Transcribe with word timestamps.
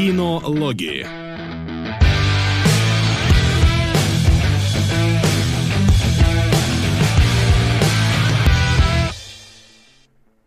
Кинологии. 0.00 1.06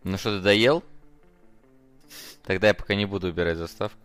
Ну 0.02 0.18
что, 0.18 0.36
ты 0.36 0.40
доел? 0.40 0.82
Тогда 2.42 2.66
я 2.66 2.74
пока 2.74 2.96
не 2.96 3.06
буду 3.06 3.28
убирать 3.28 3.56
заставку. 3.56 3.96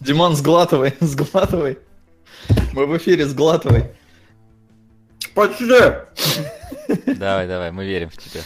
Димон, 0.00 0.36
сглатывай, 0.36 0.94
сглатывай. 1.00 1.78
Мы 2.74 2.84
в 2.84 2.94
эфире, 2.98 3.24
сглатывай. 3.24 3.90
Почти. 5.34 5.66
Давай, 7.06 7.48
давай, 7.48 7.72
мы 7.72 7.86
верим 7.86 8.10
в 8.10 8.18
тебя. 8.18 8.42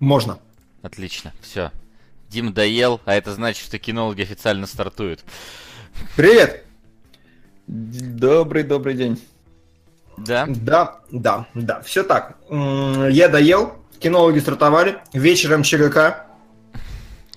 Можно. 0.00 0.40
Отлично, 0.82 1.32
все. 1.40 1.70
Дим 2.34 2.52
доел, 2.52 3.00
а 3.04 3.14
это 3.14 3.32
значит, 3.32 3.64
что 3.64 3.78
кинологи 3.78 4.22
официально 4.22 4.66
стартуют. 4.66 5.20
Привет. 6.16 6.64
Добрый, 7.68 8.64
добрый 8.64 8.94
день. 8.94 9.22
Да? 10.16 10.44
Да, 10.48 10.98
да, 11.12 11.46
да. 11.54 11.80
Все 11.82 12.02
так. 12.02 12.36
Я 12.50 13.28
доел, 13.28 13.74
кинологи 14.00 14.40
стартовали, 14.40 14.98
вечером 15.12 15.62
ЧГК. 15.62 16.26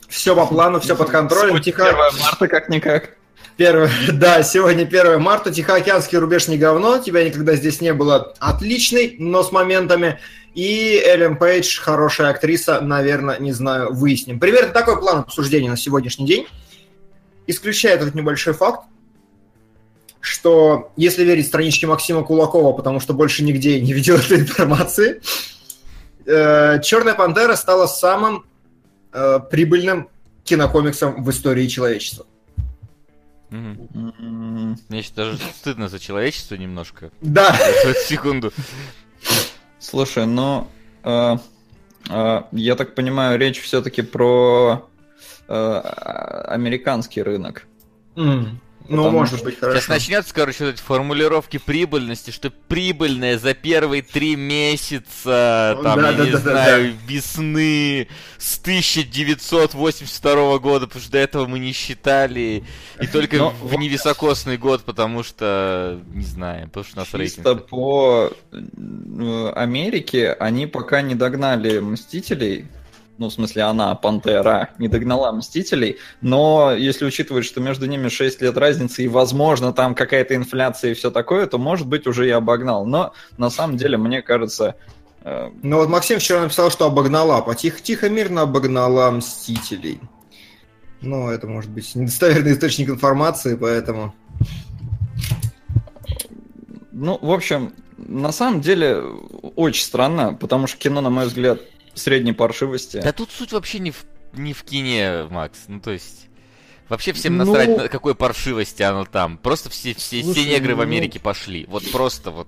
Все 0.09 0.35
по 0.35 0.47
плану, 0.47 0.79
все 0.79 0.95
под 0.95 1.11
контролем. 1.11 1.61
Тихо... 1.61 1.87
1 1.87 2.19
марта 2.19 2.47
как-никак. 2.47 3.17
Первое, 3.55 3.91
да, 4.13 4.41
сегодня 4.41 4.81
1 4.81 5.21
марта, 5.21 5.53
Тихоокеанский 5.53 6.17
рубеж 6.17 6.47
не 6.47 6.57
говно, 6.57 6.97
тебя 6.97 7.23
никогда 7.23 7.55
здесь 7.55 7.81
не 7.81 7.93
было 7.93 8.33
отличный, 8.39 9.15
но 9.19 9.43
с 9.43 9.51
моментами. 9.51 10.19
И 10.57 10.99
Эллен 11.05 11.37
Пейдж, 11.37 11.79
хорошая 11.79 12.31
актриса, 12.31 12.81
наверное, 12.81 13.37
не 13.37 13.51
знаю, 13.51 13.93
выясним. 13.93 14.39
Примерно 14.39 14.73
такой 14.73 14.97
план 14.99 15.19
обсуждения 15.19 15.69
на 15.69 15.77
сегодняшний 15.77 16.25
день. 16.25 16.47
Исключая 17.45 17.93
этот 17.93 18.15
небольшой 18.15 18.55
факт, 18.55 18.87
что 20.19 20.91
если 20.97 21.23
верить 21.23 21.45
страничке 21.45 21.85
Максима 21.85 22.23
Кулакова, 22.23 22.75
потому 22.75 22.99
что 22.99 23.13
больше 23.13 23.43
нигде 23.43 23.79
не 23.79 23.93
видел 23.93 24.15
этой 24.15 24.39
информации, 24.39 25.21
э, 26.25 26.81
Черная 26.81 27.13
пантера 27.13 27.55
стала 27.55 27.85
самым 27.85 28.43
э, 29.13 29.39
прибыльным 29.51 30.09
кинокомиксом 30.43 31.23
в 31.23 31.29
истории 31.29 31.67
человечества. 31.67 32.25
М, 33.51 33.87
Мне 34.89 35.03
сейчас 35.03 35.11
даже 35.13 35.37
стыдно 35.59 35.87
за 35.87 35.99
человечество 35.99 36.55
немножко. 36.55 37.11
Да, 37.21 37.55
секунду. 38.07 38.51
Слушай, 39.89 40.25
ну, 40.25 40.67
э, 41.05 41.37
э, 42.09 42.41
я 42.51 42.75
так 42.75 42.93
понимаю, 42.93 43.39
речь 43.39 43.61
все-таки 43.61 44.01
про 44.01 44.85
э, 45.47 45.53
американский 46.49 47.21
рынок. 47.21 47.65
М, 48.17 48.59
ну, 48.89 48.97
Потому 49.03 49.19
может 49.19 49.43
быть, 49.43 49.55
Сейчас 49.55 49.69
хорошо. 49.69 49.91
начнется, 49.93 50.33
короче, 50.33 50.65
вот 50.65 50.73
эти 50.75 50.81
формулировки 50.81 51.57
прибыльности, 51.57 52.31
что 52.31 52.49
прибыльное 52.49 53.37
за 53.37 53.53
первые 53.53 54.01
три 54.01 54.35
месяца, 54.35 55.73
Ну, 55.77 55.83
там, 55.83 56.01
да, 56.01 56.11
я 56.11 56.17
да, 56.17 56.25
не 56.25 56.31
да, 56.31 56.37
да, 56.37 56.51
знаю, 56.51 56.93
весны 57.07 58.07
с 58.37 58.57
1982 58.59 60.59
года, 60.59 60.87
потому 60.87 61.01
что 61.03 61.11
до 61.11 61.17
этого 61.17 61.47
мы 61.47 61.59
не 61.59 61.73
считали, 61.73 62.63
и 63.01 63.07
только 63.07 63.37
Но 63.37 63.49
в 63.61 63.73
невисокосный 63.75 64.57
год, 64.57 64.83
потому 64.83 65.23
что, 65.23 65.99
не 66.13 66.23
знаю, 66.25 66.67
потому 66.67 66.83
что 66.85 66.95
у 66.95 66.99
нас 66.99 67.07
Чисто 67.07 67.17
рейтинг. 67.17 67.67
по 67.67 68.31
э, 68.51 69.51
Америке 69.55 70.33
они 70.33 70.67
пока 70.67 71.01
не 71.01 71.15
догнали 71.15 71.79
Мстителей. 71.79 72.67
Ну, 73.17 73.29
в 73.29 73.33
смысле, 73.33 73.63
она, 73.63 73.95
Пантера, 73.95 74.69
не 74.77 74.87
догнала 74.87 75.31
Мстителей. 75.31 75.97
Но 76.21 76.71
если 76.71 77.03
учитывать, 77.05 77.45
что 77.45 77.59
между 77.61 77.87
ними 77.87 78.09
6 78.09 78.41
лет 78.41 78.55
разницы, 78.57 79.03
и, 79.03 79.07
возможно, 79.07 79.73
там 79.73 79.95
какая-то 79.95 80.35
инфляция 80.35 80.91
и 80.91 80.93
все 80.93 81.09
такое, 81.09 81.47
то, 81.47 81.57
может 81.57 81.87
быть, 81.87 82.05
уже 82.05 82.27
и 82.27 82.31
обогнал. 82.31 82.85
Но, 82.85 83.13
на 83.37 83.49
самом 83.49 83.77
деле, 83.77 83.97
мне 83.97 84.21
кажется... 84.21 84.75
э, 85.23 85.49
Ну 85.63 85.77
вот 85.77 85.89
Максим 85.89 86.19
вчера 86.19 86.41
написал, 86.41 86.69
что 86.69 86.85
обогнала, 86.85 87.41
потихо-тихо 87.41 88.07
мирно 88.09 88.43
обогнала 88.43 89.09
Мстителей. 89.09 89.99
Ну, 91.01 91.29
это 91.29 91.47
может 91.47 91.71
быть 91.71 91.95
недостоверный 91.95 92.53
источник 92.53 92.89
информации, 92.89 93.55
поэтому... 93.55 94.13
Ну, 96.91 97.17
в 97.21 97.31
общем, 97.31 97.73
на 97.97 98.31
самом 98.31 98.61
деле, 98.61 99.01
очень 99.55 99.83
странно, 99.83 100.33
потому 100.33 100.67
что 100.67 100.77
кино, 100.77 101.01
на 101.01 101.09
мой 101.09 101.25
взгляд, 101.25 101.59
средней 101.97 102.33
паршивости. 102.33 102.97
Да 103.03 103.11
тут 103.11 103.31
суть 103.31 103.51
вообще 103.51 103.79
не 103.79 103.91
в, 103.91 104.05
не 104.33 104.53
в 104.53 104.63
кине, 104.63 105.27
Макс, 105.29 105.59
ну 105.67 105.79
то 105.79 105.91
есть... 105.91 106.27
Вообще 106.89 107.11
всем 107.11 107.35
Ну- 107.35 107.43
насрать, 107.43 107.67
на 107.77 107.87
какой 107.89 108.15
паршивости 108.15 108.81
оно 108.81 109.03
там. 109.03 109.37
Просто 109.37 109.69
все, 109.69 109.93
все, 109.93 110.21
все 110.21 110.23
Слушай, 110.23 110.45
негры 110.45 110.73
в 110.73 110.77
ну- 110.77 110.83
Америке 110.83 111.19
пошли. 111.19 111.65
Вот 111.67 111.89
просто 111.91 112.31
вот. 112.31 112.47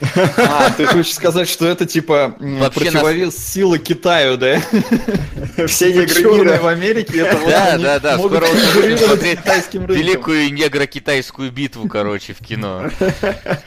А, 0.38 0.70
ты 0.70 0.86
хочешь 0.86 1.14
сказать, 1.14 1.48
что 1.48 1.66
это 1.66 1.84
типа 1.84 2.34
Вообще 2.40 2.80
противовес 2.90 3.36
силы 3.36 3.78
Китаю, 3.78 4.38
да? 4.38 4.58
Все 5.66 5.92
негры 5.92 6.14
Черные 6.22 6.44
мира. 6.44 6.60
в 6.62 6.66
Америке, 6.66 7.18
это 7.20 7.36
вот 7.36 7.50
Да, 7.50 7.74
они 7.74 7.84
да, 7.84 8.00
да, 8.00 8.16
могут 8.16 8.32
скоро 8.42 8.50
уже 8.50 8.80
будем 8.80 8.98
смотреть 8.98 9.38
китайским 9.40 9.80
рынком. 9.84 9.96
Великую 9.96 10.52
негро-китайскую 10.52 11.50
битву, 11.52 11.86
короче, 11.86 12.32
в 12.32 12.38
кино. 12.38 12.90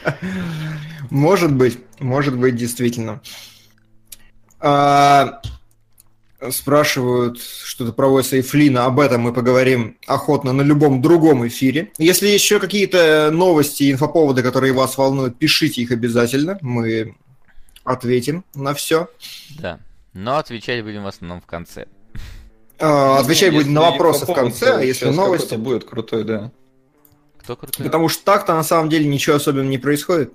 Может 1.09 1.53
быть, 1.53 1.77
может 1.99 2.35
быть, 2.37 2.55
действительно. 2.55 3.21
А, 4.59 5.41
спрашивают 6.51 7.39
что-то 7.39 7.93
про 7.93 8.07
Уэса 8.07 8.37
и 8.37 8.41
Флина. 8.41 8.85
Об 8.85 8.99
этом 8.99 9.21
мы 9.21 9.33
поговорим 9.33 9.97
охотно 10.07 10.53
на 10.53 10.61
любом 10.61 11.01
другом 11.01 11.47
эфире. 11.47 11.91
Если 11.97 12.27
еще 12.27 12.59
какие-то 12.59 13.29
новости 13.31 13.83
и 13.83 13.91
инфоповоды, 13.91 14.43
которые 14.43 14.73
вас 14.73 14.97
волнуют, 14.97 15.37
пишите 15.37 15.81
их 15.81 15.91
обязательно. 15.91 16.57
Мы 16.61 17.15
ответим 17.83 18.43
на 18.53 18.73
все. 18.73 19.09
Да. 19.59 19.79
Но 20.13 20.37
отвечать 20.37 20.83
будем 20.83 21.03
в 21.03 21.07
основном 21.07 21.41
в 21.41 21.45
конце. 21.45 21.87
А, 22.79 23.19
Отвечать 23.19 23.51
Ну, 23.51 23.59
будем 23.59 23.73
на 23.73 23.81
вопросы 23.81 24.25
в 24.25 24.33
конце, 24.33 24.77
а 24.77 24.81
если 24.81 25.09
новости... 25.09 25.55
будет 25.55 25.83
крутой, 25.83 26.23
да. 26.23 26.51
Кто 27.39 27.55
крутой? 27.55 27.85
Потому 27.85 28.09
что 28.09 28.23
так-то 28.23 28.53
на 28.53 28.63
самом 28.63 28.89
деле 28.89 29.07
ничего 29.07 29.37
особенного 29.37 29.69
не 29.69 29.77
происходит. 29.77 30.33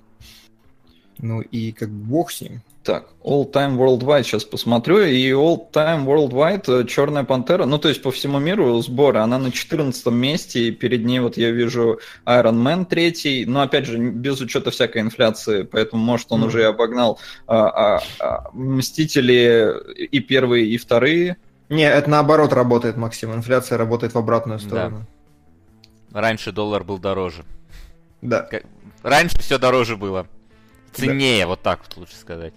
Ну 1.19 1.41
и 1.41 1.71
как 1.71 1.89
бог 1.89 2.31
с 2.31 2.41
ним. 2.41 2.61
Так, 2.83 3.05
All 3.23 3.49
Time 3.49 3.77
Worldwide 3.77 4.23
сейчас 4.23 4.43
посмотрю, 4.43 4.99
и 5.03 5.31
All 5.31 5.71
Time 5.71 6.03
Worldwide 6.05 6.85
Черная 6.85 7.23
Пантера, 7.23 7.63
ну 7.65 7.77
то 7.77 7.87
есть 7.87 8.01
по 8.01 8.11
всему 8.11 8.39
миру 8.39 8.77
сборы, 8.81 9.19
она 9.19 9.39
на 9.39 9.53
14 9.53 10.05
месте, 10.07 10.67
и 10.67 10.71
перед 10.71 11.05
ней 11.05 11.19
вот 11.21 11.37
я 11.37 11.51
вижу 11.51 11.99
Iron 12.25 12.61
Man 12.61 12.85
третий, 12.85 13.45
но 13.45 13.61
опять 13.61 13.85
же 13.85 13.97
без 13.97 14.41
учета 14.41 14.69
всякой 14.71 15.01
инфляции, 15.01 15.63
поэтому 15.63 16.03
может 16.03 16.27
он 16.31 16.39
Мгм. 16.41 16.47
уже 16.49 16.59
и 16.59 16.65
обогнал 16.65 17.19
а, 17.47 17.95
а, 17.95 18.01
а, 18.19 18.49
Мстители 18.51 19.73
и 20.03 20.19
первые, 20.19 20.65
и 20.67 20.77
вторые. 20.77 21.37
Не, 21.69 21.83
это 21.89 22.09
наоборот 22.09 22.51
работает, 22.51 22.97
Максим. 22.97 23.33
Инфляция 23.33 23.77
работает 23.77 24.13
в 24.13 24.17
обратную 24.17 24.59
Да. 24.59 24.65
сторону. 24.65 25.05
Раньше 26.11 26.51
доллар 26.51 26.83
был 26.83 26.97
дороже. 26.99 27.45
Да. 28.21 28.41
Как- 28.41 28.63
Раньше 29.03 29.39
все 29.39 29.57
дороже 29.57 29.95
было. 29.95 30.27
Ценнее, 30.93 31.45
вот 31.45 31.61
так 31.61 31.79
вот 31.87 31.97
лучше 31.97 32.15
сказать. 32.15 32.53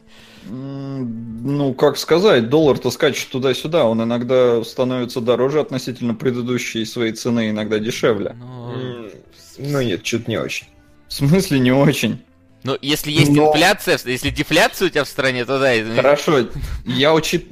Ну, 0.49 1.75
как 1.75 1.97
сказать, 1.99 2.49
доллар-то 2.49 2.91
скачет 2.91 3.29
туда-сюда, 3.31 3.85
он 3.85 4.03
иногда 4.03 4.63
становится 4.65 5.21
дороже 5.21 5.61
относительно 5.61 6.15
предыдущей 6.15 6.85
своей 6.85 7.13
цены, 7.13 7.51
иногда 7.51 7.79
дешевле. 7.79 8.37
Ну, 8.39 8.73
М, 8.73 9.11
Ну 9.59 9.81
нет, 9.83 10.07
что-то 10.07 10.31
не 10.31 10.37
очень. 10.39 10.67
В 11.09 11.13
смысле 11.15 11.59
не 11.61 11.73
очень? 11.73 12.23
ну, 12.63 12.77
если 12.83 13.13
есть 13.13 13.31
Но- 13.31 13.49
инфляция, 13.53 13.97
если 14.05 14.31
дефляция 14.31 14.87
у 14.87 14.89
тебя 14.91 15.05
в 15.05 15.09
стране, 15.09 15.45
то 15.45 15.59
да. 15.61 15.73
ну, 15.85 15.95
Хорошо, 15.95 16.47
я 16.85 17.15
учит... 17.15 17.47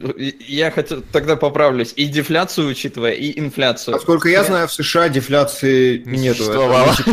я 0.49 0.71
хотел 0.73 1.03
тогда 1.13 1.37
поправлюсь. 1.37 1.93
И 1.97 2.07
дефляцию 2.07 2.69
учитывая, 2.69 3.13
и 3.13 3.39
инфляцию. 3.39 3.95
Насколько 3.95 4.29
я 4.29 4.43
знаю, 4.43 4.67
в 4.67 4.73
США 4.73 5.09
дефляции 5.09 5.99
Не 6.05 6.19
нету. 6.19 6.43
Это 6.43 6.45
существовало. 6.45 6.95
типа- 6.97 7.11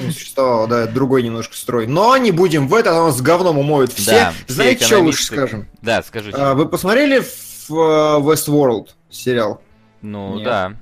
Не 0.00 0.10
существовало, 0.10 0.66
да, 0.66 0.86
другой 0.86 1.22
немножко 1.22 1.56
строй. 1.56 1.86
Но 1.86 2.16
не 2.16 2.30
будем 2.30 2.68
в 2.68 2.74
это, 2.74 2.90
оно 2.92 3.10
с 3.10 3.20
говном 3.20 3.58
умоют 3.58 3.92
все. 3.92 4.10
Да, 4.10 4.32
все 4.46 4.54
Знаете, 4.54 4.84
что 4.84 5.00
лучше 5.00 5.24
скажем? 5.24 5.68
Да, 5.82 6.02
скажите. 6.02 6.36
А, 6.36 6.54
Вы 6.54 6.66
посмотрели 6.68 7.20
в 7.20 7.70
э, 7.70 8.20
Westworld 8.20 8.88
сериал? 9.10 9.60
ну, 10.02 10.36
нет. 10.36 10.44
да. 10.44 10.72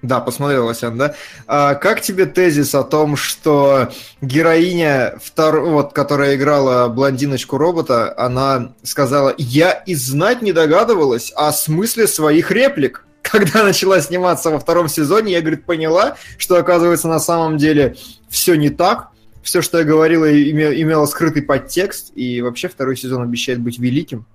Да, 0.00 0.20
посмотрел, 0.20 0.66
Васян, 0.66 0.96
да? 0.96 1.14
А 1.48 1.74
как 1.74 2.00
тебе 2.00 2.26
тезис 2.26 2.72
о 2.74 2.84
том, 2.84 3.16
что 3.16 3.90
героиня, 4.20 5.18
втор... 5.20 5.60
вот, 5.62 5.92
которая 5.92 6.36
играла 6.36 6.88
блондиночку-робота, 6.88 8.14
она 8.16 8.74
сказала, 8.84 9.34
я 9.36 9.72
и 9.72 9.96
знать 9.96 10.40
не 10.40 10.52
догадывалась 10.52 11.32
о 11.34 11.50
смысле 11.52 12.06
своих 12.06 12.52
реплик. 12.52 13.04
Когда 13.30 13.62
начала 13.64 14.00
сниматься 14.00 14.50
во 14.50 14.58
втором 14.58 14.88
сезоне, 14.88 15.32
я, 15.32 15.40
говорит, 15.40 15.64
поняла, 15.64 16.16
что, 16.38 16.56
оказывается, 16.56 17.08
на 17.08 17.18
самом 17.20 17.56
деле 17.56 17.96
все 18.28 18.54
не 18.54 18.70
так. 18.70 19.08
Все, 19.42 19.62
что 19.62 19.78
я 19.78 19.84
говорила, 19.84 20.30
име- 20.30 20.80
имело 20.82 21.06
скрытый 21.06 21.42
подтекст, 21.42 22.12
и 22.14 22.42
вообще 22.42 22.68
второй 22.68 22.96
сезон 22.96 23.22
обещает 23.22 23.60
быть 23.60 23.78
великим. 23.78 24.26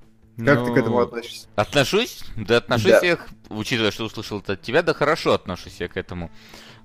Как 0.43 0.65
ты 0.65 0.73
к 0.73 0.77
этому 0.77 0.97
Ну, 0.97 1.03
относишься? 1.03 1.47
Отношусь? 1.55 2.21
Да 2.35 2.57
отношусь 2.57 2.91
Да. 2.91 3.05
я, 3.05 3.19
учитывая, 3.49 3.91
что 3.91 4.05
услышал 4.05 4.39
это 4.39 4.53
от 4.53 4.61
тебя, 4.63 4.81
да 4.81 4.93
хорошо 4.95 5.33
отношусь 5.33 5.75
я 5.79 5.87
к 5.87 5.97
этому. 5.97 6.31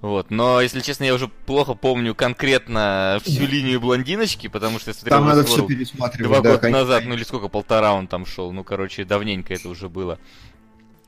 Вот, 0.02 0.31
но, 0.31 0.60
если 0.60 0.81
честно, 0.81 1.05
я 1.05 1.14
уже 1.14 1.26
плохо 1.28 1.75
помню 1.75 2.14
конкретно 2.14 3.19
всю 3.25 3.46
линию 3.46 3.81
блондиночки, 3.81 4.46
потому 4.46 4.78
что 4.78 4.90
я 4.90 4.94
смотрел 4.94 5.19
Там 5.19 5.26
надо 5.28 5.44
все 5.44 5.66
пересматривать. 5.66 6.28
два 6.31 6.40
да, 6.40 6.50
года 6.50 6.60
конечно. 6.60 6.81
назад, 6.82 7.05
ну 7.06 7.14
или 7.14 7.25
сколько, 7.25 7.49
полтора 7.49 7.94
он 7.94 8.06
там 8.06 8.25
шел, 8.26 8.52
ну, 8.52 8.62
короче, 8.62 9.05
давненько 9.05 9.55
это 9.55 9.69
уже 9.69 9.88
было. 9.88 10.19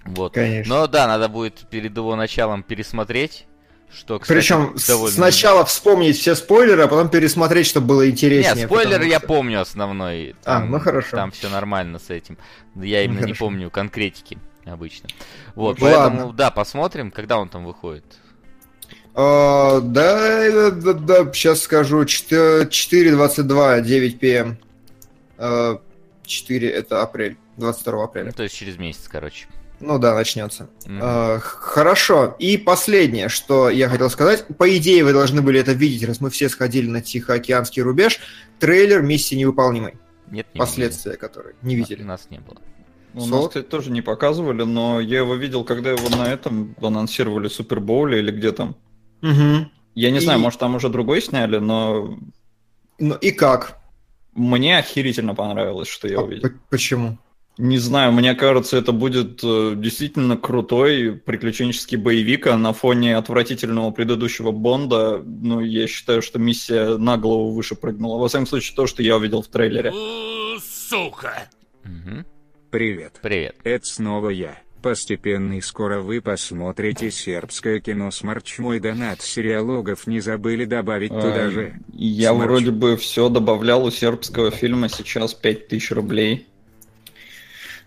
Вот. 0.05 0.35
Конечно. 0.35 0.75
Но 0.75 0.87
да, 0.87 1.07
надо 1.07 1.29
будет 1.29 1.67
перед 1.71 1.97
его 1.97 2.17
началом 2.17 2.63
пересмотреть, 2.63 3.47
что, 3.93 4.19
кстати, 4.19 4.39
Причем 4.39 4.75
довольно... 4.87 5.15
сначала 5.15 5.65
вспомнить 5.65 6.17
все 6.19 6.35
спойлеры, 6.35 6.83
а 6.85 6.89
потом 6.89 7.09
пересмотреть, 7.09 7.67
чтобы 7.67 7.87
было 7.89 8.09
интереснее. 8.09 8.55
Нет, 8.55 8.67
спойлер 8.67 8.93
потому 8.93 9.11
я 9.11 9.19
что- 9.19 9.27
помню 9.27 9.61
основной. 9.61 10.37
А, 10.45 10.61
ну 10.61 10.79
хорошо. 10.81 11.17
Там 11.17 11.31
все 11.33 11.49
нормально 11.49 11.99
с 11.99 12.09
этим. 12.11 12.39
Я 12.77 13.03
именно 13.05 13.19
не 13.19 13.33
хорошо. 13.33 13.45
помню 13.45 13.71
конкретики 13.71 14.39
обычно. 14.65 15.09
Вот, 15.55 15.79
Ну, 15.81 15.87
поэтому, 15.87 16.19
ладно. 16.19 16.33
да, 16.35 16.51
посмотрим, 16.51 17.11
когда 17.11 17.39
он 17.39 17.49
там 17.49 17.65
выходит. 17.65 18.05
А, 19.15 19.81
да, 19.81 20.71
да, 20.71 20.93
да, 20.93 21.33
сейчас 21.33 21.61
скажу. 21.63 22.03
4.22, 22.05 23.81
9 23.83 24.19
пм. 24.21 24.57
А, 25.37 25.81
4 26.25 26.69
это 26.71 27.03
апрель, 27.03 27.37
22 27.57 27.93
Ну, 27.93 28.03
апреля. 28.05 28.33
то 28.33 28.43
есть 28.45 28.55
через 28.55 28.77
месяц, 28.79 29.09
короче. 29.09 29.47
Ну 29.81 29.99
да, 29.99 30.15
начнется. 30.15 30.69
А, 31.01 31.39
х- 31.39 31.41
Хорошо. 31.59 32.37
И 32.39 32.57
последнее, 32.59 33.29
что 33.29 33.71
я 33.71 33.89
хотел 33.89 34.11
сказать. 34.11 34.47
По 34.59 34.77
идее, 34.77 35.05
вы 35.05 35.13
должны 35.13 35.41
были 35.43 35.59
это 35.59 35.73
видеть, 35.73 36.07
раз 36.07 36.21
мы 36.21 36.29
все 36.31 36.49
сходили 36.49 36.87
на 36.89 37.01
Тихоокеанский 37.01 37.83
рубеж. 37.83 38.21
Трейлер 38.59 39.01
«Миссии 39.03 39.37
невыполнимой». 39.37 39.95
Нет, 40.31 40.47
не 40.55 40.59
Последствия 40.59 41.17
которой. 41.17 41.55
Не 41.63 41.75
видели. 41.77 41.95
видели. 41.95 42.07
Нас 42.07 42.27
не 42.31 42.39
было. 42.41 42.59
У 43.15 43.21
Солод? 43.21 43.33
нас, 43.33 43.49
кстати, 43.49 43.65
тоже 43.67 43.91
не 43.91 44.03
показывали, 44.03 44.63
но 44.63 45.01
я 45.01 45.19
его 45.19 45.35
видел, 45.35 45.65
когда 45.65 45.91
его 45.91 46.09
на 46.11 46.29
этом 46.33 46.77
анонсировали 46.81 47.49
Супербоуле 47.49 48.21
или 48.21 48.31
где 48.31 48.53
там. 48.53 48.77
Мгм. 49.23 49.73
Я 49.97 50.11
не 50.13 50.19
И- 50.19 50.21
знаю, 50.21 50.39
может 50.39 50.61
там 50.61 50.77
уже 50.77 50.89
другой 50.91 51.21
сняли, 51.23 51.57
но 51.59 52.17
Ну 53.01 53.15
и 53.17 53.33
как? 53.33 53.79
мне 54.35 54.79
охерительно 54.79 55.35
понравилось, 55.35 55.89
что 55.89 56.07
я 56.07 56.19
А 56.19 56.23
увидел. 56.23 56.51
п- 56.51 56.55
Почему? 56.71 57.19
Не 57.61 57.77
знаю, 57.77 58.13
мне 58.13 58.35
кажется, 58.35 58.79
это 58.79 58.93
будет 58.93 59.41
э, 59.45 59.75
действительно 59.77 60.39
крутой 60.39 61.13
приключенческий 61.13 61.99
боевик, 61.99 62.47
а 62.47 62.57
на 62.57 62.73
фоне 62.73 63.19
отвратительного 63.19 63.91
предыдущего 63.91 64.51
Бонда, 64.51 65.23
ну, 65.23 65.61
я 65.61 65.87
считаю, 65.87 66.23
что 66.23 66.39
миссия 66.39 66.97
на 66.97 67.19
голову 67.19 67.51
выше 67.53 67.75
прыгнула. 67.75 68.19
Во 68.19 68.29
всяком 68.29 68.47
случае, 68.47 68.77
то, 68.77 68.87
что 68.87 69.03
я 69.03 69.19
увидел 69.19 69.43
в 69.43 69.49
трейлере. 69.49 69.93
Мгм. 71.85 72.25
Привет. 72.71 73.19
Привет. 73.21 73.57
Это 73.63 73.87
снова 73.87 74.31
я. 74.31 74.57
Постепенно 74.81 75.59
и 75.59 75.61
скоро 75.61 76.01
вы 76.01 76.23
посмотрите 76.23 77.11
сербское 77.11 77.81
кино 77.81 78.11
«Смарч». 78.11 78.59
Мой 78.59 78.81
донат 78.81 79.21
сериалогов 79.21 80.07
не 80.07 80.21
забыли 80.21 80.65
добавить 80.65 81.11
туда 81.11 81.45
А, 81.45 81.51
же. 81.51 81.75
Я 81.93 82.31
Смерч. 82.31 82.47
вроде 82.47 82.71
бы 82.71 82.97
все 82.97 83.29
добавлял 83.29 83.85
у 83.85 83.91
сербского 83.91 84.51
фильма, 84.51 84.89
сейчас 84.89 85.35
5000 85.35 85.91
рублей. 85.91 86.47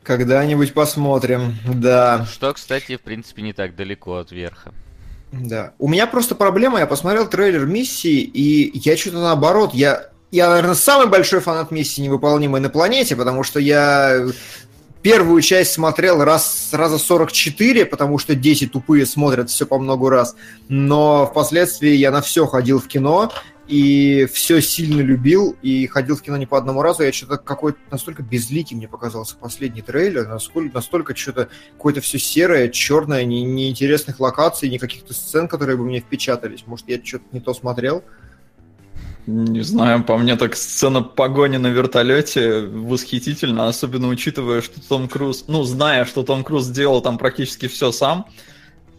Когда-нибудь 0.03 0.73
посмотрим. 0.73 1.57
Да. 1.65 2.25
Что, 2.31 2.53
кстати, 2.53 2.97
в 2.97 3.01
принципе, 3.01 3.41
не 3.41 3.53
так 3.53 3.75
далеко 3.75 4.17
от 4.17 4.31
верха. 4.31 4.73
Да. 5.31 5.73
У 5.79 5.87
меня 5.87 6.05
просто 6.05 6.35
проблема, 6.35 6.79
я 6.79 6.85
посмотрел 6.85 7.27
трейлер 7.27 7.65
миссии, 7.65 8.19
и 8.21 8.77
я 8.77 8.95
что-то 8.95 9.17
наоборот, 9.17 9.73
я, 9.73 10.09
я, 10.29 10.49
наверное, 10.49 10.75
самый 10.75 11.07
большой 11.07 11.39
фанат 11.39 11.71
миссии 11.71 12.01
невыполнимой 12.01 12.61
на 12.61 12.69
планете, 12.69 13.15
потому 13.15 13.41
что 13.43 13.59
я 13.59 14.27
первую 15.01 15.41
часть 15.41 15.73
смотрел 15.73 16.23
раз, 16.23 16.69
раза 16.71 16.97
44, 16.97 17.85
потому 17.85 18.17
что 18.19 18.35
дети 18.35 18.67
тупые 18.67 19.05
смотрят 19.05 19.49
все 19.49 19.65
по 19.65 19.77
много 19.77 20.09
раз, 20.09 20.35
но 20.69 21.25
впоследствии 21.25 21.91
я 21.91 22.11
на 22.11 22.21
все 22.21 22.45
ходил 22.45 22.79
в 22.79 22.87
кино, 22.87 23.31
и 23.67 24.27
все 24.31 24.61
сильно 24.61 25.01
любил, 25.01 25.55
и 25.61 25.87
ходил 25.87 26.17
в 26.17 26.21
кино 26.21 26.37
не 26.37 26.45
по 26.45 26.57
одному 26.57 26.81
разу, 26.81 27.03
я 27.03 27.13
что-то 27.13 27.37
какой-то 27.37 27.79
настолько 27.91 28.21
безликий 28.21 28.75
мне 28.75 28.87
показался 28.87 29.35
последний 29.37 29.81
трейлер, 29.81 30.27
насколько, 30.27 30.75
настолько 30.75 31.15
что-то 31.15 31.49
какое-то 31.73 32.01
все 32.01 32.19
серое, 32.19 32.69
черное, 32.69 33.23
не, 33.23 33.43
неинтересных 33.43 34.19
локаций, 34.19 34.69
ни 34.69 34.77
каких-то 34.77 35.13
сцен, 35.13 35.47
которые 35.47 35.77
бы 35.77 35.85
мне 35.85 36.01
впечатались. 36.01 36.63
Может, 36.65 36.89
я 36.89 37.03
что-то 37.03 37.25
не 37.31 37.39
то 37.39 37.53
смотрел? 37.53 38.03
Не 39.25 39.61
знаю, 39.61 40.03
по 40.03 40.17
мне 40.17 40.35
так 40.35 40.57
сцена 40.57 41.01
погони 41.01 41.55
на 41.55 41.67
вертолете 41.67 42.65
восхитительна, 42.65 43.69
особенно 43.69 44.09
учитывая, 44.09 44.61
что 44.61 44.85
Том 44.85 45.07
Круз, 45.07 45.45
ну, 45.47 45.63
зная, 45.63 46.03
что 46.03 46.23
Том 46.23 46.43
Круз 46.43 46.65
сделал 46.65 47.01
там 47.01 47.17
практически 47.17 47.69
все 47.69 47.93
сам, 47.93 48.25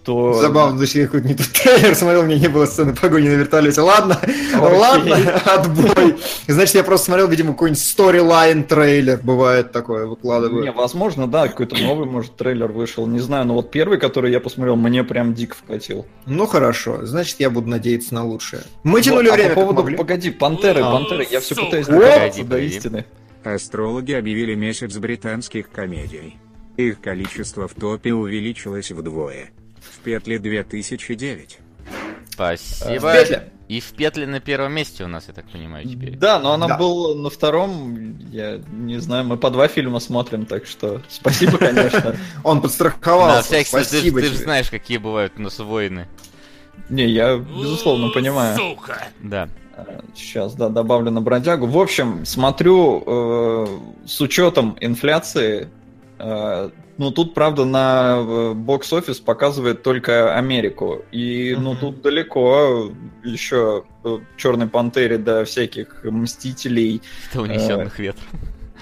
то... 0.05 0.35
Забавно, 0.35 0.77
значит, 0.79 0.95
я 0.97 1.05
какой-то 1.06 1.29
не 1.29 1.35
тот 1.35 1.47
трейлер 1.49 1.95
смотрел, 1.95 2.21
у 2.21 2.25
меня 2.25 2.39
не 2.39 2.49
было 2.49 2.67
сцены 2.67 2.95
погони 2.95 3.29
на 3.29 3.35
вертолете. 3.35 3.81
Ладно, 3.81 4.19
Окей. 4.23 4.59
ладно, 4.79 5.17
отбой. 5.47 6.17
Значит, 6.47 6.75
я 6.75 6.85
просто 6.85 7.06
смотрел, 7.06 7.29
видимо, 7.29 7.53
какой-нибудь 7.53 7.83
сторилайн 7.83 8.65
трейлер, 8.65 9.19
бывает 9.23 9.73
такое, 9.73 10.06
выкладываю. 10.06 10.62
Не, 10.65 10.73
возможно, 10.73 11.27
да, 11.27 11.49
какой-то 11.49 11.77
новый, 11.83 12.06
может, 12.06 12.37
трейлер 12.37 12.71
вышел, 12.71 13.06
не 13.06 13.21
знаю, 13.21 13.47
но 13.47 13.55
вот 13.55 13.71
первый, 13.71 13.99
который 13.99 14.31
я 14.31 14.41
посмотрел, 14.41 14.77
мне 14.77 15.05
прям 15.05 15.35
дико 15.35 15.56
вкатил. 15.56 16.07
Ну 16.27 16.47
хорошо, 16.47 17.05
значит, 17.07 17.41
я 17.41 17.50
буду 17.50 17.69
надеяться 17.69 18.15
на 18.15 18.25
лучшее. 18.25 18.62
Мы 18.83 19.00
тянули 19.00 19.27
Вот, 19.29 19.33
а 19.33 19.37
время, 19.37 19.49
по 19.50 19.55
как 19.55 19.65
поводу, 19.65 19.83
могли. 19.83 19.97
погоди, 19.97 20.31
пантеры, 20.31 20.81
А, 20.83 20.93
пантеры, 20.93 21.27
я 21.31 21.41
все 21.41 21.55
пытаюсь 21.55 21.87
Погоди, 21.87 22.05
докопаться 22.05 22.45
до 22.45 22.59
истины. 22.59 23.05
Астрологи 23.43 24.12
объявили 24.12 24.55
месяц 24.55 24.97
британских 24.97 25.71
комедий. 25.71 26.39
Их 26.77 27.00
количество 27.00 27.69
в 27.69 27.75
топе 27.75 28.12
увеличилось 28.12 28.91
вдвое. 28.91 29.50
В 29.93 29.99
петле 30.01 30.39
2009. 30.39 31.59
Спасибо. 32.31 32.99
В 33.09 33.13
петле. 33.13 33.51
И 33.69 33.81
в 33.81 33.93
петле 33.93 34.27
на 34.27 34.41
первом 34.41 34.75
месте 34.75 35.05
у 35.05 35.09
нас, 35.09 35.25
я 35.29 35.33
так 35.35 35.49
понимаю, 35.49 35.89
теперь. 35.89 36.17
Да, 36.17 36.39
но 36.39 36.53
она 36.53 36.67
Да. 36.69 36.77
была 36.77 37.15
на 37.15 37.31
втором, 37.31 38.19
я 38.31 38.61
не 38.73 38.99
знаю, 39.01 39.25
мы 39.25 39.39
по 39.39 39.51
два 39.51 39.69
фильма 39.69 40.01
смотрим, 40.01 40.45
так 40.45 40.67
что 40.67 41.01
спасибо, 41.09 41.57
конечно. 41.57 42.15
Он 42.45 42.57
На 42.57 42.63
подстраховался. 42.63 43.43
всякий 43.43 43.71
случай, 43.71 43.85
ты, 43.85 43.97
Спасибо 43.99 44.21
ты 44.21 44.27
же 44.27 44.37
знаешь, 44.37 44.69
какие 44.71 44.99
бывают 44.99 45.33
у 45.39 45.43
нас 45.43 45.59
войны. 45.59 46.07
Не, 46.91 47.07
я 47.07 47.39
безусловно 47.39 48.09
понимаю. 48.11 48.59
Да. 49.23 49.49
Сейчас, 50.15 50.55
да, 50.55 50.69
добавлю 50.69 51.11
на 51.11 51.21
бродягу. 51.23 51.67
В 51.67 51.79
общем, 51.79 52.25
смотрю 52.27 53.03
э, 53.07 53.67
с 54.07 54.21
учетом 54.21 54.77
инфляции. 54.81 55.69
Э, 56.19 56.70
ну, 56.96 57.11
тут, 57.11 57.35
правда, 57.35 57.64
на 57.64 58.52
бокс-офис 58.54 59.18
показывает 59.18 59.83
только 59.83 60.37
Америку. 60.37 61.04
И, 61.11 61.56
ну, 61.59 61.75
тут 61.75 62.02
далеко 62.02 62.92
еще 63.25 63.85
э, 64.04 64.18
Черной 64.37 64.68
Пантере 64.68 65.18
до 65.18 65.44
всяких 65.44 66.04
Мстителей. 66.04 67.02
Это 67.30 67.42
унесенных 67.42 67.99
ветром. 67.99 68.28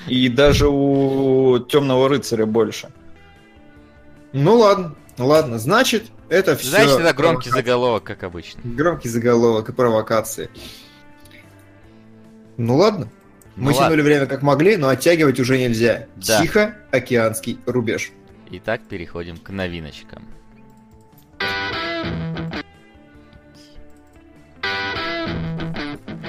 И 0.08 0.28
даже 0.28 0.68
у 0.68 1.58
Темного 1.60 2.08
Рыцаря 2.08 2.46
больше. 2.46 2.88
Ну 4.32 4.56
ладно, 4.56 4.94
ладно, 5.18 5.58
значит, 5.58 6.04
это 6.28 6.56
все... 6.56 6.70
Значит, 6.70 7.00
это 7.00 7.14
громкий 7.14 7.50
заголовок, 7.50 8.04
как 8.04 8.22
обычно. 8.24 8.60
Громкий 8.64 9.08
заголовок 9.08 9.68
и 9.68 9.72
провокации. 9.72 10.48
Ну 12.56 12.76
ладно. 12.76 13.08
Ну 13.56 13.64
Мы 13.64 13.72
ладно. 13.72 13.86
тянули 13.88 14.02
время 14.02 14.26
как 14.26 14.42
могли, 14.42 14.76
но 14.76 14.88
оттягивать 14.88 15.38
уже 15.38 15.58
нельзя. 15.58 16.06
Да. 16.16 16.40
Тихо, 16.40 16.74
океанский 16.90 17.58
рубеж. 17.66 18.10
Итак, 18.50 18.80
переходим 18.88 19.36
к 19.36 19.50
новиночкам. 19.50 20.22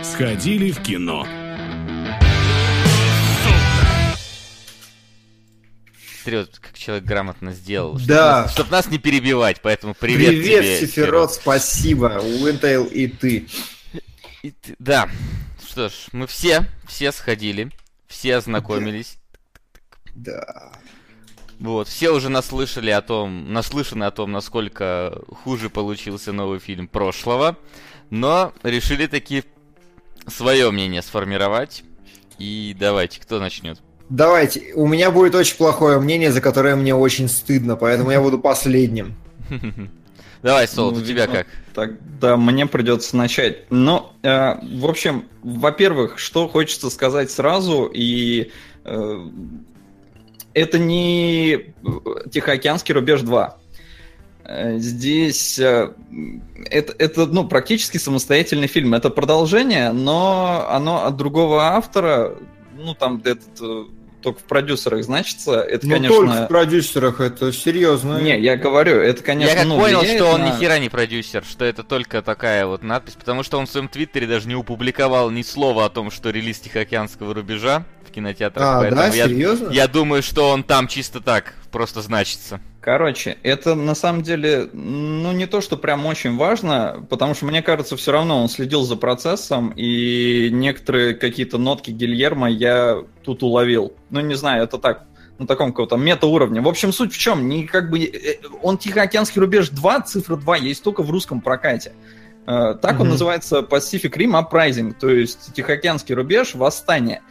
Сходили 0.04 0.72
в 0.72 0.82
кино. 0.82 1.26
Смотри, 6.22 6.38
вот 6.40 6.58
как 6.60 6.78
человек 6.78 7.04
грамотно 7.04 7.52
сделал. 7.54 7.98
Чтоб 7.98 8.08
Да. 8.08 8.42
нас- 8.44 8.52
Чтоб 8.54 8.72
нас 8.72 8.88
не 8.88 8.98
перебивать, 8.98 9.60
поэтому 9.62 9.94
привет, 9.94 10.30
Привет, 10.30 10.62
тебе, 10.64 10.80
Сефирот, 10.88 11.34
спасибо. 11.34 12.22
Уинтейл 12.24 12.86
и 12.86 13.08
ты. 13.08 13.48
И 14.42 14.52
ты- 14.52 14.76
Да. 14.80 15.10
Что 15.74 15.90
ж, 15.90 15.94
мы 16.12 16.28
все, 16.28 16.68
все 16.86 17.12
сходили, 17.12 17.72
все 18.06 18.36
ознакомились. 18.36 19.18
Да. 20.14 20.72
Вот, 21.60 21.88
все 21.88 22.12
уже 22.12 22.30
наслышали 22.30 22.92
о 22.92 23.02
том, 23.02 23.52
наслышаны 23.52 24.04
о 24.04 24.12
том, 24.12 24.32
насколько 24.32 25.20
хуже 25.44 25.72
получился 25.72 26.32
новый 26.32 26.60
фильм 26.60 26.88
прошлого, 26.88 27.58
но 28.12 28.54
решили 28.62 29.08
таки 29.08 29.46
свое 30.28 30.70
мнение 30.70 31.02
сформировать. 31.02 31.84
И 32.38 32.76
давайте, 32.80 33.20
кто 33.20 33.40
начнет? 33.40 33.82
Давайте, 34.10 34.74
у 34.76 34.86
меня 34.86 35.10
будет 35.10 35.34
очень 35.34 35.58
плохое 35.58 36.00
мнение, 36.00 36.32
за 36.32 36.40
которое 36.40 36.76
мне 36.76 36.94
очень 36.94 37.28
стыдно, 37.28 37.78
поэтому 37.78 38.12
я 38.12 38.22
буду 38.22 38.38
последним. 38.38 39.16
Давай, 40.44 40.68
Сол, 40.68 40.92
Ну, 40.92 40.98
у 40.98 41.02
тебя 41.02 41.26
видимо, 41.26 41.38
как? 41.40 41.48
Так, 41.74 42.20
да, 42.20 42.36
мне 42.36 42.68
придется 42.68 43.16
начать. 43.16 43.64
Ну, 43.72 44.12
э, 44.24 44.56
в 44.78 44.86
общем, 44.86 45.30
во-первых, 45.42 46.20
что 46.20 46.50
хочется 46.50 46.90
сказать 46.90 47.32
сразу, 47.32 47.86
и 47.86 48.52
э, 48.84 49.28
это 50.54 50.80
не 50.80 51.54
э, 51.54 51.70
Тихоокеанский 52.30 52.94
рубеж 52.94 53.22
2. 53.22 53.58
Э, 54.44 54.78
здесь 54.80 55.58
э, 55.60 55.94
это, 56.70 56.94
это 57.00 57.26
ну, 57.26 57.48
практически 57.48 57.98
самостоятельный 57.98 58.68
фильм. 58.68 58.94
Это 58.94 59.10
продолжение, 59.10 59.94
но 59.94 60.68
оно 60.70 61.06
от 61.06 61.16
другого 61.16 61.64
автора. 61.68 62.36
Ну, 62.78 62.94
там 62.96 63.22
этот 63.24 63.88
только 64.24 64.40
в 64.40 64.44
продюсерах 64.44 65.04
значится. 65.04 65.62
Это, 65.62 65.86
ну, 65.86 65.94
конечно... 65.96 66.16
только 66.18 66.46
в 66.46 66.48
продюсерах, 66.48 67.20
это 67.20 67.52
серьезно. 67.52 68.20
Не, 68.20 68.40
я 68.40 68.56
говорю, 68.56 68.96
это, 68.96 69.22
конечно, 69.22 69.52
Я 69.52 69.58
как 69.58 69.66
ну, 69.68 69.80
понял, 69.80 70.04
что 70.04 70.26
он 70.26 70.42
на- 70.42 70.56
ни 70.56 70.60
хера 70.60 70.80
не 70.80 70.90
продюсер, 70.90 71.44
что 71.44 71.66
это 71.66 71.84
только 71.84 72.22
такая 72.22 72.66
вот 72.66 72.82
надпись, 72.84 73.14
потому 73.14 73.44
что 73.44 73.58
он 73.60 73.66
в 73.68 73.70
своем 73.70 73.88
твиттере 73.88 74.26
даже 74.26 74.48
не 74.48 74.56
опубликовал 74.56 75.30
ни 75.30 75.42
слова 75.42 75.86
о 75.86 75.90
том, 75.90 76.10
что 76.10 76.30
релиз 76.30 76.60
Тихоокеанского 76.60 77.34
рубежа 77.34 77.84
в 78.08 78.12
кинотеатрах, 78.12 78.66
А, 78.66 78.80
поэтому 78.80 79.02
да, 79.02 79.08
я, 79.10 79.26
серьезно? 79.28 79.70
я 79.72 79.88
думаю, 79.88 80.24
что 80.24 80.50
он 80.50 80.64
там 80.64 80.88
чисто 80.88 81.20
так 81.20 81.54
просто 81.72 82.02
значится. 82.02 82.62
Короче, 82.84 83.38
это 83.44 83.76
на 83.76 83.96
самом 83.96 84.24
деле, 84.24 84.68
ну, 84.74 85.32
не 85.32 85.46
то, 85.46 85.62
что 85.62 85.78
прям 85.78 86.06
очень 86.06 86.36
важно, 86.36 87.06
потому 87.10 87.34
что, 87.34 87.46
мне 87.46 87.62
кажется, 87.62 87.96
все 87.96 88.12
равно 88.12 88.42
он 88.42 88.50
следил 88.50 88.84
за 88.84 88.98
процессом, 88.98 89.72
и 89.74 90.50
некоторые 90.52 91.14
какие-то 91.14 91.58
нотки 91.58 91.92
Гильермо 91.92 92.50
я 92.50 92.98
тут 93.24 93.42
уловил. 93.42 93.94
Ну, 94.10 94.20
не 94.20 94.36
знаю, 94.36 94.66
это 94.66 94.78
так, 94.80 95.06
на 95.40 95.48
таком 95.48 95.72
каком-то 95.72 95.96
метауровне. 95.96 96.60
В 96.60 96.68
общем, 96.68 96.92
суть 96.92 97.14
в 97.14 97.18
чем? 97.18 97.48
Не 97.48 97.66
как 97.68 97.90
бы... 97.90 98.04
э, 98.04 98.40
Он 98.62 98.78
Тихоокеанский 98.78 99.40
рубеж 99.40 99.70
2, 99.70 100.02
цифра 100.02 100.36
2, 100.36 100.58
есть 100.58 100.84
только 100.84 101.04
в 101.04 101.10
русском 101.10 101.40
прокате. 101.40 101.94
Э, 102.46 102.76
Так 102.82 102.96
он 102.96 103.04
Мгм. 103.04 103.10
называется 103.12 103.60
Pacific 103.60 104.12
Rim 104.18 104.38
Uprising, 104.38 104.94
то 105.00 105.08
есть 105.08 105.54
Тихоокеанский 105.54 106.16
рубеж 106.16 106.54
Восстание. 106.54 107.22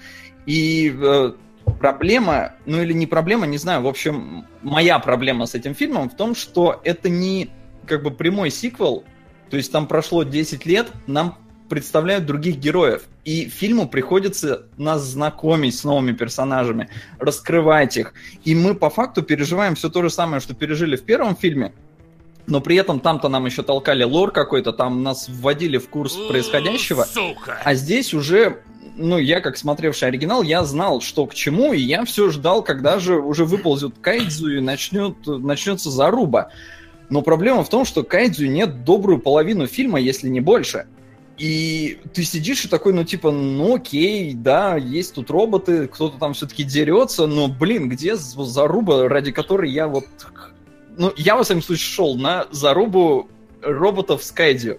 И 0.46 0.90
э, 0.98 1.32
проблема, 1.72 2.54
ну 2.66 2.82
или 2.82 2.92
не 2.92 3.06
проблема, 3.06 3.46
не 3.46 3.58
знаю, 3.58 3.82
в 3.82 3.86
общем, 3.86 4.46
моя 4.62 4.98
проблема 4.98 5.46
с 5.46 5.54
этим 5.54 5.74
фильмом 5.74 6.08
в 6.10 6.16
том, 6.16 6.34
что 6.34 6.80
это 6.84 7.08
не 7.08 7.50
как 7.86 8.02
бы 8.02 8.10
прямой 8.10 8.50
сиквел, 8.50 9.04
то 9.50 9.56
есть 9.56 9.70
там 9.72 9.86
прошло 9.86 10.22
10 10.22 10.66
лет, 10.66 10.90
нам 11.06 11.38
представляют 11.68 12.26
других 12.26 12.56
героев, 12.56 13.04
и 13.24 13.48
фильму 13.48 13.88
приходится 13.88 14.66
нас 14.76 15.02
знакомить 15.02 15.76
с 15.76 15.84
новыми 15.84 16.12
персонажами, 16.12 16.88
раскрывать 17.18 17.96
их, 17.96 18.14
и 18.44 18.54
мы 18.54 18.74
по 18.74 18.90
факту 18.90 19.22
переживаем 19.22 19.74
все 19.74 19.88
то 19.88 20.02
же 20.02 20.10
самое, 20.10 20.40
что 20.40 20.54
пережили 20.54 20.96
в 20.96 21.02
первом 21.02 21.36
фильме, 21.36 21.72
но 22.46 22.60
при 22.60 22.76
этом 22.76 23.00
там-то 23.00 23.28
нам 23.28 23.46
еще 23.46 23.62
толкали 23.62 24.04
лор 24.04 24.32
какой-то, 24.32 24.72
там 24.72 25.02
нас 25.02 25.28
вводили 25.28 25.78
в 25.78 25.88
курс 25.88 26.14
происходящего, 26.28 27.06
а 27.64 27.74
здесь 27.74 28.14
уже, 28.14 28.62
ну, 28.96 29.18
я 29.18 29.40
как 29.40 29.56
смотревший 29.56 30.08
оригинал, 30.08 30.42
я 30.42 30.64
знал, 30.64 31.00
что 31.00 31.26
к 31.26 31.34
чему, 31.34 31.72
и 31.72 31.80
я 31.80 32.04
все 32.04 32.30
ждал, 32.30 32.62
когда 32.62 32.98
же 32.98 33.18
уже 33.18 33.44
выползет 33.44 33.94
Кайдзу 34.00 34.56
и 34.56 34.60
начнет, 34.60 35.14
начнется 35.26 35.90
заруба. 35.90 36.50
Но 37.08 37.22
проблема 37.22 37.64
в 37.64 37.68
том, 37.68 37.84
что 37.84 38.02
Кайдзу 38.02 38.46
нет 38.46 38.84
добрую 38.84 39.18
половину 39.18 39.66
фильма, 39.66 40.00
если 40.00 40.28
не 40.28 40.40
больше. 40.40 40.86
И 41.38 41.98
ты 42.12 42.22
сидишь 42.24 42.64
и 42.64 42.68
такой, 42.68 42.92
ну, 42.92 43.04
типа, 43.04 43.30
ну, 43.30 43.76
окей, 43.76 44.34
да, 44.34 44.76
есть 44.76 45.14
тут 45.14 45.30
роботы, 45.30 45.88
кто-то 45.88 46.18
там 46.18 46.34
все-таки 46.34 46.62
дерется, 46.62 47.26
но, 47.26 47.48
блин, 47.48 47.88
где 47.88 48.16
заруба, 48.16 49.08
ради 49.08 49.32
которой 49.32 49.70
я 49.70 49.88
вот... 49.88 50.04
Ну, 50.96 51.12
я, 51.16 51.36
во 51.36 51.42
всяком 51.42 51.62
случае, 51.62 51.86
шел 51.86 52.16
на 52.16 52.46
зарубу 52.50 53.28
роботов 53.62 54.22
с 54.22 54.30
Кайдзю. 54.30 54.78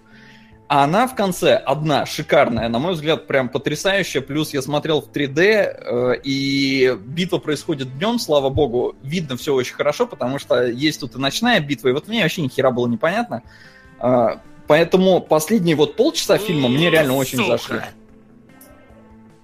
А 0.67 0.86
она 0.86 1.08
в 1.08 1.15
конце 1.15 1.55
одна, 1.55 2.05
шикарная, 2.05 2.70
на 2.70 2.79
мой 2.79 2.93
взгляд, 2.93 3.27
прям 3.27 3.50
потрясающая. 3.50 4.22
Плюс 4.22 4.53
я 4.53 4.62
смотрел 4.62 5.01
в 5.01 5.12
3D, 5.12 5.39
э, 5.39 6.15
и 6.24 6.98
битва 7.05 7.38
происходит 7.38 7.98
днем, 7.98 8.17
слава 8.17 8.50
богу. 8.50 8.96
Видно 9.03 9.38
все 9.38 9.53
очень 9.53 9.75
хорошо, 9.75 10.08
потому 10.08 10.39
что 10.39 10.65
есть 10.65 11.01
тут 11.01 11.15
и 11.15 11.20
ночная 11.20 11.60
битва, 11.60 11.89
и 11.89 11.91
вот 11.91 12.08
мне 12.08 12.24
вообще 12.24 12.41
ни 12.41 12.48
хера 12.48 12.72
было 12.72 12.88
непонятно. 12.88 13.43
А, 14.00 14.41
Поэтому 14.67 15.22
последние 15.22 15.75
вот 15.75 15.96
полчаса 15.96 16.38
фильма 16.38 16.70
мне 16.70 16.89
реально 16.89 17.15
очень 17.15 17.46
зашли. 17.46 17.82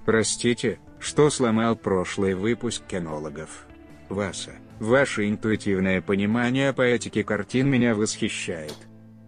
Простите, 0.06 0.80
что 1.00 1.30
сломал 1.30 1.76
прошлый 1.76 2.34
выпуск 2.34 2.84
кинологов. 2.88 3.68
Васа, 4.08 4.54
ваше 4.80 5.30
интуитивное 5.30 6.02
понимание 6.02 6.74
поэтики 6.74 7.22
картин 7.22 7.70
меня 7.70 7.94
восхищает. 7.94 8.76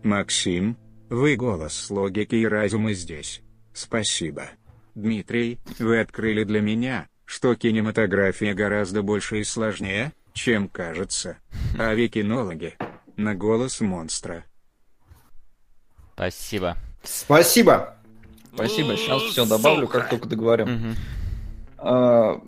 Максим, 0.04 0.78
вы 1.12 1.36
голос 1.36 1.90
логики 1.90 2.36
и 2.36 2.48
разума 2.48 2.94
здесь. 2.94 3.42
Спасибо. 3.74 4.44
Дмитрий, 4.96 5.60
вы 5.78 6.00
открыли 6.00 6.46
для 6.46 6.62
меня, 6.62 7.10
что 7.26 7.54
кинематография 7.56 8.54
гораздо 8.54 9.04
больше 9.04 9.42
и 9.42 9.44
сложнее, 9.44 10.14
чем 10.32 10.70
кажется. 10.70 11.38
А 11.78 11.94
вы 11.94 12.08
кинологи. 12.08 12.76
На 13.18 13.36
голос 13.36 13.82
монстра. 13.82 14.46
Спасибо. 16.14 16.78
Спасибо. 17.04 17.98
Спасибо, 18.54 18.96
сейчас 18.96 19.22
все 19.24 19.46
добавлю, 19.46 19.90
как 19.90 20.10
только 20.10 20.30
договорим. 20.30 20.96
А, 21.78 22.42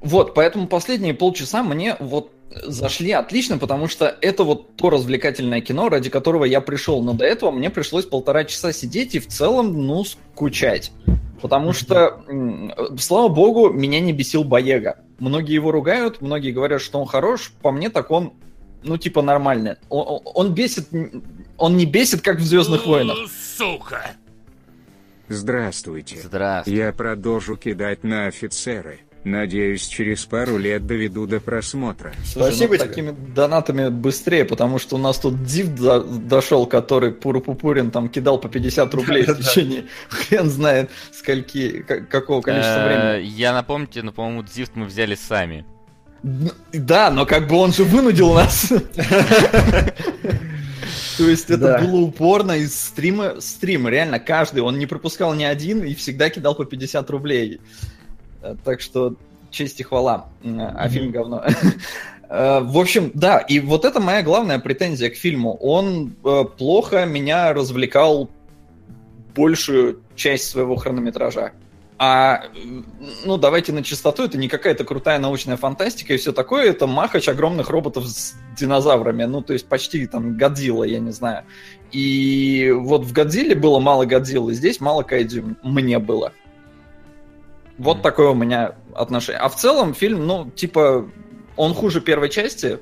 Вот, 0.00 0.34
поэтому 0.34 0.68
последние 0.68 1.14
полчаса 1.14 1.64
мне 1.64 1.96
вот 1.98 2.32
зашли 2.50 3.12
отлично, 3.12 3.58
потому 3.58 3.88
что 3.88 4.16
это 4.20 4.44
вот 4.44 4.76
то 4.76 4.90
развлекательное 4.90 5.60
кино, 5.60 5.88
ради 5.88 6.10
которого 6.10 6.44
я 6.44 6.60
пришел. 6.60 7.02
Но 7.02 7.12
до 7.12 7.24
этого 7.24 7.50
мне 7.50 7.70
пришлось 7.70 8.04
полтора 8.04 8.44
часа 8.44 8.72
сидеть 8.72 9.14
и 9.14 9.18
в 9.18 9.26
целом, 9.26 9.86
ну, 9.86 10.04
скучать. 10.04 10.92
Потому 11.40 11.72
что, 11.72 12.24
слава 12.98 13.28
богу, 13.28 13.70
меня 13.70 14.00
не 14.00 14.12
бесил 14.12 14.42
Боега. 14.42 14.98
Многие 15.18 15.54
его 15.54 15.70
ругают, 15.70 16.20
многие 16.20 16.50
говорят, 16.50 16.80
что 16.80 16.98
он 16.98 17.06
хорош. 17.06 17.52
По 17.62 17.70
мне 17.70 17.90
так 17.90 18.10
он, 18.10 18.32
ну, 18.82 18.96
типа, 18.96 19.22
нормальный. 19.22 19.76
Он, 19.88 20.20
он 20.24 20.54
бесит, 20.54 20.88
он 21.58 21.76
не 21.76 21.84
бесит, 21.84 22.22
как 22.22 22.38
в 22.38 22.44
«Звездных 22.44 22.86
войнах». 22.86 23.18
Здравствуйте. 25.28 26.16
Здравствуй. 26.22 26.74
Я 26.74 26.92
продолжу 26.92 27.56
кидать 27.56 28.04
на 28.04 28.26
офицеры. 28.26 29.00
Надеюсь, 29.26 29.84
через 29.88 30.24
пару 30.24 30.56
лет 30.56 30.86
доведу 30.86 31.26
до 31.26 31.40
просмотра. 31.40 32.12
Слушай, 32.24 32.52
Спасибо 32.52 32.74
ну, 32.74 32.78
тебе. 32.78 32.88
такими 32.88 33.10
донатами 33.34 33.88
быстрее, 33.88 34.44
потому 34.44 34.78
что 34.78 34.94
у 34.94 34.98
нас 35.00 35.18
тут 35.18 35.42
Див 35.42 35.74
до- 35.74 36.04
дошел, 36.04 36.64
который 36.66 37.10
Пуру-Пупурин 37.10 37.90
там 37.90 38.08
кидал 38.08 38.38
по 38.38 38.48
50 38.48 38.94
рублей 38.94 39.24
в 39.24 39.36
течение 39.42 39.86
хрен 40.08 40.48
знает 40.48 40.90
скольки, 41.12 41.82
ка- 41.82 42.02
какого 42.02 42.40
количества 42.40 42.78
Э, 42.88 43.16
времени. 43.16 43.28
Я 43.32 43.52
напомню 43.52 43.88
тебе, 43.88 44.04
но, 44.04 44.12
по-моему, 44.12 44.44
Дзифт 44.44 44.76
мы 44.76 44.86
взяли 44.86 45.16
сами. 45.16 45.64
Да, 46.22 47.10
но 47.10 47.26
как 47.26 47.48
бы 47.48 47.56
он 47.56 47.72
же 47.72 47.82
вынудил 47.82 48.32
нас. 48.32 48.72
То 51.18 51.24
есть 51.28 51.50
это 51.50 51.58
Да. 51.58 51.78
было 51.80 51.96
упорно 52.00 52.52
из 52.52 52.78
стрима, 52.78 53.40
стрим, 53.40 53.88
реально 53.88 54.20
каждый, 54.20 54.60
он 54.60 54.78
не 54.78 54.86
пропускал 54.86 55.34
ни 55.34 55.44
один 55.44 55.82
и 55.82 55.94
всегда 55.94 56.30
кидал 56.30 56.54
по 56.54 56.64
50 56.64 57.10
рублей. 57.10 57.60
Э, 58.42 58.54
Так 58.64 58.80
что 58.80 59.14
честь 59.50 59.80
и 59.80 59.82
хвала, 59.82 60.28
М, 60.42 60.60
а 60.60 60.88
фильм 60.88 61.10
говно. 61.10 61.44
Э, 62.28 62.60
В 62.60 62.78
общем, 62.78 63.12
да, 63.14 63.38
и 63.38 63.60
вот 63.60 63.84
это 63.84 64.00
моя 64.00 64.22
главная 64.22 64.58
претензия 64.58 65.10
к 65.10 65.14
фильму. 65.14 65.54
Он 65.60 66.12
э, 66.24 66.44
плохо 66.58 67.04
меня 67.06 67.52
развлекал 67.52 68.28
большую 69.34 70.00
часть 70.16 70.48
своего 70.48 70.74
хронометража. 70.76 71.52
А, 71.98 72.42
э, 72.54 72.82
ну, 73.24 73.36
давайте 73.38 73.72
на 73.72 73.82
чистоту, 73.82 74.24
это 74.24 74.36
не 74.38 74.48
какая-то 74.48 74.84
крутая 74.84 75.18
научная 75.18 75.56
фантастика 75.56 76.14
и 76.14 76.16
все 76.16 76.32
такое, 76.32 76.68
это 76.70 76.86
махач 76.86 77.28
огромных 77.28 77.70
роботов 77.70 78.06
с 78.06 78.34
динозаврами, 78.58 79.24
ну, 79.24 79.40
то 79.40 79.52
есть 79.52 79.66
почти 79.66 80.06
там 80.06 80.36
Годзилла, 80.36 80.84
я 80.84 80.98
не 80.98 81.12
знаю. 81.12 81.44
И 81.92 82.74
вот 82.76 83.04
в 83.04 83.12
Годзилле 83.12 83.54
было 83.54 83.78
мало 83.78 84.04
Годзиллы, 84.04 84.52
здесь 84.52 84.80
мало 84.80 85.04
Кайдзю 85.04 85.56
мне 85.62 85.98
было. 85.98 86.32
Вот 87.78 88.02
такое 88.02 88.28
у 88.30 88.34
меня 88.34 88.74
отношение. 88.94 89.40
А 89.40 89.48
в 89.48 89.56
целом 89.56 89.94
фильм, 89.94 90.26
ну, 90.26 90.50
типа, 90.50 91.08
он 91.56 91.74
хуже 91.74 92.00
первой 92.00 92.28
части, 92.30 92.78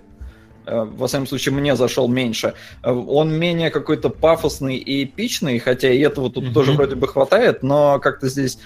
э, 0.66 0.84
во 0.84 1.06
всяком 1.06 1.26
случае, 1.26 1.54
мне 1.54 1.74
зашел 1.76 2.08
меньше. 2.08 2.54
Э, 2.82 2.92
Он 2.92 3.32
менее 3.32 3.70
какой-то 3.70 4.08
пафосный 4.08 4.76
и 4.76 5.04
эпичный, 5.04 5.58
хотя 5.58 5.90
и 5.90 5.98
этого 5.98 6.30
тут 6.30 6.54
тоже 6.54 6.72
вроде 6.72 6.94
бы 6.94 7.08
хватает, 7.08 7.62
но 7.62 7.98
как-то 7.98 8.28
здесь 8.28 8.58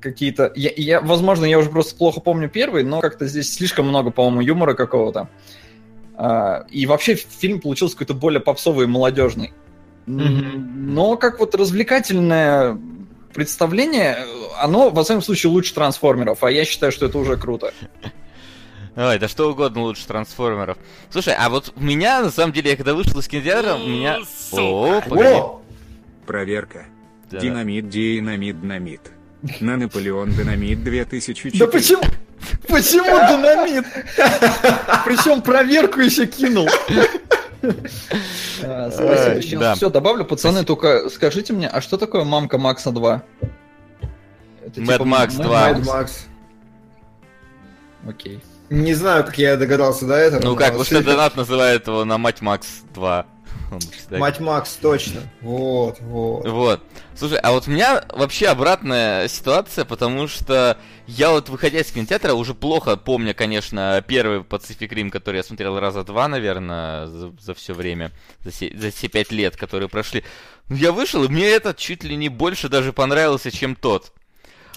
какие-то... 0.00 0.52
Я, 0.54 0.70
я- 0.76 1.00
возможно, 1.00 1.44
я 1.44 1.58
уже 1.58 1.70
просто 1.70 1.96
плохо 1.96 2.20
помню 2.20 2.48
первый, 2.48 2.84
но 2.84 3.00
как-то 3.00 3.26
здесь 3.26 3.52
слишком 3.52 3.88
много, 3.88 4.10
по-моему, 4.10 4.40
юмора 4.40 4.74
какого-то. 4.74 5.28
А, 6.14 6.66
и 6.70 6.86
вообще 6.86 7.14
фильм 7.14 7.60
получился 7.60 7.96
какой-то 7.96 8.14
более 8.14 8.40
попсовый 8.40 8.84
и 8.84 8.88
молодежный. 8.88 9.52
Мгм. 10.06 10.94
Но 10.94 11.16
как 11.16 11.38
вот 11.40 11.54
развлекательное 11.54 12.78
представление, 13.32 14.26
оно, 14.58 14.90
во 14.90 15.04
всяком 15.04 15.22
случае, 15.22 15.50
лучше 15.50 15.74
трансформеров, 15.74 16.42
а 16.42 16.50
я 16.50 16.64
считаю, 16.64 16.92
что 16.92 17.06
это 17.06 17.18
уже 17.18 17.36
круто. 17.36 17.72
Ой, 18.96 19.18
да 19.18 19.28
что 19.28 19.50
угодно 19.50 19.82
лучше 19.82 20.06
трансформеров. 20.06 20.76
Слушай, 21.10 21.34
а 21.38 21.48
вот 21.48 21.72
у 21.76 21.80
меня, 21.80 22.20
на 22.22 22.30
самом 22.30 22.52
деле, 22.52 22.70
я 22.72 22.76
когда 22.76 22.94
вышел 22.94 23.18
из 23.20 23.28
кинотеатра, 23.28 23.74
у 23.74 23.86
меня... 23.86 24.18
О, 24.52 25.00
погоди. 25.00 25.28
О! 25.28 25.62
Проверка. 26.26 26.86
Да. 27.30 27.38
Динамит, 27.38 27.88
динамит, 27.88 28.60
динамит. 28.60 29.12
На 29.60 29.76
Наполеон 29.76 30.32
Динамит 30.32 30.84
2004. 30.84 31.58
Да 31.58 31.66
почему? 31.66 32.02
Почему 32.68 33.04
динамит? 33.04 33.86
Причем 35.04 35.40
проверку 35.40 36.00
еще 36.00 36.26
кинул. 36.26 36.68
А, 37.62 38.90
спасибо. 38.90 39.42
Сейчас 39.42 39.76
все 39.76 39.90
добавлю, 39.90 40.24
пацаны, 40.24 40.64
только 40.64 41.08
скажите 41.10 41.52
мне, 41.52 41.68
а 41.68 41.80
что 41.80 41.96
такое 41.96 42.24
мамка 42.24 42.58
Макса 42.58 42.90
2? 42.90 43.22
Мэд 44.76 45.04
Макс 45.04 45.34
2. 45.34 45.72
Мэд 45.72 45.86
Макс. 45.86 46.26
Окей. 48.06 48.40
Не 48.70 48.94
знаю, 48.94 49.24
как 49.24 49.36
я 49.36 49.56
догадался 49.56 50.06
до 50.06 50.14
этого. 50.14 50.42
Ну 50.42 50.56
как, 50.56 50.68
потому 50.68 50.84
что 50.84 51.02
донат 51.02 51.36
называет 51.36 51.88
его 51.88 52.04
на 52.04 52.18
Мать 52.18 52.40
Макс 52.40 52.82
2. 52.94 53.26
Мать 54.10 54.40
Макс, 54.40 54.76
точно. 54.76 55.20
Вот, 55.40 56.00
вот. 56.00 56.48
Вот. 56.48 56.82
Слушай, 57.14 57.38
а 57.38 57.52
вот 57.52 57.68
у 57.68 57.70
меня 57.70 58.04
вообще 58.08 58.48
обратная 58.48 59.28
ситуация, 59.28 59.84
потому 59.84 60.28
что 60.28 60.76
я 61.06 61.30
вот, 61.30 61.48
выходя 61.48 61.80
из 61.80 61.90
кинотеатра, 61.90 62.34
уже 62.34 62.54
плохо 62.54 62.96
помню, 62.96 63.34
конечно, 63.34 64.02
первый 64.06 64.40
Pacific 64.40 64.88
Rim, 64.88 65.10
который 65.10 65.36
я 65.36 65.42
смотрел 65.42 65.78
раза 65.78 66.04
два, 66.04 66.28
наверное, 66.28 67.06
за, 67.06 67.32
за 67.40 67.54
все 67.54 67.74
время, 67.74 68.12
за, 68.44 68.50
все, 68.50 68.72
за 68.76 68.90
все 68.90 69.08
пять 69.08 69.32
лет, 69.32 69.56
которые 69.56 69.88
прошли. 69.88 70.24
Я 70.68 70.92
вышел, 70.92 71.24
и 71.24 71.28
мне 71.28 71.46
этот 71.46 71.76
чуть 71.76 72.04
ли 72.04 72.16
не 72.16 72.28
больше 72.28 72.68
даже 72.68 72.92
понравился, 72.92 73.50
чем 73.50 73.74
тот. 73.76 74.12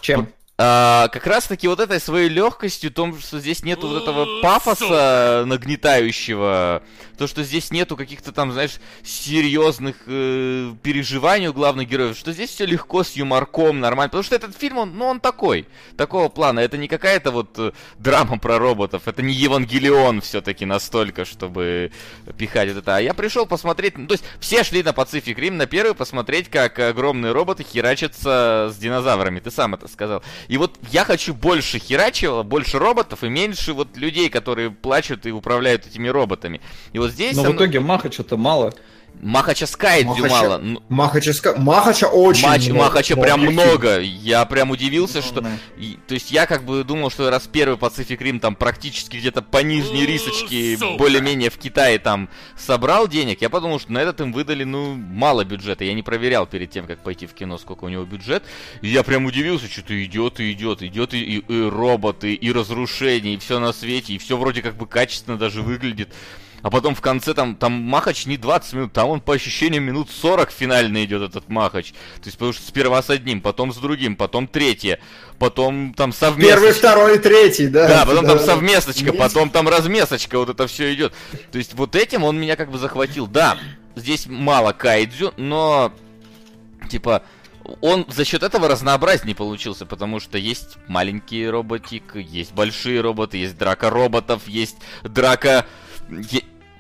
Чем? 0.02 0.28
А, 0.56 1.08
как 1.08 1.26
раз 1.26 1.46
таки 1.46 1.68
вот 1.68 1.80
этой 1.80 2.00
своей 2.00 2.30
легкостью, 2.30 2.92
том, 2.92 3.20
что 3.20 3.40
здесь 3.40 3.64
нету 3.64 3.88
вот 3.88 4.04
этого 4.04 4.40
пафоса 4.44 5.46
нагнетающего, 5.48 6.84
то, 7.18 7.26
что 7.26 7.42
здесь 7.44 7.72
нету 7.72 7.98
каких-то 7.98 8.32
там, 8.32 8.52
знаешь, 8.52 8.80
серьезных 9.04 9.96
э, 10.06 10.72
переживаний 10.84 11.48
у 11.48 11.54
главных 11.54 11.90
героев, 11.90 12.16
что 12.16 12.34
здесь 12.34 12.52
все 12.52 12.68
легко 12.68 13.04
с 13.04 13.14
юморком, 13.14 13.80
нормально, 13.80 14.10
потому 14.10 14.24
что 14.24 14.36
этот 14.36 14.56
фильм, 14.56 14.78
он, 14.78 14.96
ну, 14.96 15.06
он 15.06 15.20
такой, 15.20 15.68
такого 15.98 16.30
плана, 16.30 16.60
это 16.60 16.78
не 16.78 16.88
какая-то 16.88 17.32
вот 17.32 17.58
э, 17.58 17.72
драма 17.98 18.38
про 18.38 18.60
роботов, 18.60 19.08
это 19.08 19.24
не 19.24 19.34
Евангелион 19.34 20.22
все-таки 20.22 20.66
настолько, 20.66 21.26
чтобы 21.26 21.92
пихать 22.38 22.70
вот 22.70 22.78
это, 22.78 22.98
а 22.98 23.02
я 23.02 23.16
пришел 23.16 23.48
посмотреть, 23.48 23.98
ну, 23.98 24.06
то 24.06 24.14
есть 24.14 24.24
все 24.40 24.64
шли 24.64 24.84
на 24.84 24.90
Pacific 24.90 25.36
Rim 25.36 25.54
на 25.54 25.66
первый 25.66 25.96
посмотреть, 25.96 26.50
как 26.50 26.78
огромные 26.78 27.32
роботы 27.32 27.64
херачатся 27.64 28.70
с 28.72 28.78
динозаврами, 28.78 29.40
ты 29.40 29.50
сам 29.50 29.74
это 29.74 29.88
сказал. 29.88 30.22
И 30.48 30.58
вот 30.58 30.78
я 30.92 31.06
хочу 31.06 31.34
больше 31.34 31.80
херачила, 31.80 32.44
больше 32.44 32.80
роботов 32.80 33.24
и 33.24 33.30
меньше 33.30 33.74
вот 33.74 33.98
людей, 33.98 34.30
которые 34.30 34.72
плачут 34.72 35.26
и 35.26 35.32
управляют 35.32 35.88
этими 35.88 36.08
роботами. 36.08 36.62
И 36.92 37.00
вот 37.00 37.12
здесь... 37.12 37.36
Но 37.36 37.44
в 37.44 37.56
итоге 37.56 37.80
маха 37.80 38.12
что-то 38.12 38.38
мало. 38.38 38.74
Махача 39.22 39.66
Скайдзю 39.66 40.10
Махача... 40.10 40.30
мало. 40.30 40.58
Ну, 40.58 40.84
Махача, 40.90 41.34
Ска... 41.34 41.56
Махача 41.56 42.08
очень 42.08 42.48
Мач... 42.48 42.68
много. 42.68 42.84
Махача 42.84 43.16
прям 43.16 43.42
много. 43.42 44.00
Я 44.00 44.44
прям 44.46 44.72
удивился, 44.72 45.22
что... 45.22 45.42
То 45.42 46.14
есть 46.14 46.32
я 46.32 46.46
как 46.46 46.66
бы 46.66 46.84
думал, 46.84 47.10
что 47.10 47.30
раз 47.30 47.48
первый 47.52 47.78
Pacific 47.78 48.18
Rim 48.18 48.40
там 48.40 48.56
практически 48.56 49.18
где-то 49.18 49.42
по 49.42 49.60
нижней 49.60 50.06
рисочке 50.06 50.78
более-менее 50.98 51.50
в 51.50 51.58
Китае 51.58 52.00
там 52.00 52.30
собрал 52.58 53.08
денег, 53.08 53.42
я 53.42 53.50
подумал, 53.50 53.80
что 53.80 53.92
на 53.92 54.00
этот 54.00 54.22
им 54.22 54.34
выдали, 54.34 54.64
ну, 54.64 54.96
мало 54.96 55.44
бюджета. 55.46 55.84
Я 55.84 55.94
не 55.94 56.04
проверял 56.04 56.46
перед 56.46 56.70
тем, 56.72 56.86
как 56.86 57.00
пойти 57.00 57.26
в 57.26 57.34
кино, 57.34 57.58
сколько 57.58 57.86
у 57.86 57.90
него 57.90 58.04
бюджет. 58.04 58.44
И 58.82 58.90
я 58.90 59.04
прям 59.04 59.26
удивился, 59.26 59.68
что-то 59.68 60.04
идет 60.04 60.40
и 60.40 60.52
идет, 60.52 60.82
идет 60.82 61.14
и, 61.14 61.22
и, 61.22 61.38
и 61.38 61.70
роботы, 61.70 62.34
и 62.34 62.52
разрушения, 62.52 63.36
и 63.36 63.38
все 63.38 63.60
на 63.60 63.74
свете, 63.74 64.14
и 64.14 64.18
все 64.18 64.38
вроде 64.38 64.62
как 64.62 64.76
бы 64.76 64.88
качественно 64.88 65.38
даже 65.38 65.62
выглядит. 65.62 66.10
А 66.64 66.70
потом 66.70 66.96
в 66.96 67.02
конце 67.02 67.34
там, 67.34 67.56
там 67.56 67.74
Махач 67.74 68.26
не 68.26 68.38
20 68.38 68.74
минут, 68.74 68.94
там 68.94 69.10
он 69.10 69.20
по 69.20 69.34
ощущениям 69.34 69.84
минут 69.84 70.10
40 70.10 70.50
финально 70.50 71.04
идет 71.04 71.22
этот 71.22 71.50
Махач. 71.50 71.92
То 71.92 72.26
есть 72.26 72.38
потому 72.38 72.54
что 72.54 72.66
сперва 72.66 73.04
с 73.04 73.10
одним, 73.10 73.42
потом 73.42 73.74
с 73.74 73.78
другим, 73.78 74.16
потом 74.16 74.48
третье, 74.48 75.00
потом 75.40 75.94
там 75.94 76.14
совместочка. 76.14 76.62
Первый, 76.62 76.72
второй, 76.72 77.20
третий, 77.20 77.68
да. 77.68 77.88
Да, 77.90 78.06
потом 78.06 78.26
да. 78.26 78.38
там 78.38 78.46
совместочка, 78.46 79.12
потом 79.12 79.50
там 79.50 79.68
размесочка, 79.68 80.40
вот 80.40 80.50
это 80.50 80.66
все 80.68 80.94
идет. 80.94 81.14
То 81.52 81.58
есть 81.58 81.74
вот 81.74 81.98
этим 81.98 82.24
он 82.24 82.40
меня 82.40 82.56
как 82.56 82.72
бы 82.72 82.78
захватил. 82.78 83.28
Да, 83.28 83.58
здесь 83.98 84.26
мало 84.28 84.72
кайдзю, 84.72 85.34
но 85.36 85.92
типа 86.90 87.24
он 87.82 88.06
за 88.08 88.24
счет 88.24 88.42
этого 88.42 88.70
разнообразнее 88.70 89.36
получился, 89.36 89.86
потому 89.86 90.22
что 90.22 90.38
есть 90.38 90.78
маленький 90.88 91.46
роботик, 91.46 92.16
есть 92.16 92.54
большие 92.54 93.02
роботы, 93.02 93.36
есть 93.36 93.58
драка 93.58 93.90
роботов, 93.90 94.44
есть 94.48 94.78
драка 95.04 95.66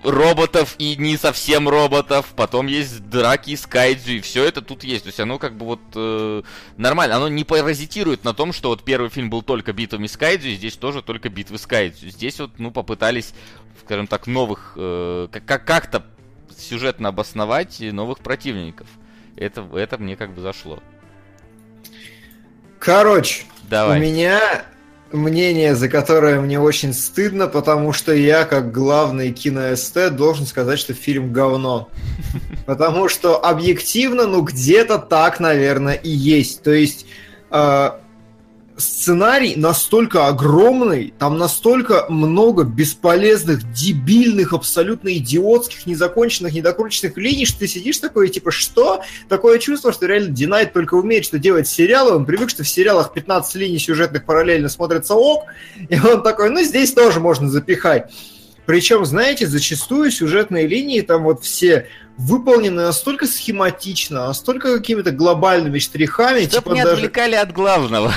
роботов 0.03 0.75
и 0.77 0.95
не 0.95 1.17
совсем 1.17 1.67
роботов, 1.67 2.33
потом 2.35 2.67
есть 2.67 3.09
драки 3.09 3.55
с 3.55 3.65
кайдзю, 3.65 4.13
и 4.13 4.21
все 4.21 4.43
это 4.43 4.61
тут 4.61 4.83
есть. 4.83 5.03
То 5.03 5.07
есть 5.09 5.19
оно 5.19 5.39
как 5.39 5.57
бы 5.57 5.65
вот 5.65 5.79
э, 5.95 6.43
нормально, 6.77 7.15
оно 7.15 7.27
не 7.29 7.43
паразитирует 7.43 8.23
на 8.23 8.33
том, 8.33 8.53
что 8.53 8.69
вот 8.69 8.83
первый 8.83 9.09
фильм 9.09 9.29
был 9.29 9.41
только 9.41 9.73
битвами 9.73 10.07
с 10.07 10.17
кайдзю, 10.17 10.49
и 10.49 10.55
здесь 10.55 10.75
тоже 10.75 11.01
только 11.01 11.29
битвы 11.29 11.57
с 11.57 11.65
кайдзю. 11.65 12.09
Здесь 12.09 12.39
вот, 12.39 12.51
ну, 12.57 12.71
попытались, 12.71 13.33
скажем 13.83 14.07
так, 14.07 14.27
новых, 14.27 14.73
э, 14.75 15.27
как- 15.45 15.65
как-то 15.65 16.05
сюжетно 16.57 17.09
обосновать 17.09 17.79
новых 17.79 18.19
противников. 18.19 18.87
Это, 19.35 19.67
это 19.73 19.97
мне 19.97 20.15
как 20.15 20.33
бы 20.33 20.41
зашло. 20.41 20.79
Короче, 22.79 23.45
Давай. 23.69 23.97
у 23.97 24.01
меня 24.01 24.65
мнение, 25.13 25.75
за 25.75 25.87
которое 25.87 26.41
мне 26.41 26.59
очень 26.59 26.93
стыдно, 26.93 27.47
потому 27.47 27.93
что 27.93 28.13
я, 28.13 28.45
как 28.45 28.71
главный 28.71 29.31
киноэстет, 29.31 30.15
должен 30.15 30.45
сказать, 30.45 30.79
что 30.79 30.93
фильм 30.93 31.31
говно. 31.31 31.89
Потому 32.65 33.07
что 33.07 33.37
объективно, 33.37 34.25
ну, 34.25 34.41
где-то 34.41 34.97
так, 34.97 35.39
наверное, 35.39 35.93
и 35.93 36.09
есть. 36.09 36.63
То 36.63 36.71
есть 36.71 37.05
э, 37.51 37.91
сценарий 38.77 39.55
настолько 39.55 40.27
огромный, 40.27 41.13
там 41.19 41.37
настолько 41.37 42.05
много 42.09 42.63
бесполезных, 42.63 43.71
дебильных, 43.73 44.53
абсолютно 44.53 45.15
идиотских, 45.17 45.85
незаконченных, 45.85 46.53
недокрученных 46.53 47.17
линий, 47.17 47.45
что 47.45 47.59
ты 47.59 47.67
сидишь 47.67 47.99
такой, 47.99 48.29
типа, 48.29 48.51
что? 48.51 49.01
Такое 49.29 49.59
чувство, 49.59 49.93
что 49.93 50.05
реально 50.05 50.29
Динайт 50.29 50.73
только 50.73 50.95
умеет 50.95 51.25
что 51.25 51.39
делать 51.39 51.67
сериалы, 51.67 52.15
он 52.15 52.25
привык, 52.25 52.49
что 52.49 52.63
в 52.63 52.67
сериалах 52.67 53.13
15 53.13 53.55
линий 53.55 53.79
сюжетных 53.79 54.25
параллельно 54.25 54.69
смотрится 54.69 55.15
ок, 55.15 55.45
и 55.89 55.99
он 55.99 56.23
такой, 56.23 56.49
ну, 56.49 56.61
здесь 56.61 56.93
тоже 56.93 57.19
можно 57.19 57.49
запихать. 57.49 58.11
Причем, 58.65 59.05
знаете, 59.05 59.47
зачастую 59.47 60.11
сюжетные 60.11 60.67
линии 60.67 61.01
там 61.01 61.23
вот 61.23 61.43
все 61.43 61.87
выполнены 62.17 62.83
настолько 62.83 63.25
схематично, 63.25 64.27
настолько 64.27 64.75
какими-то 64.77 65.11
глобальными 65.11 65.79
штрихами. 65.79 66.41
Чтобы 66.41 66.51
типа 66.51 66.73
не 66.73 66.83
даже... 66.83 66.93
отвлекали 66.93 67.35
от 67.35 67.51
главного. 67.51 68.13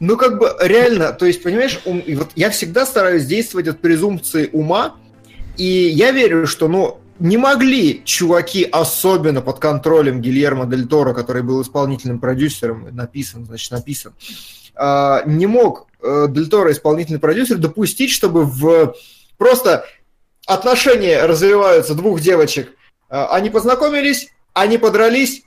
Ну, 0.00 0.16
как 0.16 0.38
бы 0.38 0.54
реально, 0.60 1.12
то 1.12 1.24
есть, 1.24 1.42
понимаешь, 1.42 1.80
ум, 1.84 1.98
и 1.98 2.14
вот 2.14 2.28
я 2.34 2.50
всегда 2.50 2.84
стараюсь 2.84 3.24
действовать 3.24 3.68
от 3.68 3.80
презумпции 3.80 4.50
ума, 4.52 4.96
и 5.56 5.64
я 5.64 6.10
верю, 6.10 6.46
что, 6.46 6.68
ну, 6.68 7.00
не 7.18 7.36
могли 7.36 8.02
чуваки, 8.04 8.64
особенно 8.64 9.40
под 9.40 9.60
контролем 9.60 10.20
Гильермо 10.20 10.66
Дель 10.66 10.86
Торо, 10.86 11.14
который 11.14 11.42
был 11.42 11.62
исполнительным 11.62 12.18
продюсером, 12.18 12.88
написан, 12.92 13.46
значит, 13.46 13.70
написан, 13.70 14.12
э, 14.74 15.20
не 15.26 15.46
мог 15.46 15.86
э, 16.02 16.26
Дель 16.28 16.48
Торо, 16.48 16.72
исполнительный 16.72 17.20
продюсер, 17.20 17.58
допустить, 17.58 18.10
чтобы 18.10 18.44
в 18.44 18.94
просто 19.38 19.86
отношения 20.46 21.24
развиваются 21.24 21.94
двух 21.94 22.20
девочек– 22.20 22.72
Э, 23.14 23.26
они 23.30 23.48
познакомились, 23.48 24.28
они 24.54 24.76
подрались, 24.76 25.42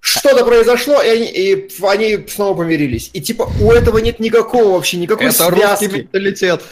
что-то 0.00 0.44
произошло, 0.44 1.00
и 1.00 1.08
они, 1.08 1.26
и 1.26 1.68
они 1.82 2.26
снова 2.28 2.58
помирились. 2.58 3.10
И 3.12 3.20
типа 3.20 3.48
у 3.60 3.70
этого 3.70 3.98
нет 3.98 4.18
никакого 4.18 4.72
вообще, 4.72 4.96
никакой 4.96 5.26
Это 5.26 5.46
связки. 5.46 5.84
менталитет. 5.84 6.62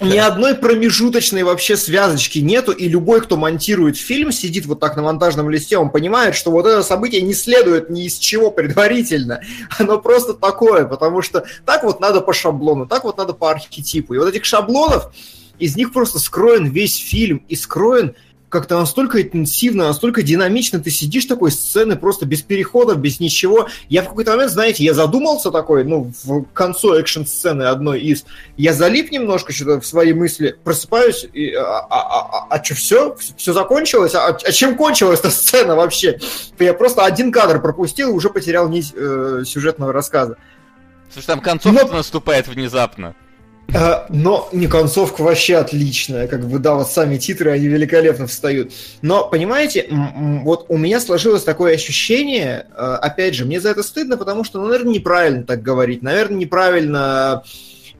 Ни 0.00 0.16
одной 0.16 0.56
промежуточной 0.56 1.44
вообще 1.44 1.76
связочки 1.76 2.40
нету, 2.40 2.72
и 2.72 2.88
любой, 2.88 3.20
кто 3.20 3.36
монтирует 3.36 3.96
фильм, 3.96 4.32
сидит 4.32 4.66
вот 4.66 4.80
так 4.80 4.96
на 4.96 5.02
монтажном 5.02 5.48
листе, 5.48 5.78
он 5.78 5.90
понимает, 5.90 6.34
что 6.34 6.50
вот 6.50 6.66
это 6.66 6.82
событие 6.82 7.22
не 7.22 7.32
следует 7.32 7.90
ни 7.90 8.06
из 8.06 8.18
чего 8.18 8.50
предварительно. 8.50 9.40
Оно 9.78 10.00
просто 10.00 10.34
такое, 10.34 10.84
потому 10.84 11.22
что 11.22 11.44
так 11.64 11.84
вот 11.84 12.00
надо 12.00 12.22
по 12.22 12.32
шаблону, 12.32 12.88
так 12.88 13.04
вот 13.04 13.18
надо 13.18 13.34
по 13.34 13.52
архетипу. 13.52 14.14
И 14.14 14.18
вот 14.18 14.28
этих 14.28 14.44
шаблонов, 14.44 15.12
из 15.58 15.76
них 15.76 15.92
просто 15.92 16.18
скроен 16.18 16.66
весь 16.66 16.96
фильм, 16.96 17.42
и 17.48 17.56
скроен 17.56 18.14
как-то 18.54 18.78
настолько 18.78 19.20
интенсивно, 19.20 19.88
настолько 19.88 20.22
динамично, 20.22 20.78
ты 20.78 20.88
сидишь 20.88 21.24
такой 21.24 21.50
сцены 21.50 21.96
просто 21.96 22.24
без 22.24 22.40
переходов, 22.40 22.98
без 22.98 23.18
ничего. 23.18 23.68
Я 23.88 24.02
в 24.02 24.08
какой-то 24.08 24.30
момент, 24.30 24.52
знаете, 24.52 24.84
я 24.84 24.94
задумался 24.94 25.50
такой, 25.50 25.82
ну, 25.82 26.12
в 26.22 26.44
концу 26.52 26.94
экшн-сцены 26.94 27.64
одной 27.64 28.00
из, 28.00 28.24
я 28.56 28.72
залип 28.72 29.10
немножко 29.10 29.52
что-то 29.52 29.80
в 29.80 29.86
свои 29.86 30.12
мысли, 30.12 30.56
просыпаюсь, 30.62 31.26
и, 31.32 31.52
а, 31.52 31.64
а, 31.64 31.86
а, 31.90 32.20
а, 32.20 32.46
а 32.48 32.64
что, 32.64 32.74
все? 32.76 33.16
Все 33.36 33.52
закончилось? 33.52 34.14
А, 34.14 34.28
а 34.28 34.52
чем 34.52 34.76
кончилась 34.76 35.18
эта 35.18 35.30
сцена 35.30 35.74
вообще? 35.74 36.20
Я 36.60 36.74
просто 36.74 37.04
один 37.04 37.32
кадр 37.32 37.60
пропустил 37.60 38.10
и 38.10 38.12
уже 38.12 38.30
потерял 38.30 38.68
нить 38.68 38.92
э, 38.94 39.42
сюжетного 39.44 39.92
рассказа. 39.92 40.36
Слушай, 41.12 41.26
там 41.26 41.40
концовка 41.40 41.86
Но... 41.86 41.94
наступает 41.94 42.46
внезапно. 42.46 43.16
А, 43.72 44.06
но 44.08 44.48
не 44.52 44.66
концовка 44.66 45.22
вообще 45.22 45.56
отличная, 45.56 46.28
как 46.28 46.46
бы, 46.48 46.58
да, 46.58 46.74
вот 46.74 46.88
сами 46.88 47.16
титры, 47.16 47.50
они 47.50 47.66
великолепно 47.66 48.26
встают. 48.26 48.72
Но, 49.02 49.28
понимаете, 49.28 49.88
вот 49.90 50.66
у 50.68 50.76
меня 50.76 51.00
сложилось 51.00 51.42
такое 51.42 51.74
ощущение, 51.74 52.66
а, 52.76 52.96
опять 52.96 53.34
же, 53.34 53.44
мне 53.44 53.60
за 53.60 53.70
это 53.70 53.82
стыдно, 53.82 54.16
потому 54.16 54.44
что, 54.44 54.60
ну, 54.60 54.68
наверное, 54.68 54.94
неправильно 54.94 55.44
так 55.44 55.62
говорить, 55.62 56.02
наверное, 56.02 56.38
неправильно 56.38 57.42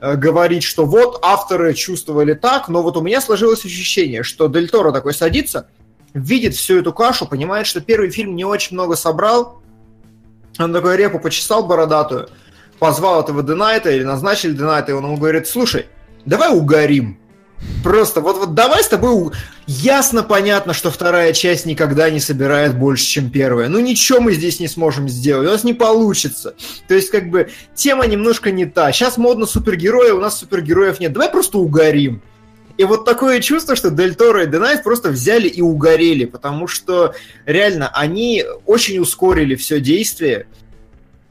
э, 0.00 0.14
говорить, 0.16 0.62
что 0.62 0.84
вот 0.84 1.18
авторы 1.22 1.74
чувствовали 1.74 2.34
так, 2.34 2.68
но 2.68 2.82
вот 2.82 2.96
у 2.96 3.00
меня 3.00 3.20
сложилось 3.20 3.64
ощущение, 3.64 4.22
что 4.22 4.48
Дель 4.48 4.68
Торо 4.68 4.92
такой 4.92 5.14
садится, 5.14 5.66
видит 6.12 6.54
всю 6.54 6.78
эту 6.78 6.92
кашу, 6.92 7.26
понимает, 7.26 7.66
что 7.66 7.80
первый 7.80 8.10
фильм 8.10 8.36
не 8.36 8.44
очень 8.44 8.76
много 8.76 8.94
собрал, 8.94 9.60
он 10.58 10.72
такой 10.72 10.96
репу 10.96 11.18
почесал 11.18 11.66
бородатую, 11.66 12.28
позвал 12.78 13.22
этого 13.22 13.42
Денайта 13.42 13.90
или 13.90 14.02
назначили 14.04 14.52
Денайта, 14.52 14.92
и 14.92 14.94
он 14.94 15.04
ему 15.04 15.16
говорит, 15.16 15.46
слушай, 15.46 15.86
давай 16.24 16.54
угорим. 16.56 17.18
Просто 17.82 18.20
вот, 18.20 18.36
вот 18.38 18.54
давай 18.54 18.82
с 18.82 18.88
тобой... 18.88 19.12
у- 19.12 19.32
Ясно, 19.66 20.22
понятно, 20.22 20.74
что 20.74 20.90
вторая 20.90 21.32
часть 21.32 21.64
никогда 21.64 22.10
не 22.10 22.20
собирает 22.20 22.76
больше, 22.76 23.06
чем 23.06 23.30
первая. 23.30 23.68
Ну 23.70 23.80
ничего 23.80 24.20
мы 24.20 24.34
здесь 24.34 24.60
не 24.60 24.68
сможем 24.68 25.08
сделать, 25.08 25.48
у 25.48 25.52
нас 25.52 25.64
не 25.64 25.72
получится. 25.72 26.54
То 26.86 26.94
есть 26.94 27.08
как 27.10 27.30
бы 27.30 27.48
тема 27.74 28.06
немножко 28.06 28.50
не 28.50 28.66
та. 28.66 28.92
Сейчас 28.92 29.16
модно 29.16 29.46
супергерои, 29.46 30.10
у 30.10 30.20
нас 30.20 30.38
супергероев 30.38 31.00
нет. 31.00 31.14
Давай 31.14 31.30
просто 31.30 31.56
угорим. 31.56 32.20
И 32.76 32.84
вот 32.84 33.06
такое 33.06 33.40
чувство, 33.40 33.76
что 33.76 33.90
Дель 33.90 34.16
Торо 34.16 34.42
и 34.44 34.46
Денайт 34.46 34.82
просто 34.82 35.08
взяли 35.10 35.48
и 35.48 35.62
угорели, 35.62 36.24
потому 36.26 36.66
что 36.66 37.14
реально 37.46 37.88
они 37.94 38.44
очень 38.66 38.98
ускорили 38.98 39.54
все 39.54 39.80
действие. 39.80 40.46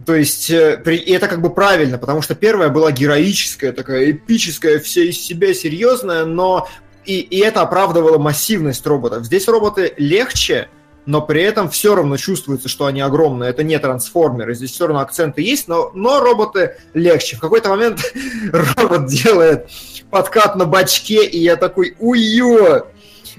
То 0.05 0.15
есть, 0.15 0.49
э, 0.49 0.81
и 0.85 1.11
это 1.11 1.27
как 1.27 1.41
бы 1.41 1.49
правильно, 1.49 1.97
потому 1.97 2.21
что 2.21 2.35
первая 2.35 2.69
была 2.69 2.91
героическая, 2.91 3.71
такая 3.71 4.11
эпическая, 4.11 4.79
вся 4.79 5.01
из 5.01 5.21
себя 5.21 5.53
серьезная, 5.53 6.25
но 6.25 6.67
и, 7.05 7.19
и 7.19 7.39
это 7.39 7.61
оправдывало 7.61 8.17
массивность 8.17 8.85
роботов. 8.85 9.25
Здесь 9.25 9.47
роботы 9.47 9.93
легче, 9.97 10.67
но 11.05 11.21
при 11.21 11.43
этом 11.43 11.69
все 11.69 11.95
равно 11.95 12.17
чувствуется, 12.17 12.69
что 12.69 12.85
они 12.85 13.01
огромные. 13.01 13.49
Это 13.49 13.63
не 13.63 13.77
трансформеры, 13.77 14.55
здесь 14.55 14.71
все 14.71 14.87
равно 14.87 15.01
акценты 15.01 15.41
есть, 15.41 15.67
но, 15.67 15.91
но 15.93 16.19
роботы 16.19 16.77
легче. 16.93 17.37
В 17.37 17.39
какой-то 17.39 17.69
момент 17.69 17.99
робот 18.51 19.07
делает 19.07 19.69
подкат 20.09 20.55
на 20.55 20.65
бачке, 20.65 21.25
и 21.25 21.39
я 21.39 21.55
такой, 21.55 21.95
уё! 21.99 22.87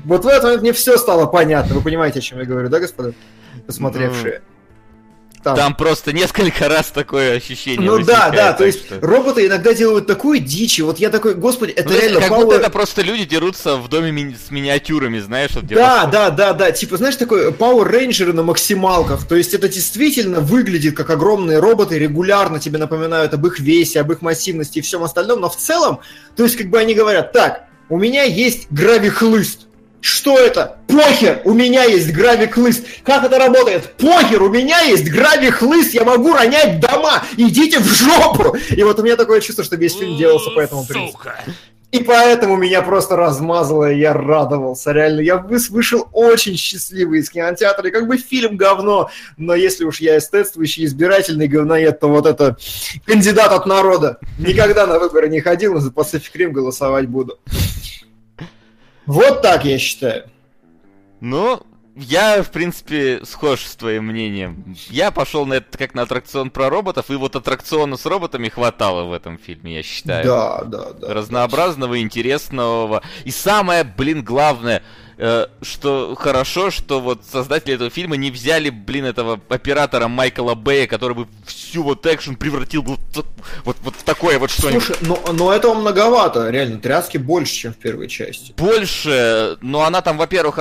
Вот 0.05 0.25
в 0.25 0.29
этот 0.29 0.45
момент 0.45 0.63
мне 0.63 0.73
все 0.73 0.97
стало 0.99 1.27
понятно. 1.27 1.75
Вы 1.75 1.83
понимаете, 1.83 2.19
о 2.21 2.23
чем 2.23 2.39
я 2.39 2.45
говорю, 2.45 2.69
да, 2.69 2.81
господа? 2.81 3.13
Посмотревшие. 3.67 4.43
Там. 5.45 5.57
Там 5.57 5.75
просто 5.75 6.15
несколько 6.15 6.71
раз 6.71 6.87
такое 6.87 7.37
ощущение 7.37 7.89
Ну 7.91 7.99
да, 7.99 8.31
да, 8.31 8.55
то 8.55 8.65
есть 8.65 8.87
что- 8.87 8.99
роботы 9.03 9.47
иногда 9.47 9.75
делают 9.75 10.07
такую 10.07 10.39
дичь, 10.41 10.79
и 10.79 10.83
вот 10.83 10.99
я 10.99 11.11
такой, 11.11 11.35
господи, 11.35 11.71
это 11.73 11.91
Ну, 11.91 12.01
реально 12.01 12.21
как 12.21 12.31
Power- 12.31 12.45
будто 12.47 12.57
это 12.57 12.71
просто 12.71 13.03
люди 13.03 13.27
дерутся 13.27 13.77
в 13.77 13.89
доме 13.89 14.11
ми- 14.11 14.35
с 14.35 14.51
миниатюрами, 14.51 15.19
знаешь, 15.19 15.51
вот 15.55 15.67
Да, 15.67 16.07
да, 16.07 16.31
да, 16.31 16.55
да, 16.55 16.73
типа, 16.73 16.97
знаешь, 16.97 17.17
такой 17.17 17.51
Power 17.51 17.87
Rangers 17.93 18.33
на 18.33 18.43
максималках, 18.43 19.29
то 19.29 19.37
есть 19.37 19.53
это 19.53 19.69
действительно 19.69 20.41
выглядит 20.41 20.97
как 20.97 21.11
огромные 21.11 21.59
роботы, 21.59 21.99
регулярно 21.99 22.59
тебе 22.59 22.79
напоминают 22.79 23.35
об 23.35 23.47
их 23.47 23.61
весе, 23.61 24.01
об 24.01 24.11
их 24.13 24.23
массивности 24.23 24.79
и 24.79 24.81
всем 24.81 25.03
остальном, 25.03 25.41
но 25.43 25.51
в 25.51 25.57
целом, 25.59 26.01
то 26.37 26.45
есть 26.45 26.57
как 26.57 26.71
бы 26.71 26.79
они 26.79 26.95
говорят, 26.95 27.33
так, 27.33 27.65
у 27.91 27.99
меня 27.99 28.23
есть 28.23 28.67
гравихлыст, 28.71 29.67
что 30.05 30.39
это? 30.39 30.77
Похер, 30.87 31.41
у 31.45 31.55
меня 31.55 31.85
есть 31.85 32.13
гравихлыст. 32.13 32.85
Как 33.05 33.25
это 33.25 33.39
работает? 33.39 33.95
Похер, 33.95 34.43
у 34.43 34.51
меня 34.51 34.81
есть 34.83 35.11
гравихлыст, 35.11 35.95
я 35.95 36.05
могу 36.05 36.35
ронять 36.35 36.79
дома. 36.79 37.23
Идите 37.39 37.79
в 37.79 37.87
жопу. 37.87 38.55
И 38.69 38.83
вот 38.83 38.99
у 38.99 39.03
меня 39.03 39.17
такое 39.17 39.41
чувство, 39.41 39.65
что 39.65 39.77
весь 39.77 39.97
фильм 39.97 40.19
делался 40.19 40.51
по 40.51 40.61
этому 40.61 40.85
принципу. 40.85 41.21
И 41.91 42.03
поэтому 42.03 42.57
меня 42.57 42.83
просто 42.83 43.17
размазало, 43.17 43.93
и 43.93 43.99
я 43.99 44.13
радовался, 44.13 44.93
реально. 44.93 45.21
Я 45.21 45.39
вышел 45.39 46.07
очень 46.13 46.59
счастливый 46.59 47.21
из 47.21 47.31
кинотеатра, 47.31 47.89
и 47.89 47.91
как 47.91 48.07
бы 48.07 48.19
фильм 48.19 48.59
говно, 48.59 49.09
но 49.39 49.55
если 49.55 49.85
уж 49.85 50.01
я 50.01 50.19
эстетствующий, 50.19 50.85
избирательный 50.85 51.49
говноед, 51.49 51.99
то 51.99 52.09
вот 52.09 52.27
это 52.27 52.59
кандидат 53.07 53.53
от 53.53 53.65
народа. 53.65 54.19
Никогда 54.39 54.87
на 54.87 54.99
выборы 54.99 55.31
не 55.31 55.41
ходил, 55.41 55.73
но 55.73 55.81
за 55.81 55.89
Pacific 55.89 56.35
Rim 56.35 56.51
голосовать 56.51 57.09
буду. 57.09 57.39
Вот 59.07 59.43
так 59.43 59.65
я 59.65 59.79
считаю. 59.79 60.25
Ну, 61.21 61.63
я, 61.97 62.43
в 62.43 62.51
принципе, 62.51 63.21
схож 63.25 63.65
с 63.65 63.77
твоим 63.77 64.07
мнением. 64.07 64.77
Я 64.91 65.11
пошел 65.11 65.47
на 65.47 65.55
это 65.55 65.79
как 65.79 65.95
на 65.95 66.03
аттракцион 66.03 66.51
про 66.51 66.69
роботов, 66.69 67.07
и 67.09 67.15
вот 67.15 67.37
аттракциона 67.37 67.97
с 67.97 68.05
роботами 68.05 68.49
хватало 68.49 69.05
в 69.05 69.13
этом 69.13 69.39
фильме, 69.39 69.77
я 69.77 69.83
считаю. 69.83 70.25
Да, 70.25 70.65
да, 70.65 70.93
да. 70.93 71.15
Разнообразного, 71.15 72.01
интересного. 72.01 73.03
И 73.25 73.31
самое, 73.31 73.85
блин, 73.85 74.25
главное, 74.25 74.83
э, 75.17 75.47
что 75.63 76.15
хорошо, 76.19 76.71
что 76.71 77.01
вот 77.01 77.23
создатели 77.31 77.75
этого 77.75 77.91
фильма 77.91 78.17
не 78.17 78.31
взяли, 78.31 78.71
блин, 78.71 79.05
этого 79.05 79.41
оператора 79.49 80.09
Майкла 80.09 80.55
Бэя, 80.55 80.87
который 80.87 81.15
бы 81.15 81.29
всю 81.47 81.83
вот 81.83 82.07
экшен 82.07 82.37
превратил 82.37 82.83
вот, 82.83 83.01
вот, 83.65 83.77
вот 83.83 83.95
в 83.97 84.03
такое 84.03 84.39
вот 84.39 84.51
что-нибудь. 84.51 84.85
Слушай, 84.85 84.99
но, 85.03 85.33
но 85.33 85.53
этого 85.53 85.75
многовато, 85.75 86.51
реально, 86.51 86.79
тряски 86.79 87.19
больше, 87.19 87.55
чем 87.55 87.73
в 87.73 87.77
первой 87.77 88.09
части. 88.09 88.55
больше, 88.57 89.59
но 89.61 89.83
она 89.83 90.01
там, 90.01 90.19
во-первых, 90.19 90.61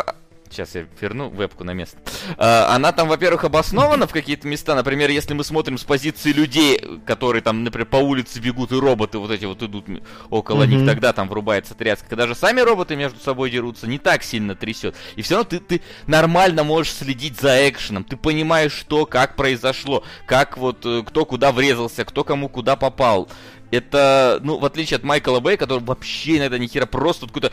Сейчас 0.54 0.76
я 0.76 0.86
верну 1.02 1.30
вебку 1.30 1.64
на 1.64 1.72
место. 1.72 1.98
А, 2.38 2.76
Она 2.76 2.92
там, 2.92 3.08
во-первых, 3.08 3.44
обоснована 3.44 4.06
в 4.06 4.12
какие-то 4.14 4.48
места. 4.48 4.76
Например, 4.76 5.10
если 5.10 5.34
мы 5.34 5.44
смотрим 5.44 5.78
с 5.80 5.84
позиции 5.84 6.32
людей, 6.32 6.80
которые 7.08 7.42
там, 7.42 7.64
например, 7.64 7.88
по 7.88 7.98
улице 7.98 8.40
бегут, 8.40 8.72
и 8.72 8.76
роботы 8.80 9.18
вот 9.18 9.32
эти 9.32 9.46
вот 9.46 9.64
идут 9.64 9.86
около 10.30 10.64
Мгм. 10.64 10.70
них, 10.70 10.86
тогда 10.86 11.12
там 11.12 11.28
врубается 11.28 11.74
тряска. 11.74 12.06
Когда 12.08 12.28
же 12.28 12.36
сами 12.36 12.62
роботы 12.62 12.96
между 12.96 13.20
собой 13.20 13.50
дерутся, 13.50 13.88
не 13.88 13.98
так 13.98 14.24
сильно 14.24 14.56
трясет. 14.56 14.96
И 15.16 15.24
все 15.24 15.36
равно 15.36 15.50
ты, 15.50 15.60
ты 15.60 15.82
нормально 16.06 16.64
можешь 16.64 16.94
следить 16.94 17.40
за 17.40 17.68
экшеном. 17.68 18.04
Ты 18.04 18.16
понимаешь, 18.16 18.74
что, 18.74 19.06
как 19.08 19.36
произошло, 19.36 20.04
как 20.28 20.58
вот 20.58 20.86
э, 20.86 21.02
кто 21.06 21.26
куда 21.26 21.52
врезался, 21.52 22.06
кто 22.06 22.24
кому 22.24 22.48
куда 22.48 22.76
попал. 22.76 23.28
Это, 23.72 24.40
ну, 24.44 24.60
в 24.60 24.66
отличие 24.66 24.98
от 24.98 25.04
Майкла 25.04 25.40
Бэй, 25.40 25.58
который 25.58 25.80
вообще 25.84 26.38
иногда 26.38 26.60
ни 26.60 26.68
хера 26.68 26.86
просто 26.86 27.22
тут 27.26 27.32
какой-то 27.34 27.52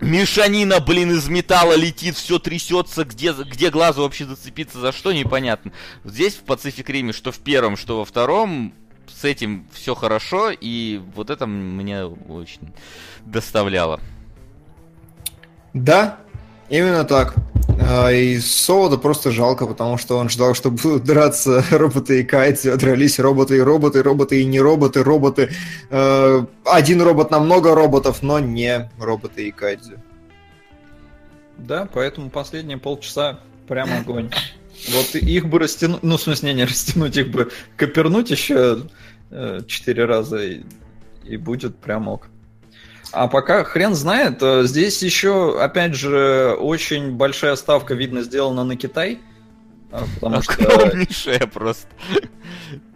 Мешанина, 0.00 0.78
блин, 0.80 1.10
из 1.10 1.28
металла 1.28 1.74
летит, 1.74 2.16
все 2.16 2.38
трясется, 2.38 3.04
где, 3.04 3.32
где 3.32 3.70
глазу 3.70 4.02
вообще 4.02 4.26
зацепиться, 4.26 4.78
за 4.78 4.92
что, 4.92 5.12
непонятно. 5.12 5.72
Здесь 6.04 6.34
в 6.34 6.44
Pacific 6.44 6.84
Rim, 6.86 7.12
что 7.12 7.32
в 7.32 7.38
первом, 7.38 7.76
что 7.76 7.98
во 7.98 8.04
втором, 8.04 8.72
с 9.08 9.24
этим 9.24 9.66
все 9.72 9.94
хорошо, 9.94 10.50
и 10.50 11.00
вот 11.14 11.30
это 11.30 11.46
мне 11.46 12.04
очень 12.04 12.72
доставляло. 13.24 14.00
Да, 15.74 16.18
именно 16.68 17.04
так. 17.04 17.34
А, 17.80 18.10
И 18.10 18.38
Солода 18.38 18.98
просто 18.98 19.30
жалко, 19.30 19.66
потому 19.66 19.98
что 19.98 20.18
он 20.18 20.28
ждал, 20.28 20.54
что 20.54 20.70
будут 20.70 21.04
драться 21.04 21.64
роботы 21.70 22.20
и 22.20 22.28
а 22.34 22.76
дрались 22.76 23.18
роботы 23.18 23.56
и 23.56 23.60
роботы, 23.60 24.02
роботы 24.02 24.40
и 24.40 24.44
не 24.44 24.60
роботы, 24.60 25.02
роботы. 25.02 25.50
Э, 25.90 26.44
Один 26.64 27.02
робот 27.02 27.30
на 27.30 27.40
много 27.40 27.74
роботов, 27.74 28.18
но 28.22 28.38
не 28.38 28.90
роботы 28.98 29.48
и 29.48 29.50
кайдзю. 29.50 29.98
Да, 31.56 31.88
поэтому 31.92 32.30
последние 32.30 32.78
полчаса 32.78 33.40
прям 33.66 33.92
огонь. 33.92 34.30
Вот 34.90 35.14
их 35.16 35.48
бы 35.48 35.58
растянуть, 35.58 36.02
ну, 36.02 36.16
в 36.16 36.22
смысле, 36.22 36.54
не 36.54 36.64
растянуть, 36.64 37.16
их 37.16 37.30
бы 37.30 37.50
копернуть 37.76 38.30
еще 38.30 38.86
э, 39.30 39.60
четыре 39.66 40.04
раза, 40.04 40.38
и, 40.38 40.62
и 41.24 41.36
будет 41.36 41.76
прям 41.76 42.08
ок. 42.08 42.28
А 43.12 43.26
пока 43.26 43.64
хрен 43.64 43.94
знает, 43.94 44.42
э, 44.42 44.64
здесь 44.64 45.02
еще, 45.02 45.58
опять 45.60 45.94
же, 45.94 46.56
очень 46.58 47.12
большая 47.12 47.56
ставка, 47.56 47.94
видно, 47.94 48.22
сделана 48.22 48.64
на 48.64 48.76
Китай. 48.76 49.18
а, 49.90 50.04
Потому 50.14 50.42
что... 50.42 50.52
Огромнейшая 50.52 51.46
просто. 51.46 51.88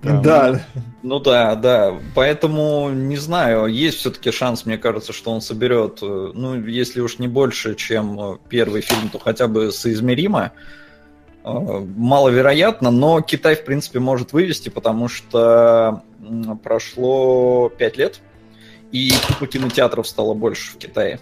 Там, 0.02 0.22
Да, 0.22 0.66
Ну 1.02 1.18
да, 1.18 1.54
да. 1.54 1.94
Поэтому 2.14 2.90
не 2.90 3.16
знаю, 3.16 3.66
есть 3.66 3.98
все-таки 3.98 4.30
шанс, 4.30 4.66
мне 4.66 4.76
кажется, 4.76 5.12
что 5.12 5.30
он 5.30 5.40
соберет, 5.40 6.00
э, 6.02 6.30
ну, 6.34 6.62
если 6.62 7.00
уж 7.00 7.18
не 7.18 7.28
больше, 7.28 7.74
чем 7.74 8.20
э, 8.20 8.36
первый 8.48 8.82
фильм, 8.82 9.08
то 9.08 9.18
хотя 9.18 9.48
бы 9.48 9.72
соизмеримо. 9.72 10.52
Маловероятно, 11.44 12.92
но 12.92 13.20
Китай, 13.20 13.56
в 13.56 13.64
принципе, 13.64 13.98
может 13.98 14.32
вывести, 14.32 14.68
потому 14.68 15.08
что 15.08 16.04
прошло 16.62 17.68
5 17.68 17.96
лет, 17.96 18.20
и 18.92 19.12
тупо 19.26 19.46
кинотеатров 19.46 20.06
стало 20.06 20.34
больше 20.34 20.72
в 20.72 20.76
Китае. 20.78 21.18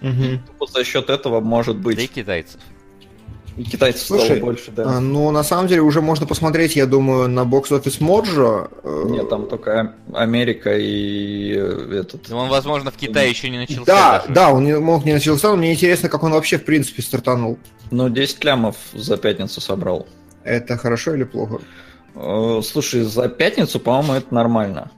Тупо 0.00 0.66
за 0.66 0.84
счет 0.84 1.08
этого 1.10 1.40
может 1.40 1.80
Да 1.80 1.92
и 1.92 1.94
быть. 1.96 2.10
китайцев. 2.12 2.60
И 3.56 3.64
китайцев 3.64 4.06
Слушай, 4.06 4.24
стало 4.24 4.40
больше, 4.40 4.70
да. 4.70 4.84
А, 4.96 5.00
Ну, 5.00 5.30
на 5.30 5.42
самом 5.44 5.66
деле, 5.68 5.82
уже 5.82 6.00
можно 6.00 6.26
посмотреть, 6.26 6.74
я 6.74 6.86
думаю, 6.86 7.28
на 7.28 7.44
бокс-офис 7.44 8.00
Моджо. 8.00 8.68
Э, 8.82 9.04
Нет, 9.08 9.28
там 9.28 9.46
только 9.46 9.94
Америка 10.14 10.74
и 10.76 11.52
э, 11.54 12.00
этот. 12.00 12.30
Ну, 12.30 12.38
Он, 12.38 12.48
возможно, 12.48 12.90
в 12.90 12.96
Китае 12.96 13.28
еще 13.28 13.50
не 13.50 13.58
начался. 13.58 13.84
Да, 13.84 14.20
даже. 14.20 14.32
да, 14.32 14.50
он 14.52 14.64
не, 14.64 14.78
мог 14.78 15.04
не 15.04 15.12
начался, 15.12 15.50
но 15.50 15.56
мне 15.56 15.74
интересно, 15.74 16.08
как 16.08 16.22
он 16.22 16.32
вообще, 16.32 16.56
в 16.58 16.64
принципе, 16.64 17.02
стартанул. 17.02 17.58
Ну, 17.90 18.08
10 18.08 18.42
лямов 18.42 18.76
за 18.94 19.18
пятницу 19.18 19.60
собрал. 19.60 20.06
Это 20.44 20.78
хорошо 20.78 21.14
или 21.14 21.24
плохо? 21.24 21.60
Э, 22.14 22.62
Слушай, 22.64 23.02
за 23.02 23.28
пятницу, 23.28 23.78
по-моему, 23.78 24.14
это 24.14 24.34
нормально. 24.34 24.90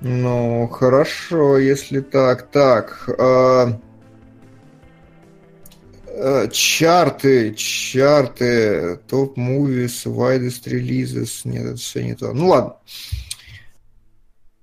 Ну, 0.00 0.68
хорошо, 0.68 1.58
если 1.58 2.00
так. 2.00 2.50
Так. 2.50 3.08
э, 3.18 3.72
э, 6.06 6.48
чарты, 6.50 7.54
чарты, 7.54 9.00
топ-мувис, 9.08 10.06
widest 10.06 10.66
releases. 10.66 11.40
Нет, 11.44 11.66
это 11.66 11.76
все 11.76 12.04
не 12.04 12.14
то. 12.14 12.32
Ну 12.32 12.48
ладно. 12.48 12.76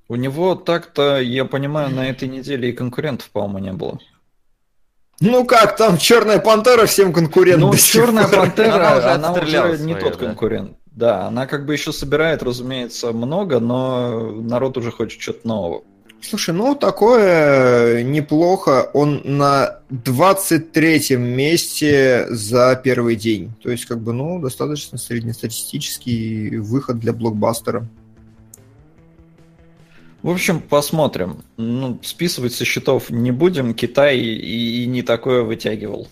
У 0.08 0.16
него 0.16 0.56
так-то, 0.56 1.20
я 1.20 1.46
понимаю, 1.46 1.90
на 1.90 2.08
этой 2.10 2.28
неделе 2.28 2.70
и 2.70 2.74
конкурентов, 2.74 3.30
по-моему, 3.32 3.60
не 3.60 3.74
было. 3.74 4.00
Ну 5.20 5.46
как, 5.46 5.78
там 5.78 5.98
Черная 5.98 6.40
Пантера 6.40 6.86
всем 6.86 7.12
конкурент. 7.12 7.62
Ну, 7.62 7.74
Черная. 7.76 8.28
Пантера, 8.28 8.74
Она 8.74 8.98
уже 8.98 9.08
она 9.10 9.34
уже 9.34 9.84
не 9.84 9.94
своё, 9.94 10.00
тот 10.00 10.20
да. 10.20 10.26
конкурент. 10.28 10.78
Да, 10.96 11.28
она 11.28 11.46
как 11.46 11.66
бы 11.66 11.74
еще 11.74 11.92
собирает, 11.92 12.42
разумеется, 12.42 13.12
много, 13.12 13.60
но 13.60 14.32
народ 14.32 14.78
уже 14.78 14.92
хочет 14.92 15.22
что-то 15.22 15.46
нового. 15.48 15.84
Слушай, 16.22 16.56
ну 16.56 16.74
такое 16.74 18.02
неплохо. 18.04 18.90
Он 18.94 19.22
на 19.26 19.82
23 19.90 21.18
месте 21.18 22.26
за 22.30 22.80
первый 22.82 23.16
день. 23.16 23.54
То 23.62 23.70
есть, 23.70 23.86
как 23.86 24.00
бы, 24.00 24.14
ну, 24.14 24.40
достаточно 24.40 24.98
среднестатистический 24.98 26.58
выход 26.58 27.00
для 27.00 27.14
блокбастера. 27.14 27.88
В 30.24 30.30
общем, 30.30 30.62
посмотрим. 30.62 31.44
Ну, 31.58 32.00
списывать 32.02 32.56
со 32.56 32.66
счетов 32.66 33.12
не 33.12 33.32
будем. 33.32 33.76
Китай 33.76 34.18
и, 34.18 34.84
и 34.84 34.88
не 34.88 35.04
такое 35.04 35.44
вытягивал. 35.44 36.08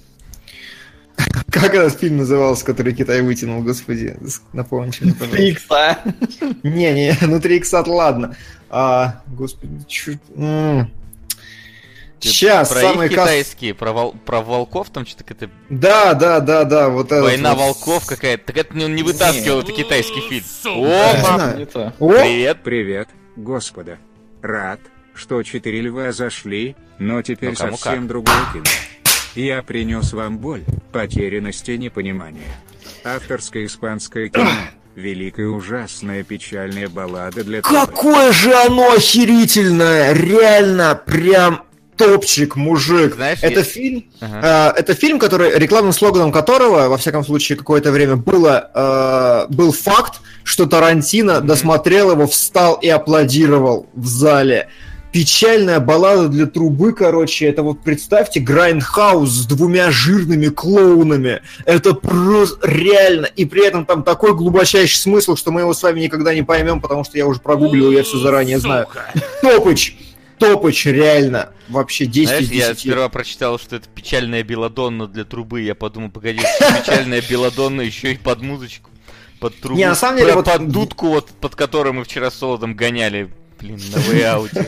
Как 1.54 1.76
этот 1.76 2.00
фильм 2.00 2.18
назывался, 2.18 2.66
который 2.66 2.94
Китай 2.96 3.22
вытянул, 3.22 3.62
господи? 3.62 4.18
Напомните 4.54 5.06
мне, 5.06 5.13
пожалуйста. 5.13 5.44
Икса. 5.44 6.00
Не-не, 6.63 7.16
ну 7.22 7.39
3 7.39 7.58
икса 7.58 7.84
ладно. 7.86 8.36
А, 8.72 9.22
господи. 9.28 9.80
Ты 12.20 12.30
Сейчас, 12.30 12.70
про 12.70 12.80
самый 12.80 13.06
их 13.08 13.12
китайские, 13.12 13.74
про, 13.74 13.92
вол- 13.92 14.16
про 14.26 14.42
волков, 14.42 14.89
там 14.89 15.06
что-то 15.06 15.26
какая-то 15.26 15.54
Да, 15.70 16.13
да, 16.13 16.39
да, 16.39 16.63
да, 16.63 16.88
вот 16.89 17.12
это. 17.12 17.22
война 17.22 17.54
вот. 17.54 17.60
волков 17.60 18.06
какая-то. 18.08 18.46
Так 18.48 18.58
это 18.58 18.76
не- 18.78 18.86
он 18.86 18.96
не 18.96 19.04
вытаскивал, 19.04 19.60
это 19.60 19.74
китайский 19.74 20.22
фильм. 20.22 20.46
Опа! 20.86 21.54
Привет! 22.00 22.60
Привет, 22.63 23.10
господа. 23.36 23.98
Рад, 24.42 24.80
что 25.13 25.44
четыре 25.44 25.82
льва 25.82 26.13
зашли, 26.13 26.76
но 26.98 27.22
теперь 27.22 27.50
Ну, 27.50 27.56
совсем 27.56 27.94
как. 28.00 28.08
другое 28.08 28.36
кино. 28.54 28.63
Я 29.36 29.63
принес 29.63 30.13
вам 30.13 30.38
боль, 30.38 30.63
потерянность 30.91 31.67
и 31.69 31.78
непонимание. 31.78 32.43
Авторское 33.04 33.65
испанское 33.65 34.30
кино. 34.30 34.50
Великая 34.96 35.48
ужасная 35.48 36.24
печальная 36.24 36.88
баллада 36.88 37.43
для. 37.43 37.62
Какое 37.62 38.32
же 38.32 38.54
оно 38.54 38.93
охерительное! 38.93 40.13
Реально, 40.13 41.02
прям 41.04 41.63
топчик, 41.98 42.56
мужик. 42.56 43.15
Знаешь, 43.15 43.39
это 43.41 43.62
я- 43.62 43.65
фильм, 43.65 44.06
Ага. 44.22 44.74
э, 44.76 44.80
это 44.80 44.93
фильм, 44.93 45.17
который 45.17 45.58
рекламным 45.58 45.93
слоганом 45.93 46.32
которого, 46.32 46.89
во 46.89 46.98
всяком 46.98 47.26
случае, 47.26 47.58
какое-то 47.58 47.91
время 47.91 48.17
было, 48.17 48.69
э, 49.50 49.54
был 49.54 49.72
факт, 49.72 50.22
что 50.43 50.67
Тарантино 50.67 51.41
досмотрел 51.41 52.12
его, 52.12 52.28
встал 52.28 52.76
и 52.76 52.88
аплодировал 52.88 53.88
в 53.93 54.06
зале. 54.06 54.69
Печальная 55.13 55.80
баллада 55.80 56.28
для 56.28 56.47
трубы, 56.47 56.91
короче, 56.91 57.45
это 57.45 57.62
вот 57.62 57.84
представьте 57.84 58.39
Grindhouse 58.39 59.30
с 59.30 59.45
двумя 59.45 59.91
жирными 59.91 60.47
клоунами. 60.47 61.43
Это 61.65 61.93
просто 61.93 62.67
реально. 62.67 63.28
И 63.28 63.45
при 63.45 63.63
этом 63.63 63.86
там 63.86 64.02
такой 64.02 64.34
глубочайший 64.36 64.97
смысл, 64.97 65.36
что 65.36 65.52
мы 65.52 65.62
его 65.62 65.76
с 65.76 65.84
вами 65.84 65.99
никогда 65.99 66.34
не 66.34 66.41
поймем, 66.41 66.82
потому 66.82 67.04
что 67.04 67.15
я 67.19 67.28
уже 67.28 67.39
прогуглил, 67.39 67.91
я 67.91 68.02
все 68.02 68.17
заранее 68.17 68.58
знаю. 68.58 68.88
Топыч! 69.43 69.97
Топыч, 70.39 70.88
реально. 70.88 71.52
Вообще 71.69 72.08
10 72.08 72.28
Знаешь, 72.28 72.43
из 72.45 72.52
я 72.52 72.67
10. 72.69 72.80
сперва 72.80 73.08
прочитал, 73.08 73.60
что 73.60 73.76
это 73.76 73.88
печальная 73.88 74.41
беладонна 74.43 75.06
для 75.08 75.26
трубы. 75.26 75.62
Я 75.62 75.76
подумал, 75.76 76.10
погоди, 76.10 76.41
печальная 76.82 77.21
беладонна 77.21 77.82
еще 77.82 78.13
и 78.13 78.17
под 78.17 78.41
музычку. 78.41 78.89
Под 79.39 79.56
трубу. 79.60 79.78
Не, 79.78 79.88
на 79.88 79.95
самом 79.95 80.17
деле, 80.17 80.34
вот- 80.34 80.45
Под 80.45 80.69
дудку, 80.69 81.08
вот, 81.10 81.30
под 81.30 81.56
которой 81.56 81.93
мы 81.93 82.04
вчера 82.04 82.32
с 82.32 82.36
Солодом 82.39 82.76
гоняли. 82.76 83.32
Блин, 83.63 83.80
на 83.95 83.99
вейауте. 83.99 84.67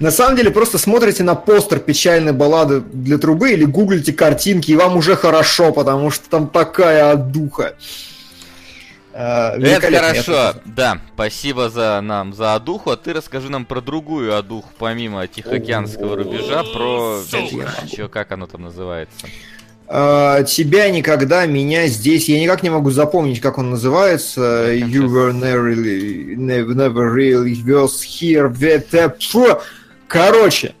На 0.00 0.10
самом 0.10 0.36
деле 0.36 0.50
просто 0.50 0.78
смотрите 0.78 1.22
на 1.22 1.34
постер 1.34 1.78
печальной 1.80 2.32
баллады 2.32 2.80
для 2.80 3.18
трубы 3.18 3.52
или 3.52 3.64
гуглите 3.64 4.14
картинки, 4.14 4.70
и 4.70 4.76
вам 4.76 4.96
уже 4.96 5.16
хорошо, 5.16 5.70
потому 5.70 6.10
что 6.10 6.30
там 6.30 6.48
такая 6.48 7.12
отдуха. 7.12 7.74
Э, 9.12 9.58
Это 9.60 9.92
хорошо, 9.92 10.54
да. 10.64 10.98
Спасибо 11.14 11.68
за 11.68 12.00
нам 12.00 12.32
за 12.32 12.54
Адуху, 12.54 12.90
а 12.90 12.96
ты 12.96 13.12
расскажи 13.12 13.50
нам 13.50 13.66
про 13.66 13.82
другую 13.82 14.34
Адуху, 14.34 14.70
помимо 14.78 15.26
Тихоокеанского 15.26 16.16
рубежа, 16.16 16.64
про 16.64 17.20
еще 17.84 18.08
как 18.08 18.32
оно 18.32 18.46
там 18.46 18.62
называется. 18.62 19.26
Э, 19.94 20.42
Тебя 20.48 20.90
никогда, 20.90 21.44
меня 21.44 21.86
здесь, 21.86 22.26
я 22.26 22.40
никак 22.40 22.62
не 22.62 22.70
могу 22.70 22.90
запомнить, 22.90 23.40
как 23.40 23.58
он 23.58 23.70
называется. 23.70 24.72
You 24.72 25.06
were 25.06 25.32
never 25.32 25.64
really, 25.64 26.34
never, 26.34 27.12
really 27.14 27.52
was 27.62 28.00
here. 28.02 28.48
Фу. 29.30 29.60
Короче, 30.08 30.74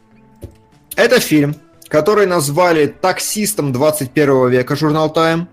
это 0.96 1.20
фильм, 1.20 1.56
который 1.88 2.24
назвали 2.24 2.86
таксистом 2.86 3.70
21 3.72 4.48
века, 4.48 4.76
журнал 4.76 5.12
Time. 5.14 5.46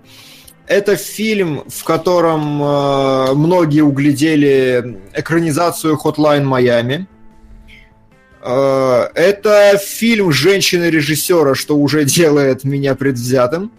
Это 0.66 0.96
фильм, 0.96 1.64
в 1.68 1.84
котором 1.84 2.64
э, 2.64 3.34
многие 3.34 3.82
углядели 3.82 5.02
экранизацию 5.14 6.00
Hotline 6.02 6.46
Miami. 6.46 7.08
Э, 8.42 9.08
это 9.16 9.78
фильм 9.78 10.32
женщины-режиссера, 10.32 11.56
что 11.56 11.78
уже 11.78 12.04
делает 12.06 12.64
меня 12.64 12.96
предвзятым. 12.96 13.72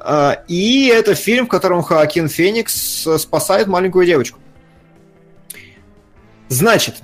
Э, 0.00 0.36
и 0.48 0.88
это 0.88 1.14
фильм, 1.14 1.46
в 1.46 1.48
котором 1.48 1.82
Хоакин 1.82 2.28
Феникс 2.28 3.06
э, 3.06 3.18
спасает 3.18 3.66
маленькую 3.66 4.06
девочку. 4.06 4.38
Значит, 6.48 6.96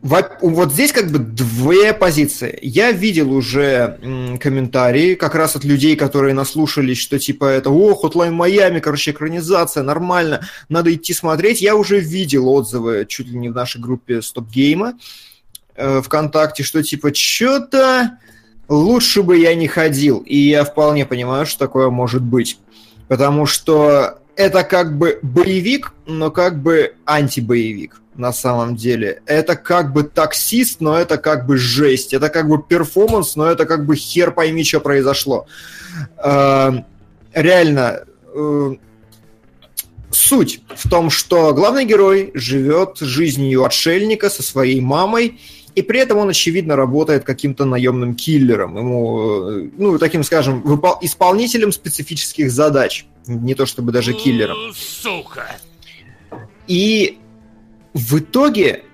во- 0.00 0.38
вот 0.40 0.72
здесь 0.72 0.92
как 0.92 1.10
бы 1.10 1.18
две 1.18 1.92
позиции. 1.92 2.58
Я 2.62 2.90
видел 2.90 3.32
уже 3.32 3.98
комментарии 4.40 5.14
как 5.14 5.36
раз 5.36 5.54
от 5.54 5.62
людей, 5.62 5.94
которые 5.94 6.34
наслушались, 6.34 6.98
что 6.98 7.18
типа 7.18 7.44
это 7.44 7.70
«О, 7.70 7.92
Hotline 7.92 8.36
Miami, 8.36 8.80
короче, 8.80 9.12
экранизация, 9.12 9.84
нормально, 9.84 10.48
надо 10.68 10.92
идти 10.92 11.12
смотреть». 11.12 11.60
Я 11.60 11.76
уже 11.76 12.00
видел 12.00 12.48
отзывы 12.48 13.06
чуть 13.08 13.28
ли 13.28 13.38
не 13.38 13.50
в 13.50 13.54
нашей 13.54 13.80
группе 13.80 14.20
Стоп 14.20 14.48
Гейма 14.48 14.94
э, 15.76 16.00
ВКонтакте, 16.02 16.62
что 16.62 16.82
типа 16.82 17.14
что-то 17.14 18.18
лучше 18.68 19.22
бы 19.22 19.38
я 19.38 19.54
не 19.54 19.68
ходил. 19.68 20.18
И 20.18 20.36
я 20.36 20.64
вполне 20.64 21.06
понимаю, 21.06 21.46
что 21.46 21.58
такое 21.58 21.90
может 21.90 22.22
быть. 22.22 22.58
Потому 23.08 23.46
что 23.46 24.18
это 24.36 24.64
как 24.64 24.96
бы 24.96 25.18
боевик, 25.22 25.92
но 26.06 26.30
как 26.30 26.62
бы 26.62 26.94
антибоевик 27.04 28.00
на 28.14 28.32
самом 28.32 28.76
деле. 28.76 29.22
Это 29.26 29.56
как 29.56 29.92
бы 29.92 30.04
таксист, 30.04 30.80
но 30.80 30.96
это 30.98 31.18
как 31.18 31.46
бы 31.46 31.56
жесть. 31.56 32.12
Это 32.12 32.28
как 32.28 32.48
бы 32.48 32.62
перформанс, 32.62 33.36
но 33.36 33.46
это 33.46 33.66
как 33.66 33.86
бы 33.86 33.96
хер 33.96 34.32
пойми, 34.32 34.64
что 34.64 34.80
произошло. 34.80 35.46
Э, 36.18 36.72
Реально, 37.34 38.00
э, 38.34 38.74
суть 40.10 40.60
в 40.76 40.88
том, 40.88 41.08
что 41.08 41.54
главный 41.54 41.86
герой 41.86 42.30
живет 42.34 42.98
жизнью 43.00 43.64
отшельника 43.64 44.28
со 44.28 44.42
своей 44.42 44.80
мамой, 44.80 45.40
и 45.74 45.82
при 45.82 46.00
этом 46.00 46.18
он, 46.18 46.28
очевидно, 46.28 46.76
работает 46.76 47.24
каким-то 47.24 47.64
наемным 47.64 48.14
киллером, 48.14 48.76
ему, 48.76 49.50
э, 49.50 49.68
ну, 49.76 49.98
таким, 49.98 50.22
скажем, 50.22 50.62
выпол- 50.62 50.98
исполнителем 51.00 51.72
специфических 51.72 52.50
задач, 52.50 53.06
не 53.26 53.54
то 53.54 53.66
чтобы 53.66 53.92
даже 53.92 54.12
киллером. 54.12 54.56
Сука! 54.74 55.56
И 56.66 57.18
в 57.94 58.18
итоге 58.18 58.84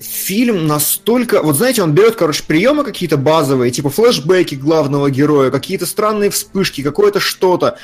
фильм 0.00 0.66
настолько... 0.66 1.42
Вот 1.42 1.56
знаете, 1.56 1.82
он 1.82 1.92
берет, 1.92 2.16
короче, 2.16 2.44
приемы 2.44 2.84
какие-то 2.84 3.16
базовые, 3.16 3.70
типа 3.70 3.90
флешбеки 3.90 4.54
главного 4.54 5.10
героя, 5.10 5.50
какие-то 5.50 5.86
странные 5.86 6.30
вспышки, 6.30 6.82
какое-то 6.82 7.20
что-то. 7.20 7.78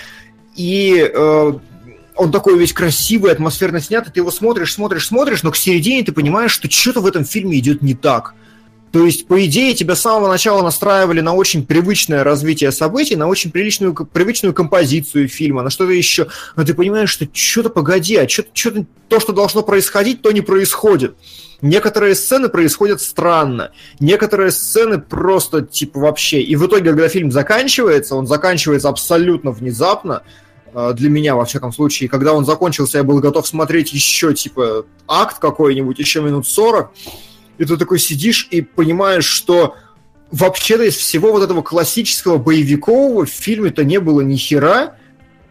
И 0.57 1.11
э, 1.12 1.53
он 2.21 2.31
такой 2.31 2.59
весь 2.59 2.75
красивый, 2.75 3.33
атмосферно 3.33 3.81
снят, 3.81 4.07
и 4.07 4.11
ты 4.11 4.21
его 4.21 4.31
смотришь, 4.31 4.75
смотришь, 4.75 5.07
смотришь, 5.07 5.43
но 5.43 5.51
к 5.51 5.57
середине 5.57 6.05
ты 6.05 6.13
понимаешь, 6.13 6.53
что 6.53 6.71
что-то 6.71 7.01
в 7.01 7.07
этом 7.07 7.25
фильме 7.25 7.59
идет 7.59 7.81
не 7.81 7.95
так. 7.95 8.35
То 8.93 9.07
есть, 9.07 9.27
по 9.27 9.43
идее, 9.47 9.73
тебя 9.73 9.95
с 9.95 10.03
самого 10.03 10.29
начала 10.29 10.63
настраивали 10.63 11.21
на 11.23 11.33
очень 11.33 11.65
привычное 11.65 12.23
развитие 12.23 12.73
событий, 12.73 13.17
на 13.17 13.27
очень 13.27 13.51
приличную, 13.51 13.95
привычную 13.95 14.53
композицию 14.53 15.29
фильма, 15.29 15.63
на 15.63 15.71
что-то 15.71 15.93
еще. 15.93 16.27
Но 16.57 16.65
ты 16.65 16.75
понимаешь, 16.75 17.09
что 17.09 17.27
что-то 17.33 17.71
погоди, 17.71 18.17
а 18.17 18.29
что-то, 18.29 18.51
что-то, 18.53 18.85
то, 19.09 19.19
что 19.19 19.33
должно 19.33 19.63
происходить, 19.63 20.21
то 20.21 20.31
не 20.31 20.43
происходит. 20.43 21.15
Некоторые 21.63 22.15
сцены 22.17 22.51
происходят 22.51 23.01
странно, 23.01 23.71
некоторые 23.99 24.51
сцены 24.51 24.99
просто 24.99 25.63
типа 25.63 26.01
вообще. 26.01 26.43
И 26.43 26.55
в 26.57 26.67
итоге, 26.67 26.91
когда 26.91 27.09
фильм 27.09 27.31
заканчивается, 27.31 28.15
он 28.15 28.27
заканчивается 28.27 28.91
абсолютно 28.91 29.53
внезапно, 29.53 30.23
для 30.95 31.11
меня, 31.11 31.35
во 31.35 31.45
всяком 31.45 31.73
случае. 31.73 32.09
Когда 32.09 32.33
он 32.33 32.45
закончился, 32.45 32.99
я 32.99 33.05
был 33.05 33.21
готов 33.21 33.47
смотреть 33.47 33.93
еще, 33.93 34.35
типа, 34.35 34.85
акт 35.09 35.39
какой-нибудь, 35.39 35.99
еще 35.99 36.23
минут 36.23 36.47
40, 36.47 36.91
и 37.59 37.65
ты 37.65 37.77
такой 37.77 37.99
сидишь 37.99 38.49
и 38.51 38.61
понимаешь, 38.63 39.25
что 39.25 39.75
вообще-то 40.31 40.85
из 40.85 40.97
всего 40.97 41.33
вот 41.33 41.43
этого 41.43 41.63
классического 41.63 42.39
боевикового 42.39 43.27
в 43.27 43.31
фильме-то 43.31 43.85
не 43.85 43.99
было 43.99 44.21
ни 44.21 44.37
хера, 44.37 44.97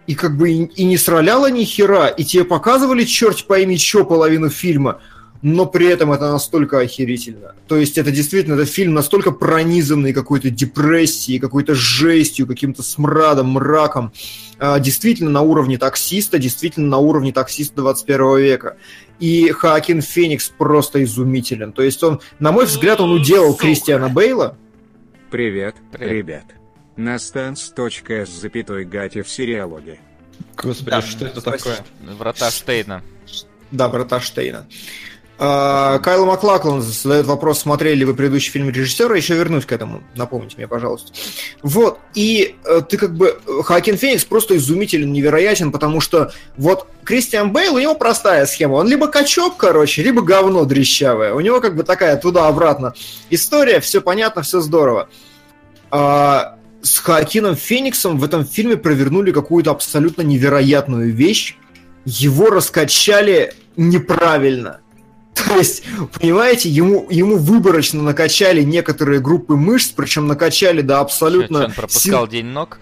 и 0.08 0.16
как 0.16 0.38
бы 0.38 0.50
и, 0.50 0.64
и 0.64 0.86
не 0.86 0.98
сраляло 0.98 1.52
ни 1.52 1.64
хера, 1.64 2.08
и 2.08 2.24
тебе 2.24 2.44
показывали 2.44 3.04
черт 3.04 3.46
пойми 3.46 3.78
что 3.78 4.06
половину 4.06 4.50
фильма, 4.50 5.02
но 5.42 5.66
при 5.66 5.88
этом 5.88 6.12
это 6.12 6.32
настолько 6.32 6.80
охерительно. 6.80 7.56
То 7.68 7.78
есть 7.78 7.98
это 7.98 8.12
действительно, 8.12 8.56
это 8.56 8.66
фильм 8.66 8.94
настолько 8.94 9.32
пронизанный 9.32 10.14
какой-то 10.14 10.50
депрессией, 10.50 11.40
какой-то 11.40 11.76
жестью, 11.76 12.46
каким-то 12.46 12.84
смрадом, 12.84 13.52
мраком. 13.52 14.12
А, 14.58 14.80
действительно 14.80 15.30
на 15.30 15.42
уровне 15.42 15.78
таксиста, 15.78 16.40
действительно 16.40 16.88
на 16.88 16.98
уровне 16.98 17.32
таксиста 17.32 17.76
21 17.78 18.38
века. 18.38 18.78
И 19.20 19.50
Хакин 19.52 20.02
Феникс 20.02 20.50
просто 20.50 21.04
изумителен. 21.04 21.72
То 21.72 21.84
есть 21.84 22.04
он, 22.04 22.20
на 22.40 22.52
мой 22.52 22.66
взгляд, 22.66 23.00
он 23.00 23.12
уделал 23.12 23.54
Кристиана 23.56 24.10
Бейла. 24.10 24.58
Привет, 25.32 25.76
Привет. 25.92 26.12
ребят. 26.12 26.44
На 26.98 27.18
станс.с 27.20 28.30
запятой 28.30 28.84
гати 28.84 29.22
в 29.22 29.30
сериалоге. 29.30 30.00
Господи, 30.58 30.90
Да, 30.90 31.02
что 31.02 31.26
это 31.28 31.40
спасибо. 31.40 31.76
такое? 31.76 32.16
Врата 32.16 32.52
Штейна. 32.52 33.04
Да, 33.72 33.88
брата 33.88 34.20
Штейна. 34.20 34.68
А, 35.42 36.00
Кайл 36.00 36.26
Маклаклан 36.26 36.82
задает 36.82 37.26
вопрос, 37.26 37.60
смотрели 37.60 38.00
ли 38.00 38.06
вы 38.06 38.14
предыдущий 38.14 38.52
фильм 38.52 38.70
режиссера, 38.70 39.16
еще 39.16 39.36
вернусь 39.36 39.66
к 39.66 39.72
этому, 39.72 40.04
напомните 40.14 40.58
мне, 40.58 40.68
пожалуйста. 40.68 41.14
Вот, 41.64 41.98
и 42.14 42.58
э, 42.66 42.82
ты 42.82 42.98
как 42.98 43.16
бы, 43.16 43.40
э, 43.48 43.62
Хоакин 43.64 43.96
Феникс 43.98 44.26
просто 44.26 44.58
изумителен, 44.58 45.14
невероятен, 45.14 45.72
потому 45.72 46.02
что 46.02 46.34
вот 46.58 46.88
Кристиан 47.06 47.54
Бейл, 47.54 47.76
у 47.76 47.80
него 47.80 47.96
простая 47.96 48.46
схема, 48.48 48.74
он 48.74 48.90
либо 48.90 49.08
качок, 49.08 49.56
короче, 49.56 50.04
либо 50.04 50.22
говно 50.24 50.66
дрещавое, 50.66 51.34
у 51.34 51.40
него 51.40 51.62
как 51.62 51.78
бы 51.78 51.84
такая 51.84 52.18
туда-обратно 52.18 52.94
история, 53.30 53.80
все 53.80 54.02
понятно, 54.02 54.42
все 54.42 54.60
здорово. 54.60 55.08
А, 55.90 56.58
с 56.82 57.00
Хоакином 57.00 57.56
Фениксом 57.56 58.20
в 58.20 58.26
этом 58.26 58.44
фильме 58.44 58.76
провернули 58.76 59.32
какую-то 59.32 59.72
абсолютно 59.72 60.22
невероятную 60.22 61.14
вещь, 61.14 61.56
его 62.04 62.50
раскачали 62.50 63.54
неправильно. 63.78 64.82
То 65.34 65.56
есть, 65.58 65.84
понимаете, 66.20 66.70
ему, 66.70 67.08
ему 67.10 67.38
выборочно 67.38 68.02
накачали 68.04 68.64
некоторые 68.64 69.20
группы 69.22 69.56
мышц, 69.56 69.92
причем 69.96 70.28
накачали 70.28 70.82
до 70.82 70.96
Чё, 70.96 71.02
абсолютно... 71.02 71.66
он 71.66 71.72
пропускал 71.72 72.26
син- 72.26 72.32
день 72.32 72.46
ног? 72.48 72.80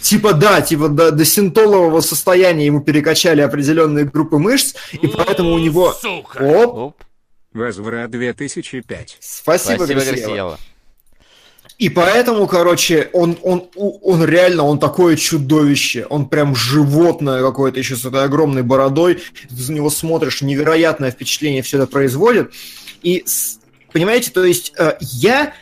Типа 0.00 0.32
да, 0.32 0.60
типа 0.60 0.88
до, 0.88 1.12
до 1.12 1.24
синтолового 1.24 2.00
состояния 2.00 2.66
ему 2.66 2.80
перекачали 2.80 3.40
определенные 3.40 4.04
группы 4.04 4.38
мышц, 4.38 4.74
и 4.92 5.06
поэтому 5.06 5.52
у 5.52 5.58
него... 5.58 5.94
Оп, 6.02 6.38
Оп. 6.40 6.96
Возврат 7.52 8.10
2005. 8.10 9.18
спасибо, 9.20 9.76
Спасибо, 9.84 10.00
Грасиева. 10.00 10.16
Грасиела. 10.16 10.58
И 11.82 11.88
поэтому, 11.88 12.46
короче, 12.46 13.10
он, 13.12 13.36
он, 13.42 13.68
он 13.74 14.24
реально, 14.24 14.62
он 14.62 14.78
такое 14.78 15.16
чудовище, 15.16 16.06
он 16.08 16.28
прям 16.28 16.54
животное 16.54 17.42
какое-то 17.42 17.80
еще 17.80 17.96
с 17.96 18.04
этой 18.04 18.22
огромной 18.22 18.62
бородой, 18.62 19.16
ты 19.48 19.56
за 19.56 19.72
него 19.72 19.90
смотришь, 19.90 20.42
невероятное 20.42 21.10
впечатление 21.10 21.60
все 21.62 21.78
это 21.78 21.88
производит. 21.88 22.52
И, 23.02 23.24
понимаете, 23.92 24.30
то 24.30 24.44
есть 24.44 24.72
э, 24.78 24.96
я 25.00 25.54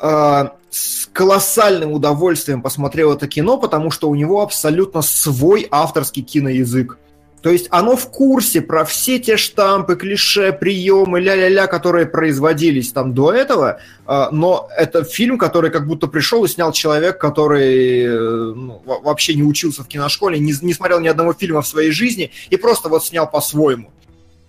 э, 0.00 0.44
с 0.70 1.06
колоссальным 1.12 1.90
удовольствием 1.90 2.62
посмотрел 2.62 3.12
это 3.12 3.26
кино, 3.26 3.58
потому 3.58 3.90
что 3.90 4.08
у 4.08 4.14
него 4.14 4.42
абсолютно 4.42 5.02
свой 5.02 5.66
авторский 5.72 6.22
киноязык. 6.22 6.98
То 7.42 7.50
есть 7.50 7.66
оно 7.70 7.96
в 7.96 8.08
курсе 8.08 8.60
про 8.60 8.84
все 8.84 9.18
те 9.18 9.36
штампы, 9.36 9.96
клише, 9.96 10.52
приемы, 10.52 11.20
ля-ля-ля, 11.20 11.66
которые 11.66 12.06
производились 12.06 12.92
там 12.92 13.14
до 13.14 13.32
этого, 13.32 13.80
а, 14.06 14.30
но 14.30 14.68
это 14.76 15.02
фильм, 15.02 15.38
который 15.38 15.70
как 15.72 15.88
будто 15.88 16.06
пришел 16.06 16.44
и 16.44 16.48
снял 16.48 16.70
человек, 16.70 17.18
который 17.18 18.04
э, 18.04 18.52
ну, 18.54 18.80
во- 18.84 19.00
вообще 19.00 19.34
не 19.34 19.42
учился 19.42 19.82
в 19.82 19.88
киношколе, 19.88 20.38
не, 20.38 20.54
не 20.62 20.72
смотрел 20.72 21.00
ни 21.00 21.08
одного 21.08 21.34
фильма 21.34 21.62
в 21.62 21.66
своей 21.66 21.90
жизни 21.90 22.30
и 22.48 22.56
просто 22.56 22.88
вот 22.88 23.04
снял 23.04 23.28
по-своему. 23.28 23.90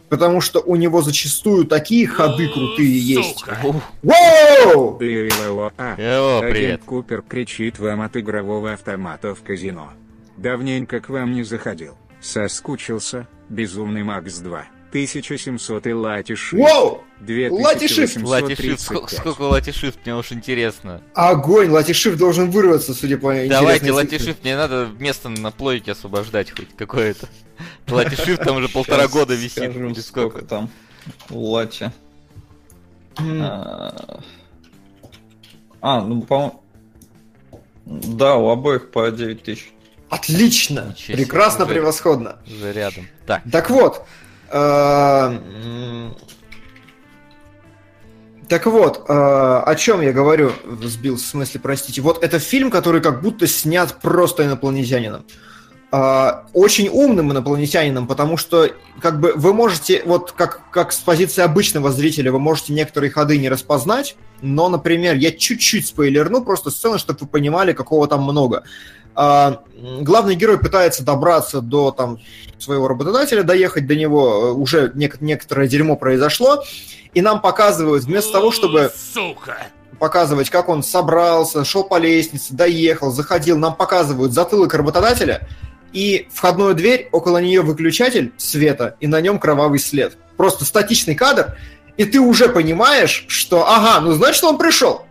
Потому 0.10 0.42
что 0.42 0.60
у 0.60 0.76
него 0.76 1.02
зачастую 1.02 1.66
такие 1.66 2.06
ходы 2.06 2.48
крутые 2.48 3.00
есть. 3.00 3.44
Воу! 4.04 5.00
Лилило. 5.00 5.74
А. 5.78 5.96
Агент 6.44 6.54
привет. 6.54 6.82
Купер 6.86 7.24
кричит 7.24 7.80
вам 7.80 8.02
от 8.02 8.16
игрового 8.16 8.74
автомата 8.74 9.34
в 9.34 9.42
казино. 9.42 9.90
Давненько 10.38 11.00
к 11.00 11.10
вам 11.10 11.34
не 11.34 11.42
заходил. 11.42 11.96
Соскучился. 12.24 13.28
Безумный 13.50 14.04
Макс 14.04 14.40
2. 14.40 14.66
1700 14.90 15.88
и 15.88 15.94
Латиши. 15.94 16.56
Воу! 16.56 17.04
2835. 17.20 18.24
Латишифт, 18.24 18.80
сколько, 18.80 19.16
сколько 19.16 19.42
латишифт, 19.42 20.00
мне 20.06 20.16
уж 20.16 20.32
интересно. 20.32 21.02
Огонь! 21.16 21.70
Латишив 21.70 22.18
должен 22.18 22.52
вырваться, 22.52 22.94
судя 22.94 23.18
по 23.18 23.34
Давайте 23.48 23.92
латишифт, 23.92 24.44
мне 24.44 24.56
надо 24.56 24.90
место 25.00 25.30
на 25.30 25.52
плойке 25.52 25.92
освобождать 25.92 26.52
хоть 26.52 26.76
какое-то. 26.76 27.28
Латишифт 27.88 28.44
там 28.44 28.58
уже 28.58 28.70
полтора 28.70 29.08
года 29.08 29.34
висит. 29.34 29.72
скажу, 29.72 29.96
сколько 29.96 30.46
там 30.46 30.70
у 31.30 31.40
Лати. 31.40 31.92
А, 35.82 36.02
ну, 36.02 36.22
по 36.22 36.62
Да, 37.86 38.36
у 38.38 38.50
обоих 38.50 38.92
по 38.92 39.12
9 39.12 39.44
тысяч. 39.44 39.73
Отлично! 40.14 40.88
Ничего 40.90 41.18
Прекрасно, 41.18 41.66
уже- 41.66 41.74
превосходно. 41.74 42.36
Уже 42.48 42.72
рядом. 42.74 43.08
Так, 43.26 43.42
Так 43.52 43.70
вот, 43.70 44.06
э, 44.52 45.40
так 48.48 48.66
вот, 48.68 49.06
э, 49.08 49.14
о 49.14 49.76
чем 49.76 50.02
я 50.02 50.12
говорю, 50.14 50.52
сбил 50.84 51.16
в 51.16 51.22
смысле, 51.22 51.60
простите. 51.62 52.02
Вот 52.02 52.24
это 52.24 52.40
фильм, 52.40 52.70
который 52.70 53.02
как 53.02 53.22
будто 53.22 53.48
снят 53.48 54.00
просто 54.02 54.46
инопланетянином. 54.46 55.26
Э, 55.92 56.44
Очень 56.54 56.90
умным 56.90 57.32
инопланетянином, 57.32 58.06
потому 58.08 58.38
что 58.38 58.70
как 59.00 59.20
бы 59.20 59.34
вы 59.36 59.54
можете, 59.54 60.04
вот 60.06 60.32
как, 60.34 60.70
как 60.72 60.92
с 60.92 60.98
позиции 61.00 61.42
обычного 61.42 61.92
зрителя, 61.92 62.32
вы 62.32 62.40
можете 62.40 62.74
некоторые 62.74 63.10
ходы 63.12 63.38
не 63.38 63.50
распознать, 63.50 64.16
но, 64.42 64.70
например, 64.70 65.16
я 65.16 65.32
чуть-чуть 65.32 65.88
спойлерну 65.88 66.44
просто 66.44 66.70
сцену, 66.70 67.00
чтобы 67.00 67.20
вы 67.22 67.28
понимали, 67.28 67.74
какого 67.74 68.08
там 68.08 68.24
много. 68.24 68.64
А, 69.16 69.62
главный 70.02 70.36
герой 70.36 70.58
пытается 70.60 71.04
добраться 71.04 71.62
до 71.62 71.92
там 71.92 72.20
своего 72.58 72.88
работодателя, 72.88 73.44
доехать 73.44 73.86
до 73.88 73.96
него, 73.96 74.48
э, 74.48 74.52
уже 74.52 74.92
нек- 74.96 75.18
некоторое 75.20 75.68
дерьмо 75.68 75.96
произошло, 75.96 76.64
и 77.14 77.22
нам 77.22 77.42
показывают, 77.42 78.06
вместо 78.06 78.32
того, 78.32 78.52
чтобы 78.52 78.92
показывать, 80.00 80.50
как 80.50 80.70
он 80.70 80.84
собрался, 80.84 81.64
шел 81.64 81.84
по 81.84 81.98
лестнице, 81.98 82.54
доехал, 82.54 83.12
заходил, 83.12 83.58
нам 83.58 83.76
показывают 83.76 84.34
затылок 84.34 84.74
работодателя 84.74 85.48
и 85.92 86.28
входную 86.34 86.74
дверь, 86.74 87.10
около 87.12 87.38
нее 87.38 87.62
выключатель 87.62 88.34
света, 88.38 88.96
и 89.00 89.08
на 89.08 89.22
нем 89.22 89.38
кровавый 89.40 89.80
след. 89.80 90.18
Просто 90.38 90.66
статичный 90.66 91.16
кадр, 91.16 91.56
и 91.98 92.06
ты 92.06 92.20
уже 92.20 92.50
понимаешь, 92.50 93.26
что, 93.28 93.70
ага, 93.70 94.02
ну 94.02 94.14
значит, 94.14 94.44
он 94.44 94.58
пришел. 94.58 95.04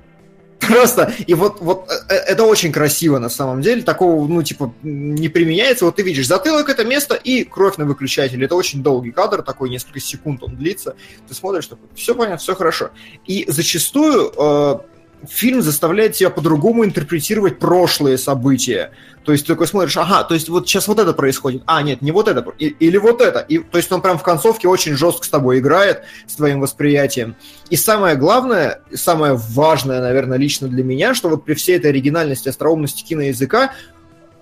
Просто, 0.67 1.13
и 1.27 1.35
вот, 1.35 1.61
вот 1.61 1.91
э, 1.91 1.95
э, 2.09 2.15
это 2.15 2.45
очень 2.45 2.73
красиво 2.73 3.19
на 3.19 3.29
самом 3.29 3.63
деле, 3.63 3.83
такого, 3.83 4.27
ну, 4.29 4.43
типа, 4.43 4.73
не 4.83 5.29
применяется, 5.29 5.85
вот 5.85 5.97
ты 5.97 6.03
видишь 6.03 6.27
затылок 6.27 6.69
это 6.69 6.85
место 6.85 7.15
и 7.15 7.45
кровь 7.45 7.77
на 7.79 7.85
выключателе, 7.85 8.47
это 8.47 8.55
очень 8.55 8.83
долгий 8.83 9.11
кадр, 9.11 9.43
такой 9.43 9.71
несколько 9.71 10.01
секунд 10.01 10.43
он 10.43 10.57
длится, 10.57 10.95
ты 11.29 11.35
смотришь, 11.35 11.67
такой, 11.67 11.89
все 11.95 12.15
понятно, 12.15 12.39
все 12.39 12.55
хорошо. 12.55 12.91
И 13.27 13.45
зачастую 13.49 14.33
э, 14.37 14.79
фильм 15.29 15.63
заставляет 15.63 16.15
тебя 16.15 16.31
по-другому 16.31 16.85
интерпретировать 16.85 17.59
прошлые 17.59 18.19
события. 18.19 18.93
То 19.25 19.33
есть 19.33 19.47
ты 19.47 19.53
такой 19.53 19.67
смотришь, 19.69 19.97
ага, 19.97 20.25
то 20.25 20.35
есть 20.35 20.49
вот 20.49 20.69
сейчас 20.69 20.89
вот 20.89 20.99
это 20.99 21.13
происходит, 21.13 21.63
а 21.67 21.81
нет, 21.83 22.03
не 22.03 22.11
вот 22.11 22.27
это, 22.27 22.45
и- 22.59 22.75
или 22.81 22.97
вот 22.97 23.21
это. 23.21 23.39
И, 23.39 23.59
то 23.59 23.79
есть 23.79 23.93
он 23.93 24.03
прям 24.03 24.19
в 24.19 24.23
концовке 24.23 24.67
очень 24.67 24.95
жестко 24.97 25.25
с 25.25 25.29
тобой 25.29 25.61
играет, 25.61 26.03
с 26.27 26.35
твоим 26.35 26.61
восприятием. 26.61 27.37
И 27.71 27.77
самое 27.77 28.17
главное, 28.17 28.81
и 28.91 28.97
самое 28.97 29.35
важное, 29.35 30.01
наверное, 30.01 30.39
лично 30.39 30.67
для 30.67 30.83
меня, 30.83 31.15
что 31.15 31.29
вот 31.29 31.45
при 31.45 31.55
всей 31.55 31.77
этой 31.77 31.91
оригинальности, 31.91 32.49
остроумности 32.49 33.05
киноязыка 33.05 33.75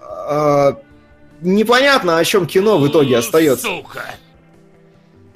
э, 0.00 0.72
непонятно, 1.42 2.16
о 2.18 2.24
чем 2.24 2.46
кино 2.46 2.78
в 2.78 2.88
итоге 2.88 3.18
остается. 3.18 3.68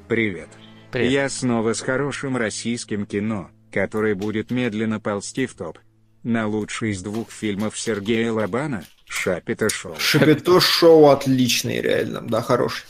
Привет. 0.09 0.49
привет. 0.91 1.11
Я 1.11 1.29
снова 1.29 1.73
с 1.73 1.81
хорошим 1.81 2.37
российским 2.37 3.07
кино, 3.07 3.51
которое 3.75 4.15
будет 4.15 4.53
медленно 4.53 5.01
ползти 5.01 5.47
в 5.47 5.55
топ. 5.55 5.79
На 6.23 6.47
лучший 6.47 6.93
из 6.93 7.03
двух 7.03 7.31
фильмов 7.31 7.79
Сергея 7.79 8.33
Лобана 8.33 8.85
«Шапито 9.07 9.69
Шоу». 9.69 9.97
Шапито 9.99 10.61
шоу 10.61 11.09
отличный, 11.09 11.81
реально, 11.83 12.23
да, 12.23 12.41
хороший. 12.41 12.85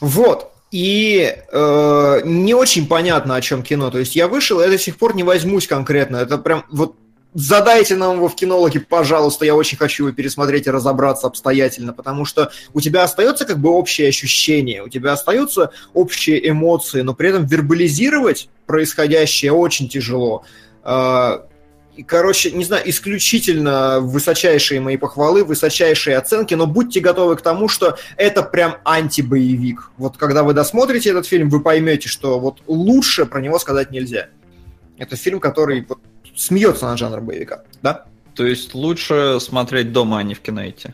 Вот. 0.00 0.50
И 0.72 1.36
э, 1.52 2.20
не 2.24 2.54
очень 2.54 2.88
понятно, 2.88 3.36
о 3.36 3.40
чем 3.42 3.62
кино. 3.62 3.90
То 3.90 3.98
есть 3.98 4.16
я 4.16 4.26
вышел, 4.26 4.60
я 4.62 4.68
до 4.68 4.78
сих 4.78 4.96
пор 4.96 5.14
не 5.14 5.22
возьмусь 5.22 5.66
конкретно. 5.66 6.16
Это 6.16 6.38
прям 6.38 6.64
вот 6.70 6.96
задайте 7.34 7.96
нам 7.96 8.16
его 8.16 8.28
в 8.28 8.34
кинологе, 8.34 8.80
пожалуйста. 8.80 9.44
Я 9.44 9.54
очень 9.54 9.78
хочу 9.78 10.06
его 10.06 10.14
пересмотреть 10.14 10.66
и 10.66 10.70
разобраться 10.70 11.26
обстоятельно, 11.26 11.92
потому 11.92 12.24
что 12.24 12.50
у 12.74 12.80
тебя 12.80 13.02
остается 13.02 13.44
как 13.44 13.58
бы 13.58 13.70
общее 13.70 14.08
ощущение, 14.08 14.82
у 14.82 14.88
тебя 14.88 15.12
остаются 15.12 15.70
общие 15.94 16.48
эмоции, 16.48 17.02
но 17.02 17.14
при 17.14 17.30
этом 17.30 17.46
вербализировать 17.46 18.48
происходящее 18.66 19.52
очень 19.52 19.88
тяжело. 19.88 20.44
И, 21.94 22.04
короче, 22.04 22.50
не 22.52 22.64
знаю, 22.64 22.88
исключительно 22.88 24.00
высочайшие 24.00 24.80
мои 24.80 24.96
похвалы, 24.96 25.44
высочайшие 25.44 26.16
оценки, 26.16 26.54
но 26.54 26.66
будьте 26.66 27.00
готовы 27.00 27.36
к 27.36 27.42
тому, 27.42 27.68
что 27.68 27.98
это 28.16 28.42
прям 28.42 28.78
антибоевик. 28.82 29.90
Вот 29.98 30.16
когда 30.16 30.42
вы 30.42 30.54
досмотрите 30.54 31.10
этот 31.10 31.26
фильм, 31.26 31.50
вы 31.50 31.60
поймете, 31.60 32.08
что 32.08 32.40
вот 32.40 32.62
лучше 32.66 33.26
про 33.26 33.42
него 33.42 33.58
сказать 33.58 33.90
нельзя. 33.90 34.28
Это 34.96 35.16
фильм, 35.16 35.38
который 35.38 35.86
смеется 36.36 36.86
на 36.86 36.96
жанр 36.96 37.20
боевика, 37.20 37.62
да? 37.82 38.04
То 38.34 38.46
есть 38.46 38.74
лучше 38.74 39.38
смотреть 39.40 39.92
дома, 39.92 40.18
а 40.18 40.22
не 40.22 40.34
в 40.34 40.40
кино 40.40 40.68
идти? 40.68 40.90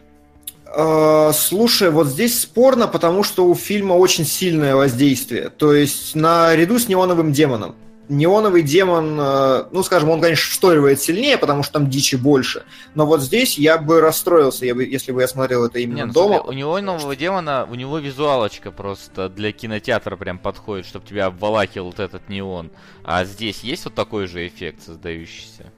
Э, 0.67 1.31
слушай, 1.35 1.91
вот 1.91 2.09
здесь 2.09 2.41
спорно, 2.41 2.89
потому 2.89 3.23
что 3.23 3.47
у 3.47 3.55
фильма 3.55 3.95
очень 3.95 4.25
сильное 4.25 4.75
воздействие. 4.75 5.51
То 5.51 5.73
есть 5.73 6.15
наряду 6.15 6.79
с 6.79 6.89
неоновым 6.89 7.33
демоном 7.33 7.75
неоновый 8.09 8.63
демон, 8.63 9.19
э, 9.21 9.65
ну, 9.71 9.83
скажем, 9.83 10.11
он, 10.11 10.21
конечно, 10.21 10.51
встроивает 10.51 11.01
сильнее, 11.01 11.39
потому 11.39 11.63
что 11.63 11.75
там 11.75 11.91
дичи 11.91 12.17
больше. 12.17 12.65
Но 12.95 13.07
вот 13.07 13.23
здесь 13.23 13.59
я 13.59 13.79
бы 13.79 14.01
расстроился, 14.01 14.67
я 14.67 14.75
бы, 14.75 14.85
если 14.85 15.13
бы 15.13 15.21
я 15.21 15.29
смотрел 15.29 15.65
это 15.65 15.79
именно 15.79 15.97
Не, 15.97 16.05
ну, 16.07 16.13
дома. 16.13 16.35
Смотри, 16.37 16.51
у 16.51 16.59
неонового 16.59 17.17
демона, 17.17 17.69
у 17.71 17.75
него 17.75 17.99
визуалочка 17.99 18.71
просто 18.71 19.29
для 19.29 19.53
кинотеатра 19.53 20.17
прям 20.17 20.39
подходит, 20.39 20.87
чтобы 20.87 21.07
тебя 21.07 21.27
обволакивал 21.27 21.87
вот 21.87 22.01
этот 22.01 22.29
неон. 22.29 22.71
А 23.05 23.25
здесь 23.25 23.61
есть 23.61 23.85
вот 23.85 23.95
такой 23.95 24.27
же 24.27 24.47
эффект 24.47 24.83
создающийся? 24.85 25.73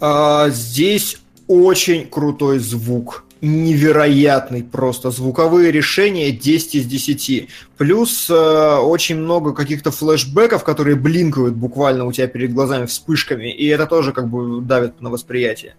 А, 0.00 0.48
здесь 0.50 1.18
очень 1.46 2.08
крутой 2.08 2.58
звук 2.58 3.24
невероятный 3.42 4.62
просто. 4.62 5.10
Звуковые 5.10 5.72
решения 5.72 6.30
10 6.30 6.76
из 6.76 6.86
10. 6.86 7.48
Плюс 7.76 8.30
э, 8.30 8.76
очень 8.76 9.16
много 9.16 9.52
каких-то 9.52 9.90
флешбеков, 9.90 10.62
которые 10.62 10.94
блинкают 10.94 11.54
буквально 11.54 12.06
у 12.06 12.12
тебя 12.12 12.28
перед 12.28 12.54
глазами 12.54 12.86
вспышками, 12.86 13.52
и 13.52 13.66
это 13.66 13.86
тоже 13.86 14.12
как 14.12 14.28
бы 14.28 14.62
давит 14.62 15.00
на 15.00 15.10
восприятие. 15.10 15.74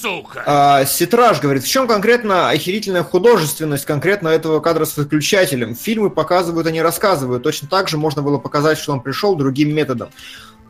Сука. 0.00 0.42
А, 0.46 0.84
Ситраж 0.86 1.40
говорит, 1.40 1.62
в 1.62 1.68
чем 1.68 1.86
конкретно 1.86 2.48
охерительная 2.48 3.02
художественность 3.02 3.84
конкретно 3.84 4.28
этого 4.28 4.60
кадра 4.60 4.86
с 4.86 4.96
выключателем? 4.96 5.74
Фильмы 5.74 6.08
показывают, 6.08 6.66
а 6.66 6.70
не 6.70 6.80
рассказывают. 6.80 7.42
Точно 7.42 7.68
так 7.68 7.88
же 7.88 7.98
можно 7.98 8.22
было 8.22 8.38
показать, 8.38 8.78
что 8.78 8.92
он 8.92 9.02
пришел 9.02 9.36
другим 9.36 9.74
методом. 9.74 10.08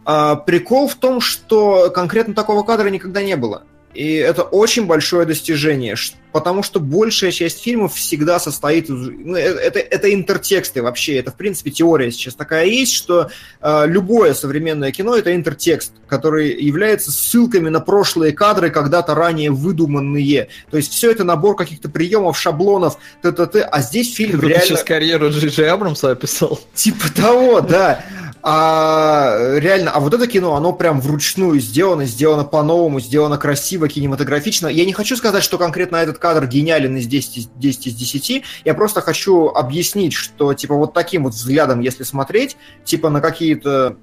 А, 0.05 0.35
прикол 0.35 0.89
в 0.89 0.97
том, 0.97 1.20
что 1.20 1.91
конкретно 1.91 2.35
такого 2.35 2.64
кадра 2.64 2.89
никогда 2.89 3.22
не 3.22 3.37
было. 3.37 3.62
И 3.93 4.14
это 4.14 4.43
очень 4.43 4.86
большое 4.86 5.26
достижение, 5.26 5.97
потому 6.32 6.62
что 6.62 6.78
большая 6.78 7.32
часть 7.32 7.61
фильмов 7.62 7.95
всегда 7.95 8.38
состоит... 8.38 8.88
Ну, 8.88 9.34
э, 9.34 9.41
это, 9.41 9.80
это 9.80 10.14
интертексты 10.14 10.80
вообще, 10.80 11.16
это, 11.16 11.32
в 11.32 11.34
принципе, 11.34 11.72
теория 11.72 12.12
сейчас 12.12 12.34
такая 12.34 12.66
есть, 12.66 12.95
что 12.95 13.30
э, 13.61 13.86
любое 13.86 14.34
современное 14.34 14.93
кино— 14.93 15.16
это 15.16 15.34
интертекст, 15.34 15.93
который 16.07 16.62
является 16.62 17.11
ссылками 17.11 17.68
на 17.68 17.80
прошлые 17.80 18.32
кадры, 18.32 18.70
когда-то 18.70 19.16
ранее 19.16 19.51
выдуманные. 19.51 20.49
То 20.70 20.76
есть 20.76 20.93
все 20.93 21.11
это 21.11 21.24
набор 21.24 21.57
каких-то 21.57 21.88
приемов, 21.88 22.38
шаблонов, 22.38 22.99
т-т-т, 23.22 23.61
а 23.62 23.82
здесь 23.82 24.14
фильм 24.14 24.38
Ты 24.41 24.49
реально... 24.49 24.66
сейчас 24.66 24.84
карьеру 24.84 25.30
Джи 25.30 25.49
Джи 25.49 25.64
Абрамса 25.64 26.12
описал. 26.12 26.61
Типа 26.74 27.12
того, 27.12 27.61
да. 27.61 28.05
А 28.43 29.36
реально, 29.59 29.91
а 29.91 30.01
вот 30.01 30.14
это 30.14 30.26
кино, 30.26 30.55
оно 30.55 30.72
прям 30.72 31.01
вручную 31.01 31.61
сделано, 31.61 32.07
сделано 32.07 32.45
по-новому, 32.45 32.99
сделано 32.99 33.36
красиво, 33.36 33.86
кинематографично. 33.86 34.68
Я 34.68 34.86
не 34.86 34.95
хочу 34.95 35.16
сказать, 35.16 35.43
что 35.43 35.59
конкретно 35.59 35.97
этот 35.97 36.18
кадр 36.18 36.47
гениален 36.47 36.97
из 36.97 37.07
10, 37.07 37.51
10 37.57 37.86
из 37.88 37.95
10. 37.95 38.43
Я 38.64 38.74
просто 38.74 39.03
хочу 39.03 39.49
объяснить, 39.49 40.14
что 40.14 40.55
типа 40.55 40.74
вот 40.74 40.95
таким 40.95 41.24
вот 41.24 41.34
взглядом, 41.34 41.80
если 41.80 42.03
смотреть, 42.03 42.57
типа 42.84 43.11
на 43.11 43.20
какие-то 43.20 43.97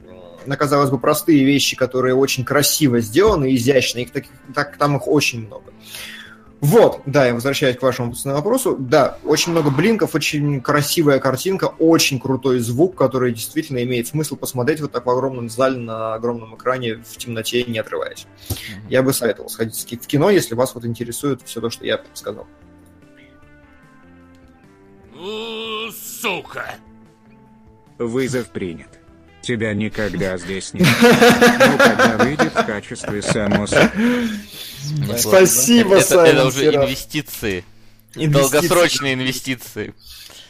на, 0.45 0.55
казалось 0.55 0.89
бы, 0.89 0.97
простые 0.97 1.43
вещи, 1.43 1.75
которые 1.75 2.15
очень 2.15 2.45
красиво 2.45 3.01
сделаны, 3.01 3.53
изящно, 3.55 3.99
их 3.99 4.11
так, 4.11 4.23
так, 4.55 4.77
там 4.77 4.95
их 4.95 5.07
очень 5.07 5.45
много. 5.45 5.73
Вот, 6.59 7.01
да, 7.05 7.27
я 7.27 7.35
возвращаюсь 7.35 7.77
к 7.77 7.83
вашему 7.83 8.13
вопросу. 8.23 8.75
Да, 8.79 9.19
очень 9.23 9.51
много 9.51 9.69
блинков, 9.69 10.15
очень 10.15 10.59
красивая 10.59 11.19
картинка, 11.19 11.65
очень 11.65 12.19
крутой 12.19 12.59
звук, 12.59 12.95
который 12.95 13.31
действительно 13.31 13.83
имеет 13.83 14.07
смысл 14.07 14.35
посмотреть 14.35 14.81
вот 14.81 14.91
так 14.91 15.05
в 15.05 15.09
огромном 15.09 15.49
зале 15.49 15.77
на 15.77 16.15
огромном 16.15 16.55
экране 16.55 16.95
в 16.95 17.17
темноте, 17.17 17.63
не 17.63 17.77
отрываясь. 17.77 18.25
Mm-hmm. 18.49 18.55
Я 18.89 19.03
бы 19.03 19.13
советовал 19.13 19.49
сходить 19.49 20.03
в 20.03 20.07
кино, 20.07 20.31
если 20.31 20.55
вас 20.55 20.73
вот 20.73 20.85
интересует 20.85 21.41
все 21.43 21.61
то, 21.61 21.69
что 21.69 21.85
я 21.85 22.01
сказал. 22.13 22.47
Сука! 25.91 26.75
Вызов 27.99 28.49
принят. 28.49 28.89
Тебя 29.41 29.73
никогда 29.73 30.37
здесь 30.37 30.73
нет. 30.73 30.87
Ну, 31.01 31.77
когда 31.77 32.17
выйдет 32.23 32.53
в 32.53 32.65
качестве 32.65 33.21
Спасибо, 35.17 35.95
это, 35.95 36.05
Саймон. 36.05 36.27
Это 36.27 36.45
уже 36.47 36.75
инвестиции. 36.75 37.63
инвестиции. 38.15 38.31
Долгосрочные 38.31 39.13
инвестиции. 39.13 39.93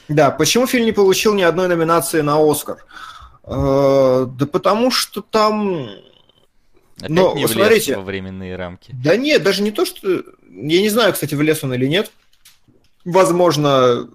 Да, 0.08 0.32
почему 0.32 0.68
фильм 0.68 0.86
не 0.86 0.92
получил 0.92 1.34
ни 1.34 1.42
одной 1.42 1.68
номинации 1.68 2.22
на 2.22 2.38
Оскар? 2.40 2.86
Э, 3.44 4.28
да 4.28 4.46
потому 4.46 4.92
что 4.92 5.22
там... 5.22 5.90
Опять 6.98 7.10
Но, 7.10 7.36
не 7.36 7.48
смотрите, 7.48 7.96
во 7.96 8.04
временные 8.04 8.56
рамки. 8.56 8.92
Да 9.04 9.16
нет, 9.16 9.44
даже 9.44 9.62
не 9.62 9.72
то, 9.72 9.86
что... 9.86 10.24
Я 10.50 10.82
не 10.82 10.90
знаю, 10.90 11.14
кстати, 11.14 11.36
влез 11.36 11.64
он 11.64 11.74
или 11.74 11.86
нет. 11.86 12.12
Возможно, 13.06 14.10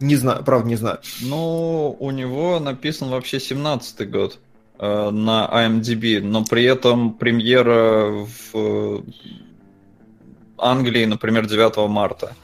не 0.00 0.16
знаю, 0.16 0.44
правда 0.44 0.68
не 0.68 0.76
знаю. 0.76 1.00
Ну, 1.20 1.96
у 1.98 2.10
него 2.10 2.60
написан 2.60 3.08
вообще 3.08 3.38
17-й 3.38 4.06
год 4.06 4.38
на 4.78 5.48
IMDb, 5.52 6.20
но 6.20 6.44
при 6.44 6.64
этом 6.64 7.14
премьера 7.14 8.26
в 8.52 9.02
Англии, 10.58 11.04
например, 11.04 11.46
9 11.46 11.88
марта. 11.88 12.34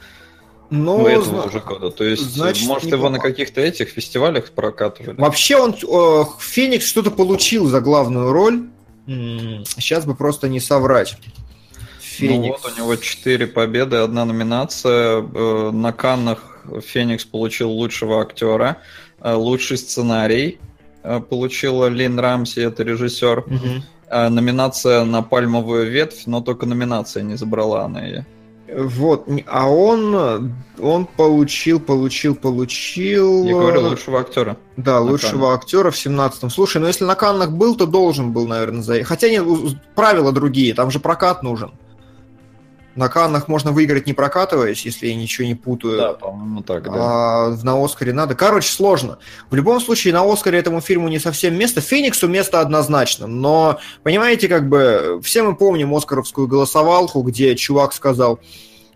Ну, 0.69 0.97
ну 0.97 1.07
этого 1.07 1.23
зна... 1.23 1.43
уже 1.43 1.59
года. 1.59 1.91
То 1.91 2.03
есть, 2.03 2.23
значит, 2.23 2.67
может, 2.67 2.91
его 2.91 3.09
на 3.09 3.19
каких-то 3.19 3.61
этих 3.61 3.89
фестивалях 3.89 4.49
прокатывали? 4.51 5.19
Вообще 5.19 5.57
он 5.57 5.75
э, 5.75 6.23
Феникс 6.39 6.87
что-то 6.87 7.11
получил 7.11 7.67
за 7.67 7.79
главную 7.79 8.31
роль. 8.31 8.63
Сейчас 9.05 10.05
бы 10.05 10.15
просто 10.15 10.47
не 10.47 10.59
соврать. 10.59 11.17
Феникс. 11.99 12.63
Ну 12.63 12.69
вот 12.69 12.73
у 12.73 12.77
него 12.77 12.95
4 12.95 13.47
победы, 13.47 13.97
одна 13.97 14.25
номинация. 14.25 15.21
Э, 15.21 15.71
на 15.71 15.91
Каннах 15.93 16.63
Феникс 16.83 17.25
получил 17.25 17.69
лучшего 17.69 18.21
актера, 18.21 18.77
э, 19.19 19.33
лучший 19.33 19.77
сценарий 19.77 20.57
э, 20.57 20.72
получила 21.29 21.87
Лин 21.87 22.19
Рамси, 22.19 22.59
это 22.59 22.83
режиссер. 22.83 23.39
Угу. 23.39 24.29
Номинация 24.29 25.03
на 25.05 25.23
пальмовую 25.23 25.89
ветвь, 25.89 26.27
но 26.27 26.41
только 26.41 26.65
номинация 26.65 27.23
не 27.23 27.35
забрала 27.35 27.85
она 27.85 28.05
ее. 28.05 28.25
Вот, 28.75 29.27
а 29.47 29.69
он, 29.69 30.53
он 30.79 31.05
получил, 31.05 31.79
получил, 31.79 32.35
получил... 32.35 33.43
Я 33.43 33.53
говорю, 33.53 33.81
лучшего 33.89 34.19
актера. 34.19 34.57
Да, 34.77 34.99
лучшего 34.99 35.41
Каннах. 35.41 35.59
актера 35.59 35.91
в 35.91 35.95
17-м. 35.95 36.49
Слушай, 36.49 36.81
ну 36.81 36.87
если 36.87 37.05
на 37.05 37.15
Каннах 37.15 37.51
был, 37.51 37.75
то 37.75 37.85
должен 37.85 38.31
был, 38.31 38.47
наверное, 38.47 38.81
заехать. 38.81 39.07
Хотя 39.07 39.29
нет, 39.29 39.45
правила 39.95 40.31
другие, 40.31 40.73
там 40.73 40.89
же 40.89 40.99
прокат 40.99 41.43
нужен. 41.43 41.73
На 42.95 43.09
Каннах 43.09 43.47
можно 43.47 43.71
выиграть 43.71 44.05
не 44.05 44.13
прокатываясь, 44.13 44.85
если 44.85 45.07
я 45.07 45.15
ничего 45.15 45.47
не 45.47 45.55
путаю. 45.55 45.97
Да, 45.97 46.13
по-моему, 46.13 46.61
так, 46.61 46.83
да. 46.83 46.91
А 46.93 47.57
на 47.63 47.83
Оскаре 47.83 48.13
надо. 48.13 48.35
Короче, 48.35 48.71
сложно. 48.71 49.17
В 49.49 49.55
любом 49.55 49.81
случае, 49.81 50.13
на 50.13 50.31
Оскаре 50.31 50.59
этому 50.59 50.79
фильму 50.79 51.07
не 51.07 51.19
совсем 51.19 51.57
место. 51.57 51.81
Фениксу 51.81 52.27
место 52.27 52.59
однозначно. 52.59 53.25
Но, 53.25 53.79
понимаете, 54.03 54.47
как 54.47 54.69
бы, 54.69 55.19
все 55.23 55.41
мы 55.41 55.55
помним 55.55 55.93
оскаровскую 55.95 56.47
голосовалку, 56.47 57.21
где 57.23 57.55
чувак 57.55 57.93
сказал, 57.93 58.39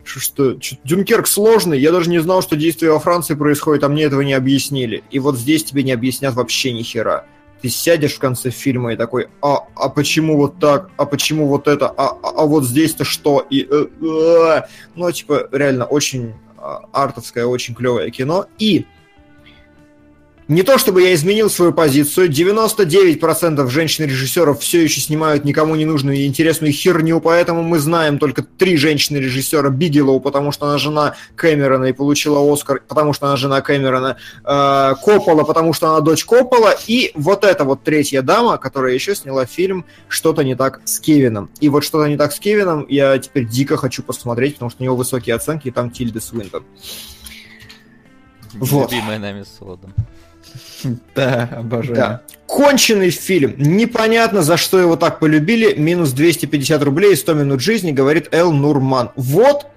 что, 0.03 0.19
что, 0.19 0.61
что 0.61 0.77
Дюнкерк 0.83 1.25
сложный, 1.25 1.79
я 1.79 1.91
даже 1.91 2.09
не 2.09 2.19
знал, 2.19 2.43
что 2.43 2.55
действие 2.55 2.91
во 2.91 2.99
Франции 2.99 3.33
происходит, 3.33 3.83
а 3.83 3.89
мне 3.89 4.03
этого 4.03 4.21
не 4.21 4.33
объяснили. 4.33 5.03
И 5.09 5.17
вот 5.17 5.37
здесь 5.37 5.63
тебе 5.63 5.81
не 5.81 5.91
объяснят 5.91 6.35
вообще 6.35 6.71
ни 6.71 6.83
хера 6.83 7.25
ты 7.61 7.69
сядешь 7.69 8.15
в 8.15 8.19
конце 8.19 8.49
фильма 8.49 8.93
и 8.93 8.95
такой, 8.95 9.27
а, 9.41 9.67
а 9.75 9.89
почему 9.89 10.37
вот 10.37 10.59
так, 10.59 10.89
а 10.97 11.05
почему 11.05 11.47
вот 11.47 11.67
это, 11.67 11.87
а, 11.87 12.09
а, 12.09 12.29
а 12.41 12.45
вот 12.45 12.63
здесь-то 12.63 13.03
что, 13.03 13.45
и, 13.49 13.67
э, 13.69 13.85
э, 14.01 14.61
ну, 14.95 15.11
типа, 15.11 15.49
реально 15.51 15.85
очень 15.85 16.33
а, 16.57 16.81
артовское, 16.91 17.45
очень 17.45 17.75
клевое 17.75 18.11
кино, 18.11 18.45
и 18.59 18.85
не 20.47 20.63
то 20.63 20.77
чтобы 20.77 21.01
я 21.01 21.13
изменил 21.13 21.49
свою 21.49 21.73
позицию, 21.73 22.29
99% 22.29 23.67
женщин-режиссеров 23.69 24.61
все 24.61 24.81
еще 24.81 25.01
снимают 25.01 25.43
никому 25.43 25.75
не 25.75 25.83
нужную 25.83 26.17
и 26.17 26.25
интересную 26.25 26.71
херню, 26.71 27.19
поэтому 27.19 27.63
мы 27.63 27.79
знаем 27.79 28.17
только 28.17 28.43
три 28.43 28.77
женщины-режиссера. 28.77 29.69
Бигелоу, 29.69 30.21
потому 30.21 30.53
что 30.53 30.67
она 30.67 30.77
жена 30.77 31.15
Кэмерона 31.35 31.85
и 31.85 31.93
получила 31.93 32.39
Оскар, 32.51 32.81
потому 32.87 33.11
что 33.11 33.27
она 33.27 33.35
жена 33.35 33.61
Кэмерона. 33.61 34.17
Э, 34.45 34.93
Коппола, 35.03 35.43
потому 35.43 35.73
что 35.73 35.89
она 35.89 35.99
дочь 35.99 36.23
Коппола. 36.23 36.75
И 36.87 37.11
вот 37.15 37.43
эта 37.43 37.65
вот 37.65 37.83
третья 37.83 38.21
дама, 38.21 38.57
которая 38.57 38.93
еще 38.93 39.15
сняла 39.15 39.45
фильм 39.45 39.85
«Что-то 40.07 40.43
не 40.43 40.55
так 40.55 40.79
с 40.85 40.99
Кевином». 40.99 41.49
И 41.59 41.67
вот 41.67 41.83
«Что-то 41.83 42.07
не 42.07 42.15
так 42.15 42.31
с 42.31 42.39
Кевином» 42.39 42.85
я 42.87 43.17
теперь 43.17 43.45
дико 43.45 43.75
хочу 43.75 44.01
посмотреть, 44.01 44.53
потому 44.53 44.71
что 44.71 44.81
у 44.81 44.85
него 44.85 44.95
высокие 44.95 45.35
оценки, 45.35 45.67
и 45.67 45.71
там 45.71 45.91
Тильда 45.91 46.21
Свинтон. 46.21 46.63
Вот. 48.53 48.91
Любимая 48.91 49.19
нами 49.19 49.43
с 49.43 49.57
Солодом. 49.57 49.93
Да, 51.15 51.49
обожаю. 51.57 51.95
Да. 51.95 52.21
Конченый 52.45 53.09
фильм. 53.09 53.55
Непонятно, 53.57 54.41
за 54.41 54.57
что 54.57 54.79
его 54.79 54.95
так 54.95 55.19
полюбили. 55.19 55.73
Минус 55.73 56.11
250 56.11 56.81
рублей 56.83 57.13
и 57.13 57.15
100 57.15 57.33
минут 57.33 57.61
жизни, 57.61 57.91
говорит 57.91 58.29
Эл 58.31 58.51
Нурман. 58.51 59.11
Вот, 59.15 59.67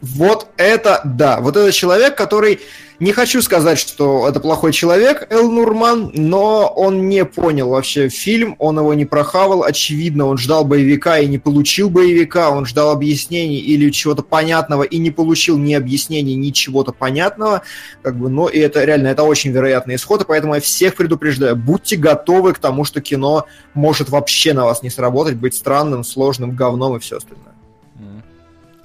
вот 0.00 0.48
это 0.56 1.00
да. 1.04 1.40
Вот 1.40 1.56
это 1.56 1.72
человек, 1.72 2.16
который 2.16 2.60
не 2.98 3.12
хочу 3.12 3.42
сказать, 3.42 3.78
что 3.78 4.26
это 4.26 4.40
плохой 4.40 4.72
человек, 4.72 5.26
Эл 5.30 5.50
Нурман, 5.50 6.12
но 6.14 6.66
он 6.74 7.08
не 7.08 7.24
понял 7.26 7.68
вообще 7.68 8.08
фильм, 8.08 8.56
он 8.58 8.78
его 8.78 8.94
не 8.94 9.04
прохавал, 9.04 9.64
очевидно, 9.64 10.26
он 10.26 10.38
ждал 10.38 10.64
боевика 10.64 11.18
и 11.18 11.26
не 11.26 11.38
получил 11.38 11.90
боевика, 11.90 12.50
он 12.50 12.64
ждал 12.64 12.90
объяснений 12.90 13.58
или 13.58 13.90
чего-то 13.90 14.22
понятного 14.22 14.82
и 14.82 14.96
не 14.96 15.10
получил 15.10 15.58
ни 15.58 15.74
объяснений, 15.74 16.36
ни 16.36 16.50
чего-то 16.50 16.92
понятного, 16.92 17.62
как 18.02 18.16
бы, 18.16 18.30
но 18.30 18.48
и 18.48 18.58
это 18.58 18.82
реально, 18.84 19.08
это 19.08 19.24
очень 19.24 19.50
вероятный 19.50 19.96
исход, 19.96 20.22
и 20.22 20.26
поэтому 20.26 20.54
я 20.54 20.60
всех 20.60 20.94
предупреждаю, 20.94 21.54
будьте 21.54 21.96
готовы 21.96 22.54
к 22.54 22.58
тому, 22.58 22.84
что 22.84 23.02
кино 23.02 23.46
может 23.74 24.08
вообще 24.08 24.54
на 24.54 24.64
вас 24.64 24.82
не 24.82 24.88
сработать, 24.88 25.36
быть 25.36 25.54
странным, 25.54 26.02
сложным, 26.02 26.56
говном 26.56 26.96
и 26.96 27.00
все 27.00 27.18
остальное. 27.18 27.55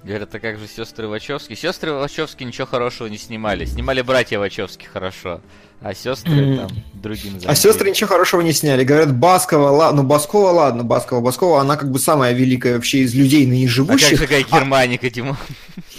Говорят, 0.03 0.33
а 0.33 0.39
как 0.39 0.57
же 0.57 0.67
сестры 0.67 1.07
Вачовски? 1.07 1.53
Сестры 1.53 1.93
Вачовски 1.93 2.43
ничего 2.43 2.65
хорошего 2.65 3.07
не 3.07 3.17
снимали. 3.17 3.65
Снимали 3.65 4.01
братья 4.01 4.39
Вачовски 4.39 4.85
хорошо. 4.85 5.41
А 5.79 5.93
сестры 5.95 6.33
mm. 6.33 6.57
там 6.57 6.83
другим 6.93 7.33
заняли. 7.33 7.47
А 7.47 7.55
сестры 7.55 7.89
ничего 7.89 8.07
хорошего 8.07 8.41
не 8.41 8.53
сняли. 8.53 8.83
Говорят, 8.83 9.15
Баскова, 9.15 9.69
ладно, 9.69 10.03
ну 10.03 10.07
Баскова, 10.07 10.49
ладно, 10.49 10.83
Баскова, 10.83 11.21
Баскова, 11.21 11.61
она 11.61 11.75
как 11.75 11.91
бы 11.91 11.99
самая 11.99 12.33
великая 12.33 12.75
вообще 12.75 12.99
из 12.99 13.15
людей 13.15 13.45
ныне 13.47 13.67
живущих. 13.67 14.07
А 14.07 14.09
как 14.09 14.19
же 14.19 14.27
какая 14.27 14.43
Германика, 14.43 15.09
Тимон? 15.09 15.37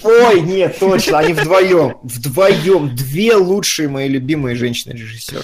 Ой, 0.04 0.40
нет, 0.40 0.78
точно, 0.78 1.18
они 1.18 1.32
вдвоем, 1.32 1.96
вдвоем, 2.02 2.94
две 2.94 3.34
лучшие 3.34 3.88
мои 3.88 4.08
любимые 4.08 4.54
женщины-режиссера. 4.54 5.42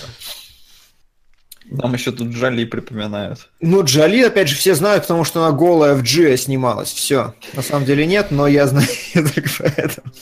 Нам 1.71 1.93
еще 1.93 2.13
тут 2.13 2.29
Джоли 2.29 2.65
припоминают. 2.65 3.51
Ну, 3.61 3.85
Джоли, 3.85 4.23
опять 4.23 4.49
же, 4.49 4.57
все 4.57 4.75
знают, 4.75 5.03
потому 5.03 5.25
что 5.25 5.45
она 5.45 5.57
голая 5.57 5.95
в 5.95 6.03
Джиа 6.03 6.37
снималась. 6.37 6.91
Все. 6.91 7.35
На 7.53 7.63
самом 7.63 7.85
деле 7.85 8.07
нет, 8.07 8.31
но 8.31 8.47
я 8.47 8.67
знаю 8.67 8.89
только 9.15 9.51
поэтому. 9.59 10.13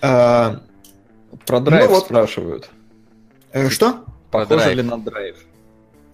А, 0.00 0.60
Про 1.44 1.60
драйв 1.60 1.90
ну, 1.90 2.00
спрашивают. 2.00 2.70
Э, 3.52 3.68
что? 3.68 4.04
Похоже 4.30 4.74
ли 4.74 4.82
на 4.82 4.98
драйв? 4.98 5.36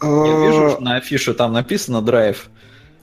Я 0.03 0.09
э, 0.09 0.47
вижу, 0.47 0.77
на 0.81 0.97
афише 0.97 1.35
там 1.35 1.53
написано 1.53 2.03
драйв. 2.03 2.49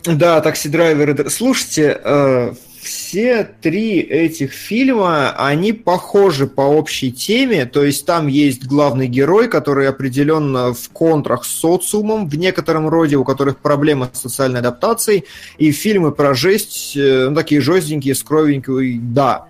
Да, 0.03 0.41
такси-драйверы. 0.41 1.29
Слушайте, 1.29 1.99
э, 2.03 2.53
все 2.81 3.43
три 3.43 3.99
этих 3.99 4.53
фильма, 4.53 5.31
они 5.37 5.71
похожи 5.71 6.47
по 6.47 6.61
общей 6.61 7.11
теме, 7.11 7.65
то 7.65 7.83
есть 7.83 8.07
там 8.07 8.25
есть 8.25 8.65
главный 8.65 9.07
герой, 9.07 9.47
который 9.49 9.87
определенно 9.87 10.73
в 10.73 10.89
контрах 10.89 11.45
с 11.45 11.49
социумом, 11.49 12.27
в 12.27 12.35
некотором 12.35 12.89
роде, 12.89 13.17
у 13.17 13.23
которых 13.23 13.57
проблемы 13.57 14.09
с 14.11 14.21
социальной 14.21 14.61
адаптацией, 14.61 15.25
и 15.59 15.71
фильмы 15.71 16.11
про 16.11 16.33
жесть, 16.33 16.97
э, 16.97 17.29
ну, 17.29 17.35
такие 17.35 17.61
жестенькие, 17.61 18.15
с 18.15 18.23
кровенькой, 18.23 18.97
да. 18.99 19.47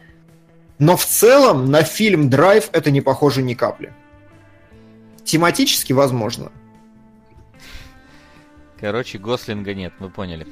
Но 0.77 0.97
в 0.97 1.05
целом 1.05 1.71
на 1.71 1.83
фильм 1.83 2.29
«Драйв» 2.29 2.69
это 2.73 2.91
не 2.91 2.99
похоже 2.99 3.43
ни 3.43 3.53
капли. 3.53 3.93
Тематически 5.23 5.93
возможно. 5.93 6.51
Короче, 8.77 9.19
Гослинга 9.19 9.73
нет, 9.73 9.93
мы 9.99 10.09
поняли. 10.09 10.47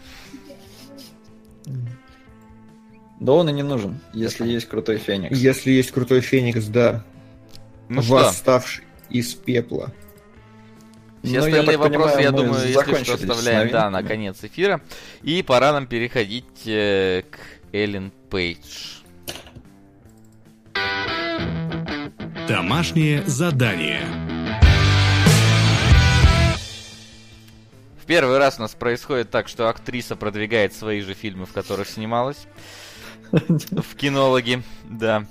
Да 3.20 3.34
он 3.34 3.49
и 3.49 3.53
не 3.53 3.63
нужен, 3.63 3.99
если 4.13 4.47
есть 4.47 4.67
крутой 4.67 4.97
Феникс. 4.97 5.38
Если 5.38 5.72
есть 5.72 5.91
крутой 5.91 6.22
Феникс, 6.22 6.65
да. 6.65 7.03
Ну 7.89 8.01
Восставший 8.01 8.86
что? 8.86 9.13
из 9.13 9.34
пепла. 9.34 9.93
Все 11.24 11.39
ну, 11.39 11.45
остальные 11.45 11.72
я 11.74 11.78
вопросы, 11.78 12.15
понимаю, 12.15 12.22
я 12.22 12.32
думаю, 12.32 12.67
если 12.67 13.03
что, 13.03 13.13
оставляем 13.15 13.72
да, 13.72 13.89
на 13.89 14.03
конец 14.03 14.38
эфира. 14.41 14.80
И 15.22 15.43
пора 15.43 15.74
нам 15.74 15.86
переходить 15.86 16.45
э, 16.65 17.24
к 17.30 17.39
Эллен 17.74 18.13
Пейдж. 18.30 18.99
Домашнее 22.47 23.24
задание. 23.28 24.28
Первый 28.10 28.39
раз 28.39 28.57
у 28.57 28.64
нас 28.64 28.74
происходит 28.74 29.30
так, 29.30 29.47
что 29.47 29.70
актриса 29.70 30.16
продвигает 30.16 30.74
свои 30.74 31.01
же 31.01 31.14
фильмы, 31.14 31.45
в 31.45 31.53
которых 31.53 31.88
снималась. 31.88 32.47
в 33.32 33.95
кинологи, 33.95 34.64
да. 34.86 35.28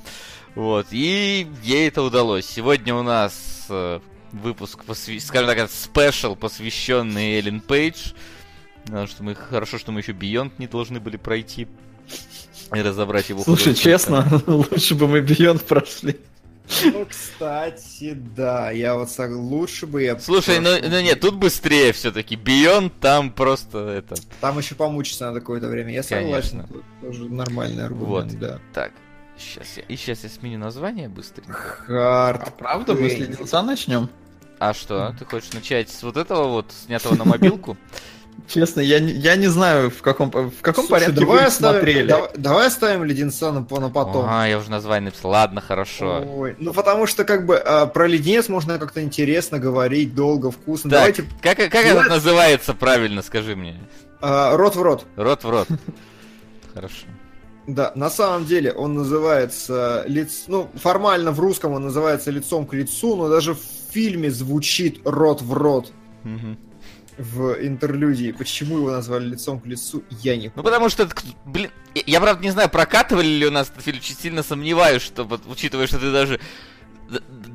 Вот, 0.54 0.86
и 0.92 1.48
ей 1.64 1.88
это 1.88 2.02
удалось. 2.02 2.46
Сегодня 2.46 2.94
у 2.94 3.02
нас 3.02 3.66
э, 3.68 3.98
выпуск, 4.30 4.84
посвя... 4.84 5.18
скажем 5.18 5.56
так, 5.56 5.68
спешл, 5.68 6.36
посвященный 6.36 7.38
Эллен 7.38 7.60
Пейдж. 7.60 8.12
Потому 8.84 9.08
что 9.08 9.24
мы 9.24 9.34
хорошо, 9.34 9.78
что 9.78 9.90
мы 9.90 9.98
еще 9.98 10.12
Beyond 10.12 10.52
не 10.58 10.68
должны 10.68 11.00
были 11.00 11.16
пройти 11.16 11.66
и 12.72 12.80
разобрать 12.80 13.28
его. 13.28 13.42
Слушай, 13.42 13.74
честно, 13.74 14.24
лучше 14.46 14.94
бы 14.94 15.08
мы 15.08 15.18
Beyond 15.18 15.64
прошли. 15.64 16.16
Ну, 16.84 17.06
кстати, 17.06 18.12
да, 18.12 18.70
я 18.70 18.94
вот 18.94 19.10
сог... 19.10 19.30
лучше 19.30 19.86
бы 19.86 20.02
я... 20.02 20.18
Слушай, 20.18 20.60
ну, 20.60 20.70
ну 20.82 21.00
нет, 21.00 21.20
тут 21.20 21.36
быстрее 21.36 21.92
все-таки. 21.92 22.36
Beyond 22.36 22.92
там 23.00 23.32
просто 23.32 23.78
это... 23.78 24.16
Там 24.40 24.58
еще 24.58 24.74
помучиться 24.74 25.26
надо 25.26 25.40
какое-то 25.40 25.68
время. 25.68 25.92
Я 25.92 26.02
согласен, 26.02 26.62
Конечно. 26.62 26.82
тоже 27.00 27.28
нормальный 27.28 27.84
аргумент, 27.84 28.32
вот. 28.32 28.38
да. 28.38 28.60
Так, 28.74 28.92
сейчас 29.38 29.76
я, 29.76 29.82
и 29.84 29.96
сейчас 29.96 30.24
я 30.24 30.28
сменю 30.28 30.58
название 30.58 31.08
быстренько. 31.08 31.52
Хард. 31.52 32.48
А 32.48 32.50
правда, 32.50 32.94
мы 32.94 33.08
с 33.08 33.14
леденца 33.14 33.62
начнем? 33.62 34.08
А 34.58 34.74
что, 34.74 35.14
ты 35.18 35.24
хочешь 35.24 35.52
начать 35.52 35.88
с 35.88 36.02
вот 36.02 36.16
этого 36.16 36.48
вот, 36.48 36.72
снятого 36.72 37.14
на 37.14 37.24
мобилку? 37.24 37.76
Честно, 38.46 38.80
я, 38.80 39.00
не, 39.00 39.12
я 39.12 39.36
не 39.36 39.48
знаю, 39.48 39.90
в 39.90 40.00
каком, 40.00 40.30
в 40.30 40.60
каком 40.62 40.86
Слушай, 40.86 40.90
порядке 40.90 41.20
давай 41.20 41.38
вы 41.38 41.44
оставим, 41.44 41.74
смотрели. 41.74 42.08
Давай, 42.08 42.30
давай 42.36 42.66
оставим 42.68 43.04
леденца 43.04 43.52
на, 43.52 43.60
на 43.60 43.90
потом. 43.90 44.26
А, 44.28 44.46
я 44.46 44.58
уже 44.58 44.70
название 44.70 45.10
написал. 45.10 45.32
Ладно, 45.32 45.60
хорошо. 45.60 46.24
Ой, 46.26 46.56
ну 46.58 46.72
потому 46.72 47.06
что 47.06 47.24
как 47.24 47.46
бы 47.46 47.56
а, 47.56 47.86
про 47.86 48.06
леденец 48.06 48.48
можно 48.48 48.78
как-то 48.78 49.02
интересно 49.02 49.58
говорить, 49.58 50.14
долго, 50.14 50.50
вкусно. 50.50 50.90
Так, 50.90 50.98
Давайте... 50.98 51.24
Как, 51.42 51.56
как 51.56 51.72
Давай... 51.72 52.04
это 52.04 52.08
называется 52.08 52.74
правильно, 52.74 53.22
скажи 53.22 53.56
мне? 53.56 53.76
А, 54.20 54.56
рот 54.56 54.76
в 54.76 54.82
рот. 54.82 55.06
Рот 55.16 55.44
в 55.44 55.50
рот. 55.50 55.68
Хорошо. 56.74 57.06
Да, 57.66 57.92
на 57.94 58.08
самом 58.08 58.46
деле 58.46 58.72
он 58.72 58.94
называется 58.94 60.04
лиц, 60.06 60.44
ну 60.46 60.70
формально 60.74 61.32
в 61.32 61.40
русском 61.40 61.72
он 61.72 61.82
называется 61.82 62.30
лицом 62.30 62.66
к 62.66 62.72
лицу, 62.72 63.14
но 63.14 63.28
даже 63.28 63.52
в 63.52 63.60
фильме 63.90 64.30
звучит 64.30 65.00
рот 65.04 65.42
в 65.42 65.52
рот. 65.52 65.92
Угу 66.24 66.56
в 67.18 67.54
интерлюдии. 67.60 68.32
Почему 68.32 68.78
его 68.78 68.90
назвали 68.90 69.26
лицом 69.26 69.60
к 69.60 69.66
лицу, 69.66 70.02
я 70.22 70.36
не 70.36 70.48
понимаю. 70.48 70.52
Ну, 70.56 70.62
потому 70.62 70.88
что, 70.88 71.08
блин, 71.44 71.70
я, 71.94 72.20
правда, 72.20 72.42
не 72.42 72.50
знаю, 72.50 72.68
прокатывали 72.68 73.26
ли 73.26 73.46
у 73.46 73.50
нас 73.50 73.68
этот 73.70 73.82
фильм, 73.82 73.98
очень 73.98 74.14
сильно 74.14 74.42
сомневаюсь, 74.42 75.02
что, 75.02 75.28
учитывая, 75.46 75.86
что 75.86 75.98
ты 75.98 76.12
даже 76.12 76.40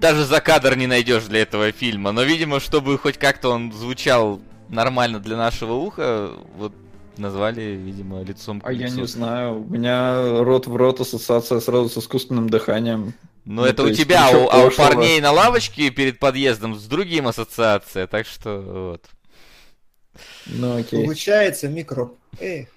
даже 0.03 0.25
за 0.25 0.41
кадр 0.41 0.75
не 0.75 0.87
найдешь 0.87 1.23
для 1.25 1.43
этого 1.43 1.71
фильма. 1.71 2.11
Но, 2.11 2.23
видимо, 2.23 2.59
чтобы 2.59 2.97
хоть 2.97 3.17
как-то 3.17 3.49
он 3.49 3.71
звучал 3.71 4.41
нормально 4.67 5.19
для 5.19 5.37
нашего 5.37 5.73
уха, 5.73 6.31
вот 6.57 6.73
назвали, 7.17 7.61
видимо, 7.61 8.23
лицом 8.23 8.59
к 8.59 8.67
А 8.67 8.71
лицу. 8.71 8.95
я 8.95 9.01
не 9.01 9.07
знаю, 9.07 9.61
у 9.61 9.69
меня 9.69 10.43
рот 10.43 10.67
в 10.67 10.75
рот 10.75 10.99
ассоциация 10.99 11.59
сразу 11.59 11.89
с 11.89 11.97
искусственным 11.97 12.49
дыханием. 12.49 13.13
Но 13.45 13.63
ну, 13.63 13.67
это 13.67 13.83
у 13.83 13.91
тебя, 13.91 14.29
а 14.29 14.37
у, 14.37 14.49
а 14.49 14.65
у 14.65 14.71
парней 14.71 15.19
на 15.19 15.31
лавочке 15.31 15.89
перед 15.89 16.17
подъездом 16.17 16.75
с 16.75 16.85
другим 16.85 17.27
ассоциация, 17.27 18.07
так 18.07 18.25
что 18.25 18.91
вот. 18.91 19.05
Ну, 20.47 20.77
окей. 20.77 21.03
Получается 21.03 21.67
микроб. 21.67 22.17
Эх. 22.39 22.67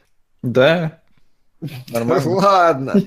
Да. 0.43 1.01
Нормально. 1.89 2.31
Ладно. 2.31 3.03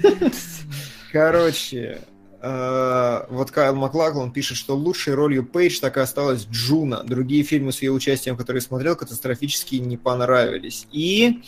Короче, 1.11 2.01
э, 2.41 3.25
вот 3.29 3.51
Кайл 3.51 3.75
Маклаклан 3.75 4.31
пишет, 4.31 4.57
что 4.57 4.75
лучшей 4.75 5.13
ролью 5.13 5.45
Пейдж 5.45 5.79
так 5.79 5.97
и 5.97 6.01
осталась 6.01 6.45
Джуна. 6.45 7.03
Другие 7.03 7.43
фильмы 7.43 7.71
с 7.71 7.81
ее 7.81 7.91
участием, 7.91 8.37
которые 8.37 8.61
смотрел, 8.61 8.95
катастрофически 8.95 9.75
не 9.75 9.97
понравились. 9.97 10.87
И... 10.91 11.41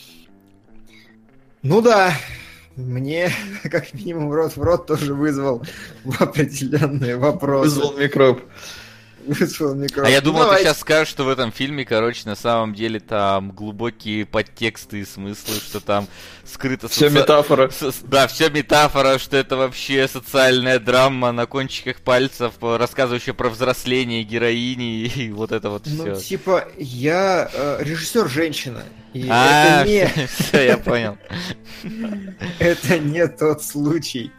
Ну 1.62 1.82
да, 1.82 2.14
мне, 2.76 3.32
как 3.64 3.93
минимум, 3.93 4.32
рот 4.32 4.55
в 4.55 4.62
рот 4.62 4.88
тоже 4.88 5.14
вызвал 5.14 5.64
определенные 6.20 7.18
вопросы. 7.18 7.76
Вызвал 7.76 7.97
микроб. 7.97 8.41
А 9.97 10.09
я 10.09 10.22
думал, 10.22 10.49
ты 10.49 10.59
сейчас 10.59 10.80
скажешь, 10.80 11.09
что 11.09 11.24
в 11.24 11.30
этом 11.30 11.51
фильме, 11.51 11.86
короче, 11.86 12.22
на 12.26 12.36
самом 12.36 12.74
деле 12.74 12.99
там 12.99 13.51
глубокие 13.51 14.26
подтексты 14.26 15.01
и 15.01 15.05
смыслы, 15.05 15.55
что 15.55 15.80
там 15.80 16.07
скрыто... 16.45 16.88
Все 16.88 17.09
метафора. 17.09 17.69
Да, 18.03 18.28
все 18.28 18.49
метафора, 18.49 19.17
что 19.19 19.38
это 19.38 19.57
вообще 19.57 20.07
социальная 20.07 20.80
драма 20.80 21.32
на 21.32 21.45
кончиках 21.45 21.97
пальцев, 22.01 22.53
рассказывающая 22.61 23.34
про 23.34 23.49
взросление 23.49 24.24
героини 24.24 25.05
и 25.15 25.32
вот 25.32 25.51
это 25.51 25.69
вот 25.69 25.88
все. 25.88 26.03
Ну, 26.03 26.15
типа, 26.15 26.67
я 26.78 27.49
э, 27.53 27.78
режиссер 27.82 28.30
женщина. 28.30 28.84
И 29.13 29.28
а, 29.30 29.84
это 29.84 29.89
не... 29.89 30.28
все, 30.28 30.65
я 30.65 30.78
понял. 30.78 31.17
Это 32.59 32.99
не 32.99 33.28
тот 33.28 33.61
случай. 33.63 34.32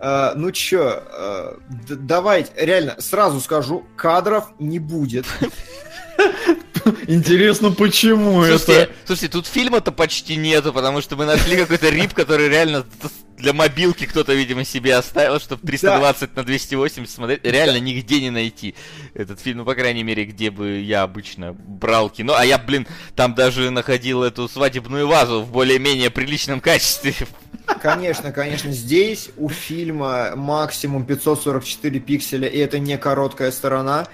Э, 0.00 0.32
ну 0.36 0.50
чё, 0.52 1.02
э, 1.10 1.54
давайте, 1.88 2.50
реально, 2.56 2.96
сразу 2.98 3.40
скажу, 3.40 3.84
кадров 3.96 4.52
не 4.58 4.78
будет. 4.78 5.26
Интересно, 7.06 7.70
почему 7.70 8.44
слушайте, 8.44 8.72
это? 8.72 8.92
Слушайте, 9.04 9.32
тут 9.32 9.46
фильма-то 9.46 9.92
почти 9.92 10.36
нету, 10.36 10.72
потому 10.72 11.00
что 11.00 11.16
мы 11.16 11.24
нашли 11.24 11.56
какой-то 11.56 11.88
рип, 11.88 12.14
который 12.14 12.48
реально 12.48 12.84
для 13.36 13.52
мобилки 13.52 14.04
кто-то, 14.04 14.34
видимо, 14.34 14.64
себе 14.64 14.96
оставил, 14.96 15.38
чтобы 15.38 15.66
320 15.66 16.20
да. 16.20 16.40
на 16.40 16.46
280 16.46 17.10
смотреть. 17.10 17.44
Реально 17.44 17.74
да. 17.74 17.80
нигде 17.80 18.20
не 18.20 18.30
найти 18.30 18.74
этот 19.14 19.40
фильм, 19.40 19.58
ну, 19.58 19.64
по 19.64 19.74
крайней 19.74 20.02
мере, 20.02 20.24
где 20.24 20.50
бы 20.50 20.80
я 20.80 21.02
обычно 21.02 21.52
брал 21.52 22.10
кино. 22.10 22.34
А 22.36 22.44
я, 22.44 22.58
блин, 22.58 22.86
там 23.14 23.34
даже 23.34 23.70
находил 23.70 24.22
эту 24.22 24.48
свадебную 24.48 25.06
вазу 25.06 25.42
в 25.42 25.52
более-менее 25.52 26.10
приличном 26.10 26.60
качестве. 26.60 27.14
Конечно, 27.80 28.32
конечно, 28.32 28.72
здесь 28.72 29.30
у 29.36 29.48
фильма 29.48 30.32
максимум 30.34 31.04
544 31.04 32.00
пикселя, 32.00 32.48
и 32.48 32.58
это 32.58 32.78
не 32.78 32.96
короткая 32.98 33.50
сторона 33.50 34.06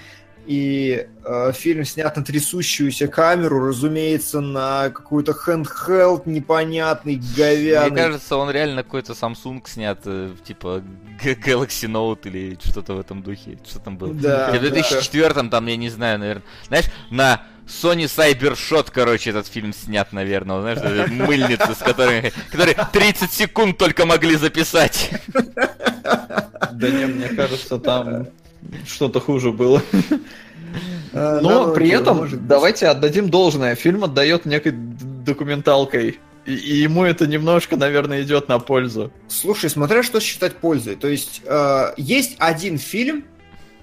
и 0.45 1.07
э, 1.23 1.51
фильм 1.53 1.85
снят 1.85 2.15
на 2.15 2.23
трясущуюся 2.23 3.07
камеру, 3.07 3.67
разумеется, 3.67 4.41
на 4.41 4.89
какую-то 4.89 5.31
handheld 5.31 6.23
непонятный, 6.25 7.21
говяный. 7.35 7.89
Мне 7.89 8.01
кажется, 8.01 8.37
он 8.37 8.51
реально 8.51 8.83
какой-то 8.83 9.13
Samsung 9.13 9.61
снят, 9.65 9.99
э, 10.05 10.31
типа 10.45 10.83
Galaxy 11.23 11.89
Note 11.89 12.21
или 12.25 12.57
что-то 12.63 12.93
в 12.93 12.99
этом 12.99 13.23
духе. 13.23 13.57
Что 13.65 13.79
там 13.79 13.97
было? 13.97 14.13
Да. 14.13 14.51
В 14.51 14.59
2004 14.59 15.33
да. 15.33 15.43
там, 15.49 15.65
я 15.65 15.77
не 15.77 15.89
знаю, 15.89 16.19
наверное. 16.19 16.43
Знаешь, 16.67 16.85
на 17.09 17.41
Sony 17.67 18.05
Cybershot, 18.05 18.89
короче, 18.91 19.31
этот 19.31 19.47
фильм 19.47 19.73
снят, 19.73 20.11
наверное. 20.13 20.61
Знаешь, 20.61 21.09
мыльница, 21.09 21.73
с 21.73 21.79
которой, 21.79 22.31
которые 22.51 22.77
30 22.93 23.31
секунд 23.31 23.77
только 23.77 24.05
могли 24.05 24.35
записать. 24.35 25.11
Да 25.33 26.89
нет, 26.89 27.15
мне 27.15 27.29
кажется, 27.29 27.79
там 27.79 28.27
что-то 28.87 29.19
хуже 29.19 29.51
было. 29.51 29.81
А, 31.13 31.39
Но 31.41 31.73
при 31.73 31.89
этом 31.89 32.27
давайте 32.47 32.87
отдадим 32.87 33.29
должное. 33.29 33.75
Фильм 33.75 34.03
отдает 34.03 34.45
некой 34.45 34.73
документалкой. 34.73 36.19
И, 36.45 36.51
ему 36.53 37.03
это 37.03 37.25
немножко, 37.25 37.77
наверное, 37.77 38.21
идет 38.21 38.49
на 38.49 38.59
пользу. 38.59 39.11
Слушай, 39.27 39.69
смотря 39.69 40.03
что 40.03 40.19
считать 40.19 40.57
пользой. 40.57 40.95
То 40.95 41.07
есть 41.07 41.41
э, 41.45 41.93
есть 41.97 42.35
один 42.37 42.77
фильм, 42.77 43.23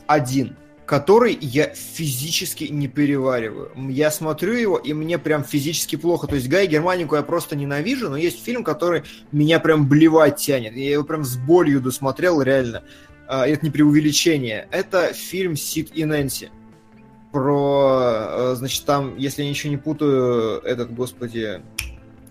один, 0.06 0.56
который 0.92 1.38
я 1.40 1.68
физически 1.68 2.64
не 2.64 2.86
перевариваю. 2.86 3.70
Я 3.88 4.10
смотрю 4.10 4.52
его, 4.52 4.76
и 4.76 4.92
мне 4.92 5.16
прям 5.16 5.42
физически 5.42 5.96
плохо. 5.96 6.26
То 6.26 6.34
есть 6.34 6.50
Гай 6.50 6.66
Германику 6.66 7.16
я 7.16 7.22
просто 7.22 7.56
ненавижу, 7.56 8.10
но 8.10 8.18
есть 8.18 8.44
фильм, 8.44 8.62
который 8.62 9.04
меня 9.32 9.58
прям 9.58 9.88
блевать 9.88 10.36
тянет. 10.36 10.76
Я 10.76 10.90
его 10.90 11.04
прям 11.04 11.24
с 11.24 11.38
болью 11.38 11.80
досмотрел, 11.80 12.42
реально. 12.42 12.84
А, 13.26 13.46
это 13.46 13.64
не 13.64 13.70
преувеличение, 13.70 14.68
это 14.70 15.14
фильм 15.14 15.56
«Сид 15.56 15.92
и 15.94 16.04
Нэнси». 16.04 16.50
Про, 17.32 17.94
а, 17.94 18.54
значит, 18.54 18.84
там, 18.84 19.16
если 19.16 19.44
я 19.44 19.48
ничего 19.48 19.70
не 19.70 19.78
путаю, 19.78 20.60
этот, 20.60 20.92
господи, 20.92 21.62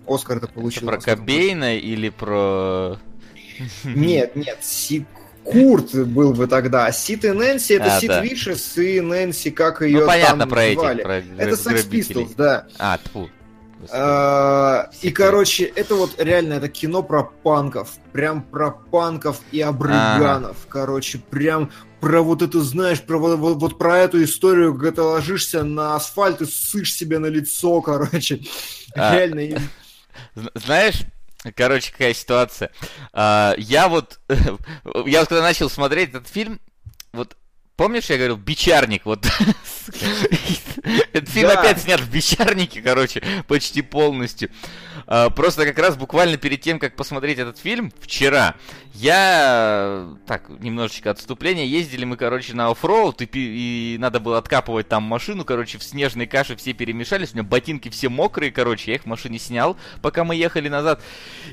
Оскар 0.06 0.36
это 0.36 0.46
получил. 0.46 0.88
Это 0.88 0.98
про 0.98 1.16
Кобейна 1.16 1.76
или 1.78 2.10
про... 2.10 2.96
Нет, 3.82 4.36
нет, 4.36 4.58
Сид 4.60 5.04
Курт 5.44 5.94
был 5.94 6.32
бы 6.32 6.46
тогда. 6.46 6.90
Сид 6.92 7.24
и 7.24 7.30
Нэнси 7.30 7.74
это 7.74 7.96
а, 7.96 8.00
Сид 8.00 8.08
да. 8.08 8.20
Вишес 8.20 8.78
и 8.78 9.00
Нэнси, 9.00 9.50
как 9.50 9.82
ее 9.82 10.00
ну, 10.00 10.06
понятно, 10.06 10.38
там 10.40 10.48
про 10.48 10.72
звали. 10.72 10.94
Этих, 10.94 11.04
про 11.04 11.42
это 11.42 11.54
Sex 11.54 11.88
Pistols, 11.88 12.34
да. 12.36 12.66
А, 12.78 12.98
тьфу. 12.98 13.28
А, 13.90 14.90
и, 15.02 15.10
короче, 15.10 15.64
это 15.64 15.94
вот 15.94 16.14
реально 16.18 16.54
это 16.54 16.68
кино 16.68 17.02
про 17.02 17.24
панков. 17.24 17.90
Прям 18.12 18.42
про 18.42 18.70
панков 18.70 19.40
и 19.50 19.60
абриганов. 19.60 20.56
А. 20.64 20.68
Короче, 20.68 21.18
прям 21.18 21.70
про 22.00 22.22
вот 22.22 22.42
это, 22.42 22.60
знаешь, 22.60 23.00
про 23.00 23.18
вот, 23.18 23.38
вот, 23.38 23.56
вот 23.58 23.78
про 23.78 23.98
эту 23.98 24.22
историю, 24.22 24.74
когда 24.74 24.92
ты 24.92 25.02
ложишься 25.02 25.64
на 25.64 25.96
асфальт 25.96 26.40
и 26.42 26.46
ссышь 26.46 26.94
себе 26.94 27.18
на 27.18 27.26
лицо, 27.26 27.80
короче. 27.80 28.40
А. 28.94 29.14
Реально. 29.14 29.60
Знаешь, 30.54 31.02
Короче, 31.56 31.90
какая 31.90 32.14
ситуация. 32.14 32.70
А, 33.12 33.54
я 33.56 33.88
вот, 33.88 34.20
я 34.28 35.20
вот 35.20 35.28
когда 35.28 35.42
начал 35.42 35.68
смотреть 35.68 36.10
этот 36.10 36.28
фильм, 36.28 36.60
вот 37.12 37.36
Помнишь, 37.82 38.10
я 38.10 38.16
говорил, 38.16 38.36
бичарник, 38.36 39.04
вот. 39.06 39.26
Этот 41.12 41.28
фильм 41.28 41.50
опять 41.50 41.80
снят 41.80 42.00
в 42.00 42.08
бичарнике, 42.12 42.80
короче, 42.80 43.20
почти 43.48 43.82
полностью. 43.82 44.50
А, 45.08 45.30
просто 45.30 45.66
как 45.66 45.80
раз 45.80 45.96
буквально 45.96 46.36
перед 46.36 46.60
тем, 46.60 46.78
как 46.78 46.94
посмотреть 46.94 47.40
этот 47.40 47.58
фильм, 47.58 47.92
вчера, 47.98 48.54
я, 48.94 50.06
так, 50.28 50.48
немножечко 50.60 51.10
отступления, 51.10 51.66
ездили 51.66 52.04
мы, 52.04 52.16
короче, 52.16 52.54
на 52.54 52.70
оффроуд, 52.70 53.20
и, 53.20 53.28
и 53.32 53.96
надо 53.98 54.20
было 54.20 54.38
откапывать 54.38 54.86
там 54.86 55.02
машину, 55.02 55.44
короче, 55.44 55.78
в 55.78 55.82
снежной 55.82 56.28
каше 56.28 56.54
все 56.54 56.74
перемешались, 56.74 57.32
у 57.32 57.34
меня 57.34 57.42
ботинки 57.42 57.88
все 57.88 58.08
мокрые, 58.08 58.52
короче, 58.52 58.92
я 58.92 58.94
их 58.98 59.02
в 59.02 59.06
машине 59.06 59.40
снял, 59.40 59.76
пока 60.02 60.22
мы 60.22 60.36
ехали 60.36 60.68
назад. 60.68 61.02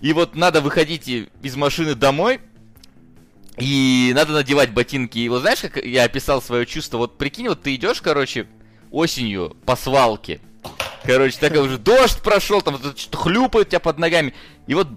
И 0.02 0.14
вот 0.14 0.36
надо 0.36 0.62
выходить 0.62 1.08
из 1.08 1.56
машины 1.56 1.96
домой, 1.96 2.40
и 3.60 4.12
надо 4.16 4.34
надевать 4.34 4.72
ботинки. 4.72 5.20
И 5.20 5.30
вот 5.30 5.42
знаешь, 5.42 5.60
как 5.60 5.78
я 5.78 6.04
описал 6.06 6.42
свое 6.42 6.66
чувство? 6.66 6.98
Вот 6.98 7.18
прикинь, 7.18 7.50
вот 7.50 7.62
ты 7.62 7.76
идешь, 7.76 8.02
короче, 8.02 8.48
осенью 8.92 9.56
по 9.66 9.76
свалке. 9.76 10.40
Короче, 11.04 11.38
так 11.40 11.54
уже 11.54 11.78
дождь 11.78 12.22
прошел, 12.22 12.62
там 12.62 12.78
что-то 12.78 13.18
хлюпает 13.18 13.70
тебя 13.70 13.80
под 13.80 13.98
ногами. 13.98 14.34
И 14.68 14.74
вот 14.74 14.88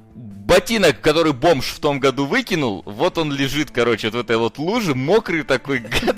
ботинок, 0.47 1.01
который 1.01 1.32
бомж 1.32 1.66
в 1.66 1.80
том 1.80 2.01
году 2.01 2.26
выкинул, 2.26 2.82
вот 2.84 3.18
он 3.18 3.32
лежит, 3.32 3.70
короче, 3.70 4.09
вот 4.09 4.16
в 4.16 4.20
этой 4.20 4.36
вот 4.36 4.59
луже, 4.59 4.95
мокрый 4.95 5.43
такой 5.43 5.78
гад. 5.78 6.16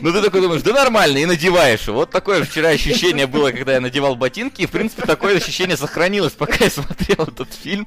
Ну 0.00 0.12
ты 0.12 0.22
такой 0.22 0.40
думаешь, 0.40 0.62
да 0.62 0.72
нормально, 0.72 1.18
и 1.18 1.26
надеваешь. 1.26 1.88
Вот 1.88 2.10
такое 2.10 2.44
вчера 2.44 2.70
ощущение 2.70 3.26
было, 3.26 3.50
когда 3.50 3.74
я 3.74 3.80
надевал 3.80 4.16
ботинки, 4.16 4.62
и 4.62 4.66
в 4.66 4.70
принципе 4.70 5.02
такое 5.02 5.36
ощущение 5.36 5.76
сохранилось, 5.76 6.32
пока 6.32 6.64
я 6.64 6.70
смотрел 6.70 7.24
этот 7.26 7.52
фильм. 7.52 7.86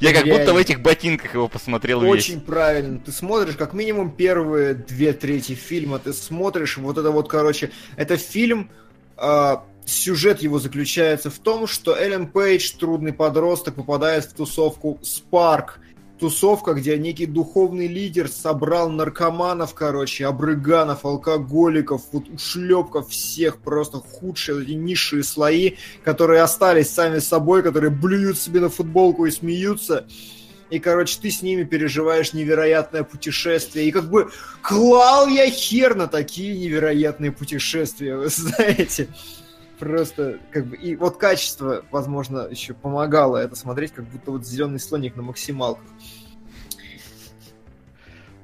Я 0.00 0.12
как 0.12 0.24
будто 0.24 0.52
в 0.52 0.56
этих 0.56 0.80
ботинках 0.80 1.34
его 1.34 1.48
посмотрел 1.48 2.02
Очень 2.02 2.40
правильно. 2.40 2.98
Ты 2.98 3.12
смотришь 3.12 3.56
как 3.56 3.72
минимум 3.72 4.10
первые 4.10 4.74
две 4.74 5.12
трети 5.12 5.54
фильма, 5.54 5.98
ты 5.98 6.12
смотришь 6.12 6.76
вот 6.78 6.98
это 6.98 7.10
вот, 7.10 7.28
короче, 7.28 7.70
это 7.96 8.16
фильм 8.16 8.70
а, 9.16 9.64
сюжет 9.88 10.42
его 10.42 10.58
заключается 10.58 11.30
в 11.30 11.38
том, 11.38 11.66
что 11.66 11.96
Эллен 11.96 12.26
Пейдж, 12.26 12.72
трудный 12.78 13.12
подросток, 13.12 13.74
попадает 13.74 14.24
в 14.24 14.34
тусовку 14.34 14.98
Спарк. 15.02 15.80
Тусовка, 16.18 16.74
где 16.74 16.98
некий 16.98 17.26
духовный 17.26 17.86
лидер 17.86 18.28
собрал 18.28 18.90
наркоманов, 18.90 19.72
короче, 19.74 20.26
обрыганов, 20.26 21.04
алкоголиков, 21.04 22.02
вот 22.10 22.28
ушлепков 22.28 23.10
всех, 23.10 23.58
просто 23.58 23.98
худшие, 23.98 24.64
эти 24.64 24.72
низшие 24.72 25.22
слои, 25.22 25.76
которые 26.02 26.42
остались 26.42 26.90
сами 26.90 27.20
собой, 27.20 27.62
которые 27.62 27.90
блюют 27.90 28.36
себе 28.36 28.58
на 28.58 28.68
футболку 28.68 29.26
и 29.26 29.30
смеются. 29.30 30.08
И, 30.70 30.80
короче, 30.80 31.18
ты 31.22 31.30
с 31.30 31.40
ними 31.40 31.62
переживаешь 31.62 32.32
невероятное 32.32 33.04
путешествие. 33.04 33.86
И 33.86 33.92
как 33.92 34.10
бы 34.10 34.30
клал 34.60 35.28
я 35.28 35.48
хер 35.48 35.94
на 35.94 36.08
такие 36.08 36.58
невероятные 36.58 37.30
путешествия, 37.30 38.16
вы 38.16 38.28
знаете 38.28 39.08
просто 39.78 40.38
как 40.50 40.66
бы 40.66 40.76
и 40.76 40.96
вот 40.96 41.16
качество, 41.16 41.84
возможно, 41.90 42.46
еще 42.50 42.74
помогало 42.74 43.36
это 43.36 43.54
смотреть, 43.54 43.92
как 43.92 44.06
будто 44.06 44.32
вот 44.32 44.46
зеленый 44.46 44.80
слоник 44.80 45.16
на 45.16 45.22
максималках. 45.22 45.86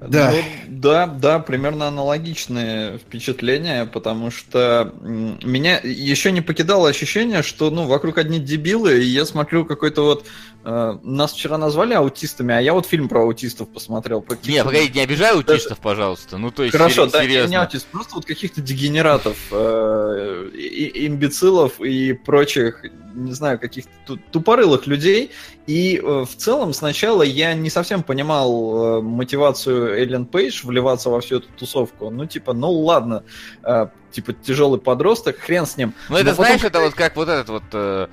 Да. 0.00 0.32
Ну, 0.32 0.42
да, 0.68 1.06
да, 1.06 1.38
примерно 1.38 1.88
аналогичные 1.88 2.98
впечатления, 2.98 3.86
потому 3.86 4.30
что 4.30 4.92
меня 5.02 5.78
еще 5.82 6.30
не 6.32 6.40
покидало 6.40 6.88
ощущение, 6.88 7.42
что 7.42 7.70
ну 7.70 7.86
вокруг 7.86 8.18
одни 8.18 8.38
дебилы, 8.38 9.02
и 9.02 9.06
я 9.06 9.24
смотрю 9.24 9.64
какой-то 9.64 10.02
вот 10.02 10.26
нас 10.64 11.32
вчера 11.34 11.58
назвали 11.58 11.94
аутистами, 11.94 12.54
а 12.54 12.60
я 12.60 12.72
вот 12.72 12.86
фильм 12.86 13.08
про 13.08 13.22
аутистов 13.22 13.68
посмотрел. 13.68 14.24
Не, 14.44 14.64
погоди, 14.64 14.90
не 14.94 15.00
обижай 15.00 15.32
аутистов, 15.32 15.70
Даже... 15.70 15.80
пожалуйста. 15.82 16.38
Ну, 16.38 16.50
то 16.50 16.62
есть, 16.62 16.74
Хорошо, 16.74 17.06
да, 17.06 17.22
серьезно. 17.22 17.50
не 17.50 17.56
аутист, 17.56 17.86
просто 17.88 18.14
вот 18.14 18.24
каких-то 18.24 18.62
дегенератов, 18.62 19.36
э, 19.50 20.50
имбецилов 20.94 21.80
и 21.80 22.14
прочих, 22.14 22.82
не 23.14 23.32
знаю, 23.32 23.58
каких-то 23.58 24.16
тупорылых 24.32 24.86
людей. 24.86 25.32
И 25.66 25.98
э, 26.02 26.24
в 26.24 26.36
целом 26.36 26.72
сначала 26.72 27.22
я 27.22 27.54
не 27.54 27.70
совсем 27.70 28.02
понимал 28.02 28.98
э, 28.98 29.02
мотивацию 29.02 29.98
Эллен 29.98 30.26
Пейдж 30.26 30.60
вливаться 30.64 31.10
во 31.10 31.20
всю 31.20 31.38
эту 31.38 31.48
тусовку. 31.58 32.10
Ну, 32.10 32.26
типа, 32.26 32.52
ну 32.52 32.70
ладно, 32.70 33.24
э, 33.62 33.88
типа 34.10 34.32
тяжелый 34.32 34.80
подросток, 34.80 35.38
хрен 35.38 35.66
с 35.66 35.76
ним. 35.76 35.94
Ну, 36.08 36.16
это, 36.16 36.30
Но 36.30 36.34
знаешь, 36.34 36.62
потом... 36.62 36.68
это 36.68 36.80
вот 36.80 36.94
как 36.94 37.16
вот 37.16 37.28
этот 37.28 37.48
вот... 37.48 37.64
Э 37.72 38.08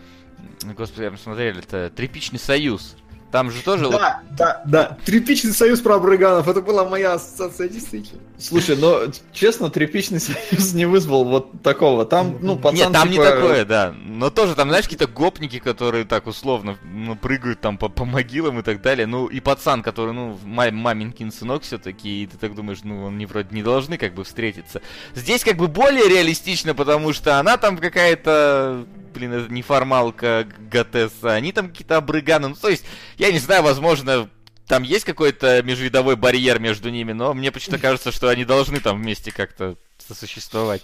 Господи, 0.63 1.03
я 1.03 1.11
посмотрели, 1.11 1.59
это 1.59 1.91
«Тряпичный 1.95 2.39
союз». 2.39 2.95
Там 3.31 3.49
же 3.49 3.61
тоже... 3.61 3.85
вот- 3.85 3.93
Да, 3.93 4.19
да, 4.31 4.61
да. 4.65 4.97
Тряпичный 5.05 5.53
союз 5.53 5.79
про 5.79 5.95
абрыганов. 5.95 6.47
Это 6.47 6.61
была 6.61 6.83
моя 6.83 7.13
ассоциация, 7.13 7.69
действительно. 7.69 8.19
Слушай, 8.37 8.75
но 8.75 9.03
честно, 9.31 9.69
тряпичный 9.69 10.19
союз 10.19 10.73
не 10.73 10.85
вызвал 10.85 11.23
вот 11.23 11.61
такого. 11.61 12.05
Там, 12.05 12.39
ну, 12.41 12.57
пацан 12.57 12.75
Нет, 12.77 12.91
там 12.91 13.09
типа, 13.09 13.21
не 13.21 13.25
такое, 13.29 13.65
да. 13.65 13.93
Но 14.05 14.29
тоже 14.29 14.55
там, 14.55 14.69
знаешь, 14.69 14.85
какие-то 14.85 15.07
гопники, 15.07 15.59
которые 15.59 16.05
так 16.05 16.27
условно 16.27 16.77
ну, 16.83 17.15
прыгают 17.15 17.61
там 17.61 17.77
по, 17.77 17.87
по 17.87 18.03
могилам 18.03 18.59
и 18.59 18.63
так 18.63 18.81
далее. 18.81 19.07
Ну, 19.07 19.27
и 19.27 19.39
пацан, 19.39 19.81
который, 19.83 20.13
ну, 20.13 20.37
ма- 20.43 20.71
маменькин 20.71 21.31
сынок 21.31 21.63
все-таки, 21.63 22.23
и 22.23 22.27
ты 22.27 22.37
так 22.37 22.53
думаешь, 22.55 22.79
ну, 22.83 23.07
они 23.07 23.25
вроде 23.25 23.49
не 23.55 23.63
должны 23.63 23.97
как 23.97 24.13
бы 24.13 24.23
встретиться. 24.25 24.81
Здесь 25.15 25.43
как 25.43 25.55
бы 25.57 25.67
более 25.67 26.09
реалистично, 26.09 26.75
потому 26.75 27.13
что 27.13 27.39
она 27.39 27.57
там 27.57 27.77
какая-то, 27.77 28.85
блин, 29.13 29.33
это 29.33 29.53
неформалка 29.53 30.47
Готесса, 30.71 31.33
они 31.33 31.51
там 31.51 31.69
какие-то 31.69 31.97
обрыганы. 31.97 32.49
Ну, 32.49 32.55
то 32.55 32.69
есть, 32.69 32.85
я 33.21 33.31
не 33.31 33.37
знаю, 33.37 33.61
возможно, 33.61 34.29
там 34.67 34.81
есть 34.81 35.05
какой-то 35.05 35.61
межвидовой 35.61 36.15
барьер 36.15 36.59
между 36.59 36.89
ними, 36.89 37.11
но 37.11 37.35
мне 37.35 37.51
почему-то 37.51 37.79
кажется, 37.87 38.11
что 38.11 38.29
они 38.29 38.45
должны 38.45 38.79
там 38.79 38.99
вместе 38.99 39.31
как-то 39.31 39.75
сосуществовать. 39.99 40.81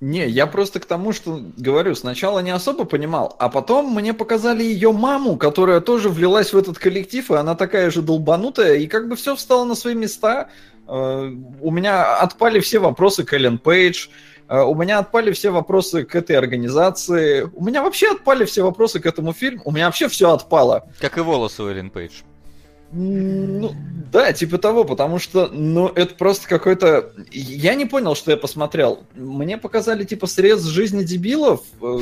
Не, 0.00 0.28
я 0.28 0.48
просто 0.48 0.80
к 0.80 0.84
тому, 0.84 1.12
что 1.12 1.40
говорю, 1.56 1.94
сначала 1.94 2.40
не 2.40 2.50
особо 2.50 2.84
понимал, 2.84 3.36
а 3.38 3.48
потом 3.50 3.94
мне 3.94 4.14
показали 4.14 4.64
ее 4.64 4.90
маму, 4.90 5.36
которая 5.36 5.80
тоже 5.80 6.08
влилась 6.08 6.52
в 6.52 6.58
этот 6.58 6.78
коллектив, 6.78 7.30
и 7.30 7.34
она 7.34 7.54
такая 7.54 7.92
же 7.92 8.02
долбанутая, 8.02 8.74
и 8.74 8.88
как 8.88 9.08
бы 9.08 9.14
все 9.14 9.36
встало 9.36 9.64
на 9.64 9.76
свои 9.76 9.94
места. 9.94 10.48
Э, 10.88 11.30
У 11.60 11.70
меня 11.70 12.16
отпали 12.16 12.58
все 12.58 12.80
вопросы 12.80 13.22
к 13.24 13.32
Эллен 13.32 13.58
Пейдж, 13.58 14.08
у 14.48 14.74
меня 14.74 14.98
отпали 14.98 15.32
все 15.32 15.50
вопросы 15.50 16.04
к 16.04 16.14
этой 16.14 16.36
организации, 16.36 17.42
у 17.54 17.64
меня 17.64 17.82
вообще 17.82 18.12
отпали 18.12 18.44
все 18.44 18.62
вопросы 18.62 18.98
к 19.00 19.06
этому 19.06 19.32
фильму, 19.32 19.62
у 19.64 19.70
меня 19.72 19.86
вообще 19.86 20.08
все 20.08 20.32
отпало. 20.32 20.88
Как 21.00 21.18
и 21.18 21.20
волосы 21.20 21.62
у 21.62 21.68
Эллен 21.68 21.90
Пейдж. 21.90 22.12
Ну, 22.90 23.74
да, 24.10 24.32
типа 24.32 24.56
того, 24.56 24.84
потому 24.84 25.18
что, 25.18 25.48
ну, 25.48 25.88
это 25.88 26.14
просто 26.14 26.48
какой-то... 26.48 27.12
Я 27.30 27.74
не 27.74 27.84
понял, 27.84 28.14
что 28.14 28.30
я 28.30 28.38
посмотрел. 28.38 29.04
Мне 29.14 29.58
показали, 29.58 30.04
типа, 30.04 30.26
срез 30.26 30.62
жизни 30.64 31.04
дебилов. 31.04 31.60
э, 31.82 31.98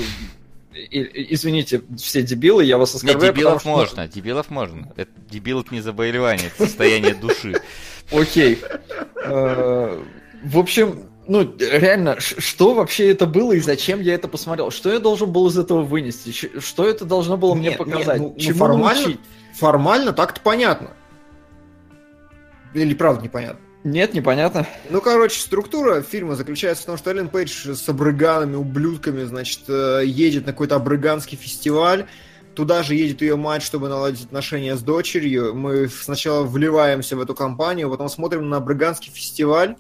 и- 0.77 1.35
Извините, 1.35 1.83
все 1.99 2.23
дебилы, 2.23 2.63
я 2.65 2.79
вас 2.79 2.95
оскорбляю. 2.95 3.35
дебилов 3.35 3.55
потому 3.65 3.85
что- 3.87 3.97
можно, 3.97 4.09
дебилов 4.15 4.49
можно. 4.51 4.93
Это 4.97 5.11
дебил 5.29 5.63
это 5.63 5.75
не 5.75 5.81
заболевание, 5.81 6.53
это 6.55 6.67
состояние 6.67 7.15
души. 7.15 7.55
Окей. 8.13 8.61
Э, 9.25 10.01
В 10.45 10.59
общем, 10.59 11.07
ну, 11.29 11.55
реально, 11.59 12.19
что 12.21 12.75
вообще 12.75 13.11
это 13.11 13.27
было 13.27 13.53
и 13.53 13.61
зачем 13.61 14.01
я 14.01 14.15
это 14.15 14.29
посмотрел? 14.29 14.71
Что 14.71 14.93
я 14.93 14.99
должен 14.99 15.31
был 15.33 15.47
из 15.49 15.59
этого 15.59 15.83
вынести? 15.83 16.33
Что 16.61 16.87
это 16.87 17.05
должно 17.05 17.37
было 17.37 17.55
мне 17.55 17.71
Нет, 17.71 17.79
нет, 17.81 17.89
показать? 17.89 18.21
ну- 18.21 18.33
ну, 18.35 18.39
Чему 18.39 18.59
формально- 18.59 19.01
научить? 19.03 19.21
Формально 19.55 20.13
так-то 20.13 20.41
понятно. 20.41 20.91
Или 22.75 22.95
правда 22.95 23.23
непонятно? 23.23 23.61
Нет, 23.85 24.15
непонятно. 24.15 24.67
Ну, 24.91 25.01
короче, 25.01 25.39
структура 25.39 26.03
фильма 26.03 26.35
заключается 26.35 26.83
в 26.83 26.87
том, 26.87 26.97
что 26.97 27.11
Эллен 27.11 27.29
Пейдж 27.29 27.71
с 27.73 27.89
абрыганами, 27.89 28.57
ублюдками, 28.57 29.23
значит, 29.25 29.61
э, 29.69 30.03
едет 30.05 30.45
на 30.47 30.53
какой-то 30.53 30.75
абрыганский 30.77 31.39
фестиваль. 31.39 32.07
Туда 32.57 32.83
же 32.83 32.95
едет 32.95 33.23
ее 33.23 33.37
мать, 33.37 33.63
чтобы 33.63 33.89
наладить 33.89 34.25
отношения 34.25 34.77
с 34.77 34.83
дочерью. 34.83 35.55
Мы 35.55 35.89
сначала 35.89 36.43
вливаемся 36.43 37.15
в 37.15 37.21
эту 37.21 37.35
компанию, 37.35 37.89
потом 37.89 38.09
смотрим 38.09 38.49
на 38.49 38.57
абрыганский 38.57 39.13
фестиваль, 39.13 39.77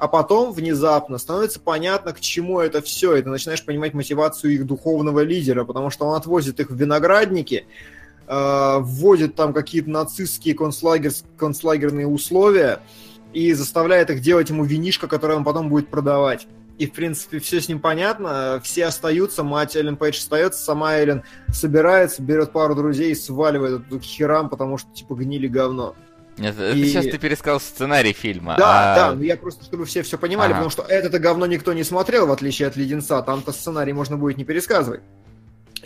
а 0.00 0.08
потом 0.08 0.52
внезапно 0.52 1.18
становится 1.18 1.60
понятно, 1.60 2.14
к 2.14 2.20
чему 2.20 2.58
это 2.58 2.80
все, 2.80 3.16
и 3.16 3.22
ты 3.22 3.28
начинаешь 3.28 3.62
понимать 3.62 3.92
мотивацию 3.92 4.54
их 4.54 4.66
духовного 4.66 5.20
лидера, 5.20 5.64
потому 5.64 5.90
что 5.90 6.06
он 6.06 6.16
отвозит 6.16 6.58
их 6.58 6.70
в 6.70 6.74
виноградники, 6.74 7.66
э, 8.26 8.76
вводит 8.80 9.34
там 9.34 9.52
какие-то 9.52 9.90
нацистские 9.90 10.54
концлагерь, 10.54 11.12
концлагерные 11.36 12.06
условия, 12.06 12.80
и 13.34 13.52
заставляет 13.52 14.08
их 14.08 14.22
делать 14.22 14.48
ему 14.48 14.64
винишко, 14.64 15.06
которое 15.06 15.34
он 15.34 15.44
потом 15.44 15.68
будет 15.68 15.88
продавать. 15.88 16.48
И, 16.78 16.86
в 16.86 16.92
принципе, 16.92 17.38
все 17.38 17.60
с 17.60 17.68
ним 17.68 17.78
понятно, 17.78 18.58
все 18.64 18.86
остаются, 18.86 19.42
мать 19.42 19.76
Эллен 19.76 19.98
Пейдж 19.98 20.16
остается, 20.16 20.64
сама 20.64 20.96
Эллен 20.96 21.24
собирается, 21.52 22.22
берет 22.22 22.52
пару 22.52 22.74
друзей 22.74 23.12
и 23.12 23.14
сваливает 23.14 23.82
к 23.90 24.00
херам, 24.00 24.48
потому 24.48 24.78
что, 24.78 24.90
типа, 24.94 25.14
гнили 25.14 25.46
говно. 25.46 25.94
Нет, 26.40 26.56
И- 26.58 26.86
сейчас 26.86 27.04
ты 27.04 27.18
пересказал 27.18 27.60
сценарий 27.60 28.12
фильма. 28.12 28.56
Да, 28.58 28.92
а- 28.92 28.96
да, 28.96 29.14
но 29.14 29.22
я 29.22 29.36
просто, 29.36 29.64
чтобы 29.64 29.84
все 29.84 30.02
все 30.02 30.18
понимали, 30.18 30.52
Ага. 30.52 30.62
потому 30.64 30.70
что 30.70 30.82
это-то 30.82 31.18
говно 31.18 31.46
никто 31.46 31.72
не 31.72 31.84
смотрел, 31.84 32.26
в 32.26 32.32
отличие 32.32 32.66
от 32.66 32.76
Леденца, 32.76 33.20
там-то 33.22 33.52
сценарий 33.52 33.92
можно 33.92 34.16
будет 34.16 34.38
не 34.38 34.44
пересказывать. 34.44 35.02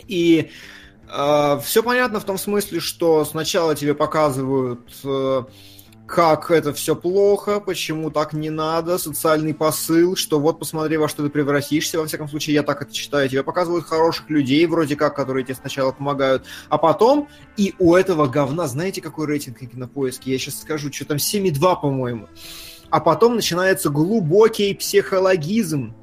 И 0.07 0.49
все 1.07 1.83
понятно 1.83 2.19
в 2.19 2.25
том 2.25 2.37
смысле, 2.37 2.79
что 2.79 3.23
сначала 3.25 3.75
тебе 3.75 3.93
показывают, 3.93 4.89
э, 5.03 5.43
как 6.07 6.51
это 6.51 6.71
все 6.73 6.95
плохо, 6.95 7.59
почему 7.59 8.11
так 8.11 8.33
не 8.33 8.49
надо, 8.49 8.97
социальный 8.97 9.53
посыл, 9.53 10.15
что 10.15 10.39
вот 10.39 10.59
посмотри, 10.59 10.97
во 10.97 11.07
что 11.07 11.23
ты 11.23 11.29
превратишься, 11.29 11.99
во 11.99 12.05
всяком 12.05 12.29
случае, 12.29 12.55
я 12.55 12.63
так 12.63 12.81
это 12.81 12.93
читаю, 12.93 13.27
тебе 13.27 13.43
показывают 13.43 13.85
хороших 13.85 14.29
людей, 14.29 14.65
вроде 14.67 14.95
как, 14.95 15.15
которые 15.15 15.43
тебе 15.43 15.55
сначала 15.55 15.91
помогают, 15.91 16.45
а 16.69 16.77
потом, 16.77 17.27
и 17.57 17.73
у 17.79 17.95
этого 17.95 18.27
говна, 18.27 18.67
знаете, 18.67 19.01
какой 19.01 19.25
рейтинг 19.25 19.61
на 19.61 19.67
кинопоиске? 19.67 20.31
Я 20.31 20.37
сейчас 20.37 20.61
скажу, 20.61 20.91
что 20.93 21.05
там 21.05 21.17
7,2, 21.17 21.81
по-моему. 21.81 22.29
А 22.91 22.99
потом 22.99 23.35
начинается 23.35 23.89
глубокий 23.89 24.73
психологизм, 24.75 25.95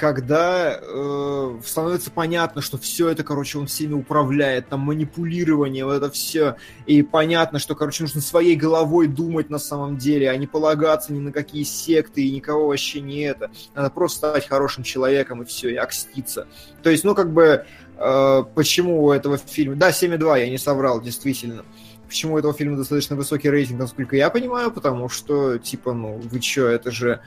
когда 0.00 0.80
э, 0.80 1.60
становится 1.62 2.10
понятно, 2.10 2.62
что 2.62 2.78
все 2.78 3.10
это, 3.10 3.22
короче, 3.22 3.58
он 3.58 3.66
всеми 3.66 3.92
управляет, 3.92 4.70
там 4.70 4.80
манипулирование, 4.80 5.84
вот 5.84 5.92
это 5.92 6.10
все, 6.10 6.56
и 6.86 7.02
понятно, 7.02 7.58
что, 7.58 7.74
короче, 7.74 8.04
нужно 8.04 8.22
своей 8.22 8.56
головой 8.56 9.08
думать 9.08 9.50
на 9.50 9.58
самом 9.58 9.98
деле, 9.98 10.30
а 10.30 10.36
не 10.36 10.46
полагаться 10.46 11.12
ни 11.12 11.18
на 11.18 11.32
какие 11.32 11.64
секты 11.64 12.22
и 12.22 12.32
никого 12.32 12.68
вообще 12.68 13.00
не 13.02 13.20
это. 13.20 13.50
Надо 13.74 13.90
просто 13.90 14.30
стать 14.30 14.48
хорошим 14.48 14.84
человеком 14.84 15.42
и 15.42 15.44
все, 15.44 15.68
и 15.68 15.76
окститься. 15.76 16.48
То 16.82 16.88
есть, 16.88 17.04
ну, 17.04 17.14
как 17.14 17.30
бы, 17.30 17.66
э, 17.98 18.44
почему 18.54 19.04
у 19.04 19.12
этого 19.12 19.36
фильма... 19.36 19.76
Да, 19.76 19.90
7,2, 19.90 20.40
я 20.40 20.48
не 20.48 20.58
соврал, 20.58 21.02
действительно. 21.02 21.66
Почему 22.08 22.34
у 22.34 22.38
этого 22.38 22.54
фильма 22.54 22.78
достаточно 22.78 23.16
высокий 23.16 23.50
рейтинг, 23.50 23.78
насколько 23.78 24.16
я 24.16 24.30
понимаю, 24.30 24.70
потому 24.70 25.10
что, 25.10 25.58
типа, 25.58 25.92
ну, 25.92 26.18
вы 26.24 26.40
чё, 26.40 26.68
это 26.68 26.90
же... 26.90 27.20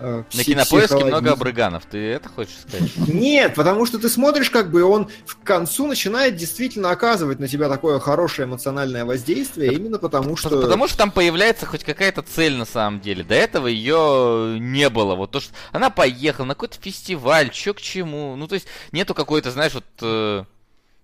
На 0.00 0.24
пси- 0.30 0.44
кинопоиске 0.44 1.04
много 1.04 1.32
обрыганов. 1.32 1.84
Ты 1.86 1.98
это 1.98 2.28
хочешь 2.28 2.56
сказать? 2.68 2.90
Нет, 3.08 3.54
потому 3.54 3.86
что 3.86 3.98
ты 3.98 4.08
смотришь, 4.08 4.50
как 4.50 4.70
бы 4.70 4.84
он 4.84 5.08
в 5.26 5.36
концу 5.42 5.86
начинает 5.86 6.36
действительно 6.36 6.90
оказывать 6.90 7.38
на 7.38 7.48
тебя 7.48 7.68
такое 7.68 7.98
хорошее 7.98 8.46
эмоциональное 8.46 9.04
воздействие, 9.04 9.72
именно 9.72 9.98
потому 9.98 10.36
что... 10.36 10.60
Потому 10.60 10.88
что 10.88 10.98
там 10.98 11.10
появляется 11.10 11.66
хоть 11.66 11.84
какая-то 11.84 12.22
цель 12.22 12.56
на 12.56 12.64
самом 12.64 13.00
деле. 13.00 13.24
До 13.24 13.34
этого 13.34 13.66
ее 13.66 14.58
не 14.58 14.88
было. 14.88 15.14
Вот 15.14 15.30
то, 15.30 15.40
что 15.40 15.52
она 15.72 15.90
поехала 15.90 16.46
на 16.46 16.54
какой-то 16.54 16.78
фестиваль, 16.80 17.50
чё 17.50 17.74
к 17.74 17.80
чему. 17.80 18.36
Ну, 18.36 18.46
то 18.46 18.54
есть, 18.54 18.66
нету 18.92 19.14
какой-то, 19.14 19.50
знаешь, 19.50 19.72
вот. 19.74 20.46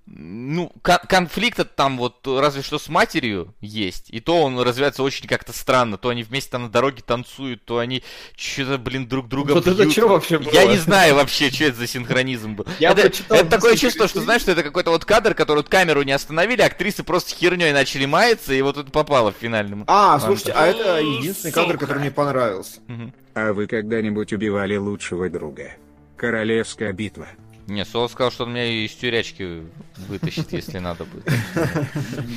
Ну, 0.06 0.70
кон- 0.82 0.98
конфликта 1.08 1.64
там 1.64 1.96
вот 1.96 2.26
разве 2.26 2.62
что 2.62 2.78
с 2.78 2.88
матерью 2.88 3.54
есть. 3.60 4.10
И 4.10 4.20
то 4.20 4.42
он 4.42 4.60
развивается 4.60 5.02
очень 5.02 5.26
как-то 5.26 5.52
странно. 5.52 5.96
То 5.96 6.10
они 6.10 6.22
вместе 6.22 6.50
там 6.50 6.64
на 6.64 6.68
дороге 6.68 7.02
танцуют, 7.04 7.64
то 7.64 7.78
они 7.78 8.02
что-то, 8.36 8.76
блин, 8.78 9.06
друг 9.08 9.28
друга 9.28 9.52
Вот 9.52 9.66
это 9.66 9.82
бьют. 9.82 9.92
что 9.92 10.08
вообще 10.08 10.38
было? 10.38 10.52
Я 10.52 10.66
не 10.66 10.76
знаю 10.76 11.14
вообще, 11.14 11.50
что 11.50 11.64
это 11.64 11.78
за 11.78 11.86
синхронизм 11.86 12.54
был. 12.56 12.66
Я 12.78 12.90
это 12.90 13.02
прочитал 13.02 13.38
это 13.38 13.50
такое 13.50 13.76
чувство, 13.76 14.06
что, 14.06 14.20
знаешь, 14.20 14.42
что 14.42 14.52
это 14.52 14.62
какой-то 14.62 14.90
вот 14.90 15.04
кадр, 15.06 15.34
который 15.34 15.58
вот 15.58 15.68
камеру 15.70 16.02
не 16.02 16.12
остановили, 16.12 16.60
актрисы 16.60 17.02
просто 17.02 17.34
херней 17.34 17.72
начали 17.72 18.04
маяться, 18.04 18.52
и 18.52 18.60
вот 18.60 18.76
это 18.76 18.90
попало 18.90 19.32
в 19.32 19.36
финальном. 19.36 19.84
А, 19.86 20.12
Ладно. 20.12 20.26
слушайте, 20.26 20.52
а 20.52 20.66
это 20.66 20.98
единственный 21.00 21.52
кадр, 21.52 21.78
который 21.78 21.98
мне 22.00 22.10
понравился. 22.10 22.80
Мгм. 22.88 23.12
А 23.34 23.52
вы 23.52 23.66
когда-нибудь 23.66 24.32
убивали 24.32 24.76
лучшего 24.76 25.28
друга? 25.30 25.72
Королевская 26.16 26.92
битва. 26.92 27.26
Не, 27.66 27.84
Соло 27.84 28.08
сказал, 28.08 28.30
что 28.30 28.44
он 28.44 28.52
меня 28.52 28.66
из 28.66 28.92
тюрячки 28.92 29.62
вытащит, 30.08 30.52
если 30.52 30.78
надо 30.78 31.04
будет. 31.04 31.26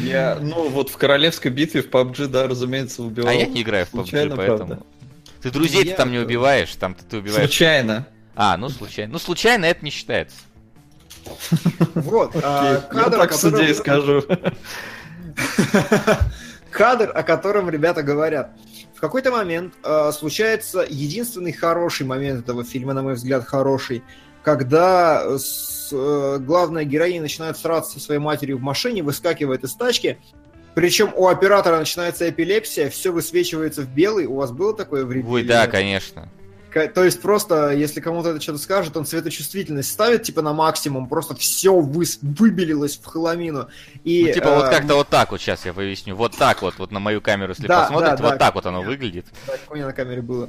Я, 0.02 0.38
ну, 0.40 0.70
вот 0.70 0.90
в 0.90 0.98
королевской 0.98 1.52
битве 1.52 1.82
в 1.82 1.90
PUBG, 1.90 2.28
да, 2.28 2.48
разумеется, 2.48 3.04
убивал. 3.04 3.30
А 3.30 3.34
я 3.34 3.46
не 3.46 3.62
играю 3.62 3.86
в 3.86 3.90
PUBG, 3.94 4.04
Случайно, 4.04 4.36
поэтому... 4.38 4.58
правда. 4.68 4.86
Ты 5.42 5.52
друзей 5.52 5.86
Я 5.86 5.96
там 5.96 6.12
не 6.12 6.18
тоже. 6.18 6.26
убиваешь, 6.26 6.74
там 6.76 6.96
ты, 6.96 7.04
ты 7.04 7.18
убиваешь... 7.18 7.50
Случайно. 7.50 8.08
А, 8.36 8.58
ну 8.58 8.70
случайно. 8.70 9.14
Ну 9.14 9.20
случайно 9.20 9.66
это 9.66 9.84
не 9.84 9.92
считается. 9.92 10.38
Вот, 11.94 12.32
а, 12.42 12.74
Я 12.74 12.80
кадр, 12.82 13.18
так 13.18 13.32
в 13.32 13.36
суде 13.36 13.72
и 13.72 13.74
котором... 13.74 14.22
скажу. 14.22 14.52
кадр, 16.72 17.12
о 17.14 17.24
котором 17.24 17.70
ребята 17.70 18.02
говорят. 18.04 18.52
В 18.96 19.00
какой-то 19.00 19.32
момент 19.32 19.74
э, 19.84 20.12
случается 20.12 20.86
единственный 20.90 21.52
хороший 21.52 22.06
момент 22.08 22.44
этого 22.44 22.64
фильма, 22.64 22.94
на 22.94 23.04
мой 23.04 23.14
взгляд, 23.14 23.46
хороший, 23.46 24.04
когда 24.48 25.24
э, 25.26 25.38
с- 25.40 25.90
э, 25.92 26.38
главная 26.40 26.86
героиня 26.86 27.20
начинает 27.20 27.58
сраться 27.58 27.92
со 27.92 28.00
своей 28.00 28.22
матерью 28.22 28.60
в 28.60 28.62
машине, 28.62 29.04
выскакивает 29.04 29.66
из 29.66 29.74
тачки, 29.74 30.20
причем 30.74 31.12
у 31.18 31.28
оператора 31.28 31.80
начинается 31.80 32.30
эпилепсия, 32.30 32.90
все 32.90 33.12
высвечивается 33.12 33.82
в 33.82 33.90
белый. 33.90 34.26
У 34.26 34.36
вас 34.36 34.54
было 34.54 34.74
такое 34.74 35.04
время? 35.04 35.30
Ой, 35.30 35.44
да, 35.44 35.68
конечно. 35.68 36.30
То 36.72 37.04
есть 37.04 37.22
просто, 37.22 37.72
если 37.72 38.00
кому-то 38.00 38.30
это 38.30 38.40
что-то 38.40 38.60
скажет, 38.60 38.96
он 38.96 39.06
светочувствительность 39.06 39.92
ставит 39.92 40.24
типа 40.24 40.42
на 40.42 40.54
максимум, 40.54 41.10
просто 41.10 41.36
все 41.36 41.78
вы... 41.78 42.06
выбелилось 42.22 42.98
в 42.98 43.06
хламину. 43.06 43.68
И, 44.06 44.28
ну, 44.28 44.34
типа 44.34 44.48
э, 44.48 44.56
вот 44.56 44.70
как-то 44.70 44.96
вот 44.96 45.10
так 45.10 45.32
вот, 45.32 45.42
сейчас 45.42 45.66
я 45.66 45.74
поясню, 45.74 46.16
вот 46.16 46.38
так 46.38 46.62
вот, 46.62 46.76
вот 46.78 46.92
на 46.92 47.02
мою 47.02 47.20
камеру, 47.20 47.50
если 47.50 47.68
да, 47.68 47.82
посмотрите, 47.82 48.16
да, 48.16 48.24
вот 48.24 48.32
да, 48.32 48.38
так 48.38 48.56
вот 48.56 48.66
оно 48.66 48.82
выглядит. 48.82 49.26
Так, 49.46 49.60
у 49.70 49.76
меня 49.76 49.88
на 49.88 49.94
камере 49.94 50.22
было. 50.22 50.48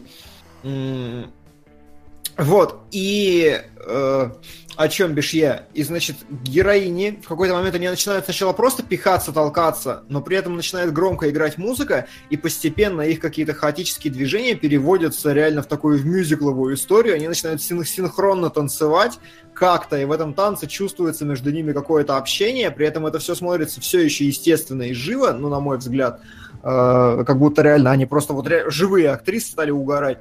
Вот, 2.39 2.83
и 2.93 3.61
э, 3.85 4.31
о 4.77 4.89
чем 4.89 5.13
бишь 5.13 5.33
я? 5.33 5.65
И, 5.75 5.83
значит, 5.83 6.15
героини 6.31 7.21
в 7.21 7.27
какой-то 7.27 7.55
момент 7.55 7.75
они 7.75 7.89
начинают 7.89 8.27
сначала 8.27 8.53
просто 8.53 8.85
пихаться, 8.85 9.33
толкаться, 9.33 10.05
но 10.09 10.23
при 10.23 10.37
этом 10.37 10.55
начинает 10.55 10.93
громко 10.93 11.29
играть 11.31 11.59
музыка, 11.59 12.07
и 12.31 12.37
постепенно 12.37 13.01
их 13.01 13.19
какие-то 13.19 13.55
хаотические 13.55 14.13
движения 14.13 14.55
переводятся 14.55 15.33
реально 15.33 15.63
в 15.63 15.67
такую 15.67 15.99
в 15.99 16.07
мюзикловую 16.07 16.77
историю, 16.77 17.17
они 17.17 17.27
начинают 17.27 17.61
син- 17.61 17.85
синхронно 17.85 18.51
танцевать 18.51 19.19
как-то, 19.53 19.99
и 19.99 20.05
в 20.05 20.13
этом 20.13 20.33
танце 20.33 20.69
чувствуется 20.69 21.25
между 21.25 21.51
ними 21.51 21.73
какое-то 21.73 22.19
общение, 22.19 22.71
при 22.71 22.87
этом 22.87 23.05
это 23.05 23.19
все 23.19 23.35
смотрится 23.35 23.81
все 23.81 23.99
еще 23.99 24.25
естественно 24.25 24.83
и 24.83 24.93
живо, 24.93 25.33
ну, 25.33 25.49
на 25.49 25.59
мой 25.59 25.79
взгляд, 25.79 26.21
э, 26.63 27.25
как 27.27 27.37
будто 27.37 27.63
реально 27.63 27.91
они 27.91 28.07
просто 28.07 28.33
вот 28.33 28.47
ре- 28.47 28.71
живые 28.71 29.11
актрисы 29.11 29.51
стали 29.51 29.73
угорать. 29.73 30.19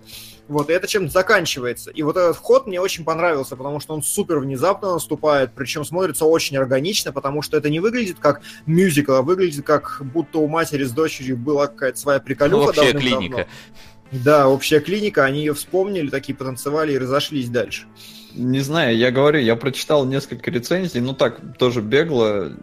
Вот, 0.48 0.70
и 0.70 0.74
это 0.74 0.88
чем-то 0.88 1.12
заканчивается. 1.12 1.92
И 1.92 2.04
вот 2.04 2.16
этот 2.16 2.38
ход 2.38 2.68
мне 2.68 2.80
очень 2.80 3.04
понравился, 3.04 3.56
потому 3.56 3.80
что 3.80 3.94
он 3.94 4.02
супер 4.02 4.40
внезапно 4.40 4.94
наступает, 4.94 5.52
причем 5.54 5.84
смотрится 5.84 6.26
очень 6.26 6.58
органично, 6.58 7.12
потому 7.12 7.42
что 7.42 7.58
это 7.58 7.70
не 7.70 7.80
выглядит 7.80 8.18
как 8.20 8.42
мюзикл, 8.66 9.14
а 9.14 9.22
выглядит 9.22 9.66
как 9.66 10.02
будто 10.02 10.40
у 10.40 10.48
матери 10.48 10.84
с 10.86 10.92
дочерью 10.92 11.38
была 11.38 11.68
какая-то 11.68 12.00
своя 12.00 12.20
приколюха. 12.20 12.70
Общая 12.70 12.94
клиника. 12.94 13.48
Да, 14.12 14.48
общая 14.48 14.80
клиника, 14.80 15.26
они 15.26 15.40
ее 15.40 15.54
вспомнили, 15.54 16.10
такие 16.10 16.34
потанцевали 16.34 16.94
и 16.94 16.98
разошлись 16.98 17.50
дальше. 17.50 17.88
Не 18.34 18.62
знаю, 18.62 18.96
я 18.96 19.12
говорю, 19.12 19.40
я 19.40 19.56
прочитал 19.56 20.06
несколько 20.06 20.50
рецензий, 20.52 21.02
ну 21.02 21.14
так, 21.14 21.42
тоже 21.58 21.82
бегло, 21.82 22.54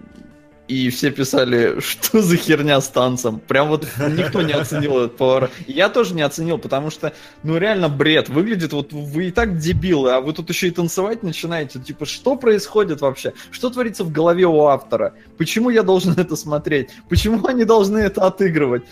и 0.67 0.89
все 0.89 1.11
писали, 1.11 1.79
что 1.81 2.23
за 2.23 2.37
херня 2.37 2.81
с 2.81 2.89
танцем. 2.89 3.41
Прям 3.41 3.69
вот 3.69 3.87
никто 3.99 4.43
не 4.43 4.53
оценил 4.53 4.99
этот 4.99 5.17
поворот. 5.17 5.51
Я 5.67 5.89
тоже 5.89 6.15
не 6.15 6.23
оценил, 6.23 6.59
потому 6.59 6.91
что, 6.91 7.13
ну 7.43 7.57
реально 7.59 7.89
бред. 7.89 8.29
Выглядит, 8.29 8.73
вот 8.73 8.93
вы 8.93 9.29
и 9.29 9.31
так 9.31 9.59
дебилы, 9.59 10.13
а 10.13 10.21
вы 10.21 10.33
тут 10.33 10.49
еще 10.49 10.69
и 10.69 10.71
танцевать 10.71 11.23
начинаете. 11.23 11.79
Типа, 11.79 12.07
что 12.07 12.37
происходит 12.37 13.01
вообще? 13.01 13.35
Что 13.51 13.71
творится 13.71 14.05
в 14.05 14.13
голове 14.13 14.47
у 14.47 14.65
автора? 14.65 15.15
Почему 15.37 15.71
я 15.71 15.83
должен 15.83 16.15
это 16.17 16.37
смотреть? 16.37 16.89
Почему 17.09 17.47
они 17.47 17.65
должны 17.65 17.99
это 17.99 18.27
отыгрывать? 18.27 18.85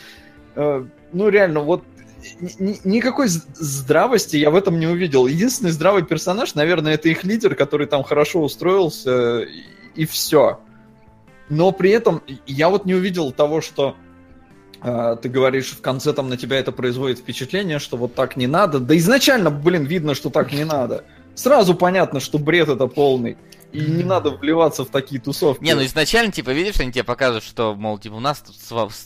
Э, 0.54 0.84
ну 1.12 1.28
реально, 1.28 1.60
вот 1.60 1.84
никакой 2.84 3.26
здравости 3.28 4.36
я 4.36 4.50
в 4.50 4.56
этом 4.56 4.78
не 4.78 4.86
увидел. 4.86 5.26
Единственный 5.26 5.70
здравый 5.70 6.04
персонаж, 6.04 6.54
наверное, 6.54 6.94
это 6.94 7.08
их 7.08 7.24
лидер, 7.24 7.54
который 7.54 7.86
там 7.86 8.04
хорошо 8.04 8.42
устроился, 8.42 9.44
и 9.96 10.06
все 10.06 10.60
но 11.52 11.70
при 11.70 11.90
этом 11.90 12.22
я 12.46 12.70
вот 12.70 12.86
не 12.86 12.94
увидел 12.94 13.30
того, 13.30 13.60
что 13.60 13.94
э, 14.82 15.16
ты 15.20 15.28
говоришь, 15.28 15.72
в 15.72 15.82
конце 15.82 16.14
там 16.14 16.30
на 16.30 16.38
тебя 16.38 16.58
это 16.58 16.72
производит 16.72 17.18
впечатление, 17.18 17.78
что 17.78 17.98
вот 17.98 18.14
так 18.14 18.38
не 18.38 18.46
надо. 18.46 18.80
Да 18.80 18.96
изначально, 18.96 19.50
блин, 19.50 19.84
видно, 19.84 20.14
что 20.14 20.30
так 20.30 20.50
не 20.54 20.64
надо. 20.64 21.04
Сразу 21.34 21.74
понятно, 21.74 22.20
что 22.20 22.38
бред 22.38 22.70
это 22.70 22.86
полный. 22.86 23.36
И 23.72 23.80
не 23.80 24.04
надо 24.04 24.30
вливаться 24.30 24.84
в 24.84 24.90
такие 24.90 25.20
тусовки. 25.20 25.64
Не, 25.64 25.74
ну 25.74 25.84
изначально, 25.84 26.30
типа, 26.30 26.50
видишь, 26.50 26.78
они 26.80 26.92
тебе 26.92 27.04
показывают, 27.04 27.44
что, 27.44 27.74
мол, 27.74 27.98
типа, 27.98 28.14
у 28.14 28.20
нас 28.20 28.40
тут 28.40 28.56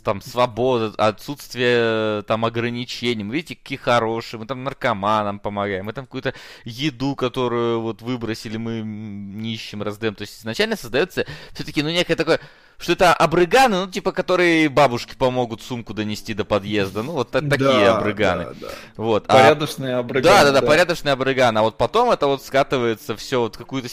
там 0.02 0.20
свобода, 0.20 0.92
отсутствие 0.98 2.22
там 2.22 2.44
ограничений. 2.44 3.22
Мы, 3.22 3.36
видите, 3.36 3.54
какие 3.54 3.78
хорошие, 3.78 4.40
мы 4.40 4.46
там 4.46 4.64
наркоманам 4.64 5.38
помогаем, 5.38 5.84
мы 5.86 5.92
там 5.92 6.06
какую-то 6.06 6.34
еду, 6.64 7.14
которую 7.14 7.80
вот 7.80 8.02
выбросили, 8.02 8.56
мы 8.56 8.80
нищим 8.80 9.82
раздаем. 9.82 10.14
То 10.14 10.22
есть 10.22 10.40
изначально 10.40 10.76
создается 10.76 11.26
все-таки, 11.52 11.82
ну, 11.82 11.90
некое 11.90 12.16
такое 12.16 12.40
что 12.78 12.92
это 12.92 13.14
абрыганы, 13.14 13.86
ну, 13.86 13.90
типа, 13.90 14.12
которые 14.12 14.68
бабушке 14.68 15.16
помогут 15.16 15.62
сумку 15.62 15.94
донести 15.94 16.34
до 16.34 16.44
подъезда. 16.44 17.02
Ну, 17.02 17.12
вот 17.12 17.30
такие 17.30 17.58
да, 17.58 17.96
абрыганы. 17.96 18.44
Да, 18.44 18.54
да. 18.60 18.68
Вот. 18.96 19.26
Порядочные 19.26 19.96
а... 19.96 20.02
Да, 20.02 20.20
да, 20.20 20.44
да, 20.44 20.52
да, 20.52 20.62
порядочные 20.62 21.12
абрыганы. 21.12 21.58
А 21.58 21.62
вот 21.62 21.78
потом 21.78 22.10
это 22.10 22.26
вот 22.26 22.44
скатывается 22.44 23.16
все 23.16 23.40
вот 23.40 23.56
какую-то 23.56 23.88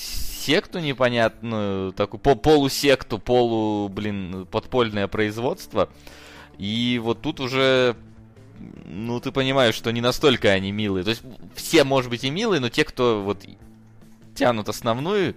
секту 0.63 0.79
непонятную, 0.79 1.91
такую 1.93 2.19
пол 2.19 2.35
полусекту, 2.35 3.19
полу, 3.19 3.89
блин, 3.89 4.47
подпольное 4.49 5.07
производство. 5.07 5.89
И 6.57 6.99
вот 7.03 7.21
тут 7.21 7.39
уже 7.39 7.95
ну, 8.85 9.19
ты 9.19 9.31
понимаешь, 9.31 9.75
что 9.75 9.91
не 9.91 10.01
настолько 10.01 10.49
они 10.49 10.71
милые. 10.71 11.03
То 11.03 11.09
есть 11.09 11.23
все, 11.55 11.83
может 11.83 12.09
быть, 12.09 12.23
и 12.23 12.29
милые, 12.29 12.61
но 12.61 12.69
те, 12.69 12.85
кто 12.85 13.21
вот 13.21 13.43
тянут 14.35 14.69
основную, 14.69 15.35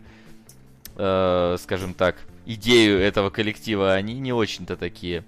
э, 0.96 1.56
скажем 1.60 1.94
так, 1.94 2.16
идею 2.44 3.00
этого 3.00 3.30
коллектива, 3.30 3.94
они 3.94 4.14
не 4.14 4.32
очень-то 4.32 4.76
такие. 4.76 5.24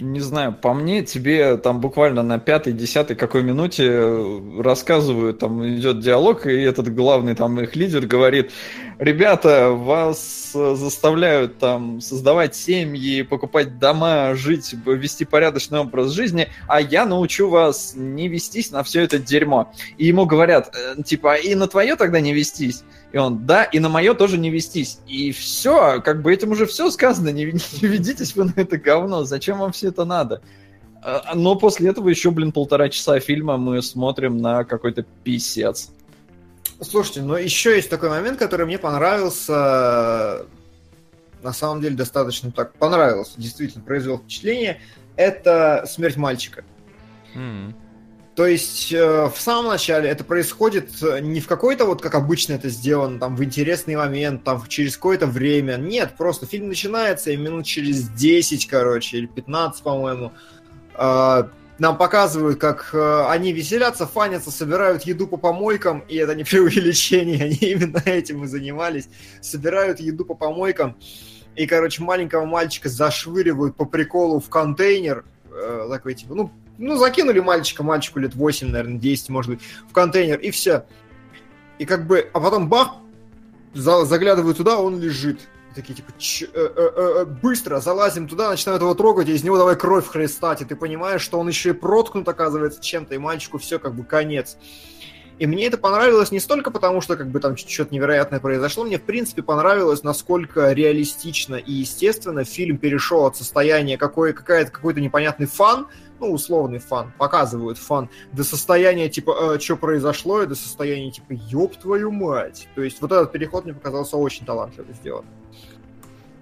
Не 0.00 0.20
знаю, 0.20 0.52
по 0.52 0.74
мне, 0.74 1.02
тебе 1.02 1.56
там 1.56 1.80
буквально 1.80 2.22
на 2.22 2.38
пятой, 2.38 2.72
десятой 2.72 3.16
какой 3.16 3.42
минуте 3.42 3.84
э, 3.88 4.60
рассказывают, 4.60 5.40
там 5.40 5.66
идет 5.66 5.98
диалог, 5.98 6.46
и 6.46 6.52
этот 6.52 6.94
главный 6.94 7.34
там 7.34 7.60
их 7.60 7.74
лидер 7.74 8.06
говорит, 8.06 8.52
ребята, 9.00 9.70
вас 9.70 10.52
э, 10.54 10.74
заставляют 10.76 11.58
там 11.58 12.00
создавать 12.00 12.54
семьи, 12.54 13.22
покупать 13.22 13.80
дома, 13.80 14.36
жить, 14.36 14.72
вести 14.86 15.24
порядочный 15.24 15.80
образ 15.80 16.12
жизни, 16.12 16.48
а 16.68 16.80
я 16.80 17.04
научу 17.04 17.48
вас 17.48 17.94
не 17.96 18.28
вестись 18.28 18.70
на 18.70 18.84
все 18.84 19.02
это 19.02 19.18
дерьмо. 19.18 19.72
И 19.96 20.06
ему 20.06 20.26
говорят, 20.26 20.72
э, 20.76 21.02
типа, 21.02 21.34
и 21.34 21.56
на 21.56 21.66
твое 21.66 21.96
тогда 21.96 22.20
не 22.20 22.32
вестись. 22.32 22.84
И 23.12 23.16
он, 23.16 23.46
да, 23.46 23.64
и 23.64 23.78
на 23.78 23.88
мое 23.88 24.14
тоже 24.14 24.36
не 24.36 24.50
вестись. 24.50 25.00
И 25.06 25.32
все, 25.32 26.00
как 26.02 26.20
бы 26.22 26.32
этим 26.32 26.50
уже 26.50 26.66
все 26.66 26.90
сказано, 26.90 27.30
не, 27.30 27.44
не 27.44 27.88
ведитесь 27.88 28.36
вы 28.36 28.44
на 28.44 28.52
это 28.56 28.76
говно, 28.76 29.24
зачем 29.24 29.58
вам 29.58 29.72
все 29.72 29.88
это 29.88 30.04
надо? 30.04 30.42
А, 31.02 31.34
но 31.34 31.56
после 31.56 31.88
этого 31.90 32.08
еще, 32.08 32.30
блин, 32.30 32.52
полтора 32.52 32.88
часа 32.88 33.18
фильма 33.20 33.56
мы 33.56 33.80
смотрим 33.82 34.38
на 34.38 34.64
какой-то 34.64 35.04
писец. 35.24 35.90
Слушайте, 36.80 37.22
но 37.22 37.38
еще 37.38 37.74
есть 37.74 37.90
такой 37.90 38.10
момент, 38.10 38.38
который 38.38 38.66
мне 38.66 38.78
понравился, 38.78 40.46
на 41.42 41.52
самом 41.52 41.80
деле 41.80 41.96
достаточно 41.96 42.52
так 42.52 42.74
понравился, 42.74 43.32
действительно 43.36 43.82
произвел 43.84 44.18
впечатление, 44.18 44.80
это 45.16 45.84
смерть 45.88 46.16
мальчика. 46.16 46.64
Mm. 47.34 47.74
То 48.38 48.46
есть 48.46 48.92
э, 48.92 49.28
в 49.34 49.40
самом 49.40 49.66
начале 49.66 50.08
это 50.08 50.22
происходит 50.22 51.02
э, 51.02 51.18
не 51.18 51.40
в 51.40 51.48
какой-то 51.48 51.86
вот, 51.86 52.00
как 52.00 52.14
обычно 52.14 52.52
это 52.52 52.68
сделано, 52.68 53.18
там, 53.18 53.34
в 53.34 53.42
интересный 53.42 53.96
момент, 53.96 54.44
там, 54.44 54.64
через 54.68 54.96
какое-то 54.96 55.26
время. 55.26 55.76
Нет, 55.76 56.14
просто 56.16 56.46
фильм 56.46 56.68
начинается, 56.68 57.32
и 57.32 57.36
минут 57.36 57.66
через 57.66 58.08
10, 58.08 58.68
короче, 58.68 59.18
или 59.18 59.26
15, 59.26 59.82
по-моему, 59.82 60.32
э, 60.94 61.48
нам 61.78 61.98
показывают, 61.98 62.60
как 62.60 62.94
они 62.94 63.52
веселятся, 63.52 64.06
фанятся, 64.06 64.52
собирают 64.52 65.02
еду 65.02 65.26
по 65.26 65.36
помойкам, 65.36 66.04
и 66.08 66.14
это 66.14 66.36
не 66.36 66.44
преувеличение, 66.48 67.42
они 67.44 67.56
именно 67.56 68.00
этим 68.04 68.44
и 68.44 68.46
занимались. 68.46 69.08
Собирают 69.40 69.98
еду 69.98 70.24
по 70.24 70.34
помойкам, 70.34 70.96
и, 71.56 71.66
короче, 71.66 72.04
маленького 72.04 72.44
мальчика 72.44 72.88
зашвыривают 72.88 73.74
по 73.74 73.84
приколу 73.84 74.38
в 74.38 74.48
контейнер, 74.48 75.24
такой, 75.90 76.14
типа, 76.14 76.36
ну, 76.36 76.52
ну, 76.78 76.96
закинули 76.96 77.40
мальчика, 77.40 77.82
мальчику 77.82 78.20
лет 78.20 78.34
8, 78.34 78.68
наверное, 78.68 78.98
10, 78.98 79.28
может 79.28 79.50
быть, 79.50 79.60
в 79.88 79.92
контейнер, 79.92 80.38
и 80.38 80.50
все. 80.50 80.86
И 81.78 81.84
как 81.84 82.06
бы, 82.06 82.28
а 82.32 82.40
потом 82.40 82.68
бах, 82.68 82.96
заглядываю 83.74 84.54
туда, 84.54 84.78
он 84.78 85.00
лежит. 85.00 85.40
Такие, 85.74 85.94
типа, 85.94 86.12
Ч- 86.18 86.46
э, 86.46 86.50
э, 86.54 86.90
э, 86.96 87.24
быстро 87.24 87.78
залазим 87.78 88.26
туда, 88.26 88.50
начинают 88.50 88.82
его 88.82 88.94
трогать, 88.94 89.28
и 89.28 89.32
из 89.32 89.44
него 89.44 89.58
давай 89.58 89.76
кровь 89.76 90.06
хлестать, 90.08 90.62
и 90.62 90.64
ты 90.64 90.74
понимаешь, 90.74 91.20
что 91.20 91.38
он 91.38 91.46
еще 91.46 91.70
и 91.70 91.72
проткнут, 91.72 92.26
оказывается, 92.26 92.82
чем-то, 92.82 93.14
и 93.14 93.18
мальчику 93.18 93.58
все 93.58 93.78
как 93.78 93.94
бы 93.94 94.02
конец. 94.02 94.56
И 95.38 95.46
мне 95.46 95.66
это 95.66 95.78
понравилось 95.78 96.32
не 96.32 96.40
столько 96.40 96.72
потому, 96.72 97.00
что 97.00 97.16
как 97.16 97.28
бы 97.28 97.38
там 97.38 97.56
что-то 97.56 97.94
невероятное 97.94 98.40
произошло, 98.40 98.84
мне 98.84 98.98
в 98.98 99.04
принципе 99.04 99.42
понравилось, 99.42 100.02
насколько 100.02 100.72
реалистично 100.72 101.54
и 101.54 101.72
естественно 101.72 102.44
фильм 102.44 102.76
перешел 102.78 103.26
от 103.26 103.36
состояния 103.36 103.96
какой, 103.96 104.32
какая-то, 104.32 104.72
какой-то 104.72 105.00
непонятный 105.00 105.46
фан, 105.46 105.86
ну, 106.20 106.32
условный 106.32 106.78
фан, 106.78 107.12
показывают 107.18 107.78
фан, 107.78 108.08
до 108.32 108.44
состояния, 108.44 109.08
типа, 109.08 109.54
э, 109.54 109.58
что 109.58 109.76
произошло, 109.76 110.42
и 110.42 110.46
до 110.46 110.54
состояния, 110.54 111.10
типа, 111.10 111.32
ёб 111.32 111.76
твою 111.76 112.10
мать. 112.10 112.68
То 112.74 112.82
есть 112.82 113.00
вот 113.00 113.12
этот 113.12 113.32
переход 113.32 113.64
мне 113.64 113.74
показался 113.74 114.16
очень 114.16 114.44
талантливо 114.46 114.92
сделан. 114.92 115.24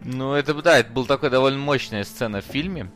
Ну, 0.03 0.35
это, 0.35 0.55
да, 0.55 0.79
это 0.79 0.93
была 0.93 1.07
такая 1.07 1.31
довольно 1.31 1.59
мощная 1.59 2.05
сцена 2.05 2.41
в 2.41 2.45
фильме. 2.45 2.91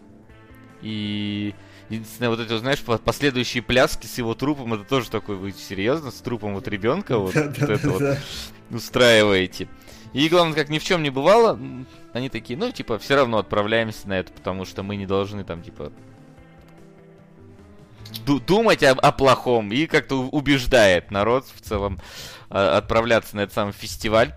И 0.80 1.54
единственное, 1.88 2.30
вот 2.30 2.40
эти, 2.40 2.56
знаешь, 2.56 2.82
последующие 2.82 3.62
пляски 3.62 4.06
с 4.06 4.18
его 4.18 4.34
трупом, 4.34 4.74
это 4.74 4.84
тоже 4.84 5.10
такой, 5.10 5.36
вы 5.36 5.52
серьезно, 5.52 6.10
с 6.10 6.20
трупом 6.20 6.54
вот 6.54 6.68
ребенка 6.68 7.18
вот, 7.18 7.34
вот 7.34 7.58
это 7.58 7.90
вот 7.90 8.18
устраиваете. 8.70 9.68
И 10.12 10.28
главное, 10.28 10.56
как 10.56 10.70
ни 10.70 10.78
в 10.78 10.84
чем 10.84 11.02
не 11.02 11.10
бывало, 11.10 11.58
они 12.12 12.28
такие, 12.28 12.58
ну, 12.58 12.70
типа, 12.72 12.98
все 12.98 13.14
равно 13.14 13.38
отправляемся 13.38 14.08
на 14.08 14.18
это, 14.18 14.32
потому 14.32 14.64
что 14.64 14.82
мы 14.82 14.96
не 14.96 15.06
должны 15.06 15.44
там, 15.44 15.62
типа, 15.62 15.92
думать 18.46 18.82
о, 18.82 18.92
о 18.92 19.12
плохом 19.12 19.72
и 19.72 19.86
как-то 19.86 20.16
убеждает 20.16 21.10
народ 21.10 21.46
в 21.54 21.60
целом 21.60 22.00
а, 22.48 22.78
отправляться 22.78 23.36
на 23.36 23.40
этот 23.40 23.54
самый 23.54 23.72
фестиваль, 23.72 24.34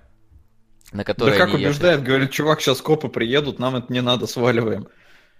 на 0.92 1.04
который 1.04 1.32
Да 1.32 1.38
как 1.38 1.50
они 1.50 1.58
ехали. 1.58 1.66
убеждает, 1.68 2.04
говорит, 2.04 2.32
чувак, 2.32 2.62
сейчас 2.62 2.82
копы 2.82 3.10
приедут, 3.10 3.60
нам 3.60 3.76
это 3.76 3.92
не 3.92 4.02
надо, 4.02 4.28
сваливаем. 4.28 4.88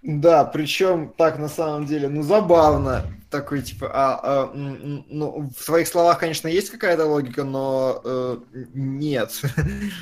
Да, 0.02 0.44
причем 0.44 1.14
так 1.16 1.38
на 1.38 1.48
самом 1.48 1.86
деле, 1.86 2.08
ну 2.08 2.22
забавно. 2.22 3.06
Такой 3.30 3.62
типа, 3.62 3.90
а, 3.92 4.20
а, 4.22 4.52
ну, 4.54 5.50
в 5.56 5.62
своих 5.62 5.88
словах, 5.88 6.18
конечно, 6.18 6.46
есть 6.46 6.70
какая-то 6.70 7.06
логика, 7.06 7.42
но 7.42 8.00
э, 8.04 8.38
нет. 8.74 9.40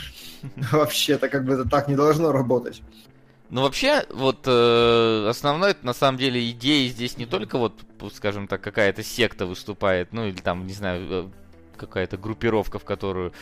Вообще-то 0.73 1.29
как 1.29 1.45
бы 1.45 1.55
это 1.55 1.69
так 1.69 1.87
не 1.87 1.95
должно 1.95 2.33
работать. 2.33 2.83
Ну, 3.53 3.61
вообще, 3.61 4.07
вот 4.09 4.45
э, 4.47 5.27
основной, 5.29 5.77
на 5.83 5.93
самом 5.93 6.17
деле, 6.17 6.51
идеей 6.53 6.89
здесь 6.89 7.19
не 7.19 7.27
только 7.27 7.59
вот, 7.59 7.75
скажем 8.15 8.49
так, 8.49 8.63
какая-то 8.63 9.03
секта 9.03 9.45
выступает, 9.45 10.15
ну, 10.15 10.27
или 10.27 10.41
там, 10.41 10.67
не 10.67 10.73
знаю, 10.73 11.07
э, 11.11 11.29
какая-то 11.77 12.17
группировка, 12.17 12.79
в 12.79 12.85
которую 12.85 13.35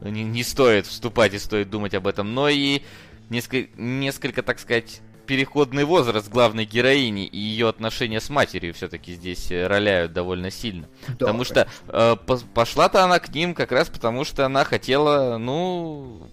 не, 0.00 0.22
не 0.22 0.44
стоит 0.44 0.86
вступать 0.86 1.34
и 1.34 1.40
стоит 1.40 1.68
думать 1.68 1.94
об 1.94 2.06
этом, 2.06 2.32
но 2.32 2.48
и 2.48 2.82
несколько, 3.28 3.68
несколько, 3.76 4.44
так 4.44 4.60
сказать, 4.60 5.00
переходный 5.26 5.82
возраст 5.82 6.28
главной 6.28 6.64
героини 6.64 7.26
и 7.26 7.36
ее 7.36 7.68
отношения 7.68 8.20
с 8.20 8.30
матерью 8.30 8.72
все-таки 8.72 9.14
здесь 9.14 9.50
э, 9.50 9.66
роляют 9.66 10.12
довольно 10.12 10.52
сильно. 10.52 10.86
потому 11.08 11.42
что 11.42 11.66
э, 11.88 12.16
по- 12.24 12.38
пошла-то 12.54 13.02
она 13.02 13.18
к 13.18 13.34
ним 13.34 13.52
как 13.52 13.72
раз 13.72 13.88
потому, 13.88 14.22
что 14.22 14.46
она 14.46 14.62
хотела, 14.62 15.38
ну, 15.38 16.28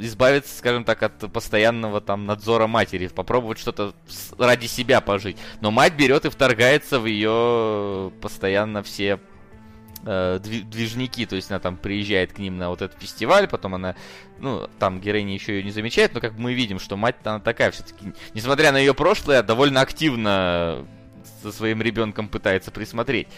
избавиться, 0.00 0.56
скажем 0.56 0.84
так, 0.84 1.02
от 1.02 1.32
постоянного 1.32 2.00
там 2.00 2.26
надзора 2.26 2.66
матери, 2.66 3.08
попробовать 3.08 3.58
что-то 3.58 3.94
ради 4.38 4.66
себя 4.66 5.00
пожить. 5.00 5.36
Но 5.60 5.70
мать 5.70 5.94
берет 5.94 6.24
и 6.24 6.30
вторгается 6.30 7.00
в 7.00 7.06
ее 7.06 8.12
постоянно 8.20 8.82
все 8.84 9.18
э, 10.04 10.38
дви- 10.40 10.62
движники, 10.62 11.26
то 11.26 11.34
есть 11.34 11.50
она 11.50 11.58
там 11.58 11.76
приезжает 11.76 12.32
к 12.32 12.38
ним 12.38 12.58
на 12.58 12.68
вот 12.68 12.80
этот 12.80 13.00
фестиваль, 13.00 13.48
потом 13.48 13.74
она, 13.74 13.96
ну, 14.38 14.68
там 14.78 15.00
героиня 15.00 15.34
еще 15.34 15.56
ее 15.56 15.64
не 15.64 15.72
замечает, 15.72 16.14
но 16.14 16.20
как 16.20 16.38
мы 16.38 16.54
видим, 16.54 16.78
что 16.78 16.96
мать 16.96 17.16
она 17.24 17.40
такая 17.40 17.72
все-таки, 17.72 18.12
несмотря 18.34 18.70
на 18.70 18.78
ее 18.78 18.94
прошлое, 18.94 19.42
довольно 19.42 19.80
активно 19.80 20.86
со 21.42 21.50
своим 21.50 21.82
ребенком 21.82 22.28
пытается 22.28 22.70
присмотреть. 22.70 23.28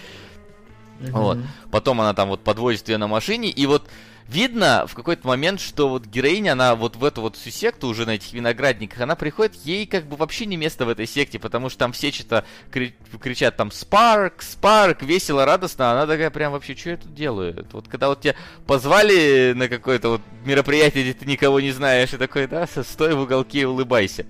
Вот. 0.98 1.38
Потом 1.70 2.00
она 2.00 2.14
там 2.14 2.28
вот 2.28 2.42
подвозит 2.42 2.88
ее 2.88 2.98
на 2.98 3.06
машине, 3.06 3.50
и 3.50 3.66
вот 3.66 3.88
видно 4.28 4.86
в 4.86 4.94
какой-то 4.94 5.26
момент, 5.26 5.60
что 5.60 5.88
вот 5.88 6.06
героиня, 6.06 6.52
она 6.52 6.74
вот 6.74 6.96
в 6.96 7.04
эту 7.04 7.20
вот 7.20 7.36
всю 7.36 7.50
секту 7.50 7.88
уже 7.88 8.06
на 8.06 8.10
этих 8.10 8.32
виноградниках, 8.32 9.00
она 9.00 9.14
приходит, 9.14 9.54
ей 9.64 9.86
как 9.86 10.06
бы 10.06 10.16
вообще 10.16 10.46
не 10.46 10.56
место 10.56 10.84
в 10.84 10.88
этой 10.88 11.06
секте, 11.06 11.38
потому 11.38 11.68
что 11.68 11.78
там 11.78 11.92
все 11.92 12.10
что-то 12.10 12.44
кри- 12.70 12.94
кричат 13.20 13.56
там 13.56 13.70
«Спарк! 13.70 14.42
Спарк!» 14.42 15.02
весело, 15.02 15.44
радостно, 15.44 15.90
а 15.90 15.92
она 15.94 16.06
такая 16.06 16.30
прям 16.30 16.52
вообще, 16.52 16.74
что 16.74 16.90
я 16.90 16.96
тут 16.96 17.14
делаю? 17.14 17.66
Вот 17.72 17.88
когда 17.88 18.08
вот 18.08 18.20
тебя 18.20 18.34
позвали 18.66 19.52
на 19.54 19.68
какое-то 19.68 20.10
вот 20.10 20.20
мероприятие, 20.44 21.04
где 21.04 21.14
ты 21.14 21.26
никого 21.26 21.60
не 21.60 21.72
знаешь, 21.72 22.12
и 22.12 22.16
такой, 22.16 22.46
да, 22.46 22.66
стой 22.66 23.14
в 23.14 23.20
уголке 23.20 23.60
и 23.60 23.64
улыбайся. 23.64 24.26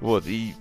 Вот, 0.00 0.26
и 0.26 0.54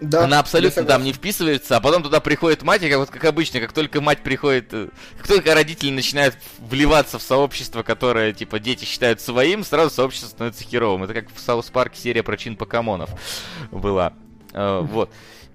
Да, 0.00 0.24
она 0.24 0.38
абсолютно 0.38 0.84
там 0.84 1.04
не 1.04 1.12
вписывается, 1.12 1.76
а 1.76 1.80
потом 1.80 2.02
туда 2.02 2.20
приходит 2.20 2.62
мать, 2.62 2.82
и 2.82 2.88
как, 2.88 2.98
вот, 2.98 3.10
как 3.10 3.24
обычно, 3.24 3.60
как 3.60 3.72
только 3.72 4.00
мать 4.00 4.22
приходит, 4.22 4.68
э, 4.72 4.88
как 5.18 5.26
только 5.28 5.54
родители 5.54 5.90
начинают 5.90 6.36
вливаться 6.58 7.18
в 7.18 7.22
сообщество, 7.22 7.82
которое, 7.82 8.32
типа, 8.32 8.58
дети 8.58 8.84
считают 8.84 9.20
своим, 9.20 9.62
сразу 9.62 9.90
сообщество 9.94 10.28
становится 10.28 10.64
херовым. 10.64 11.04
Это 11.04 11.14
как 11.14 11.26
в 11.34 11.38
South 11.38 11.66
Park 11.66 11.93
е 11.93 12.00
серия 12.00 12.22
про 12.22 12.36
чинпокомонов 12.36 13.10
была. 13.70 14.14
Э, 14.52 14.80
Вот. 14.82 15.10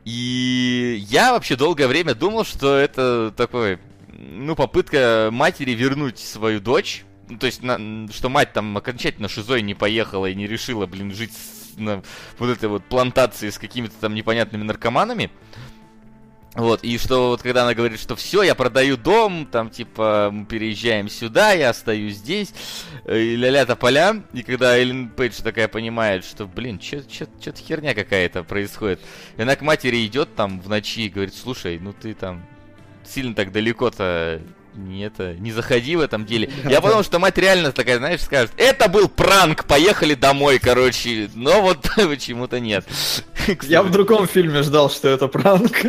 И 0.06 1.04
я 1.10 1.32
вообще 1.32 1.56
долгое 1.56 1.88
время 1.88 2.14
думал, 2.14 2.46
что 2.46 2.76
это 2.78 3.34
такой, 3.36 3.80
ну, 4.10 4.56
попытка 4.56 5.30
матери 5.32 5.72
вернуть 5.72 6.20
свою 6.20 6.60
дочь. 6.60 7.04
Ну, 7.28 7.40
то 7.40 7.48
есть, 7.48 7.64
на- 7.64 8.08
что 8.14 8.30
мать 8.30 8.54
там 8.54 8.78
окончательно 8.78 9.28
шизой 9.28 9.64
не 9.64 9.74
поехала 9.74 10.28
и 10.28 10.36
не 10.36 10.46
решила, 10.46 10.86
блин, 10.86 11.12
жить 11.12 11.32
с- 11.34 11.65
на 11.78 12.04
вот 12.38 12.50
этой 12.50 12.70
вот 12.70 12.84
плантации 12.86 13.50
с 13.50 13.58
какими-то 13.58 13.96
там 14.00 14.14
непонятными 14.14 14.64
наркоманами. 14.64 15.32
Вот, 16.56 16.86
и 16.86 16.98
что 16.98 17.32
вот 17.32 17.42
когда 17.42 17.64
она 17.64 17.74
говорит, 17.74 18.00
что 18.00 18.16
все, 18.16 18.42
я 18.42 18.56
продаю 18.56 18.96
дом, 18.96 19.46
там 19.46 19.70
типа 19.70 20.30
мы 20.32 20.46
переезжаем 20.46 21.10
сюда, 21.10 21.52
я 21.52 21.72
остаюсь 21.72 22.16
здесь, 22.16 22.54
э, 23.04 23.20
и 23.20 23.36
ля-ля 23.36 23.66
поля, 23.76 24.24
и 24.32 24.42
когда 24.42 24.78
Эллен 24.78 25.10
Пейдж 25.10 25.42
такая 25.44 25.68
понимает, 25.68 26.24
что, 26.24 26.48
блин, 26.48 26.80
что-то 26.80 27.62
херня 27.62 27.94
какая-то 27.94 28.46
происходит, 28.46 29.02
и 29.36 29.42
она 29.42 29.58
к 29.58 29.62
матери 29.64 30.06
идет 30.06 30.34
там 30.36 30.62
в 30.62 30.70
ночи 30.70 31.02
и 31.02 31.10
говорит, 31.10 31.36
слушай, 31.36 31.78
ну 31.78 31.92
ты 31.92 32.14
там 32.14 32.46
сильно 33.04 33.36
так 33.36 33.52
далеко-то 33.52 34.42
не 34.76 35.06
это, 35.06 35.34
не 35.34 35.52
заходи 35.52 35.96
в 35.96 36.02
этом 36.02 36.26
деле. 36.26 36.50
Я 36.70 36.82
подумал, 36.82 37.04
что 37.04 37.20
мать 37.20 37.38
реально 37.38 37.72
такая, 37.72 37.98
знаешь, 37.98 38.22
скажет, 38.22 38.52
это 38.58 38.90
был 38.90 39.08
пранк, 39.08 39.66
поехали 39.66 40.14
домой, 40.14 40.60
короче, 40.60 41.30
но 41.34 41.62
вот 41.62 41.88
почему-то 41.96 42.60
нет. 42.60 42.86
Я 43.64 43.84
в 43.84 43.92
другом 43.92 44.28
фильме 44.28 44.64
ждал, 44.64 44.90
что 44.90 45.10
это 45.10 45.28
пранк. 45.28 45.86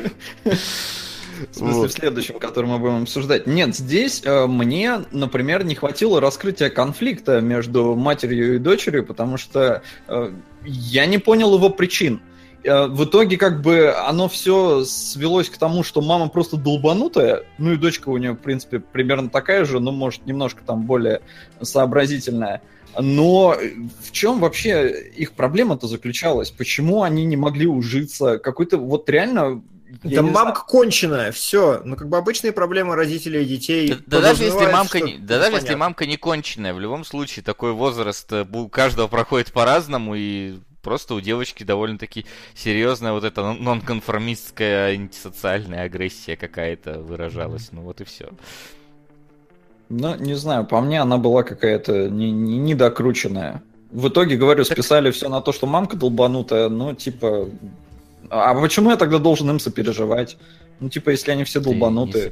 В 1.52 1.54
смысле, 1.54 1.80
Вот. 1.80 1.90
в 1.90 1.92
следующем, 1.92 2.38
который 2.38 2.66
мы 2.66 2.78
будем 2.78 3.02
обсуждать. 3.02 3.46
Нет, 3.46 3.76
здесь 3.76 4.22
э, 4.24 4.46
мне, 4.46 5.04
например, 5.10 5.64
не 5.64 5.74
хватило 5.74 6.18
раскрытия 6.18 6.70
конфликта 6.70 7.42
между 7.42 7.94
матерью 7.94 8.54
и 8.54 8.58
дочерью, 8.58 9.04
потому 9.04 9.36
что 9.36 9.82
э, 10.08 10.32
я 10.64 11.04
не 11.04 11.18
понял 11.18 11.54
его 11.54 11.68
причин. 11.68 12.22
Э, 12.22 12.35
В 12.66 13.04
итоге, 13.04 13.36
как 13.36 13.62
бы, 13.62 13.94
оно 13.94 14.28
все 14.28 14.84
свелось 14.84 15.48
к 15.48 15.56
тому, 15.56 15.82
что 15.82 16.00
мама 16.00 16.28
просто 16.28 16.56
долбанутая, 16.56 17.44
ну 17.58 17.72
и 17.72 17.76
дочка 17.76 18.08
у 18.08 18.16
нее, 18.16 18.32
в 18.32 18.38
принципе, 18.38 18.80
примерно 18.80 19.30
такая 19.30 19.64
же, 19.64 19.78
но, 19.78 19.92
может, 19.92 20.26
немножко 20.26 20.62
там 20.64 20.82
более 20.82 21.20
сообразительная. 21.62 22.62
Но 22.98 23.56
в 24.02 24.12
чем 24.12 24.40
вообще 24.40 25.10
их 25.16 25.32
проблема-то 25.32 25.86
заключалась? 25.86 26.50
Почему 26.50 27.02
они 27.02 27.24
не 27.24 27.36
могли 27.36 27.66
ужиться? 27.66 28.38
Какой-то 28.38 28.78
вот 28.78 29.08
реально... 29.10 29.62
я 30.02 30.22
Да 30.22 30.28
мамка 30.28 30.62
конченая, 30.66 31.32
все. 31.32 31.82
Ну, 31.84 31.96
как 31.96 32.08
бы 32.08 32.16
обычные 32.16 32.52
проблемы 32.52 32.94
родителей 32.94 33.42
и 33.42 33.46
детей. 33.46 33.88
Да, 33.90 33.96
да 34.06 34.20
даже 34.20 34.44
если 34.44 34.66
мамка 34.72 34.98
что- 34.98 35.06
не, 35.06 35.18
да 35.18 35.38
даже 35.38 35.56
если 35.56 35.74
мамка 35.74 36.06
не 36.06 36.16
конченая, 36.16 36.72
в 36.72 36.80
любом 36.80 37.04
случае 37.04 37.42
такой 37.42 37.72
возраст 37.72 38.32
э, 38.32 38.46
у 38.50 38.68
каждого 38.68 39.08
проходит 39.08 39.52
по-разному 39.52 40.14
и 40.16 40.54
просто 40.86 41.14
у 41.14 41.20
девочки 41.20 41.64
довольно-таки 41.64 42.24
серьезная 42.54 43.12
вот 43.12 43.24
эта 43.24 43.42
нон- 43.42 43.62
нонконформистская 43.62 44.92
антисоциальная 44.92 45.82
агрессия 45.82 46.36
какая-то 46.36 47.00
выражалась. 47.00 47.70
Ну 47.72 47.82
вот 47.82 48.00
и 48.00 48.04
все. 48.04 48.28
Ну, 49.88 50.14
не 50.16 50.34
знаю, 50.34 50.64
по 50.64 50.80
мне 50.80 51.00
она 51.02 51.18
была 51.18 51.42
какая-то 51.42 52.08
не- 52.08 52.30
не- 52.30 52.58
недокрученная. 52.58 53.62
В 53.90 54.08
итоге, 54.08 54.36
говорю, 54.36 54.64
списали 54.64 55.10
все 55.10 55.28
на 55.28 55.40
то, 55.40 55.52
что 55.52 55.66
мамка 55.66 55.96
долбанутая, 55.96 56.68
ну, 56.68 56.94
типа... 56.94 57.48
А 58.30 58.54
почему 58.54 58.90
я 58.90 58.96
тогда 58.96 59.18
должен 59.18 59.50
им 59.50 59.58
сопереживать? 59.58 60.36
Ну, 60.78 60.88
типа, 60.88 61.10
если 61.10 61.32
они 61.32 61.44
все 61.44 61.60
Ты 61.60 61.68
не 61.68 61.72
долбанутые. 61.72 62.30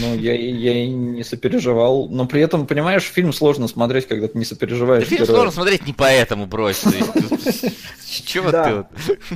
Ну, 0.00 0.14
я, 0.16 0.34
и- 0.34 0.52
я 0.52 0.84
и 0.84 0.88
не 0.88 1.24
сопереживал. 1.24 2.08
Но 2.08 2.26
при 2.26 2.40
этом, 2.40 2.66
понимаешь, 2.66 3.02
фильм 3.02 3.32
сложно 3.32 3.68
смотреть, 3.68 4.06
когда 4.08 4.28
ты 4.28 4.38
не 4.38 4.44
сопереживаешь. 4.44 5.04
Да 5.04 5.08
фильм 5.10 5.26
сложно 5.26 5.50
смотреть 5.50 5.86
не 5.86 5.92
поэтому, 5.92 6.46
брось. 6.46 6.84
есть, 6.84 7.74
Чего 8.26 8.50
ты 8.50 8.74
вот? 8.74 8.86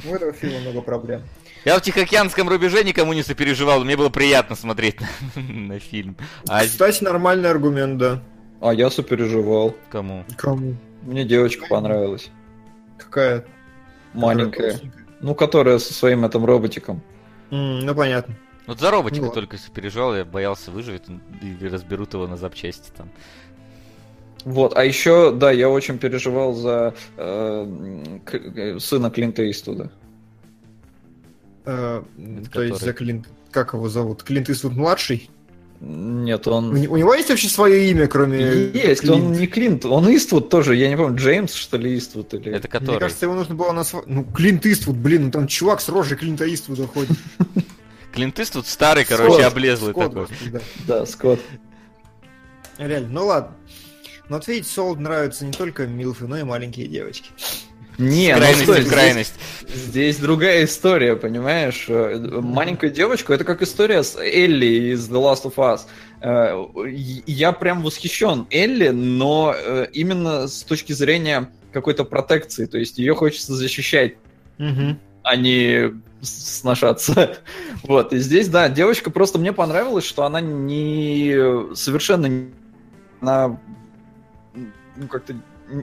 У 0.09 0.15
этого 0.15 0.33
фильма 0.33 0.61
много 0.61 0.81
проблем. 0.83 1.23
Я 1.65 1.79
в 1.79 1.83
Тихоокеанском 1.83 2.49
рубеже 2.49 2.85
никому 2.85 3.13
не 3.13 3.23
сопереживал, 3.23 3.85
мне 3.85 3.97
было 3.97 4.09
приятно 4.09 4.55
смотреть 4.57 4.97
на, 5.01 5.09
на 5.43 5.79
фильм. 5.81 6.17
А 6.49 6.61
Кстати, 6.61 7.03
нормальный 7.03 7.51
аргумент, 7.51 7.99
да. 7.99 8.23
А 8.61 8.73
я 8.73 8.91
сопереживал. 8.91 9.77
кому? 9.91 10.25
Кому? 10.37 10.77
Мне 11.03 11.25
девочка 11.25 11.67
понравилась. 11.69 12.31
Какая? 12.97 13.45
Маленькая. 14.15 14.81
Ну, 15.21 15.35
которая 15.35 15.79
со 15.79 15.93
своим 15.93 16.25
этим 16.25 16.45
роботиком. 16.45 17.03
Ну, 17.51 17.95
понятно. 17.95 18.35
Вот 18.69 18.81
за 18.81 18.91
роботика 18.91 19.23
ладно. 19.23 19.35
только 19.35 19.57
сопереживал, 19.57 20.15
я 20.15 20.27
боялся 20.27 20.71
выживет 20.71 21.05
или 21.41 21.69
разберут 21.69 22.13
его 22.13 22.27
на 22.27 22.37
запчасти 22.37 22.91
там. 22.95 23.09
Вот, 24.45 24.77
а 24.77 24.85
еще, 24.85 25.33
да, 25.33 25.51
я 25.51 25.71
очень 25.71 25.99
переживал 25.99 26.53
за 26.53 26.95
э, 27.17 28.17
к- 28.27 28.35
э, 28.35 28.79
сына 28.79 29.11
Клинта 29.11 29.51
Иствуда. 29.51 29.91
Э, 31.65 32.03
Это 32.41 32.51
То 32.51 32.63
есть 32.63 32.75
который? 32.75 32.87
за 32.87 32.93
Клинт... 32.93 33.29
Как 33.51 33.73
его 33.73 33.89
зовут? 33.89 34.23
Клинт 34.23 34.51
Иствуд 34.51 34.75
младший? 34.75 35.31
Нет, 35.81 36.47
он... 36.47 36.71
у 36.73 36.97
него 36.97 37.15
есть 37.15 37.31
вообще 37.31 37.49
свое 37.49 37.91
имя, 37.91 38.07
кроме 38.07 38.39
Есть, 38.75 39.01
Клинт? 39.01 39.17
он 39.17 39.33
не 39.33 39.47
Клинт, 39.47 39.87
он 39.87 40.15
Иствуд 40.15 40.51
тоже, 40.51 40.77
я 40.77 40.91
не 40.91 40.97
помню, 40.97 41.17
Джеймс, 41.17 41.55
что 41.55 41.79
ли, 41.79 41.97
Иствуд 41.97 42.35
или... 42.35 42.53
Это 42.53 42.69
Мне 42.69 42.81
который? 42.81 42.99
кажется, 43.01 43.25
его 43.25 43.35
нужно 43.35 43.55
было 43.55 43.73
назвать... 43.73 44.07
Ну, 44.07 44.25
Клинт 44.25 44.67
Иствуд, 44.67 44.97
блин, 44.97 45.27
ну 45.27 45.31
там 45.31 45.47
чувак 45.47 45.81
с 45.81 45.89
рожей 45.89 46.19
Клинта 46.19 46.53
Иствуда 46.53 46.87
ходит. 46.87 47.17
Клинт 48.19 48.41
Иствуд 48.41 48.67
старый, 48.67 49.05
короче, 49.05 49.35
Скотт, 49.35 49.45
облезлый 49.47 49.93
Скотт, 49.93 50.09
такой. 50.09 50.23
господи, 50.27 50.51
да. 50.51 50.61
Да, 50.89 51.07
Скотт. 51.07 51.41
Реально, 52.77 53.09
ну 53.11 53.27
ладно. 53.27 53.57
Но 54.29 54.37
вот 54.37 54.49
видите, 54.49 54.69
Солд 54.69 54.99
нравятся 54.99 55.45
не 55.47 55.53
только 55.53 55.87
милфы, 55.87 56.27
но 56.27 56.37
и 56.37 56.43
маленькие 56.43 56.89
девочки. 56.89 57.31
Не, 57.97 58.33
ну 58.35 58.39
крайности 58.39 58.63
стой, 58.65 58.77
в 58.77 58.81
здесь- 58.81 58.93
крайность. 58.93 59.35
Здесь 59.73 60.17
другая 60.17 60.65
история, 60.65 61.15
понимаешь? 61.15 61.85
Э, 61.89 62.17
Маленькую 62.41 62.91
девочку, 62.91 63.33
это 63.33 63.45
как 63.45 63.63
история 63.63 64.03
с 64.03 64.17
Элли 64.17 64.93
из 64.95 65.09
The 65.09 65.15
Last 65.23 65.45
of 65.45 65.55
Us. 65.57 65.83
Э, 66.21 67.23
Я 67.27 67.53
прям 67.53 67.83
восхищен 67.83 68.49
Элли, 68.51 68.89
но 68.89 69.55
э, 69.57 69.87
именно 69.93 70.49
с 70.49 70.65
точки 70.65 70.93
зрения 70.93 71.51
какой-то 71.73 72.03
протекции, 72.05 72.67
то 72.67 72.79
есть 72.79 72.99
ее 72.99 73.15
хочется 73.15 73.55
защищать, 73.55 74.15
Мгм. 74.59 74.99
а 75.23 75.37
не 75.37 75.93
сношаться. 76.23 77.39
Вот, 77.85 78.13
и 78.13 78.19
здесь, 78.19 78.49
да, 78.49 78.69
девочка 78.69 79.11
просто 79.11 79.39
мне 79.39 79.53
понравилось, 79.53 80.05
что 80.05 80.25
она 80.25 80.41
не 80.41 81.75
совершенно 81.75 82.49
она 83.21 83.59
ну, 84.55 85.07
как-то 85.09 85.35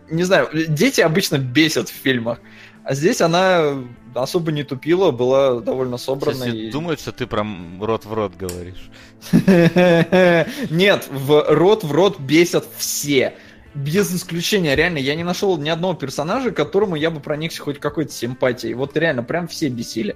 не 0.10 0.24
знаю, 0.24 0.50
дети 0.68 1.02
обычно 1.02 1.38
бесят 1.38 1.90
в 1.90 1.94
фильмах, 1.94 2.40
а 2.84 2.94
здесь 2.96 3.22
она 3.22 3.76
особо 4.14 4.52
не 4.52 4.64
тупила, 4.64 5.12
была 5.12 5.60
довольно 5.60 5.98
Сейчас 5.98 6.06
собранной. 6.06 6.50
все 6.50 6.68
и- 6.68 6.72
думают, 6.72 7.00
что 7.00 7.12
ты 7.12 7.28
прям 7.28 7.84
рот 7.84 8.06
в 8.06 8.14
рот 8.14 8.34
говоришь. 8.36 8.90
Нет, 10.70 11.08
в 11.12 11.46
рот 11.50 11.84
в 11.84 11.92
рот 11.92 12.20
бесят 12.20 12.68
все. 12.78 13.36
Без 13.76 14.14
исключения, 14.16 14.74
реально, 14.76 15.00
я 15.00 15.16
не 15.16 15.24
нашел 15.26 15.58
ни 15.58 15.68
одного 15.70 15.94
персонажа, 15.96 16.52
которому 16.52 16.96
я 16.96 17.12
бы 17.12 17.20
проникся 17.20 17.62
хоть 17.62 17.80
какой-то 17.80 18.12
симпатией. 18.14 18.74
Вот 18.74 18.96
реально, 18.96 19.22
прям 19.22 19.48
все 19.50 19.68
бесили. 19.68 20.16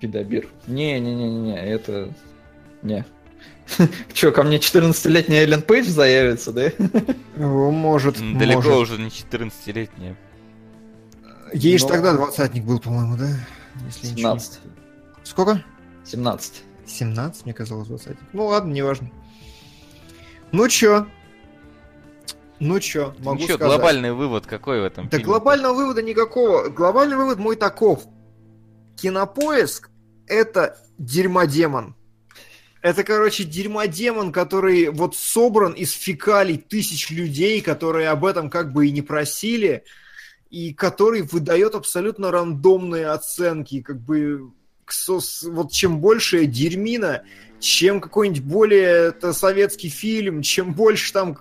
Пидобир. 0.00 0.48
Не-не-не-не, 0.66 1.56
это... 1.64 2.12
Не. 2.82 3.04
Че, 4.12 4.32
ко 4.32 4.42
мне 4.42 4.58
14-летний 4.58 5.36
Эллен 5.36 5.62
Пейдж 5.62 5.86
заявится, 5.88 6.52
да? 6.52 6.70
О, 7.38 7.70
Может, 7.70 8.16
Далеко 8.38 8.62
может. 8.62 8.90
уже 8.90 8.98
не 9.00 9.08
14-летняя. 9.08 10.16
Ей 11.52 11.78
же 11.78 11.84
Но- 11.84 11.90
тогда 11.90 12.12
двадцатник 12.14 12.64
был, 12.64 12.80
по-моему, 12.80 13.16
да? 13.16 13.28
Если 13.86 14.06
ничего 14.08 14.34
не- 14.34 14.40
17. 14.40 14.60
Сколько? 15.24 15.64
17. 16.04 16.62
17, 16.86 17.44
мне 17.44 17.54
казалось, 17.54 17.86
двадцатник. 17.88 18.18
Ну 18.32 18.46
ладно, 18.46 18.72
неважно. 18.72 19.08
Ну 20.52 20.68
чё? 20.68 21.06
Ну 22.60 22.78
чё, 22.78 23.14
могу 23.18 23.40
Ничего, 23.42 23.56
сказать. 23.56 23.76
глобальный 23.76 24.12
вывод 24.12 24.46
какой 24.46 24.80
в 24.80 24.84
этом 24.84 25.06
Да 25.08 25.16
фильме? 25.18 25.24
глобального 25.24 25.74
вывода 25.74 26.02
никакого. 26.02 26.68
Глобальный 26.68 27.16
вывод 27.16 27.38
мой 27.38 27.56
таков. 27.56 28.04
Кинопоиск— 28.96 29.90
это 30.28 30.78
дерьмодемон. 30.98 31.96
Это, 32.82 33.04
короче, 33.04 33.44
дерьмодемон, 33.44 34.32
который 34.32 34.90
вот 34.90 35.16
собран 35.16 35.72
из 35.72 35.92
фекалий 35.92 36.58
тысяч 36.58 37.10
людей, 37.10 37.60
которые 37.60 38.08
об 38.08 38.24
этом 38.24 38.50
как 38.50 38.72
бы 38.72 38.86
и 38.88 38.92
не 38.92 39.02
просили, 39.02 39.84
и 40.50 40.74
который 40.74 41.22
выдает 41.22 41.74
абсолютно 41.74 42.30
рандомные 42.30 43.06
оценки, 43.08 43.80
как 43.80 44.00
бы 44.00 44.52
вот 45.46 45.72
чем 45.72 46.00
больше 46.00 46.46
дерьмина, 46.46 47.22
чем 47.62 48.00
какой-нибудь 48.00 48.42
более 48.42 49.08
это, 49.08 49.32
советский 49.32 49.88
фильм, 49.88 50.42
чем 50.42 50.74
больше 50.74 51.12
там 51.12 51.38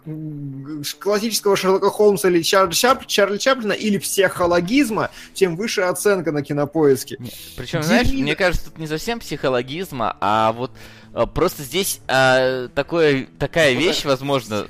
классического 1.00 1.56
Шерлока 1.56 1.90
Холмса 1.90 2.30
или 2.30 2.44
Чарли, 2.44 2.72
Чап- 2.72 3.06
Чарли 3.08 3.38
Чаплина 3.38 3.74
или 3.74 3.98
психологизма, 3.98 5.10
тем 5.34 5.56
выше 5.56 5.82
оценка 5.82 6.32
на 6.32 6.44
кинопоиске. 6.44 7.18
Причем, 7.58 7.82
знаешь, 7.82 8.08
Дерьмина. 8.08 8.24
мне 8.24 8.36
кажется, 8.36 8.66
тут 8.70 8.78
не 8.78 8.88
совсем 8.88 9.20
психологизма, 9.20 10.16
а 10.22 10.54
вот 10.54 10.72
а, 11.14 11.26
просто 11.26 11.64
здесь 11.64 12.02
а, 12.08 12.68
такое, 12.70 13.28
такая 13.40 13.74
вещь, 13.74 14.06
возможно, 14.06 14.68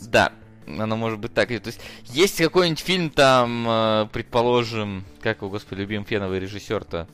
да, 0.00 0.32
она 0.66 0.96
может 0.96 1.18
быть 1.18 1.34
так. 1.34 1.48
То 1.48 1.54
есть 1.54 1.80
есть 2.06 2.38
какой-нибудь 2.38 2.80
фильм 2.80 3.10
там, 3.10 3.66
а, 3.68 4.06
предположим, 4.06 5.04
как 5.20 5.38
его, 5.38 5.50
господи, 5.50 5.80
любим 5.80 6.06
феновый 6.06 6.40
режиссер-то? 6.40 7.06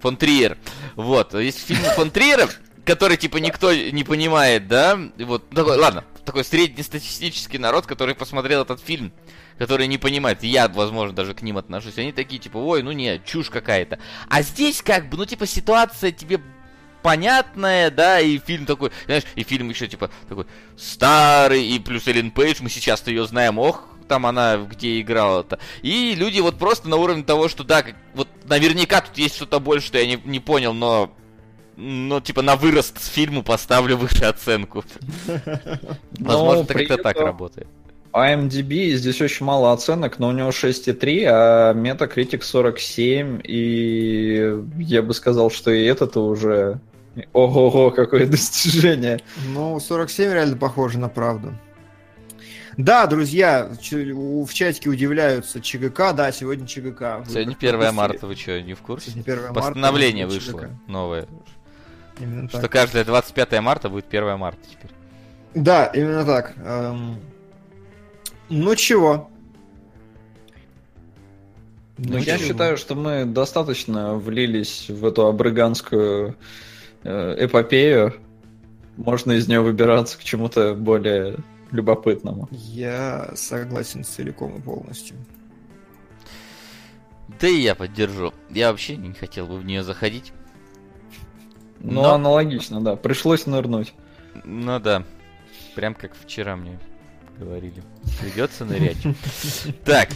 Фон 0.00 0.18
Триер. 0.18 0.58
Вот, 0.94 1.32
есть 1.32 1.60
фильм 1.60 1.80
Фон 1.96 2.10
Триера, 2.10 2.48
который, 2.86 3.16
типа, 3.16 3.38
никто 3.38 3.74
не 3.74 4.04
понимает, 4.04 4.68
да? 4.68 4.98
Вот, 5.18 5.50
такой, 5.50 5.76
ладно, 5.76 6.04
такой 6.24 6.44
среднестатистический 6.44 7.58
народ, 7.58 7.84
который 7.84 8.14
посмотрел 8.14 8.62
этот 8.62 8.80
фильм, 8.80 9.12
который 9.58 9.88
не 9.88 9.98
понимает, 9.98 10.42
я, 10.44 10.68
возможно, 10.68 11.14
даже 11.14 11.34
к 11.34 11.42
ним 11.42 11.58
отношусь, 11.58 11.98
они 11.98 12.12
такие, 12.12 12.38
типа, 12.38 12.58
ой, 12.58 12.82
ну 12.82 12.92
не, 12.92 13.20
чушь 13.24 13.50
какая-то. 13.50 13.98
А 14.28 14.42
здесь, 14.42 14.82
как 14.82 15.10
бы, 15.10 15.16
ну, 15.18 15.26
типа, 15.26 15.46
ситуация 15.46 16.12
тебе 16.12 16.40
понятная, 17.02 17.90
да, 17.90 18.20
и 18.20 18.38
фильм 18.38 18.66
такой, 18.66 18.92
знаешь, 19.06 19.24
и 19.34 19.42
фильм 19.42 19.68
еще, 19.68 19.88
типа, 19.88 20.10
такой 20.28 20.46
старый, 20.76 21.66
и 21.66 21.78
плюс 21.80 22.06
Эллен 22.06 22.30
Пейдж, 22.30 22.58
мы 22.62 22.70
сейчас-то 22.70 23.10
ее 23.10 23.26
знаем, 23.26 23.58
ох, 23.58 23.84
там 24.08 24.26
она 24.26 24.56
где 24.58 25.00
играла-то. 25.00 25.58
И 25.82 26.14
люди 26.14 26.38
вот 26.38 26.56
просто 26.58 26.88
на 26.88 26.96
уровне 26.96 27.24
того, 27.24 27.48
что 27.48 27.64
да, 27.64 27.84
вот 28.14 28.28
наверняка 28.44 29.00
тут 29.00 29.18
есть 29.18 29.34
что-то 29.34 29.58
больше, 29.58 29.88
что 29.88 29.98
я 29.98 30.06
не, 30.06 30.20
не 30.24 30.38
понял, 30.38 30.72
но 30.72 31.12
но 31.76 32.20
типа 32.20 32.42
на 32.42 32.56
вырост 32.56 32.98
фильму 32.98 33.42
поставлю 33.42 33.96
выше 33.96 34.24
оценку. 34.24 34.84
Возможно, 36.18 36.64
как-то 36.66 36.96
так 36.98 37.16
работает. 37.18 37.68
IMDb 38.12 38.94
здесь 38.94 39.20
очень 39.20 39.44
мало 39.44 39.72
оценок, 39.72 40.18
но 40.18 40.28
у 40.28 40.32
него 40.32 40.48
6,3, 40.48 41.24
а 41.26 41.74
Metacritic 41.74 42.40
47, 42.42 43.42
и 43.44 44.58
я 44.78 45.02
бы 45.02 45.12
сказал, 45.12 45.50
что 45.50 45.70
и 45.70 45.84
это-то 45.84 46.26
уже... 46.26 46.80
Ого-го, 47.34 47.90
какое 47.90 48.26
достижение. 48.26 49.20
Ну, 49.48 49.78
47 49.78 50.32
реально 50.32 50.56
похоже 50.56 50.98
на 50.98 51.10
правду. 51.10 51.52
Да, 52.78 53.06
друзья, 53.06 53.70
в 53.70 54.52
чатике 54.52 54.90
удивляются 54.90 55.60
ЧГК, 55.60 56.12
да, 56.12 56.32
сегодня 56.32 56.66
ЧГК. 56.66 57.18
Вы 57.18 57.24
Сегодня 57.24 57.54
пропустили. 57.54 57.76
1 57.76 57.94
марта, 57.94 58.26
вы 58.26 58.36
что, 58.36 58.60
не 58.60 58.74
в 58.74 58.80
курсе? 58.80 59.10
Сегодня 59.10 59.32
1 59.32 59.44
марта. 59.44 59.60
Постановление 59.60 60.26
вышло 60.26 60.60
ЧГК. 60.60 60.70
новое. 60.86 61.26
Именно 62.18 62.48
Что 62.48 62.62
так. 62.62 62.72
каждое 62.72 63.04
25 63.04 63.60
марта 63.60 63.88
будет 63.88 64.06
1 64.08 64.38
марта 64.38 64.60
теперь. 64.68 64.90
Да, 65.54 65.86
именно 65.86 66.24
так. 66.24 66.54
Эм, 66.58 67.18
Ну 68.48 68.74
чего? 68.74 69.30
Ну, 71.98 72.10
Ну, 72.12 72.18
я 72.18 72.36
чего? 72.36 72.48
считаю, 72.48 72.76
что 72.76 72.94
мы 72.94 73.24
достаточно 73.24 74.14
влились 74.16 74.88
в 74.90 75.04
эту 75.06 75.26
абрыганскую 75.26 76.36
э, 77.04 77.36
эпопею. 77.44 78.14
Можно 78.96 79.32
из 79.32 79.48
нее 79.48 79.60
выбираться 79.60 80.18
к 80.18 80.24
чему-то 80.24 80.74
более 80.74 81.36
любопытному. 81.70 82.48
Я 82.50 83.30
согласен 83.34 84.04
целиком 84.04 84.56
и 84.56 84.60
полностью. 84.60 85.16
Да 87.40 87.48
и 87.48 87.56
я 87.60 87.74
поддержу. 87.74 88.32
Я 88.50 88.70
вообще 88.70 88.96
не 88.96 89.12
хотел 89.12 89.46
бы 89.46 89.58
в 89.58 89.64
нее 89.64 89.82
заходить. 89.82 90.32
Ну, 91.80 92.02
Но- 92.02 92.14
аналогично, 92.14 92.80
да. 92.80 92.96
Пришлось 92.96 93.46
нырнуть. 93.46 93.92
Ну 94.44 94.78
да. 94.80 95.02
Прям 95.74 95.94
как 95.94 96.12
вчера 96.14 96.56
мне 96.56 96.78
говорили. 97.38 97.82
Придется 98.20 98.64
нырять. 98.64 98.96
Так. 99.84 100.08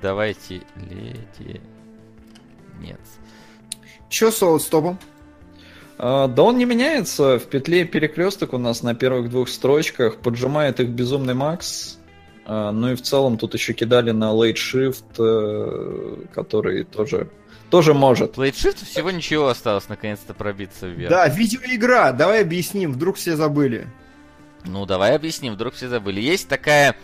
Давайте 0.00 0.62
леди. 0.76 1.60
Нет. 2.80 3.00
Че 4.08 4.30
с 4.30 4.36
солод-стопом? 4.36 4.98
А, 5.98 6.28
Да 6.28 6.42
он 6.42 6.58
не 6.58 6.64
меняется. 6.66 7.38
В 7.38 7.46
петле 7.46 7.84
перекресток 7.84 8.52
у 8.52 8.58
нас 8.58 8.82
на 8.82 8.94
первых 8.94 9.30
двух 9.30 9.48
строчках. 9.48 10.16
Поджимает 10.18 10.80
их 10.80 10.90
безумный 10.90 11.34
Макс. 11.34 11.98
А, 12.44 12.70
Ну 12.72 12.92
и 12.92 12.94
в 12.94 13.02
целом 13.02 13.38
тут 13.38 13.54
еще 13.54 13.72
кидали 13.72 14.10
на 14.10 14.32
Shift, 14.52 15.04
э, 15.18 16.26
который 16.34 16.84
тоже, 16.84 17.30
тоже 17.70 17.94
может. 17.94 18.32
Плейдшифт 18.32 18.86
всего 18.86 19.10
ничего 19.10 19.48
осталось 19.48 19.88
наконец-то 19.88 20.34
пробиться 20.34 20.86
вверх. 20.86 21.10
Да, 21.10 21.28
видеоигра. 21.28 22.12
Давай 22.12 22.42
объясним, 22.42 22.92
вдруг 22.92 23.16
все 23.16 23.36
забыли. 23.36 23.86
Ну, 24.64 24.86
давай 24.86 25.14
объясним, 25.14 25.54
вдруг 25.54 25.74
все 25.74 25.88
забыли. 25.88 26.20
Есть 26.20 26.48
такая, 26.48 26.96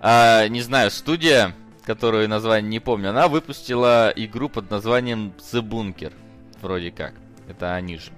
а, 0.00 0.48
не 0.48 0.60
знаю, 0.60 0.90
студия, 0.90 1.54
которую 1.84 2.28
название 2.28 2.70
не 2.70 2.80
помню, 2.80 3.10
она 3.10 3.28
выпустила 3.28 4.12
игру 4.16 4.48
под 4.48 4.70
названием 4.70 5.32
The 5.52 5.62
Bunker, 5.62 6.12
вроде 6.60 6.90
как. 6.90 7.14
Это 7.48 7.74
они 7.74 7.98
же. 7.98 8.10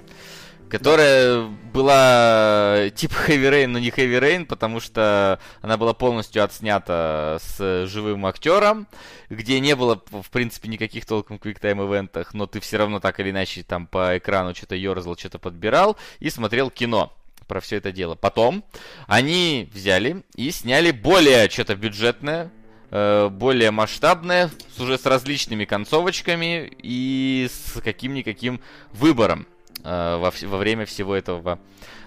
Которая 0.69 1.47
была 1.73 2.91
типа 2.95 3.15
Heavy 3.29 3.51
Rain, 3.51 3.67
но 3.69 3.79
не 3.79 3.91
Heavy 3.91 4.19
Rain, 4.19 4.47
потому 4.47 4.81
что 4.81 5.39
она 5.61 5.77
была 5.77 5.93
полностью 5.95 6.43
отснята 6.43 7.39
с 7.41 7.87
живым 7.87 8.27
актером, 8.27 8.89
где 9.31 9.61
не 9.61 9.77
было, 9.77 10.03
в 10.11 10.29
принципе, 10.31 10.69
никаких 10.69 11.07
толком 11.07 11.39
квиктайм 11.39 11.81
ивентах, 11.83 12.35
но 12.35 12.47
ты 12.47 12.59
все 12.59 12.79
равно 12.79 12.99
так 12.99 13.21
или 13.21 13.31
иначе 13.31 13.63
там 13.63 13.87
по 13.87 14.19
экрану 14.19 14.55
что-то 14.55 14.75
ерзал, 14.75 15.17
что-то 15.17 15.39
подбирал 15.39 15.97
и 16.19 16.31
смотрел 16.31 16.71
кино 16.71 17.17
про 17.47 17.61
все 17.61 17.77
это 17.77 17.93
дело. 17.93 18.17
Потом 18.17 18.65
они 19.07 19.71
взяли 19.73 20.25
и 20.35 20.51
сняли 20.51 20.91
более 20.91 21.49
что-то 21.49 21.77
бюджетное, 21.77 22.51
э, 22.91 23.29
более 23.29 23.71
масштабное, 23.71 24.51
уже 24.79 24.99
с 24.99 25.07
различными 25.07 25.65
концовочками 25.65 26.73
и 26.83 27.49
с 27.51 27.81
каким-никаким 27.81 28.61
выбором 28.93 29.47
во, 29.87 30.29
вс- 30.29 30.47
во 30.47 30.59
время 30.59 30.85
всего 30.87 31.15
этого 31.15 31.59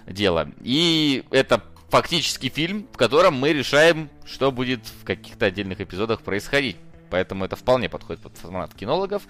дела. 0.06 0.50
И 0.62 1.24
это 1.30 1.62
фактически 1.88 2.48
фильм, 2.48 2.86
в 2.92 2.96
котором 2.96 3.34
мы 3.34 3.52
решаем, 3.52 4.10
что 4.24 4.52
будет 4.52 4.80
в 5.00 5.04
каких-то 5.04 5.46
отдельных 5.46 5.80
эпизодах 5.80 6.22
происходить. 6.22 6.76
Поэтому 7.10 7.44
это 7.44 7.56
вполне 7.56 7.88
подходит 7.88 8.22
под 8.22 8.36
формат 8.36 8.74
кинологов. 8.74 9.22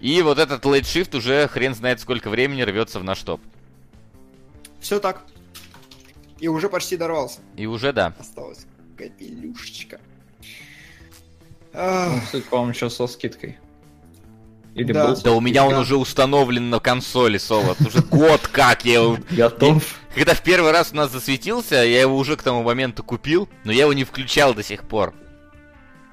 И 0.00 0.20
вот 0.22 0.38
этот 0.38 0.64
Late 0.64 0.82
Shift 0.82 1.16
уже 1.16 1.48
хрен 1.48 1.74
знает 1.74 2.00
сколько 2.00 2.28
времени 2.28 2.62
рвется 2.62 3.00
в 3.00 3.04
наш 3.04 3.22
топ. 3.22 3.40
Все 4.80 5.00
так. 5.00 5.24
И 6.40 6.48
уже 6.48 6.68
почти 6.68 6.96
дорвался. 6.96 7.40
И 7.56 7.64
уже 7.66 7.92
да. 7.92 8.12
Осталось 8.18 8.66
капелюшечка. 8.98 10.00
Ну, 11.72 12.20
кстати, 12.24 12.44
по-моему, 12.50 12.74
сейчас 12.74 12.96
со 12.96 13.06
скидкой. 13.06 13.58
Или 14.74 14.92
Да. 14.92 15.08
был 15.08 15.22
Да 15.22 15.32
у 15.32 15.40
меня 15.40 15.64
он 15.64 15.74
уже 15.74 15.96
установлен 15.96 16.70
на 16.70 16.80
консоли 16.80 17.38
соло. 17.38 17.76
Уже 17.86 18.00
год 18.02 18.48
как 18.48 18.84
я 18.84 18.94
его... 18.94 19.18
готов. 19.30 20.00
Когда 20.14 20.34
в 20.34 20.42
первый 20.42 20.72
раз 20.72 20.90
у 20.92 20.96
нас 20.96 21.10
засветился, 21.10 21.76
я 21.76 22.00
его 22.00 22.16
уже 22.16 22.36
к 22.36 22.42
тому 22.42 22.62
моменту 22.62 23.02
купил, 23.02 23.48
но 23.64 23.72
я 23.72 23.82
его 23.82 23.92
не 23.92 24.04
включал 24.04 24.54
до 24.54 24.62
сих 24.62 24.84
пор. 24.84 25.14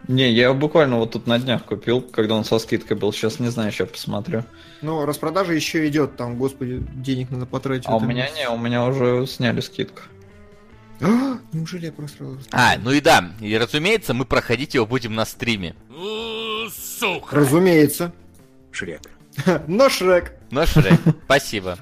Не, 0.07 0.31
я 0.31 0.45
его 0.45 0.55
буквально 0.55 0.97
вот 0.97 1.11
тут 1.11 1.27
на 1.27 1.37
днях 1.37 1.63
купил, 1.63 2.01
когда 2.01 2.35
он 2.35 2.43
со 2.43 2.57
скидкой 2.59 2.97
был. 2.97 3.13
Сейчас 3.13 3.39
не 3.39 3.49
знаю, 3.49 3.71
сейчас 3.71 3.89
посмотрю. 3.89 4.43
Ну, 4.81 5.05
распродажа 5.05 5.53
еще 5.53 5.87
идет, 5.87 6.17
там, 6.17 6.37
господи, 6.37 6.83
денег 6.95 7.29
надо 7.29 7.45
потратить. 7.45 7.87
А 7.87 7.95
у 7.95 7.99
меня 7.99 8.27
не, 8.31 8.49
у 8.49 8.57
меня 8.57 8.85
уже 8.85 9.27
сняли 9.27 9.61
скидку. 9.61 10.01
А, 11.01 11.37
Неужели 11.51 11.87
я 11.87 11.91
просто... 11.91 12.25
А, 12.51 12.75
ну 12.77 12.91
и 12.91 13.01
да, 13.01 13.31
и 13.39 13.55
разумеется, 13.57 14.13
мы 14.13 14.25
проходить 14.25 14.73
его 14.73 14.85
будем 14.85 15.15
на 15.15 15.25
стриме. 15.25 15.75
Разумеется. 17.31 18.11
Шрек. 18.71 19.01
Но 19.67 19.89
Шрек. 19.89 20.33
Ну, 20.51 20.65
Шрек, 20.65 20.99
спасибо. 21.25 21.77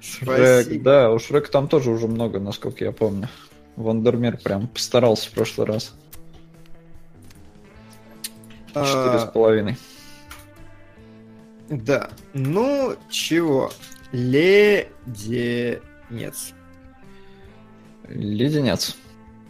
Шрек, 0.00 0.82
да, 0.82 1.10
у 1.10 1.18
Шрека 1.18 1.50
там 1.50 1.68
тоже 1.68 1.90
уже 1.90 2.06
много, 2.06 2.38
насколько 2.40 2.84
я 2.84 2.92
помню. 2.92 3.28
Вандермир 3.76 4.38
прям 4.38 4.68
постарался 4.68 5.28
в 5.28 5.32
прошлый 5.32 5.66
раз. 5.66 5.94
Четыре 8.68 9.18
с 9.18 9.24
А, 9.24 9.30
половиной. 9.32 9.76
Да. 11.68 12.10
Ну, 12.34 12.94
чего? 13.10 13.70
Леденец. 14.12 14.92
Леденец. 18.08 18.96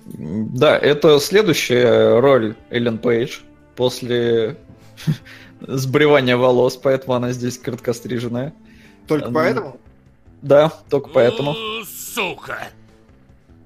Да, 0.06 0.78
это 0.78 1.18
следующая 1.18 2.20
роль 2.20 2.54
Эллен 2.70 2.98
Пейдж 2.98 3.40
после 3.74 4.56
сбривания 5.66 6.36
волос, 6.36 6.76
поэтому 6.76 7.14
она 7.14 7.32
здесь 7.32 7.58
короткостриженная. 7.58 8.54
Только 9.06 9.30
поэтому? 9.30 9.80
Да, 10.42 10.72
только 10.90 11.08
поэтому. 11.10 11.54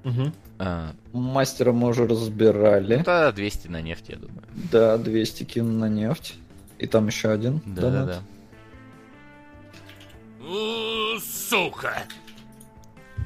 Мгм. 0.03 0.33
А, 0.59 0.93
Мастера 1.13 1.71
мы 1.71 1.89
уже 1.89 2.07
разбирали. 2.07 2.99
это 2.99 3.31
200 3.35 3.67
на 3.67 3.81
нефть, 3.81 4.05
я 4.09 4.15
думаю. 4.15 4.43
Да, 4.71 4.97
200 4.97 5.43
кин 5.43 5.79
на 5.79 5.89
нефть. 5.89 6.35
И 6.77 6.87
там 6.87 7.07
еще 7.07 7.29
один. 7.29 7.61
донат. 7.65 8.05
Да-да-да. 8.07 8.21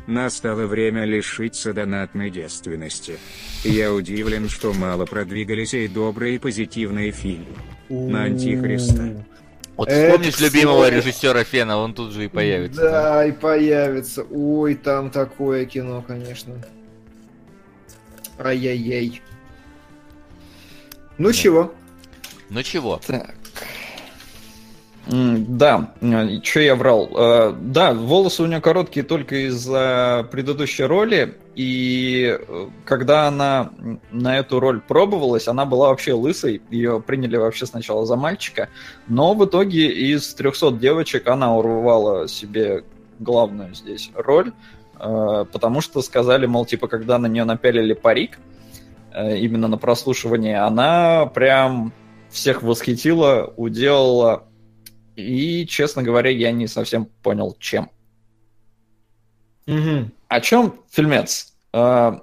Настало 0.08 0.66
время 0.68 1.06
лишиться 1.06 1.74
донатной 1.74 2.30
девственности. 2.30 3.18
Я 3.64 3.92
удивлен, 3.94 4.50
что 4.50 4.72
мало 4.74 5.06
продвигались 5.06 5.74
и 5.74 5.88
добрые 5.88 6.36
и 6.36 6.40
позитивные 6.40 7.12
фильмы. 7.12 7.56
На 7.90 8.24
Антихриста. 8.24 9.26
Вот 9.78 9.90
Это, 9.90 10.10
вспомнишь 10.14 10.40
любимого 10.40 10.90
режиссера 10.90 11.44
Фена, 11.44 11.78
он 11.78 11.94
тут 11.94 12.12
же 12.14 12.26
и 12.26 12.28
появится. 12.28 12.82
Да, 12.82 13.26
и 13.26 13.32
появится. 13.32 14.24
Ой, 14.24 14.76
там 14.76 15.10
такое 15.12 15.66
кино, 15.66 16.02
конечно. 16.06 16.56
Ай-яй-яй. 18.40 19.22
Ну 21.18 21.30
Да. 21.30 21.34
чего? 21.34 21.74
Ну 22.50 22.64
чего? 22.64 23.02
Так. 23.06 23.36
Да, 25.08 25.94
что 26.44 26.60
я 26.60 26.76
врал? 26.76 27.10
Э, 27.16 27.54
Да, 27.60 27.94
волосы 27.94 28.44
у 28.44 28.48
нее 28.48 28.60
короткие 28.60 29.06
только 29.06 29.48
из-за 29.48 30.28
предыдущей 30.32 30.84
роли, 30.84 31.38
и 31.56 32.38
э, 32.40 32.68
когда 32.86 33.28
она 33.28 33.70
на 34.12 34.40
эту 34.40 34.60
роль 34.60 34.82
пробовалась, 34.82 35.48
она 35.48 35.66
была 35.66 35.90
вообще 35.90 36.14
лысой, 36.14 36.62
ее 36.72 37.00
приняли 37.06 37.38
вообще 37.38 37.68
сначала 37.68 38.06
за 38.06 38.16
мальчика, 38.16 38.70
но 39.08 39.36
в 39.36 39.46
итоге 39.46 39.88
из 39.90 40.34
300 40.34 40.72
девочек 40.72 41.28
она 41.28 41.56
урвала 41.56 42.28
себе 42.28 42.84
главную 43.20 43.76
здесь 43.76 44.12
роль, 44.16 44.54
э, 45.00 45.46
потому 45.52 45.82
что 45.82 46.02
сказали, 46.02 46.48
мол, 46.48 46.66
типа, 46.66 46.88
когда 46.88 47.20
на 47.20 47.28
нее 47.28 47.44
напялили 47.44 47.94
парик, 47.94 48.40
э, 49.14 49.38
именно 49.38 49.68
на 49.68 49.78
прослушивание, 49.78 50.62
она 50.62 51.28
прям 51.28 51.94
всех 52.30 52.64
восхитила, 52.64 53.54
уделала, 53.56 54.46
и, 55.16 55.66
честно 55.68 56.04
говоря, 56.04 56.30
я 56.30 56.52
не 56.52 56.68
совсем 56.68 57.06
понял, 57.24 57.56
чем. 57.60 57.90
Мгм. 59.66 60.12
О 60.28 60.42
чем 60.42 60.76
фильмец? 60.90 61.54
А, 61.74 62.22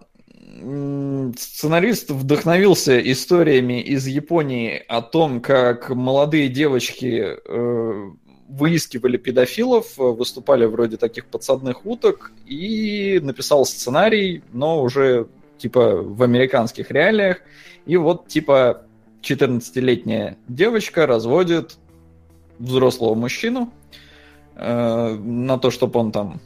Сценарист 1.36 2.10
вдохновился 2.10 2.98
историями 3.00 3.80
из 3.80 4.06
Японии 4.06 4.82
о 4.86 5.02
том, 5.02 5.40
как 5.40 5.90
молодые 5.90 6.48
девочки 6.48 7.36
э, 7.44 8.10
выискивали 8.48 9.16
педофилов, 9.16 9.96
выступали 9.96 10.66
вроде 10.66 10.98
таких 10.98 11.26
подсадных 11.26 11.86
уток, 11.86 12.32
и 12.46 13.18
написал 13.22 13.64
сценарий, 13.64 14.42
но 14.52 14.82
уже 14.82 15.26
типа 15.58 15.96
в 15.96 16.22
американских 16.22 16.90
реалиях. 16.90 17.38
И 17.86 17.96
вот 17.96 18.28
типа 18.28 18.86
14-летняя 19.22 20.36
девочка 20.48 21.06
разводит 21.06 21.78
взрослого 22.58 23.14
мужчину 23.14 23.72
э, 24.56 25.14
на 25.14 25.58
то, 25.58 25.70
чтобы 25.70 26.00
он 26.00 26.12
там 26.12 26.40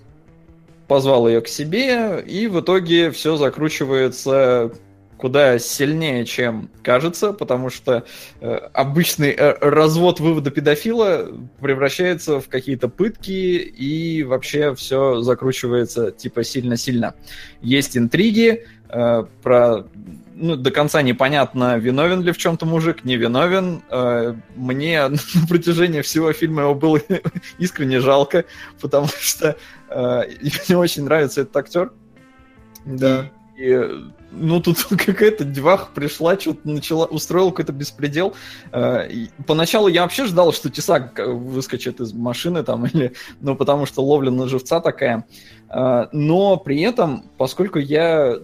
позвал 0.89 1.27
ее 1.28 1.41
к 1.41 1.49
себе, 1.49 2.23
и 2.27 2.47
в 2.47 2.61
итоге 2.61 3.11
все 3.11 3.37
закручивается 3.37 4.73
куда 5.16 5.59
сильнее, 5.59 6.24
чем 6.24 6.70
кажется, 6.83 7.33
потому 7.33 7.70
что 7.70 8.05
э, 8.41 8.55
обычный 8.73 9.31
э, 9.31 9.57
развод 9.61 10.20
вывода 10.20 10.51
педофила 10.51 11.28
превращается 11.61 12.41
в 12.41 12.49
какие-то 12.49 12.89
пытки, 12.89 13.31
и 13.31 14.23
вообще 14.24 14.74
все 14.74 15.23
закручивается 15.23 16.11
типа 16.11 16.45
сильно-сильно. 16.45 17.15
Есть 17.62 17.97
интриги, 17.97 18.66
э, 18.89 19.24
про 19.43 19.87
ну, 20.39 20.57
до 20.57 20.71
конца 20.71 21.01
непонятно, 21.01 21.79
виновен 21.79 22.21
ли 22.21 22.31
в 22.31 22.37
чем-то 22.37 22.67
мужик, 22.67 23.05
не 23.05 23.17
виновен. 23.17 23.83
Э, 23.91 24.35
Мне 24.55 25.09
на 25.09 25.47
протяжении 25.49 26.03
всего 26.03 26.33
фильма 26.33 26.63
его 26.63 26.75
было 26.75 27.01
искренне 27.59 28.01
жалко, 28.01 28.45
потому 28.81 29.09
что 29.19 29.57
э, 29.89 30.23
мне 30.69 30.77
очень 30.77 31.05
нравится 31.05 31.41
этот 31.41 31.57
актер. 31.57 31.93
Да. 32.85 33.31
И, 33.57 33.81
ну, 34.31 34.61
тут 34.61 34.85
какая-то 35.07 35.45
деваха 35.45 35.89
пришла, 35.95 36.39
что-то 36.39 36.69
начала, 36.69 37.07
устроила 37.07 37.49
какой-то 37.49 37.73
беспредел. 37.73 38.35
Э, 38.73 39.09
и 39.11 39.31
Поначалу 39.47 39.89
я 39.89 40.03
вообще 40.03 40.27
ждал, 40.27 40.53
что 40.53 40.69
Тесак 40.69 41.19
выскочит 41.19 42.01
из 42.01 42.13
машины 42.13 42.63
там, 42.63 42.85
или, 42.85 43.15
ну, 43.41 43.57
потому 43.57 43.87
что 43.87 44.05
ловля 44.05 44.31
на 44.31 44.49
живца 44.49 44.81
такая. 44.81 45.27
Но 46.13 46.59
при 46.59 46.81
этом, 46.83 47.25
поскольку 47.39 47.81
я 47.81 48.39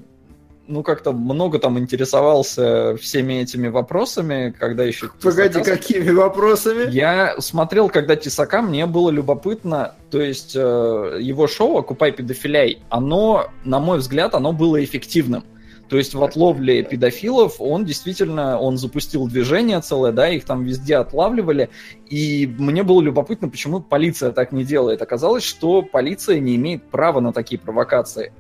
ну, 0.67 0.83
как-то 0.83 1.13
много 1.13 1.59
там 1.59 1.79
интересовался 1.79 2.97
всеми 2.97 3.35
этими 3.35 3.69
вопросами, 3.69 4.55
когда 4.59 4.85
еще... 4.85 5.11
Погоди, 5.23 5.59
Тесака- 5.59 5.65
какими 5.65 6.11
вопросами? 6.11 6.91
я 6.91 7.41
смотрел, 7.41 7.89
когда 7.89 8.17
Тесака, 8.17 8.63
мне 8.63 8.87
было 8.87 9.11
любопытно, 9.11 9.95
то 10.11 10.21
есть 10.21 10.55
э, 10.55 11.19
его 11.21 11.47
шоу 11.47 11.79
«Окупай 11.79 12.13
педофиляй», 12.13 12.83
оно, 12.89 13.51
на 13.65 13.81
мой 13.81 13.99
взгляд, 13.99 14.35
оно 14.35 14.53
было 14.53 14.83
эффективным. 14.83 15.45
То 15.93 15.99
есть 15.99 16.15
в 16.15 16.25
отловле 16.25 16.83
педофилов 16.83 17.57
он 17.59 17.85
действительно, 17.85 18.59
он 18.59 18.79
запустил 18.79 19.29
движение 19.29 19.79
целое, 19.83 20.11
да, 20.11 20.27
их 20.31 20.47
там 20.47 20.65
везде 20.65 20.97
отлавливали, 20.97 21.69
и 22.09 22.51
мне 22.59 22.83
было 22.83 23.03
любопытно, 23.03 23.51
почему 23.51 23.81
полиция 23.81 24.33
так 24.33 24.53
не 24.53 24.65
делает. 24.65 25.03
Оказалось, 25.03 25.43
что 25.43 25.83
полиция 25.83 26.39
не 26.39 26.57
имеет 26.57 26.85
права 26.85 27.21
на 27.21 27.35
такие 27.35 27.61
провокации. 27.61 28.33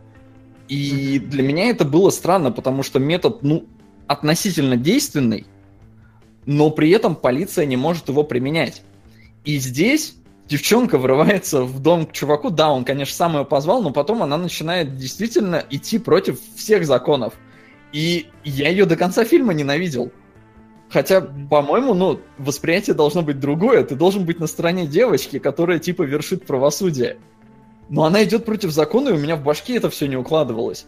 И 0.68 1.18
для 1.18 1.42
меня 1.42 1.66
это 1.66 1.84
было 1.84 2.10
странно, 2.10 2.50
потому 2.52 2.82
что 2.82 2.98
метод, 2.98 3.42
ну, 3.42 3.66
относительно 4.06 4.76
действенный, 4.76 5.46
но 6.46 6.70
при 6.70 6.90
этом 6.90 7.14
полиция 7.14 7.66
не 7.66 7.76
может 7.76 8.08
его 8.08 8.24
применять. 8.24 8.82
И 9.44 9.58
здесь 9.58 10.16
девчонка 10.48 10.98
врывается 10.98 11.62
в 11.62 11.80
дом 11.80 12.06
к 12.06 12.12
чуваку, 12.12 12.50
да, 12.50 12.70
он, 12.70 12.84
конечно, 12.84 13.14
сам 13.14 13.36
ее 13.38 13.44
позвал, 13.44 13.82
но 13.82 13.90
потом 13.90 14.22
она 14.22 14.36
начинает 14.36 14.96
действительно 14.96 15.64
идти 15.70 15.98
против 15.98 16.38
всех 16.56 16.86
законов. 16.86 17.34
И 17.92 18.26
я 18.44 18.68
ее 18.68 18.86
до 18.86 18.96
конца 18.96 19.24
фильма 19.24 19.52
ненавидел. 19.52 20.12
Хотя, 20.90 21.22
по-моему, 21.22 21.94
ну, 21.94 22.20
восприятие 22.38 22.94
должно 22.94 23.22
быть 23.22 23.40
другое. 23.40 23.82
Ты 23.82 23.94
должен 23.94 24.26
быть 24.26 24.40
на 24.40 24.46
стороне 24.46 24.86
девочки, 24.86 25.38
которая 25.38 25.78
типа 25.78 26.02
вершит 26.02 26.46
правосудие. 26.46 27.16
Но 27.88 28.04
она 28.04 28.24
идет 28.24 28.44
против 28.44 28.70
закона, 28.70 29.10
и 29.10 29.12
у 29.12 29.18
меня 29.18 29.36
в 29.36 29.42
башке 29.42 29.76
это 29.76 29.90
все 29.90 30.06
не 30.06 30.16
укладывалось. 30.16 30.86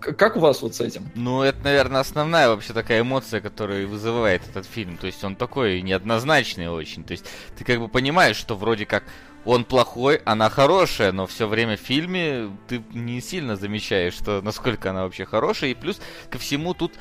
Как 0.00 0.36
у 0.36 0.40
вас 0.40 0.62
вот 0.62 0.74
с 0.74 0.80
этим? 0.80 1.08
Ну, 1.14 1.42
это, 1.42 1.62
наверное, 1.62 2.00
основная 2.00 2.48
вообще 2.48 2.72
такая 2.72 3.02
эмоция, 3.02 3.40
которая 3.40 3.86
вызывает 3.86 4.42
этот 4.48 4.66
фильм. 4.66 4.96
То 4.96 5.06
есть 5.06 5.22
он 5.22 5.36
такой 5.36 5.80
неоднозначный 5.82 6.68
очень. 6.68 7.04
То 7.04 7.12
есть 7.12 7.24
ты 7.56 7.64
как 7.64 7.78
бы 7.78 7.88
понимаешь, 7.88 8.36
что 8.36 8.56
вроде 8.56 8.84
как 8.84 9.04
он 9.44 9.64
плохой, 9.64 10.20
она 10.24 10.50
хорошая, 10.50 11.12
но 11.12 11.26
все 11.26 11.46
время 11.46 11.76
в 11.76 11.80
фильме 11.80 12.50
ты 12.68 12.82
не 12.92 13.20
сильно 13.20 13.56
замечаешь, 13.56 14.14
что 14.14 14.42
насколько 14.42 14.90
она 14.90 15.04
вообще 15.04 15.24
хорошая. 15.24 15.70
И 15.70 15.74
плюс 15.74 16.00
ко 16.30 16.38
всему 16.38 16.74
тут 16.74 16.94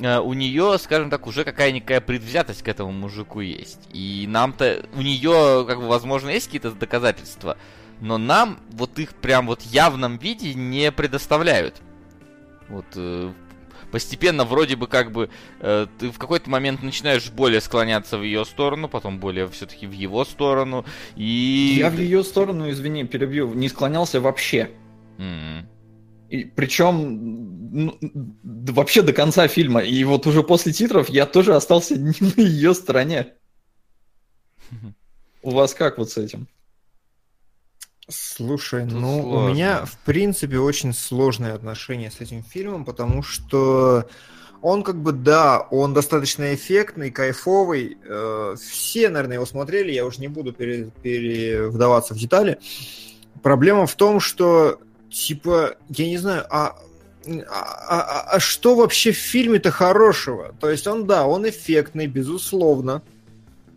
э, 0.00 0.18
у 0.18 0.32
нее, 0.32 0.76
скажем 0.80 1.10
так, 1.10 1.26
уже 1.28 1.44
какая-никакая 1.44 2.00
предвзятость 2.00 2.62
к 2.62 2.68
этому 2.68 2.90
мужику 2.90 3.40
есть. 3.40 3.88
И 3.92 4.26
нам-то, 4.28 4.84
у 4.94 5.02
нее, 5.02 5.64
как 5.68 5.78
бы, 5.78 5.86
возможно, 5.86 6.30
есть 6.30 6.46
какие-то 6.46 6.72
доказательства, 6.72 7.56
но 8.00 8.18
нам 8.18 8.60
вот 8.70 8.98
их 8.98 9.14
прям 9.14 9.46
вот 9.46 9.62
явном 9.62 10.18
виде 10.18 10.54
не 10.54 10.92
предоставляют. 10.92 11.76
Вот 12.68 12.86
э, 12.94 13.32
постепенно 13.90 14.44
вроде 14.44 14.76
бы 14.76 14.86
как 14.86 15.12
бы 15.12 15.30
э, 15.60 15.86
ты 15.98 16.10
в 16.10 16.18
какой-то 16.18 16.50
момент 16.50 16.82
начинаешь 16.82 17.30
более 17.30 17.60
склоняться 17.60 18.18
в 18.18 18.22
ее 18.22 18.44
сторону, 18.44 18.88
потом 18.88 19.18
более 19.18 19.48
все-таки 19.48 19.86
в 19.86 19.92
его 19.92 20.24
сторону. 20.24 20.84
И... 21.16 21.76
Я 21.78 21.90
в 21.90 21.98
ее 21.98 22.22
сторону, 22.22 22.70
извини, 22.70 23.04
перебью, 23.04 23.52
не 23.54 23.68
склонялся 23.68 24.20
вообще. 24.20 24.70
М. 25.18 25.68
И 26.28 26.44
причем 26.44 27.58
ну, 27.72 27.98
вообще 28.42 29.02
до 29.02 29.12
конца 29.12 29.48
фильма. 29.48 29.80
И 29.80 30.04
вот 30.04 30.26
уже 30.26 30.42
после 30.42 30.72
титров 30.72 31.08
я 31.08 31.26
тоже 31.26 31.54
остался 31.54 31.96
не 31.98 32.14
на 32.20 32.40
ее 32.40 32.74
стороне. 32.74 33.34
У 35.42 35.50
вас 35.50 35.74
как 35.74 35.98
вот 35.98 36.10
с 36.10 36.18
этим? 36.18 36.48
Слушай, 38.08 38.84
Тут 38.84 38.92
ну 38.92 39.18
у 39.18 39.22
сложно. 39.22 39.48
меня 39.52 39.84
в 39.84 39.98
принципе 39.98 40.58
очень 40.58 40.94
сложные 40.94 41.52
отношения 41.52 42.10
с 42.10 42.20
этим 42.20 42.42
фильмом, 42.42 42.84
потому 42.86 43.22
что 43.22 44.06
он 44.62 44.82
как 44.82 44.96
бы, 44.96 45.12
да, 45.12 45.60
он 45.70 45.92
достаточно 45.92 46.54
эффектный, 46.54 47.10
кайфовый. 47.10 47.98
э, 48.02 48.56
все, 48.60 49.08
наверное, 49.10 49.34
его 49.34 49.46
смотрели, 49.46 49.92
я 49.92 50.06
уже 50.06 50.20
не 50.20 50.28
буду 50.28 50.52
пере- 50.52 50.90
перевдаваться 51.02 52.14
в 52.14 52.18
детали. 52.18 52.58
Проблема 53.42 53.86
в 53.86 53.94
том, 53.94 54.20
что, 54.20 54.80
типа, 55.10 55.76
я 55.90 56.06
не 56.06 56.16
знаю, 56.16 56.46
а, 56.50 56.78
а, 57.26 57.40
а- 57.90 58.20
а 58.36 58.40
что 58.40 58.74
вообще 58.74 59.12
в 59.12 59.16
фильме-то 59.16 59.70
хорошего? 59.70 60.54
То 60.60 60.70
есть 60.70 60.86
он, 60.86 61.06
да, 61.06 61.26
он 61.26 61.46
эффектный, 61.48 62.06
безусловно. 62.06 63.02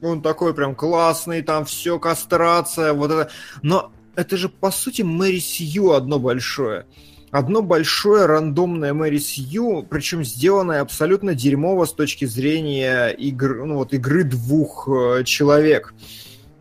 Он 0.02 0.22
такой 0.22 0.54
прям 0.56 0.74
классный, 0.74 1.42
там 1.44 1.66
все, 1.66 2.00
кастрация, 2.00 2.94
вот 2.94 3.12
это. 3.12 3.30
Но 3.62 3.92
это 4.16 4.38
же, 4.38 4.50
по 4.50 4.72
сути, 4.72 5.02
Мэри 5.02 5.40
Сью 5.40 5.92
одно 5.92 6.20
большое. 6.20 6.86
Одно 7.32 7.62
большое 7.62 8.26
рандомное 8.26 8.94
Мэри 8.94 9.18
Сью, 9.18 9.84
причем 9.90 10.24
сделанное 10.24 10.82
абсолютно 10.82 11.34
дерьмово 11.34 11.86
с 11.86 11.94
точки 11.94 12.26
зрения 12.26 13.08
игры, 13.10 13.66
ну, 13.66 13.76
вот, 13.76 13.94
игры 13.94 14.24
двух 14.24 14.88
э, 14.90 15.24
человек. 15.24 15.94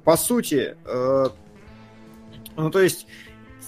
По 0.04 0.16
сути, 0.16 0.76
э, 0.84 1.28
ну, 2.56 2.70
то 2.70 2.80
есть, 2.80 3.06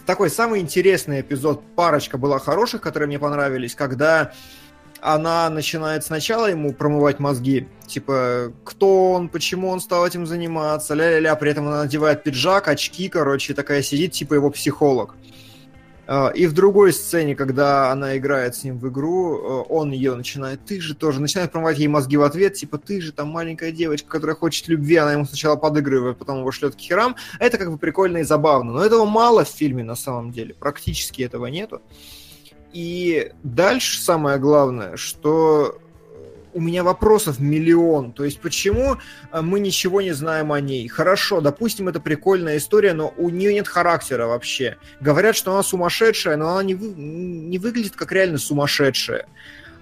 такой 0.06 0.30
самый 0.30 0.60
интересный 0.60 1.20
эпизод, 1.20 1.62
парочка 1.74 2.18
была 2.18 2.38
хороших, 2.38 2.80
которые 2.82 3.08
мне 3.08 3.18
понравились, 3.18 3.74
когда 3.74 4.32
она 5.02 5.50
начинает 5.50 6.04
сначала 6.04 6.46
ему 6.46 6.72
промывать 6.72 7.18
мозги, 7.18 7.66
типа, 7.86 8.52
кто 8.64 9.12
он, 9.12 9.28
почему 9.28 9.68
он 9.68 9.80
стал 9.80 10.06
этим 10.06 10.26
заниматься, 10.26 10.94
ля-ля-ля, 10.94 11.34
при 11.34 11.50
этом 11.50 11.66
она 11.66 11.82
надевает 11.82 12.22
пиджак, 12.22 12.68
очки, 12.68 13.08
короче, 13.08 13.52
такая 13.52 13.82
сидит, 13.82 14.12
типа 14.12 14.34
его 14.34 14.50
психолог. 14.50 15.16
А, 16.06 16.28
И 16.28 16.46
в 16.46 16.52
другой 16.52 16.92
сцене, 16.92 17.34
когда 17.34 17.90
она 17.90 18.16
играет 18.16 18.54
с 18.54 18.62
ним 18.62 18.78
в 18.78 18.88
игру, 18.88 19.38
э, 19.38 19.64
он 19.68 19.90
ее 19.90 20.14
начинает, 20.14 20.64
ты 20.64 20.80
же 20.80 20.94
тоже, 20.94 21.20
начинает 21.20 21.50
промывать 21.50 21.78
ей 21.78 21.88
мозги 21.88 22.16
в 22.16 22.22
ответ, 22.22 22.54
типа, 22.54 22.78
ты 22.78 23.00
же 23.00 23.12
там 23.12 23.28
маленькая 23.28 23.72
девочка, 23.72 24.08
которая 24.08 24.36
хочет 24.36 24.68
любви, 24.68 24.96
она 24.96 25.14
ему 25.14 25.24
сначала 25.24 25.56
подыгрывает, 25.56 26.16
потом 26.16 26.38
его 26.38 26.52
шлет 26.52 26.76
к 26.76 26.78
херам. 26.78 27.16
Это 27.40 27.58
как 27.58 27.72
бы 27.72 27.78
прикольно 27.78 28.18
и 28.18 28.22
забавно, 28.22 28.72
но 28.72 28.84
этого 28.84 29.04
мало 29.04 29.44
в 29.44 29.48
фильме 29.48 29.82
на 29.82 29.96
самом 29.96 30.30
деле, 30.30 30.54
практически 30.54 31.22
этого 31.22 31.46
нету. 31.46 31.82
И 32.72 33.30
дальше 33.42 34.00
самое 34.00 34.38
главное, 34.38 34.96
что 34.96 35.78
у 36.54 36.60
меня 36.60 36.84
вопросов 36.84 37.40
миллион. 37.40 38.12
То 38.12 38.24
есть, 38.24 38.40
почему 38.40 38.96
э, 39.32 39.40
мы 39.40 39.60
ничего 39.60 40.02
не 40.02 40.12
знаем 40.12 40.52
о 40.52 40.60
ней? 40.60 40.86
Хорошо, 40.88 41.40
допустим, 41.40 41.88
это 41.88 42.00
прикольная 42.00 42.58
история, 42.58 42.92
но 42.92 43.12
у 43.16 43.30
нее 43.30 43.54
нет 43.54 43.68
характера 43.68 44.26
вообще. 44.26 44.76
Говорят, 45.00 45.36
что 45.36 45.52
она 45.52 45.62
сумасшедшая, 45.62 46.36
но 46.36 46.50
она 46.50 46.62
не, 46.62 46.74
вы- 46.74 46.92
не 46.94 47.58
выглядит 47.58 47.96
как 47.96 48.12
реально 48.12 48.38
сумасшедшая. 48.38 49.26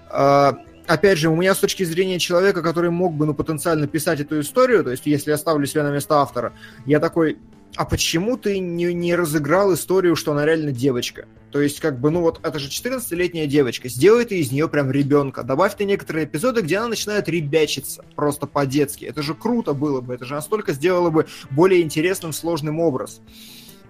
А, 0.08 0.58
Опять 0.86 1.18
же, 1.18 1.28
у 1.28 1.36
меня 1.36 1.54
с 1.54 1.58
точки 1.58 1.84
зрения 1.84 2.18
человека, 2.18 2.62
который 2.62 2.90
мог 2.90 3.14
бы 3.14 3.24
ну, 3.24 3.32
потенциально 3.32 3.86
писать 3.86 4.18
эту 4.18 4.40
историю, 4.40 4.82
то 4.82 4.90
есть 4.90 5.06
если 5.06 5.30
я 5.30 5.36
ставлю 5.36 5.64
себя 5.64 5.84
на 5.84 5.92
место 5.92 6.16
автора, 6.16 6.52
я 6.84 6.98
такой, 6.98 7.38
а 7.76 7.84
почему 7.84 8.36
ты 8.36 8.58
не, 8.58 8.92
не 8.92 9.14
разыграл 9.14 9.72
историю, 9.74 10.16
что 10.16 10.32
она 10.32 10.44
реально 10.44 10.72
девочка? 10.72 11.26
То 11.50 11.60
есть, 11.60 11.80
как 11.80 11.98
бы, 11.98 12.10
ну 12.10 12.20
вот, 12.20 12.40
это 12.44 12.58
же 12.58 12.68
14-летняя 12.68 13.46
девочка, 13.46 13.88
сделай 13.88 14.24
ты 14.24 14.38
из 14.38 14.52
нее 14.52 14.68
прям 14.68 14.90
ребенка, 14.90 15.42
добавь 15.42 15.74
ты 15.76 15.84
некоторые 15.84 16.26
эпизоды, 16.26 16.62
где 16.62 16.78
она 16.78 16.88
начинает 16.88 17.28
ребячиться, 17.28 18.04
просто 18.14 18.46
по-детски. 18.46 19.04
Это 19.04 19.22
же 19.22 19.34
круто 19.34 19.72
было 19.72 20.00
бы, 20.00 20.14
это 20.14 20.24
же 20.24 20.34
настолько 20.34 20.72
сделало 20.72 21.10
бы 21.10 21.26
более 21.50 21.82
интересным, 21.82 22.32
сложным 22.32 22.78
образ. 22.78 23.20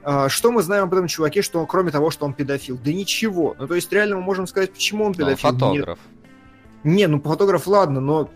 А, 0.03 0.29
Что 0.29 0.53
мы 0.53 0.63
знаем 0.63 0.85
об 0.85 0.95
этом 0.95 1.07
чуваке, 1.07 1.43
что 1.43 1.61
он, 1.61 1.67
кроме 1.67 1.91
того, 1.91 2.11
что 2.11 2.25
он 2.25 2.33
педофил? 2.33 2.79
Да 2.83 2.93
ничего. 2.93 3.55
Ну, 3.59 3.67
то 3.67 3.75
есть, 3.75 3.93
реально 3.93 4.17
мы 4.17 4.23
можем 4.23 4.47
сказать, 4.47 4.73
почему 4.73 5.05
он 5.05 5.15
Но 5.19 5.27
он 5.27 5.37
педофил. 5.37 5.51
Нет. 5.51 5.61
фотограф. 5.61 5.99
Не, 6.83 7.07
ну 7.09 7.21
фотограф, 7.21 7.67
ладно, 7.67 8.01
но 8.01 8.31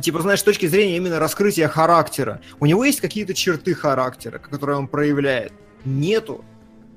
типа, 0.00 0.22
знаешь, 0.22 0.40
с 0.40 0.44
точки 0.44 0.66
зрения 0.66 0.96
именно 0.96 1.18
раскрытия 1.18 1.68
характера, 1.68 2.40
у 2.60 2.66
него 2.66 2.84
есть 2.84 3.00
какие-то 3.00 3.34
черты 3.34 3.74
характера, 3.74 4.38
которые 4.38 4.78
он 4.78 4.88
проявляет? 4.88 5.52
Нету. 5.84 6.44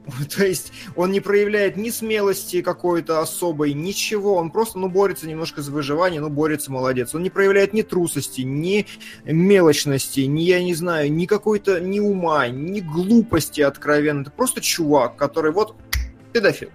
То 0.35 0.45
есть 0.45 0.71
он 0.95 1.11
не 1.11 1.19
проявляет 1.19 1.77
ни 1.77 1.89
смелости 1.89 2.61
какой-то 2.61 3.19
особой, 3.19 3.73
ничего. 3.73 4.35
Он 4.35 4.51
просто, 4.51 4.79
ну, 4.79 4.89
борется 4.89 5.27
немножко 5.27 5.61
за 5.61 5.71
выживание, 5.71 6.21
ну, 6.21 6.29
борется, 6.29 6.71
молодец. 6.71 7.13
Он 7.13 7.23
не 7.23 7.29
проявляет 7.29 7.73
ни 7.73 7.81
трусости, 7.81 8.41
ни 8.41 8.87
мелочности, 9.25 10.21
ни, 10.21 10.41
я 10.41 10.63
не 10.63 10.73
знаю, 10.73 11.11
ни 11.11 11.25
какой-то, 11.25 11.79
ни 11.79 11.99
ума, 11.99 12.47
ни 12.47 12.79
глупости 12.79 13.61
откровенно. 13.61 14.21
Это 14.21 14.31
просто 14.31 14.61
чувак, 14.61 15.15
который 15.15 15.51
вот 15.51 15.75
педофил. 16.33 16.69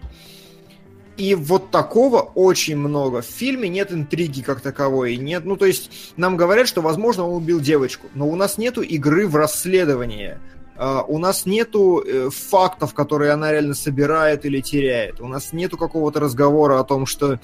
И 1.17 1.35
вот 1.35 1.71
такого 1.71 2.21
очень 2.21 2.77
много. 2.77 3.23
В 3.23 3.27
фильме 3.27 3.69
нет 3.69 3.93
интриги 3.93 4.43
как 4.43 4.61
таковой. 4.61 5.17
Нет, 5.17 5.45
ну 5.45 5.57
то 5.57 5.65
есть 5.65 5.91
нам 6.17 6.37
говорят, 6.37 6.69
что 6.69 6.83
возможно 6.83 7.27
он 7.27 7.37
убил 7.37 7.61
девочку, 7.61 8.09
но 8.15 8.29
у 8.29 8.37
нас 8.37 8.59
нету 8.59 8.83
игры 8.83 9.27
в 9.27 9.35
расследование. 9.37 10.39
А, 10.77 11.03
у 11.03 11.19
нас 11.19 11.47
нету 11.47 12.03
э, 12.07 12.29
фактов, 12.31 12.93
которые 12.93 13.33
она 13.33 13.51
реально 13.51 13.75
собирает 13.75 14.45
или 14.45 14.61
теряет. 14.61 15.21
У 15.21 15.29
нас 15.29 15.53
нету 15.53 15.79
какого-то 15.79 16.21
разговора 16.21 16.81
о 16.81 16.85
том, 16.85 17.07
что 17.07 17.41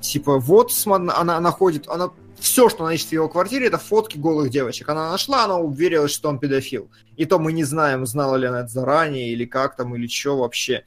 типа 0.00 0.38
вот 0.38 0.72
она 0.86 1.40
находит, 1.40 1.88
она 1.88 2.10
все, 2.38 2.68
что 2.68 2.84
она 2.84 2.94
ищет 2.94 3.08
в 3.08 3.12
его 3.12 3.28
квартире, 3.28 3.66
это 3.66 3.78
фотки 3.78 4.16
голых 4.16 4.50
девочек. 4.50 4.88
Она 4.88 5.10
нашла, 5.10 5.44
она 5.44 5.58
уверилась, 5.58 6.12
что 6.12 6.28
он 6.28 6.38
педофил. 6.38 6.90
И 7.16 7.26
то 7.26 7.38
мы 7.38 7.52
не 7.52 7.64
знаем, 7.64 8.06
знала 8.06 8.36
ли 8.36 8.46
она 8.46 8.60
это 8.60 8.68
заранее, 8.68 9.32
или 9.32 9.44
как 9.44 9.76
там, 9.76 9.94
или 9.94 10.06
что 10.06 10.38
вообще. 10.38 10.84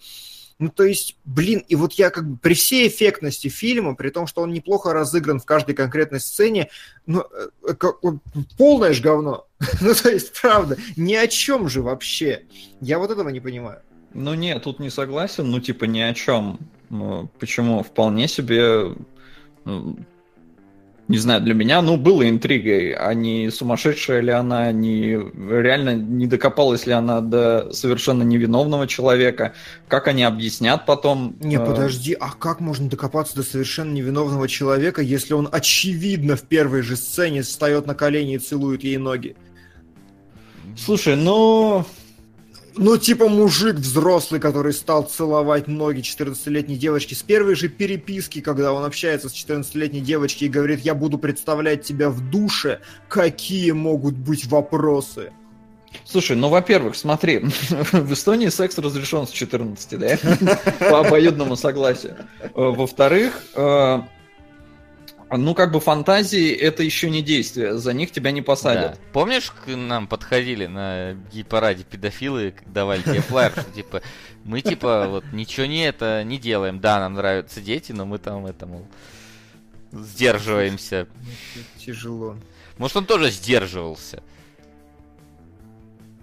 Ну, 0.60 0.70
то 0.70 0.84
есть, 0.84 1.18
блин, 1.26 1.64
и 1.68 1.76
вот 1.76 1.94
я 1.94 2.10
как 2.10 2.28
бы 2.28 2.38
при 2.38 2.54
всей 2.54 2.88
эффектности 2.88 3.48
фильма, 3.48 3.96
при 3.96 4.10
том, 4.10 4.28
что 4.28 4.42
он 4.42 4.54
неплохо 4.54 4.94
разыгран 4.94 5.40
в 5.40 5.46
каждой 5.46 5.76
конкретной 5.76 6.20
сцене, 6.20 6.70
ну, 7.06 7.22
э, 7.22 7.74
как- 7.74 8.02
вот 8.04 8.18
полное 8.58 8.94
ж 8.94 9.02
говно. 9.02 9.48
ну, 9.82 9.94
то 9.94 10.10
есть, 10.10 10.40
правда, 10.40 10.78
ни 10.96 11.16
о 11.16 11.28
чем 11.28 11.70
же 11.70 11.82
вообще. 11.82 12.44
Я 12.82 13.00
вот 13.00 13.12
этого 13.12 13.30
не 13.30 13.40
понимаю. 13.40 13.82
Ну 14.14 14.36
нет, 14.36 14.64
тут 14.64 14.80
не 14.80 14.92
согласен, 14.92 15.50
ну 15.50 15.60
типа 15.60 15.86
ни 15.86 16.00
о 16.00 16.14
чем. 16.14 16.60
Ну, 16.90 17.30
почему? 17.40 17.82
Вполне 17.82 18.28
себе, 18.28 18.96
ну, 19.66 19.98
не 21.10 21.18
знаю, 21.18 21.42
для 21.42 21.54
меня, 21.54 21.82
ну, 21.82 21.98
было 21.98 22.28
интригой, 22.30 22.94
а 22.94 23.14
не 23.14 23.50
сумасшедшая 23.52 24.22
ли 24.22 24.32
она, 24.32 24.72
не 24.72 25.12
реально 25.12 25.96
не 25.96 26.28
докопалась 26.28 26.86
ли 26.86 26.94
она 26.94 27.20
до 27.20 27.74
совершенно 27.74 28.24
невиновного 28.24 28.88
человека, 28.88 29.54
как 29.90 30.08
они 30.08 30.24
объяснят 30.24 30.86
потом. 30.86 31.36
Не, 31.42 31.58
э, 31.58 31.66
подожди, 31.66 32.16
а 32.18 32.32
как 32.32 32.62
можно 32.62 32.90
докопаться 32.90 33.36
до 33.36 33.44
совершенно 33.44 33.92
невиновного 33.92 34.48
человека, 34.48 35.02
если 35.02 35.34
он 35.34 35.50
очевидно 35.52 36.38
в 36.38 36.44
первой 36.44 36.82
же 36.82 36.96
сцене 36.96 37.42
встает 37.42 37.86
на 37.86 37.96
колени 37.96 38.36
и 38.36 38.40
целует 38.40 38.84
ей 38.84 38.98
ноги? 38.98 39.36
Слушай, 40.78 41.18
ну, 41.18 41.86
Ну, 42.76 42.98
типа 42.98 43.30
мужик 43.30 43.76
взрослый, 43.76 44.40
который 44.40 44.74
стал 44.74 45.04
целовать 45.04 45.68
ноги 45.68 46.02
14-летней 46.02 46.76
девочки 46.76 47.14
с 47.14 47.22
первой 47.22 47.56
же 47.56 47.70
переписки, 47.70 48.42
когда 48.42 48.74
он 48.74 48.84
общается 48.84 49.30
с 49.30 49.34
14-летней 49.34 50.02
девочкой 50.02 50.48
и 50.48 50.52
говорит, 50.52 50.80
я 50.82 50.96
буду 50.96 51.18
представлять 51.18 51.84
тебя 51.84 52.10
в 52.10 52.20
душе, 52.30 52.80
какие 53.10 53.72
могут 53.72 54.16
быть 54.16 54.46
вопросы? 54.46 55.32
Слушай, 56.06 56.36
ну, 56.36 56.50
во-первых, 56.50 56.96
смотри, 56.96 57.40
в 57.92 58.14
Эстонии 58.14 58.50
секс 58.50 58.78
разрешен 58.78 59.28
с 59.28 59.32
14, 59.32 60.00
да? 60.00 60.18
По 60.80 61.02
обоюдному 61.02 61.56
согласию. 61.56 62.18
Во-вторых, 62.54 63.44
э, 63.56 64.02
ну, 65.38 65.56
как 65.56 65.72
бы 65.72 65.80
фантазии 65.80 66.52
это 66.52 66.84
еще 66.84 67.10
не 67.10 67.22
действие, 67.22 67.78
за 67.78 67.94
них 67.94 68.12
тебя 68.12 68.32
не 68.32 68.42
посадят. 68.42 68.94
Да. 68.94 68.98
Помнишь, 69.14 69.52
к 69.52 69.68
нам 69.68 70.08
подходили 70.08 70.66
на 70.66 71.14
гей-параде 71.32 71.84
педофилы, 71.84 72.54
давали 72.66 73.02
тебе 73.02 73.22
флайер, 73.22 73.52
что 73.52 73.72
типа, 73.72 74.02
мы 74.44 74.62
типа 74.62 75.08
вот 75.08 75.26
ничего 75.32 75.66
не 75.66 75.86
это 75.86 76.24
не 76.24 76.38
делаем. 76.38 76.80
Да, 76.80 77.00
нам 77.00 77.14
нравятся 77.14 77.62
дети, 77.62 77.92
но 77.92 78.06
мы 78.06 78.20
там 78.20 78.46
это, 78.46 78.66
мол, 78.66 78.86
сдерживаемся. 79.92 81.08
Тяжело. 81.78 82.36
Может, 82.78 82.98
он 82.98 83.06
тоже 83.06 83.32
сдерживался. 83.32 84.24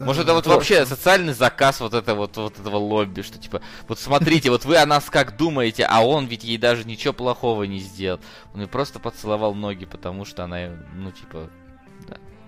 Может, 0.01 0.25
это 0.25 0.35
вот 0.35 0.47
вообще 0.47 0.87
социальный 0.87 1.35
заказ 1.35 1.81
вот, 1.81 1.93
это, 1.93 2.15
вот, 2.15 2.37
вот 2.39 2.59
этого 2.59 2.77
лобби, 2.77 3.21
что 3.21 3.39
типа, 3.39 3.61
вот 3.87 3.99
смотрите, 3.99 4.51
вот 4.51 4.65
вы 4.65 4.77
о 4.77 4.87
нас 4.87 5.11
как 5.11 5.37
думаете, 5.37 5.85
а 5.85 6.01
он 6.01 6.27
ведь 6.27 6.43
ей 6.43 6.57
даже 6.57 6.85
ничего 6.85 7.13
плохого 7.13 7.65
не 7.65 7.81
сделал. 7.81 8.19
Он 8.55 8.63
ей 8.63 8.67
просто 8.67 8.99
поцеловал 8.99 9.55
ноги, 9.55 9.85
потому 9.85 10.25
что 10.25 10.45
она, 10.45 10.71
ну, 10.97 11.11
типа. 11.11 11.51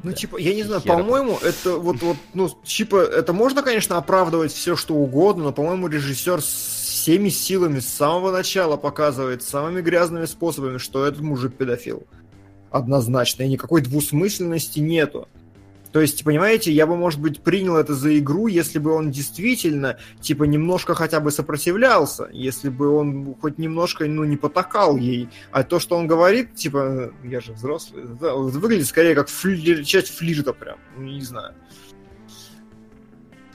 Ну, 0.03 0.11
да. 0.11 0.17
типа, 0.17 0.39
я 0.39 0.55
не 0.55 0.63
знаю, 0.63 0.81
по-моему, 0.81 1.39
это 1.43 1.77
вот, 1.77 2.01
вот, 2.01 2.17
ну, 2.33 2.49
типа, 2.65 2.97
это 2.97 3.35
можно, 3.35 3.63
конечно, 3.63 3.99
оправдывать 3.99 4.53
все, 4.53 4.75
что 4.75 4.95
угодно, 4.95 5.45
но, 5.45 5.53
по-моему, 5.53 5.89
режиссер 5.89 6.41
всеми 6.41 7.29
силами 7.29 7.81
с 7.81 7.89
самого 7.89 8.33
начала 8.33 8.79
показывает 8.79 9.43
самыми 9.43 9.83
грязными 9.83 10.25
способами, 10.25 10.79
что 10.79 11.05
этот 11.05 11.21
мужик 11.21 11.55
педофил. 11.55 12.05
Однозначно, 12.71 13.43
и 13.43 13.49
никакой 13.49 13.83
двусмысленности 13.83 14.81
нету. 14.81 15.29
То 15.93 16.01
есть, 16.01 16.25
понимаете, 16.25 16.73
я 16.73 16.87
бы, 16.87 16.97
может 16.97 17.21
быть, 17.21 17.43
принял 17.43 17.77
это 17.77 17.95
за 17.95 18.19
игру, 18.19 18.47
если 18.47 18.79
бы 18.79 18.93
он 18.93 19.11
действительно, 19.11 19.99
типа, 20.21 20.45
немножко 20.45 20.95
хотя 20.95 21.21
бы 21.21 21.31
сопротивлялся, 21.31 22.29
если 22.33 22.71
бы 22.71 22.89
он 22.89 23.35
хоть 23.41 23.59
немножко, 23.59 24.07
ну, 24.07 24.25
не 24.25 24.39
потакал 24.39 24.97
ей. 24.97 25.29
А 25.51 25.63
то, 25.63 25.79
что 25.79 25.97
он 25.97 26.07
говорит, 26.07 26.55
типа, 26.55 27.13
я 27.23 27.41
же 27.41 27.53
взрослый, 27.53 28.05
да, 28.21 28.35
выглядит 28.35 28.87
скорее 28.87 29.15
как 29.15 29.29
фли... 29.29 29.85
часть 29.85 30.09
флирта 30.09 30.55
прям, 30.55 30.79
ну, 30.97 31.05
не 31.05 31.21
знаю. 31.21 31.55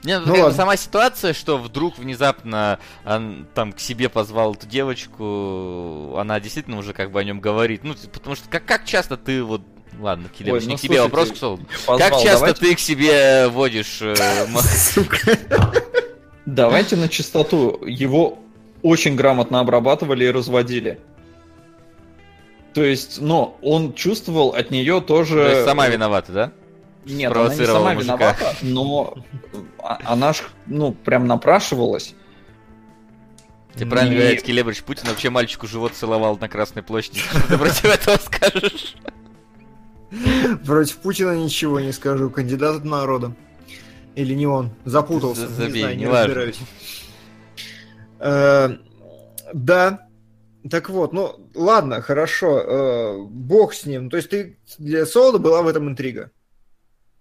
Не, 0.04 0.20
ну, 0.20 0.38
ну 0.38 0.52
сама 0.52 0.78
ситуация, 0.78 1.34
что 1.34 1.58
вдруг 1.58 1.98
внезапно 1.98 2.80
он 3.04 3.48
там 3.56 3.74
к 3.74 3.80
себе 3.80 4.10
позвал 4.10 4.54
эту 4.54 4.68
девочку, 4.68 6.16
она 6.18 6.40
действительно 6.40 6.78
уже 6.78 6.94
как 6.94 7.12
бы 7.12 7.20
о 7.20 7.24
нем 7.24 7.42
говорит. 7.42 7.84
Ну, 7.84 7.96
потому 8.14 8.36
что 8.36 8.48
как, 8.48 8.64
как 8.64 8.86
часто 8.86 9.18
ты 9.18 9.44
вот 9.44 9.64
Ладно, 10.00 10.30
Килевич, 10.30 10.64
не 10.64 10.74
ну, 10.74 10.78
к 10.78 10.82
тебе 10.82 11.02
вопрос, 11.02 11.32
Ксол. 11.32 11.60
Как 11.86 12.14
часто 12.14 12.40
давайте... 12.40 12.60
ты 12.60 12.76
к 12.76 12.80
себе 12.80 13.48
водишь... 13.48 14.00
Э, 14.02 14.16
давайте 16.46 16.96
на 16.96 17.10
чистоту. 17.10 17.84
Его 17.86 18.40
очень 18.84 19.16
грамотно 19.16 19.60
обрабатывали 19.60 20.26
и 20.26 20.32
разводили. 20.32 21.00
То 22.74 22.84
есть, 22.84 23.20
но 23.20 23.58
он 23.64 23.94
чувствовал 23.94 24.50
от 24.50 24.70
нее 24.70 25.02
тоже... 25.02 25.36
То 25.36 25.50
есть 25.50 25.66
сама 25.66 25.88
виновата, 25.88 26.32
да? 26.32 26.52
Нет, 27.06 27.36
она 27.36 27.56
не 27.56 27.66
сама 27.66 27.94
мужика. 27.94 28.16
виновата, 28.16 28.56
но 28.62 29.16
а, 29.80 29.98
она 30.06 30.34
ж, 30.34 30.44
ну, 30.68 30.92
прям 30.92 31.26
напрашивалась. 31.26 32.14
Ты 33.74 33.86
правильно 33.86 34.14
и... 34.14 34.18
говоришь, 34.18 34.44
Келебрич, 34.44 34.84
Путин 34.84 35.08
вообще 35.08 35.30
мальчику 35.30 35.68
живот 35.68 35.94
целовал 35.94 36.38
на 36.38 36.50
Красной 36.50 36.84
площади. 36.84 37.20
Что 37.20 37.48
ты 37.48 37.58
против 37.58 37.86
этого 37.86 38.18
скажешь? 38.18 38.96
Против 40.66 40.98
Путина 40.98 41.38
ничего 41.38 41.80
не 41.80 41.92
скажу. 41.92 42.30
Кандидат 42.30 42.78
от 42.78 42.86
народа. 42.86 43.36
Или 44.16 44.34
не 44.34 44.48
он. 44.48 44.72
Запутался. 44.86 45.48
Забей, 45.48 45.74
не 45.74 45.80
знаю, 45.80 45.96
не, 45.96 46.04
не 46.04 46.10
разбираюсь. 46.10 46.60
Э, 48.20 48.70
да. 49.54 50.08
Так 50.70 50.90
вот, 50.90 51.14
ну 51.14 51.50
ладно, 51.54 52.02
хорошо. 52.02 52.60
Э, 52.60 53.18
бог 53.30 53.74
с 53.74 53.86
ним. 53.86 54.10
То 54.10 54.18
есть 54.18 54.30
ты 54.30 54.58
для 54.78 55.06
Солода 55.06 55.38
была 55.38 55.62
в 55.62 55.68
этом 55.68 55.88
интрига? 55.88 56.32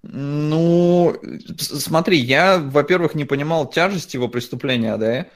Ну, 0.03 1.17
смотри, 1.59 2.19
я, 2.19 2.59
во-первых, 2.59 3.15
не 3.15 3.25
понимал 3.25 3.69
тяжести 3.69 4.17
его 4.17 4.29
преступления, 4.29 4.97
да, 4.97 5.27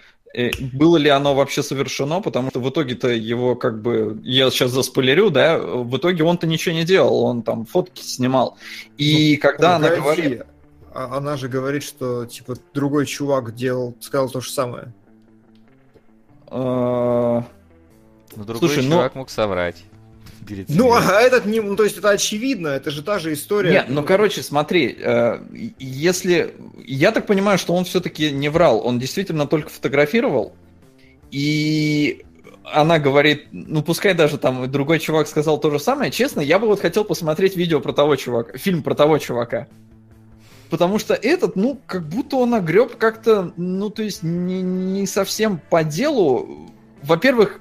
было 0.72 0.96
ли 0.96 1.08
оно 1.08 1.34
вообще 1.34 1.62
совершено, 1.62 2.20
потому 2.20 2.50
что 2.50 2.60
в 2.60 2.70
итоге-то 2.70 3.08
его 3.08 3.56
как 3.56 3.82
бы, 3.82 4.20
я 4.22 4.50
сейчас 4.50 4.70
заспойлерю, 4.70 5.30
да, 5.30 5.58
в 5.58 5.96
итоге 5.96 6.22
он-то 6.24 6.46
ничего 6.46 6.74
не 6.74 6.84
делал, 6.84 7.24
он 7.24 7.42
там 7.42 7.64
фотки 7.66 8.02
снимал. 8.02 8.56
И 8.96 9.34
ну, 9.34 9.48
когда 9.48 9.76
она 9.76 9.88
говорит... 9.88 10.42
А 10.92 11.16
она 11.16 11.36
же 11.36 11.48
говорит, 11.48 11.84
что, 11.84 12.26
типа, 12.26 12.56
другой 12.74 13.06
чувак 13.06 13.54
делал, 13.54 13.94
сказал 14.00 14.28
то 14.28 14.40
же 14.40 14.50
самое. 14.50 14.92
А, 16.48 17.44
ну, 18.34 18.44
другой 18.44 18.58
Слушай, 18.58 18.84
ну 18.84 18.96
чувак 18.96 19.14
ну... 19.14 19.20
мог 19.20 19.30
соврать 19.30 19.84
перед 20.50 20.68
Ну, 20.68 20.92
а 20.92 21.20
этот 21.20 21.46
не... 21.46 21.60
Ну, 21.60 21.76
то 21.76 21.84
есть 21.84 21.96
это 21.96 22.10
очевидно, 22.10 22.68
это 22.68 22.90
же 22.90 23.02
та 23.02 23.18
же 23.18 23.32
история. 23.32 23.70
Нет, 23.70 23.86
ну, 23.88 24.02
короче, 24.02 24.42
смотри, 24.42 24.96
э, 24.98 25.38
если... 25.78 26.54
Я 26.84 27.12
так 27.12 27.26
понимаю, 27.26 27.56
что 27.56 27.74
он 27.74 27.84
все-таки 27.84 28.32
не 28.32 28.48
врал, 28.48 28.84
он 28.84 28.98
действительно 28.98 29.46
только 29.46 29.70
фотографировал, 29.70 30.54
и 31.30 32.24
она 32.64 32.98
говорит, 32.98 33.46
ну, 33.52 33.82
пускай 33.82 34.14
даже 34.14 34.38
там 34.38 34.70
другой 34.70 34.98
чувак 34.98 35.28
сказал 35.28 35.58
то 35.60 35.70
же 35.70 35.78
самое, 35.78 36.10
честно, 36.10 36.40
я 36.40 36.58
бы 36.58 36.66
вот 36.66 36.80
хотел 36.80 37.04
посмотреть 37.04 37.56
видео 37.56 37.80
про 37.80 37.92
того 37.92 38.16
чувака, 38.16 38.58
фильм 38.58 38.82
про 38.82 38.94
того 38.94 39.18
чувака. 39.18 39.68
Потому 40.68 40.98
что 40.98 41.14
этот, 41.14 41.54
ну, 41.54 41.80
как 41.86 42.08
будто 42.08 42.36
он 42.36 42.54
огреб 42.54 42.96
как-то, 42.96 43.52
ну, 43.56 43.90
то 43.90 44.02
есть 44.02 44.22
не, 44.22 44.62
не 44.62 45.06
совсем 45.06 45.60
по 45.70 45.82
делу. 45.82 46.70
Во-первых, 47.02 47.60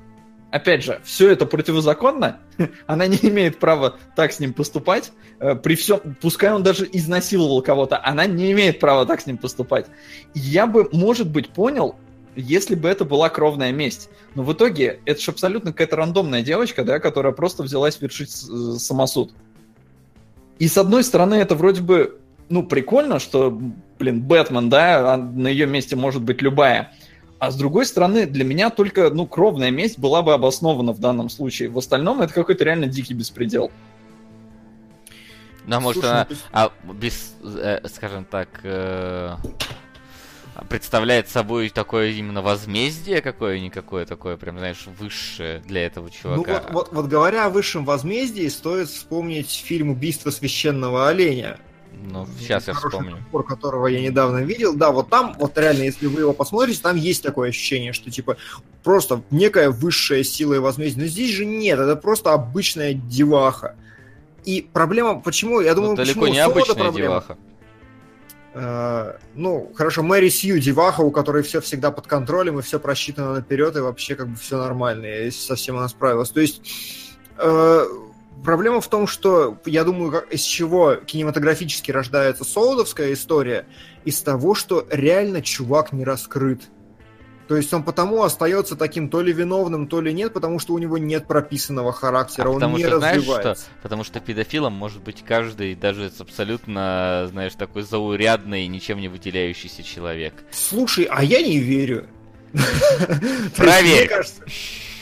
опять 0.51 0.83
же, 0.83 0.99
все 1.03 1.29
это 1.29 1.45
противозаконно, 1.45 2.39
она 2.87 3.07
не 3.07 3.17
имеет 3.17 3.59
права 3.59 3.97
так 4.15 4.31
с 4.31 4.39
ним 4.39 4.53
поступать, 4.53 5.11
э, 5.39 5.55
при 5.55 5.75
всем, 5.75 5.99
пускай 6.21 6.51
он 6.51 6.63
даже 6.63 6.87
изнасиловал 6.91 7.61
кого-то, 7.61 7.99
она 8.03 8.25
не 8.25 8.51
имеет 8.51 8.79
права 8.79 9.05
так 9.05 9.21
с 9.21 9.25
ним 9.25 9.37
поступать. 9.37 9.87
Я 10.33 10.67
бы, 10.67 10.89
может 10.91 11.29
быть, 11.29 11.49
понял, 11.49 11.95
если 12.35 12.75
бы 12.75 12.87
это 12.87 13.05
была 13.05 13.29
кровная 13.29 13.71
месть. 13.71 14.09
Но 14.35 14.43
в 14.43 14.53
итоге 14.53 14.99
это 15.05 15.21
же 15.21 15.31
абсолютно 15.31 15.71
какая-то 15.71 15.95
рандомная 15.95 16.41
девочка, 16.41 16.83
да, 16.83 16.99
которая 16.99 17.33
просто 17.33 17.63
взялась 17.63 17.99
вершить 18.01 18.31
э, 18.49 18.77
самосуд. 18.77 19.33
И 20.57 20.67
с 20.67 20.77
одной 20.77 21.03
стороны, 21.03 21.35
это 21.35 21.55
вроде 21.55 21.81
бы, 21.81 22.19
ну, 22.49 22.63
прикольно, 22.63 23.19
что, 23.19 23.57
блин, 23.97 24.21
Бэтмен, 24.21 24.69
да, 24.69 25.13
а 25.13 25.17
на 25.17 25.47
ее 25.47 25.65
месте 25.65 25.95
может 25.95 26.21
быть 26.21 26.41
любая. 26.41 26.93
А 27.39 27.51
с 27.51 27.55
другой 27.55 27.85
стороны, 27.85 28.25
для 28.25 28.43
меня 28.43 28.69
только, 28.69 29.09
ну, 29.09 29.25
кровная 29.25 29.71
месть 29.71 29.97
была 29.97 30.21
бы 30.21 30.33
обоснована 30.33 30.91
в 30.91 30.99
данном 30.99 31.29
случае. 31.29 31.69
В 31.69 31.77
остальном 31.77 32.21
это 32.21 32.33
какой-то 32.33 32.65
реально 32.65 32.87
дикий 32.87 33.13
беспредел. 33.13 33.71
Ну, 35.65 35.77
а 35.77 35.79
может, 35.79 36.03
она, 36.03 36.27
ну, 36.29 36.35
а, 36.51 36.71
без, 36.93 37.35
э, 37.43 37.87
скажем 37.87 38.25
так, 38.25 38.49
э, 38.63 39.35
представляет 40.67 41.29
собой 41.29 41.69
такое 41.69 42.09
именно 42.09 42.41
возмездие 42.41 43.21
какое-никакое, 43.21 44.05
такое 44.05 44.35
прям, 44.35 44.57
знаешь, 44.57 44.87
высшее 44.99 45.59
для 45.59 45.85
этого 45.85 46.09
чувака. 46.09 46.37
Ну 46.37 46.53
вот, 46.53 46.71
вот, 46.71 46.89
вот 46.91 47.05
говоря 47.05 47.45
о 47.45 47.49
высшем 47.49 47.85
возмездии, 47.85 48.47
стоит 48.49 48.89
вспомнить 48.89 49.51
фильм 49.51 49.91
«Убийство 49.91 50.31
священного 50.31 51.07
оленя», 51.07 51.57
ну, 51.91 52.27
сейчас 52.39 52.67
я 52.67 52.73
вспомню. 52.73 53.17
Подбор, 53.17 53.45
которого 53.45 53.87
я 53.87 54.01
недавно 54.01 54.39
видел. 54.39 54.75
Да, 54.75 54.91
вот 54.91 55.09
там, 55.09 55.35
вот 55.37 55.57
реально, 55.57 55.83
если 55.83 56.07
вы 56.07 56.21
его 56.21 56.33
посмотрите, 56.33 56.81
там 56.81 56.95
есть 56.95 57.23
такое 57.23 57.49
ощущение, 57.49 57.93
что 57.93 58.09
типа 58.09 58.37
просто 58.83 59.21
некая 59.31 59.69
высшая 59.69 60.23
сила 60.23 60.55
и 60.55 60.59
возмездие. 60.59 61.05
Но 61.05 61.09
здесь 61.09 61.31
же 61.31 61.45
нет, 61.45 61.79
это 61.79 61.95
просто 61.95 62.33
обычная 62.33 62.93
деваха. 62.93 63.75
И 64.45 64.67
проблема, 64.73 65.19
почему, 65.19 65.59
я 65.59 65.75
думаю, 65.75 65.91
вот 65.91 65.97
далеко 65.97 66.21
почему 66.21 66.33
не 66.33 66.39
обычная 66.39 66.75
проблема. 66.75 67.13
деваха. 67.15 67.37
Uh, 68.51 69.19
ну, 69.35 69.71
хорошо, 69.75 70.01
Мэри 70.01 70.29
Сью 70.29 70.59
деваха, 70.59 71.01
у 71.01 71.11
которой 71.11 71.43
все 71.43 71.61
всегда 71.61 71.91
под 71.91 72.07
контролем, 72.07 72.57
и 72.57 72.63
все 72.63 72.79
просчитано 72.79 73.35
наперед, 73.35 73.75
и 73.75 73.79
вообще 73.79 74.15
как 74.15 74.27
бы 74.27 74.35
все 74.37 74.57
нормально, 74.57 75.05
и 75.05 75.29
совсем 75.29 75.77
она 75.77 75.87
справилась. 75.87 76.31
То 76.31 76.41
есть 76.41 76.63
uh, 77.37 78.08
Проблема 78.43 78.81
в 78.81 78.87
том, 78.87 79.07
что 79.07 79.57
я 79.65 79.83
думаю, 79.83 80.23
из 80.29 80.41
чего 80.41 80.95
кинематографически 80.95 81.91
рождается 81.91 82.43
солодовская 82.43 83.13
история, 83.13 83.65
из 84.05 84.21
того, 84.21 84.55
что 84.55 84.87
реально 84.89 85.41
чувак 85.41 85.91
не 85.91 86.03
раскрыт. 86.03 86.63
То 87.49 87.55
есть 87.57 87.73
он 87.73 87.81
потому 87.81 88.21
остается 88.21 88.75
таким 88.75 89.09
то 89.09 89.21
ли 89.21 89.33
виновным, 89.33 89.87
то 89.87 90.01
ли 90.01 90.13
нет, 90.13 90.33
потому 90.33 90.59
что 90.59 90.73
у 90.73 90.77
него 90.77 90.99
нет 90.99 91.25
прописанного 91.25 91.91
характера, 91.91 92.45
а 92.45 92.49
он 92.49 92.55
потому 92.57 92.77
не 92.77 92.83
что, 92.83 92.91
развивается. 92.97 93.41
Знаешь, 93.41 93.57
что? 93.57 93.67
Потому 93.81 94.03
что 94.03 94.19
педофилом 94.19 94.73
может 94.73 95.01
быть 95.01 95.23
каждый, 95.27 95.73
даже 95.73 96.11
абсолютно, 96.19 97.25
знаешь, 97.31 97.55
такой 97.55 97.81
заурядный, 97.81 98.67
ничем 98.67 98.99
не 98.99 99.07
выделяющийся 99.07 99.81
человек. 99.81 100.35
Слушай, 100.51 101.05
а 101.05 101.23
я 101.23 101.41
не 101.41 101.57
верю. 101.57 102.05
Проверь. 103.55 104.11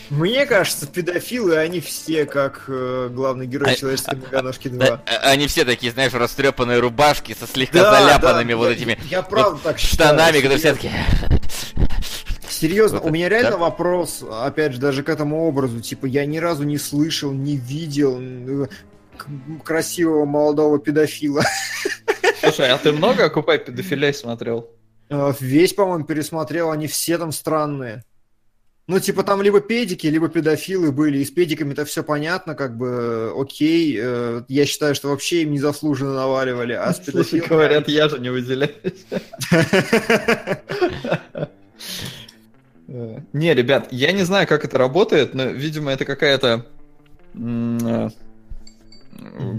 Мне 0.09 0.45
кажется, 0.45 0.87
педофилы, 0.87 1.57
они 1.57 1.79
все 1.81 2.25
как 2.25 2.63
э, 2.67 3.09
главный 3.11 3.45
герой 3.45 3.71
А- 3.71 3.75
человеческой 3.75 4.15
многоножки 4.15 4.67
2. 4.69 4.85
Да, 4.85 5.01
а- 5.05 5.29
Они 5.31 5.47
все 5.47 5.65
такие, 5.65 5.91
знаешь, 5.91 6.13
растрепанные 6.13 6.79
рубашки 6.79 7.35
со 7.37 7.45
слегка 7.45 7.91
заляпанными 7.91 8.53
вот 8.53 8.67
я- 8.69 8.73
этими 8.75 8.97
Я 9.09 9.21
правда 9.21 9.59
так 9.63 9.77
считаю. 9.79 10.15
штанами, 10.17 10.37
которые 10.37 10.57
все 10.59 10.75
серьезно. 10.75 10.91
такие... 10.91 11.87
Серьезно, 12.49 12.99
Вот 12.99 13.09
у 13.09 13.13
меня 13.13 13.27
это- 13.27 13.35
реально 13.35 13.51
да. 13.51 13.57
вопрос, 13.57 14.23
опять 14.29 14.73
же, 14.73 14.79
даже 14.79 15.03
к 15.03 15.09
этому 15.09 15.45
образу. 15.47 15.79
Типа, 15.81 16.05
я 16.05 16.25
ни 16.25 16.37
разу 16.39 16.63
не 16.63 16.77
слышал, 16.77 17.31
не 17.31 17.57
видел 17.57 18.17
э, 18.19 18.67
красивого 19.63 20.25
молодого 20.25 20.79
педофила. 20.79 21.43
Слушай, 22.41 22.69
а 22.71 22.77
ты 22.77 22.91
много 22.93 23.25
«Окупай 23.25 23.59
педофилей» 23.59 24.13
смотрел? 24.13 24.69
Э, 25.09 25.33
Весь, 25.39 25.73
по-моему, 25.73 26.05
пересмотрел, 26.05 26.71
они 26.71 26.87
все 26.87 27.17
там 27.17 27.31
странные. 27.31 28.03
Ну, 28.87 28.99
типа, 29.01 29.23
там 29.23 29.41
либо 29.41 29.59
педики, 29.59 30.07
либо 30.07 30.29
педофилы 30.29 30.93
были. 30.93 31.17
И 31.17 31.25
с 31.25 31.31
педиками-то 31.31 31.83
все 31.83 32.03
понятно, 32.03 32.55
как 32.55 32.77
бы, 32.77 32.87
э, 32.87 33.31
окей. 33.35 33.97
э, 33.99 34.43
Я 34.47 34.65
считаю, 34.65 34.95
что 34.95 35.09
вообще 35.09 35.41
им 35.41 35.51
незаслуженно 35.51 36.13
наваливали, 36.13 36.71
а 36.71 36.93
с 36.93 36.97
Слушай, 36.97 37.11
педофилами... 37.11 37.47
говорят, 37.49 37.87
я 37.89 38.07
же 38.07 38.19
не 38.19 38.29
выделяюсь. 38.29 39.05
Э, 42.87 43.19
Не, 43.33 43.53
ребят, 43.53 43.89
я 43.91 44.13
не 44.13 44.23
знаю, 44.23 44.47
как 44.47 44.63
это 44.63 44.77
работает, 44.77 45.33
но, 45.33 45.43
видимо, 45.45 45.91
это 45.91 46.05
какая-то... 46.05 46.65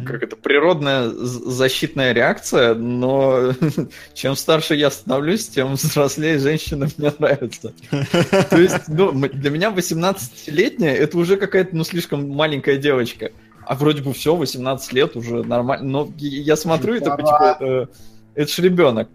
Как 0.06 0.22
это, 0.22 0.36
природная 0.36 1.08
защитная 1.08 2.12
реакция, 2.12 2.74
но 2.74 3.52
чем 4.14 4.36
старше 4.36 4.74
я 4.74 4.90
становлюсь, 4.90 5.48
тем 5.48 5.74
взрослее 5.74 6.38
женщины 6.38 6.88
мне 6.96 7.12
нравятся. 7.18 7.72
То 8.50 8.56
есть, 8.56 8.88
ну, 8.88 9.12
для 9.12 9.50
меня 9.50 9.70
18-летняя 9.70 10.94
это 10.94 11.18
уже 11.18 11.36
какая-то, 11.36 11.76
ну, 11.76 11.84
слишком 11.84 12.28
маленькая 12.30 12.76
девочка. 12.76 13.30
А 13.66 13.74
вроде 13.74 14.02
бы 14.02 14.12
все, 14.14 14.34
18 14.34 14.92
лет 14.92 15.16
уже 15.16 15.42
нормально. 15.44 15.86
Но 15.86 16.12
я 16.16 16.56
смотрю 16.56 17.00
такой, 17.00 17.24
типа, 17.24 17.56
э, 17.60 17.86
это 18.34 18.50
ж 18.50 18.58
ребенок. 18.60 19.08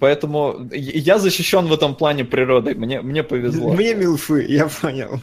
Поэтому 0.00 0.68
я 0.72 1.18
защищен 1.18 1.66
в 1.66 1.72
этом 1.72 1.94
плане 1.94 2.24
природой. 2.24 2.74
Мне, 2.74 3.00
мне 3.00 3.22
повезло. 3.22 3.72
Мне 3.72 3.94
милфы, 3.94 4.44
я 4.48 4.66
понял. 4.66 5.20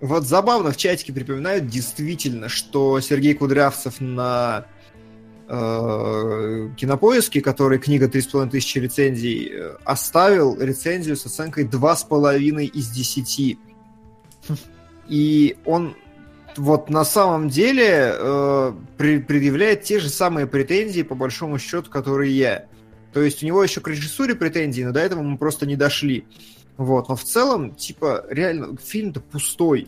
Вот 0.00 0.24
забавно, 0.24 0.72
в 0.72 0.76
чатике 0.76 1.12
припоминают 1.12 1.66
действительно, 1.66 2.48
что 2.48 3.00
Сергей 3.00 3.34
Кудрявцев 3.34 4.00
на 4.00 4.66
э, 5.48 6.68
кинопоиске, 6.76 7.40
который 7.40 7.78
книга 7.78 8.06
3,5 8.06 8.50
тысячи 8.50 8.78
рецензий, 8.78 9.50
э, 9.52 9.76
оставил 9.84 10.60
рецензию 10.60 11.16
с 11.16 11.26
оценкой 11.26 11.64
2,5 11.64 12.64
из 12.64 12.88
10. 12.88 13.58
И 15.08 15.56
он 15.64 15.96
вот 16.56 16.90
на 16.90 17.04
самом 17.04 17.48
деле 17.48 18.14
э, 18.14 18.72
предъявляет 18.96 19.84
те 19.84 20.00
же 20.00 20.08
самые 20.08 20.46
претензии, 20.46 21.02
по 21.02 21.14
большому 21.14 21.58
счету, 21.58 21.90
которые 21.90 22.36
я. 22.36 22.66
То 23.12 23.22
есть 23.22 23.42
у 23.42 23.46
него 23.46 23.62
еще 23.62 23.80
к 23.80 23.88
режиссуре 23.88 24.34
претензии, 24.34 24.82
но 24.82 24.92
до 24.92 25.00
этого 25.00 25.22
мы 25.22 25.36
просто 25.38 25.66
не 25.66 25.76
дошли. 25.76 26.24
Вот, 26.82 27.08
но 27.08 27.14
в 27.14 27.22
целом, 27.22 27.76
типа, 27.76 28.26
реально, 28.28 28.76
фильм-то 28.76 29.20
пустой. 29.20 29.86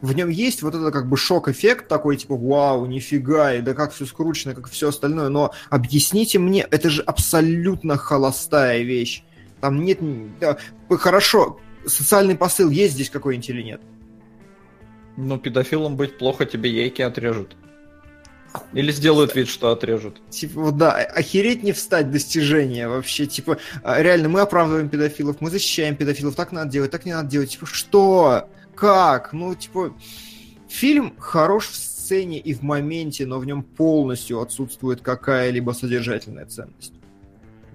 В 0.00 0.12
нем 0.12 0.28
есть 0.28 0.62
вот 0.62 0.76
это 0.76 0.92
как 0.92 1.08
бы 1.08 1.16
шок-эффект 1.16 1.88
такой, 1.88 2.16
типа, 2.16 2.36
вау, 2.36 2.86
нифига, 2.86 3.52
и 3.54 3.60
да 3.60 3.74
как 3.74 3.92
все 3.92 4.06
скручено, 4.06 4.54
как 4.54 4.70
все 4.70 4.90
остальное, 4.90 5.28
но 5.28 5.52
объясните 5.70 6.38
мне, 6.38 6.60
это 6.70 6.88
же 6.88 7.02
абсолютно 7.02 7.96
холостая 7.96 8.82
вещь. 8.82 9.24
Там 9.60 9.84
нет... 9.84 9.98
да, 10.38 10.56
хорошо, 10.88 11.58
социальный 11.84 12.36
посыл 12.36 12.70
есть 12.70 12.94
здесь 12.94 13.10
какой-нибудь 13.10 13.50
или 13.50 13.62
нет? 13.62 13.80
Ну, 15.16 15.36
педофилом 15.36 15.96
быть 15.96 16.16
плохо, 16.16 16.46
тебе 16.46 16.70
яйки 16.70 17.02
отрежут. 17.02 17.56
Или 18.72 18.92
сделают 18.92 19.34
вид, 19.34 19.48
что 19.48 19.70
отрежут. 19.70 20.20
Типа, 20.30 20.70
да, 20.72 20.92
охереть 20.92 21.62
не 21.62 21.72
встать 21.72 22.10
достижения 22.10 22.88
вообще. 22.88 23.26
Типа, 23.26 23.58
а, 23.82 24.00
реально, 24.02 24.28
мы 24.28 24.40
оправдываем 24.40 24.88
педофилов, 24.88 25.40
мы 25.40 25.50
защищаем 25.50 25.96
педофилов, 25.96 26.34
так 26.34 26.52
надо 26.52 26.70
делать, 26.70 26.90
так 26.90 27.04
не 27.04 27.12
надо 27.12 27.28
делать. 27.28 27.50
Типа, 27.50 27.66
что? 27.66 28.48
Как? 28.74 29.32
Ну, 29.32 29.54
типа, 29.54 29.94
фильм 30.68 31.14
хорош 31.18 31.68
в 31.68 31.76
сцене 31.76 32.38
и 32.38 32.54
в 32.54 32.62
моменте, 32.62 33.26
но 33.26 33.38
в 33.38 33.46
нем 33.46 33.62
полностью 33.62 34.40
отсутствует 34.40 35.00
какая-либо 35.00 35.72
содержательная 35.72 36.46
ценность. 36.46 36.94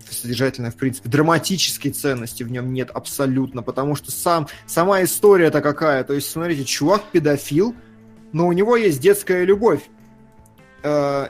Содержательная, 0.10 0.72
в 0.72 0.76
принципе, 0.76 1.10
драматической 1.10 1.92
ценности 1.92 2.44
в 2.44 2.52
нем 2.52 2.74
нет 2.74 2.92
абсолютно, 2.92 3.64
потому 3.64 3.96
что 3.96 4.12
сам, 4.12 4.48
сама 4.68 5.04
история-то 5.04 5.62
какая. 5.62 6.04
То 6.04 6.14
есть, 6.14 6.30
смотрите, 6.30 6.64
чувак 6.64 7.04
педофил, 7.12 7.76
но 8.32 8.48
у 8.48 8.52
него 8.52 8.76
есть 8.76 9.00
детская 9.00 9.46
любовь. 9.46 9.82
Э, 10.86 11.30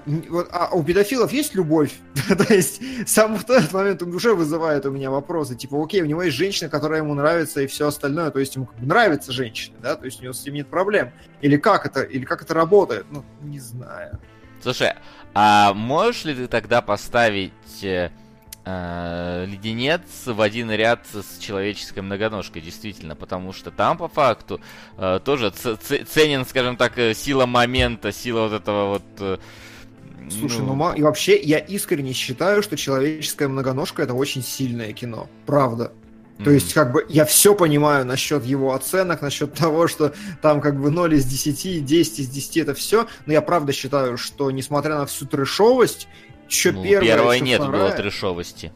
а 0.52 0.70
у 0.74 0.84
педофилов 0.84 1.32
есть 1.32 1.56
любовь? 1.56 1.94
То 2.28 2.54
есть 2.54 2.82
сам 3.08 3.38
вот 3.38 3.50
этот 3.50 3.72
момент 3.72 4.04
он 4.04 4.14
уже 4.14 4.34
вызывает 4.34 4.86
у 4.86 4.92
меня 4.92 5.10
вопросы. 5.10 5.56
Типа, 5.56 5.82
окей, 5.82 6.02
у 6.02 6.06
него 6.06 6.24
есть 6.24 6.36
женщина, 6.36 6.70
которая 6.70 7.02
ему 7.02 7.14
нравится 7.14 7.62
и 7.62 7.68
все 7.68 7.88
остальное. 7.88 8.32
То 8.32 8.40
есть 8.40 8.56
ему 8.56 8.66
как 8.66 8.76
бы 8.78 8.86
нравится 8.86 9.32
женщина, 9.32 9.78
да? 9.82 9.96
То 9.96 10.06
есть 10.06 10.20
у 10.20 10.24
него 10.24 10.34
с 10.34 10.42
этим 10.42 10.56
нет 10.56 10.68
проблем. 10.68 11.12
Или 11.40 11.56
как 11.56 11.86
это, 11.86 12.02
или 12.02 12.26
как 12.26 12.42
это 12.42 12.54
работает? 12.54 13.06
Ну, 13.12 13.24
не 13.44 13.60
знаю. 13.60 14.20
Слушай, 14.62 14.96
а 15.34 15.74
можешь 15.74 16.26
ли 16.26 16.36
ты 16.36 16.48
тогда 16.48 16.82
поставить 16.82 17.54
э, 17.82 18.10
леденец 18.66 20.02
в 20.26 20.42
один 20.42 20.72
ряд 20.72 21.06
с 21.14 21.38
человеческой 21.40 22.00
многоножкой, 22.00 22.62
действительно, 22.62 23.16
потому 23.16 23.54
что 23.54 23.70
там 23.72 23.98
по 23.98 24.08
факту 24.08 24.60
э, 24.98 25.20
тоже 25.24 25.52
ценен, 25.52 26.46
скажем 26.46 26.76
так, 26.76 26.98
э, 26.98 27.14
сила 27.14 27.46
момента, 27.46 28.12
сила 28.12 28.48
вот 28.48 28.54
этого 28.54 28.88
вот. 28.90 29.04
э, 29.20 29.38
Слушай, 30.32 30.62
ну, 30.62 30.74
ма- 30.74 30.94
и 30.96 31.04
вообще 31.04 31.40
я 31.40 31.60
искренне 31.60 32.14
считаю, 32.14 32.64
что 32.64 32.76
человеческая 32.76 33.48
многоножка 33.48 34.02
это 34.02 34.16
очень 34.16 34.42
сильное 34.42 34.94
кино. 34.94 35.30
Правда. 35.46 35.92
То 36.44 36.52
есть, 36.52 36.74
как 36.74 36.92
бы, 36.92 37.06
я 37.08 37.24
все 37.24 37.56
понимаю 37.56 38.06
насчет 38.06 38.44
его 38.44 38.74
оценок, 38.74 39.22
насчет 39.22 39.54
того, 39.58 39.88
что 39.88 40.14
там 40.42 40.60
как 40.60 40.80
бы 40.80 40.90
0 40.90 41.14
из 41.14 41.26
10, 41.26 41.86
10 41.86 42.20
из 42.20 42.28
10 42.30 42.58
это 42.58 42.74
все, 42.74 43.08
но 43.26 43.34
я 43.34 43.42
правда 43.42 43.72
считаю, 43.72 44.18
что 44.18 44.52
несмотря 44.52 44.98
на 44.98 45.06
всю 45.06 45.26
трешовость, 45.28 46.08
еще 46.48 46.72
ну, 46.72 46.84
первая, 46.84 47.06
первой 47.08 47.36
ещё 47.36 47.46
нет 47.46 47.62
вторая, 47.62 47.82
было 47.82 47.92
трешовости. 47.92 48.72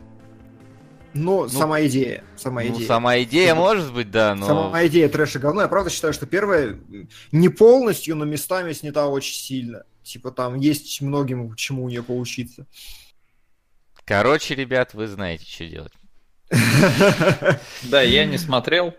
Но 1.14 1.48
сама 1.48 1.82
идея, 1.86 2.24
сама 2.38 2.64
Ну, 2.64 2.76
идея. 2.76 2.88
сама 2.88 3.22
идея 3.24 3.56
Ну, 3.56 3.62
может 3.62 3.94
быть, 3.94 4.12
да, 4.12 4.36
но... 4.36 4.46
Сама 4.46 4.86
идея 4.88 5.10
трэша 5.10 5.40
говно. 5.40 5.62
Я 5.62 5.68
правда 5.68 5.90
считаю, 5.90 6.14
что 6.14 6.28
первая 6.28 6.80
не 7.32 7.50
полностью, 7.50 8.16
но 8.16 8.26
местами 8.26 8.74
снята 8.74 9.08
очень 9.08 9.34
сильно. 9.34 9.84
Типа 10.04 10.32
там 10.32 10.56
есть 10.56 11.02
многим 11.02 11.56
чему 11.56 11.86
у 11.86 11.90
нее 11.90 12.04
поучиться. 12.04 12.68
Короче, 14.06 14.56
ребят, 14.56 14.94
вы 14.94 15.08
знаете, 15.08 15.46
что 15.46 15.66
делать. 15.66 15.94
Да, 17.84 18.02
я 18.02 18.26
не 18.26 18.38
смотрел. 18.38 18.94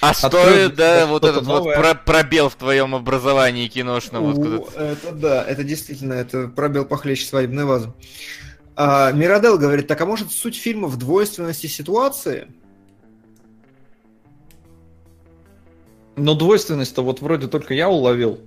А 0.00 0.14
стоит, 0.14 0.76
да, 0.76 1.06
вот 1.06 1.24
этот 1.24 1.44
вот 1.44 1.58
новое. 1.64 1.76
про- 1.78 1.94
пробел 1.94 2.48
в 2.48 2.54
твоем 2.54 2.94
образовании 2.94 3.68
киношном. 3.68 4.32
вот 4.32 4.38
У, 4.38 4.80
это 4.80 5.12
да, 5.12 5.44
это 5.44 5.62
действительно, 5.62 6.14
это 6.14 6.48
пробел 6.48 6.84
похлеще 6.86 7.26
свадебной 7.26 7.64
вазы. 7.66 7.92
А, 8.76 9.12
Мирадел 9.12 9.58
говорит, 9.58 9.88
так 9.88 10.00
а 10.00 10.06
может 10.06 10.32
суть 10.32 10.56
фильма 10.56 10.88
в 10.88 10.96
двойственности 10.96 11.66
ситуации? 11.66 12.48
Но 16.16 16.34
двойственность-то 16.34 17.02
вот 17.02 17.20
вроде 17.20 17.46
только 17.48 17.74
я 17.74 17.88
уловил. 17.88 18.40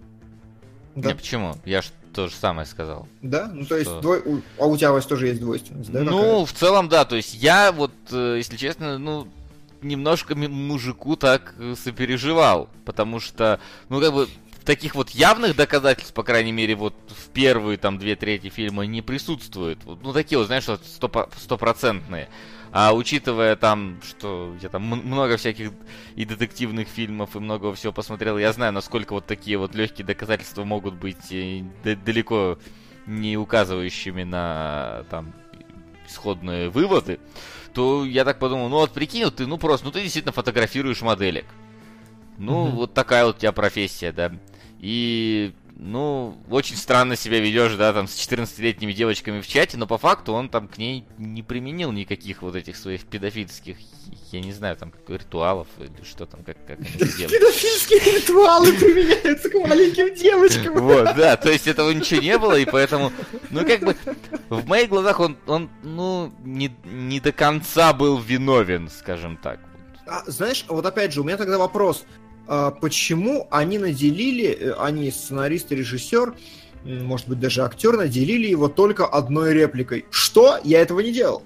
Да, 0.95 1.09
Не, 1.09 1.15
почему? 1.15 1.55
Я 1.65 1.81
ж 1.81 1.85
то 2.13 2.27
же 2.27 2.35
самое 2.35 2.67
сказал. 2.67 3.07
да? 3.21 3.49
Ну 3.51 3.65
то 3.65 3.75
есть, 3.75 3.89
Что? 3.89 4.01
двой- 4.01 4.21
у- 4.21 4.41
а 4.59 4.65
у 4.67 4.77
тебя 4.77 4.91
Вась, 4.91 5.05
тоже 5.05 5.27
есть 5.27 5.39
двойственность, 5.39 5.91
да? 5.91 6.01
ну, 6.01 6.45
в 6.45 6.53
целом, 6.53 6.87
да. 6.89 7.05
То 7.05 7.15
есть 7.15 7.33
я 7.33 7.71
вот, 7.71 7.91
э, 8.11 8.35
если 8.37 8.55
честно, 8.57 8.99
ну, 8.99 9.27
немножко 9.83 10.35
мужику 10.35 11.15
так 11.15 11.55
э, 11.57 11.75
сопереживал. 11.75 12.69
Потому 12.85 13.19
что, 13.19 13.59
ну, 13.89 13.99
как 13.99 14.13
бы, 14.13 14.27
таких 14.63 14.95
вот 14.95 15.09
явных 15.11 15.55
доказательств, 15.55 16.13
по 16.13 16.23
крайней 16.23 16.51
мере, 16.51 16.75
вот 16.75 16.95
в 17.09 17.29
первые 17.29 17.77
там 17.77 17.97
две 17.97 18.15
трети 18.15 18.49
фильма 18.49 18.85
не 18.85 19.01
присутствует. 19.01 19.79
Ну, 19.85 20.13
такие 20.13 20.37
вот, 20.37 20.47
знаешь, 20.47 20.65
стопроцентные. 21.37 22.29
А 22.71 22.91
учитывая 22.93 23.55
там, 23.55 24.01
что 24.01 24.55
я 24.59 24.69
там 24.69 24.81
много 24.81 25.37
всяких 25.37 25.71
и 26.15 26.25
детективных 26.25 26.87
фильмов, 26.87 27.35
и 27.35 27.39
много 27.39 27.71
всего 27.75 27.93
посмотрел, 27.93 28.39
я 28.39 28.51
знаю, 28.51 28.73
насколько 28.73 29.13
вот 29.13 29.27
такие 29.27 29.59
вот 29.59 29.75
легкие 29.75 30.07
доказательства 30.07 30.63
могут 30.63 30.95
быть 30.95 31.31
э, 31.31 31.63
далеко 31.83 32.57
не 33.05 33.37
указывающими 33.37 34.23
на 34.23 35.05
там 35.11 35.33
исходные 36.07 36.69
выводы, 36.69 37.19
то 37.73 38.05
я 38.05 38.23
так 38.25 38.39
подумал, 38.39 38.69
ну 38.69 38.77
вот 38.77 38.91
прикинь, 38.91 39.25
вот 39.25 39.35
ты, 39.35 39.47
ну 39.47 39.57
просто, 39.57 39.85
ну 39.85 39.91
ты 39.91 40.01
действительно 40.01 40.31
фотографируешь 40.31 41.01
моделек. 41.01 41.45
Ну, 42.37 42.67
Мгм. 42.67 42.75
вот 42.77 42.93
такая 42.93 43.25
вот 43.25 43.37
у 43.37 43.39
тебя 43.39 43.51
профессия, 43.51 44.11
да. 44.11 44.31
И 44.79 45.53
ну, 45.75 46.37
очень 46.49 46.75
странно 46.75 47.15
себя 47.15 47.39
ведешь, 47.39 47.73
да, 47.75 47.93
там, 47.93 48.07
с 48.07 48.15
14-летними 48.15 48.93
девочками 48.93 49.41
в 49.41 49.47
чате, 49.47 49.77
но 49.77 49.87
по 49.87 49.97
факту 49.97 50.33
он 50.33 50.49
там 50.49 50.67
к 50.67 50.77
ней 50.77 51.05
не 51.17 51.41
применил 51.41 51.91
никаких 51.91 52.41
вот 52.41 52.55
этих 52.55 52.77
своих 52.77 53.05
педофильских, 53.05 53.77
я 54.31 54.41
не 54.41 54.53
знаю, 54.53 54.75
там, 54.77 54.93
ритуалов 55.07 55.67
или 55.79 56.03
что 56.03 56.25
там, 56.25 56.43
как, 56.43 56.57
как 56.67 56.79
они 56.79 56.87
Педофильские 56.87 58.17
ритуалы 58.19 58.71
применяются 58.73 59.49
к 59.49 59.53
маленьким 59.67 60.13
девочкам. 60.13 60.75
Вот, 60.75 61.15
да, 61.15 61.37
то 61.37 61.49
есть 61.49 61.67
этого 61.67 61.91
ничего 61.91 62.21
не 62.21 62.37
было, 62.37 62.57
и 62.57 62.65
поэтому, 62.65 63.11
ну, 63.49 63.65
как 63.65 63.81
бы, 63.81 63.95
в 64.49 64.67
моих 64.67 64.89
глазах 64.89 65.19
он, 65.19 65.37
он 65.47 65.69
ну, 65.81 66.31
не, 66.43 66.75
не 66.83 67.19
до 67.19 67.31
конца 67.31 67.93
был 67.93 68.19
виновен, 68.19 68.89
скажем 68.89 69.37
так. 69.37 69.59
А, 70.05 70.23
знаешь, 70.27 70.65
вот 70.67 70.85
опять 70.85 71.13
же, 71.13 71.21
у 71.21 71.23
меня 71.23 71.37
тогда 71.37 71.57
вопрос. 71.57 72.05
А, 72.47 72.71
почему 72.71 73.47
они 73.51 73.79
наделили, 73.79 74.47
э, 74.47 74.73
они 74.73 75.11
сценарист 75.11 75.71
и 75.71 75.75
режиссер, 75.75 76.35
может 76.83 77.29
быть, 77.29 77.39
даже 77.39 77.63
актер, 77.63 77.95
наделили 77.95 78.47
его 78.47 78.67
только 78.67 79.05
одной 79.05 79.53
репликой? 79.53 80.05
Что? 80.09 80.59
Я 80.63 80.81
этого 80.81 80.99
не 80.99 81.13
делал. 81.13 81.43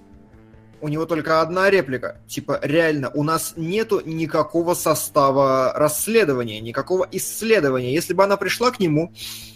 У 0.79 0.89
него 0.89 1.05
только 1.05 1.41
одна 1.41 1.71
реплика. 1.71 2.21
Типа, 2.27 2.59
реально, 2.61 3.09
у 3.09 3.23
нас 3.23 3.53
нету 3.55 4.01
никакого 4.05 4.75
состава 4.75 5.73
расследования, 5.75 6.59
никакого 6.59 7.07
исследования. 7.11 7.93
Если 7.93 8.13
бы 8.13 8.23
она 8.23 8.37
пришла 8.37 8.69
к 8.69 8.79
нему 8.79 9.11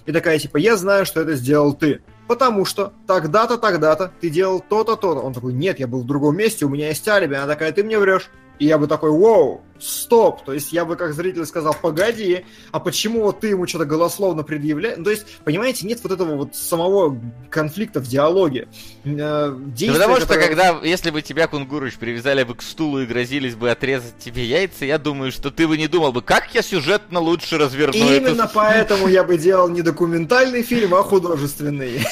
и 0.08 0.12
такая, 0.12 0.40
типа, 0.40 0.58
я 0.58 0.78
знаю, 0.78 1.06
что 1.06 1.22
это 1.22 1.36
сделал 1.36 1.74
ты, 1.74 2.02
потому 2.28 2.66
что 2.66 2.94
тогда-то, 3.06 3.58
тогда-то 3.58 4.12
ты 4.20 4.32
делал 4.32 4.62
то-то, 4.68 4.96
то-то. 4.96 5.20
Он 5.20 5.34
такой, 5.34 5.54
нет, 5.54 5.80
я 5.80 5.88
был 5.88 6.02
в 6.02 6.08
другом 6.08 6.38
месте, 6.38 6.66
у 6.66 6.70
меня 6.70 6.88
есть 6.88 7.08
алиби. 7.08 7.36
Она 7.36 7.48
такая, 7.48 7.72
ты 7.72 7.84
мне 7.84 8.00
врешь. 8.00 8.32
И 8.62 8.66
я 8.68 8.78
бы 8.78 8.86
такой, 8.86 9.10
вау, 9.10 9.62
стоп. 9.80 10.46
То 10.46 10.54
есть 10.54 10.72
я 10.72 10.86
бы 10.86 10.96
как 10.96 11.16
зритель 11.16 11.48
сказал, 11.48 11.74
погоди, 11.74 12.46
а 12.72 12.80
почему 12.80 13.24
вот 13.24 13.40
ты 13.40 13.48
ему 13.48 13.66
что-то 13.66 13.86
голословно 13.86 14.44
предъявляешь? 14.44 15.00
Ну, 15.00 15.04
то 15.04 15.10
есть, 15.10 15.26
понимаете, 15.44 15.88
нет 15.88 16.00
вот 16.04 16.12
этого 16.12 16.36
вот 16.36 16.56
самого 16.56 17.20
конфликта 17.50 18.00
в 18.02 18.08
диалоге. 18.08 18.68
Э, 19.04 19.52
действия, 19.58 19.94
потому 19.94 20.18
что 20.18 20.28
которое... 20.28 20.48
когда, 20.48 20.80
если 20.84 21.10
бы 21.10 21.24
тебя, 21.24 21.48
Кунгурович, 21.48 21.96
привязали 21.96 22.44
бы 22.44 22.54
к 22.54 22.62
стулу 22.62 23.02
и 23.02 23.08
грозились 23.08 23.56
бы 23.56 23.72
отрезать 23.72 24.20
тебе 24.20 24.46
яйца, 24.46 24.86
я 24.86 25.00
думаю, 25.00 25.32
что 25.32 25.50
ты 25.50 25.68
бы 25.68 25.76
не 25.76 25.88
думал 25.88 26.12
бы, 26.12 26.22
как 26.22 26.54
я 26.54 26.62
сюжетно 26.62 27.20
лучше 27.20 27.58
разверну 27.58 27.98
Именно 27.98 28.44
эту... 28.44 28.52
поэтому 28.54 29.08
я 29.08 29.24
бы 29.24 29.40
делал 29.40 29.70
не 29.70 29.82
документальный 29.82 30.62
фильм, 30.62 30.94
а 30.94 31.02
художественный. 31.02 32.06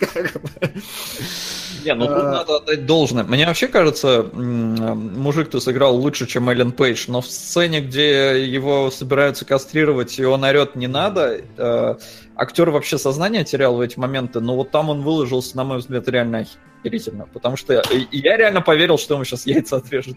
Не, 1.84 1.94
ну 1.94 2.06
тут 2.06 2.16
а. 2.16 2.32
надо 2.32 2.56
отдать 2.56 2.86
должное. 2.86 3.24
Мне 3.24 3.46
вообще 3.46 3.68
кажется, 3.68 4.22
мужик-то 4.32 5.60
сыграл 5.60 5.96
лучше, 5.96 6.26
чем 6.26 6.48
Эллен 6.48 6.72
Пейдж, 6.72 7.04
но 7.08 7.20
в 7.20 7.26
сцене, 7.26 7.80
где 7.80 8.44
его 8.44 8.90
собираются 8.90 9.44
кастрировать, 9.44 10.18
и 10.18 10.24
он 10.24 10.44
орет 10.44 10.76
«не 10.76 10.86
надо», 10.86 11.40
э, 11.56 11.94
актер 12.36 12.70
вообще 12.70 12.98
сознание 12.98 13.44
терял 13.44 13.76
в 13.76 13.80
эти 13.80 13.98
моменты, 13.98 14.40
но 14.40 14.56
вот 14.56 14.70
там 14.70 14.90
он 14.90 15.02
выложился, 15.02 15.56
на 15.56 15.64
мой 15.64 15.78
взгляд, 15.78 16.08
реально 16.08 16.46
охерительно, 16.80 17.26
потому 17.32 17.56
что 17.56 17.82
я 18.10 18.36
реально 18.36 18.60
поверил, 18.60 18.98
что 18.98 19.14
ему 19.14 19.24
сейчас 19.24 19.46
яйца 19.46 19.76
отрежут. 19.76 20.16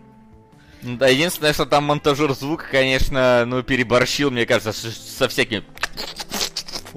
Да, 0.84 1.08
единственное, 1.08 1.54
что 1.54 1.66
там 1.66 1.86
монтажер 1.86 2.34
звука, 2.34 2.66
конечно, 2.70 3.46
ну, 3.46 3.64
переборщил, 3.64 4.32
мне 4.32 4.46
кажется, 4.46 4.72
со 4.74 5.28
всякими 5.28 5.64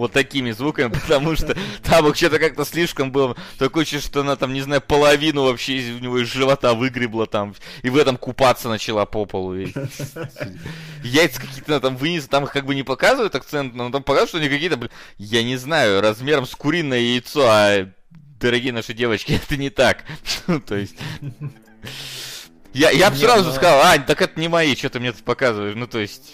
вот 0.01 0.13
такими 0.13 0.51
звуками, 0.51 0.93
потому 1.03 1.37
что 1.37 1.57
там 1.83 2.15
что-то 2.15 2.39
как-то 2.39 2.65
слишком 2.65 3.13
было. 3.13 3.37
Такое 3.59 3.85
чувство, 3.85 4.11
что 4.11 4.21
она 4.23 4.37
там, 4.37 4.53
не 4.53 4.63
знаю, 4.63 4.81
половину 4.81 5.45
вообще 5.45 5.77
из 5.77 5.97
у 5.97 5.99
него 5.99 6.19
из 6.19 6.29
живота 6.29 6.75
выгребла 6.75 7.27
там, 7.27 7.55
и 7.83 7.91
в 7.91 7.97
этом 7.97 8.17
купаться 8.17 8.69
начала 8.69 9.05
по 9.07 9.27
полу. 9.27 9.55
И... 9.55 9.73
Яйца 11.05 11.41
какие-то 11.41 11.81
там 11.81 11.97
вынес, 11.97 12.27
там 12.27 12.45
их 12.45 12.53
как 12.53 12.67
бы 12.67 12.75
не 12.75 12.83
показывают 12.83 13.35
акцент, 13.35 13.75
но 13.75 13.91
там 13.91 14.03
показывают, 14.03 14.31
что 14.31 14.39
они 14.39 14.49
какие-то, 14.49 14.91
я 15.19 15.43
не 15.43 15.57
знаю, 15.57 16.01
размером 16.01 16.47
с 16.47 16.55
куриное 16.55 17.01
яйцо, 17.01 17.47
а 17.47 17.89
дорогие 18.41 18.73
наши 18.73 18.95
девочки, 18.95 19.33
это 19.45 19.57
не 19.57 19.71
так. 19.71 20.05
То 20.67 20.75
есть... 20.75 20.97
Я, 22.73 22.91
я 22.91 23.11
бы 23.11 23.17
сразу 23.17 23.49
ну... 23.49 23.53
сказал, 23.53 23.81
Ань, 23.83 24.05
так 24.05 24.23
это 24.23 24.39
не 24.39 24.49
мои, 24.49 24.77
что 24.77 24.91
ты 24.91 25.01
мне 25.01 25.13
тут 25.13 25.25
показываешь. 25.25 25.75
Ну, 25.75 25.87
то 25.87 25.99
есть, 25.99 26.33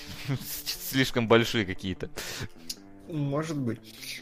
слишком 0.90 1.28
большие 1.28 1.64
какие-то. 1.64 2.10
Может 3.08 3.56
быть. 3.56 3.78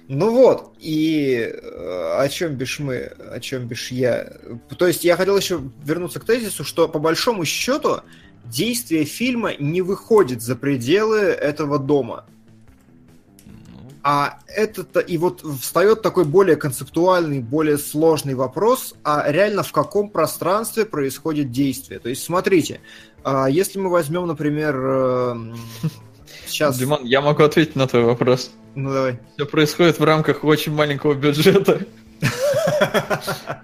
Ну 0.09 0.31
вот, 0.31 0.75
и 0.79 1.37
э, 1.37 2.17
о 2.19 2.29
чем 2.29 2.55
бишь 2.55 2.79
мы, 2.79 2.97
о 2.97 3.41
чем 3.41 3.67
бишь 3.67 3.91
я. 3.91 4.33
То 4.77 4.87
есть 4.87 5.05
я 5.05 5.17
хотел 5.17 5.37
еще 5.37 5.61
вернуться 5.83 6.21
к 6.21 6.25
тезису, 6.25 6.65
что 6.65 6.87
по 6.89 6.99
большому 6.99 7.45
счету 7.45 8.01
действие 8.45 9.05
фильма 9.05 9.53
не 9.59 9.81
выходит 9.81 10.43
за 10.43 10.55
пределы 10.55 11.19
этого 11.19 11.79
дома. 11.79 12.27
А 14.07 14.41
это-то, 14.49 15.01
и 15.01 15.17
вот 15.17 15.43
встает 15.63 16.03
такой 16.03 16.27
более 16.27 16.57
концептуальный, 16.57 17.41
более 17.41 17.79
сложный 17.79 18.35
вопрос, 18.35 18.95
а 19.03 19.25
реально 19.33 19.63
в 19.63 19.73
каком 19.73 20.11
пространстве 20.11 20.85
происходит 20.85 21.51
действие. 21.51 22.01
То 22.01 22.11
есть 22.11 22.23
смотрите, 22.23 22.83
а 23.23 23.47
если 23.49 23.79
мы 23.79 23.89
возьмем, 23.89 24.27
например, 24.27 24.77
э, 24.79 25.55
сейчас... 26.47 26.77
Димон, 26.79 27.07
я 27.07 27.23
могу 27.23 27.45
ответить 27.45 27.77
на 27.77 27.87
твой 27.87 28.05
вопрос. 28.05 28.51
Ну 28.75 28.93
давай. 28.93 29.19
Все 29.35 29.47
происходит 29.47 29.99
в 29.99 30.05
рамках 30.05 30.45
очень 30.45 30.73
маленького 30.73 31.15
бюджета. 31.15 31.81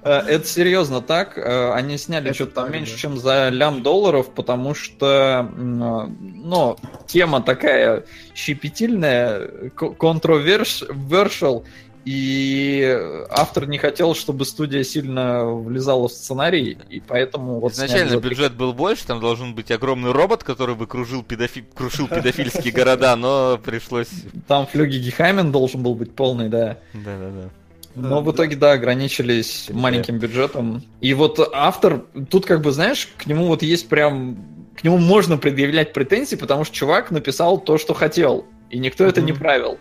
Э, 0.02 0.20
это 0.26 0.46
серьезно 0.46 1.00
так. 1.00 1.36
Э, 1.38 1.72
они 1.72 1.96
сняли 1.98 2.32
что-то 2.32 2.56
там 2.56 2.72
меньше, 2.72 2.98
чем 2.98 3.18
за 3.18 3.48
лям 3.48 3.82
долларов, 3.82 4.30
потому 4.34 4.74
что, 4.74 5.48
ну, 5.56 6.76
тема 7.06 7.42
такая 7.42 8.04
щепетильная, 8.34 9.70
controversial, 9.76 11.64
и 12.10 12.98
автор 13.30 13.68
не 13.68 13.78
хотел, 13.78 14.16
чтобы 14.16 14.44
студия 14.44 14.82
сильно 14.82 15.44
влезала 15.44 16.08
в 16.08 16.12
сценарий, 16.12 16.76
и 16.88 16.98
поэтому... 16.98 17.60
Вот 17.60 17.74
Изначально 17.74 18.16
бюджет 18.16 18.54
был 18.54 18.72
больше, 18.72 19.06
там 19.06 19.20
должен 19.20 19.54
быть 19.54 19.70
огромный 19.70 20.10
робот, 20.10 20.42
который 20.42 20.74
бы 20.74 20.88
кружил 20.88 21.22
педофи... 21.22 21.64
крушил 21.72 22.08
педофильские 22.08 22.72
города, 22.72 23.14
но 23.14 23.60
пришлось... 23.64 24.08
Там 24.48 24.66
флюги 24.66 24.96
Гехаймен 24.96 25.52
должен 25.52 25.84
был 25.84 25.94
быть 25.94 26.12
полный, 26.12 26.48
да. 26.48 26.78
Да-да-да. 26.94 27.50
Но 27.94 28.22
в 28.22 28.32
итоге, 28.32 28.56
да, 28.56 28.72
ограничились 28.72 29.68
маленьким 29.70 30.18
бюджетом. 30.18 30.82
И 31.00 31.14
вот 31.14 31.38
автор, 31.52 32.06
тут 32.28 32.44
как 32.44 32.60
бы, 32.60 32.72
знаешь, 32.72 33.08
к 33.18 33.26
нему 33.26 33.46
вот 33.46 33.62
есть 33.62 33.88
прям... 33.88 34.36
К 34.76 34.82
нему 34.82 34.98
можно 34.98 35.36
предъявлять 35.36 35.92
претензии, 35.92 36.34
потому 36.34 36.64
что 36.64 36.74
чувак 36.74 37.12
написал 37.12 37.60
то, 37.60 37.78
что 37.78 37.94
хотел, 37.94 38.46
и 38.68 38.78
никто 38.78 39.04
это 39.04 39.22
не 39.22 39.32
правил. 39.32 39.78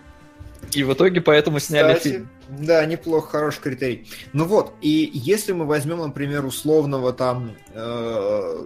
И 0.74 0.84
в 0.84 0.94
итоге 0.94 1.22
поэтому 1.22 1.60
сняли 1.60 1.94
Кстати, 1.94 2.14
фильм. 2.14 2.30
Да, 2.50 2.86
неплохо, 2.86 3.30
хороший 3.30 3.62
критерий. 3.62 4.08
Ну 4.34 4.46
вот, 4.46 4.74
и 4.82 5.10
если 5.14 5.52
мы 5.52 5.66
возьмем, 5.66 6.00
например, 6.00 6.46
условного 6.46 7.14
там, 7.14 7.52
э, 7.74 8.64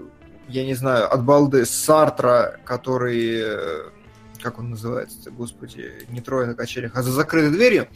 я 0.47 0.65
не 0.65 0.73
знаю, 0.73 1.13
от 1.13 1.23
балды 1.23 1.65
Сартра, 1.65 2.59
который, 2.65 3.41
э, 3.41 3.83
как 4.41 4.59
он 4.59 4.71
называется, 4.71 5.31
господи, 5.31 5.91
не 6.09 6.21
трое 6.21 6.47
на 6.47 6.55
качелях, 6.55 6.91
а 6.95 7.03
за 7.03 7.11
закрытой 7.11 7.51
дверью, 7.51 7.87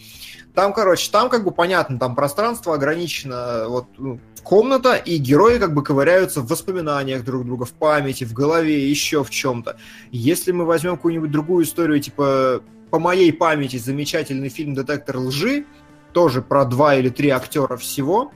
там, 0.53 0.73
короче, 0.73 1.11
там 1.11 1.29
как 1.29 1.43
бы 1.43 1.51
понятно, 1.51 1.99
там 1.99 2.15
пространство 2.15 2.73
ограничено, 2.73 3.65
вот 3.67 3.87
ну, 3.97 4.19
комната, 4.43 4.95
и 4.95 5.17
герои 5.17 5.59
как 5.59 5.73
бы 5.73 5.83
ковыряются 5.83 6.41
в 6.41 6.47
воспоминаниях 6.47 7.23
друг 7.23 7.45
друга, 7.45 7.65
в 7.65 7.73
памяти, 7.73 8.23
в 8.23 8.33
голове, 8.33 8.89
еще 8.89 9.23
в 9.23 9.29
чем-то. 9.29 9.77
Если 10.11 10.51
мы 10.51 10.65
возьмем 10.65 10.95
какую-нибудь 10.95 11.31
другую 11.31 11.65
историю, 11.65 11.99
типа 11.99 12.63
по 12.89 12.99
моей 12.99 13.33
памяти, 13.33 13.77
замечательный 13.77 14.49
фильм 14.49 14.73
«Детектор 14.73 15.17
лжи», 15.17 15.65
тоже 16.13 16.41
про 16.41 16.65
два 16.65 16.95
или 16.95 17.09
три 17.09 17.29
актера 17.29 17.77
всего. 17.77 18.31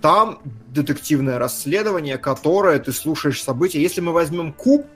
Там 0.00 0.40
детективное 0.68 1.38
расследование, 1.38 2.18
которое 2.18 2.78
ты 2.78 2.92
слушаешь 2.92 3.42
события. 3.42 3.80
Если 3.80 4.00
мы 4.00 4.12
возьмем 4.12 4.52
куб, 4.52 4.86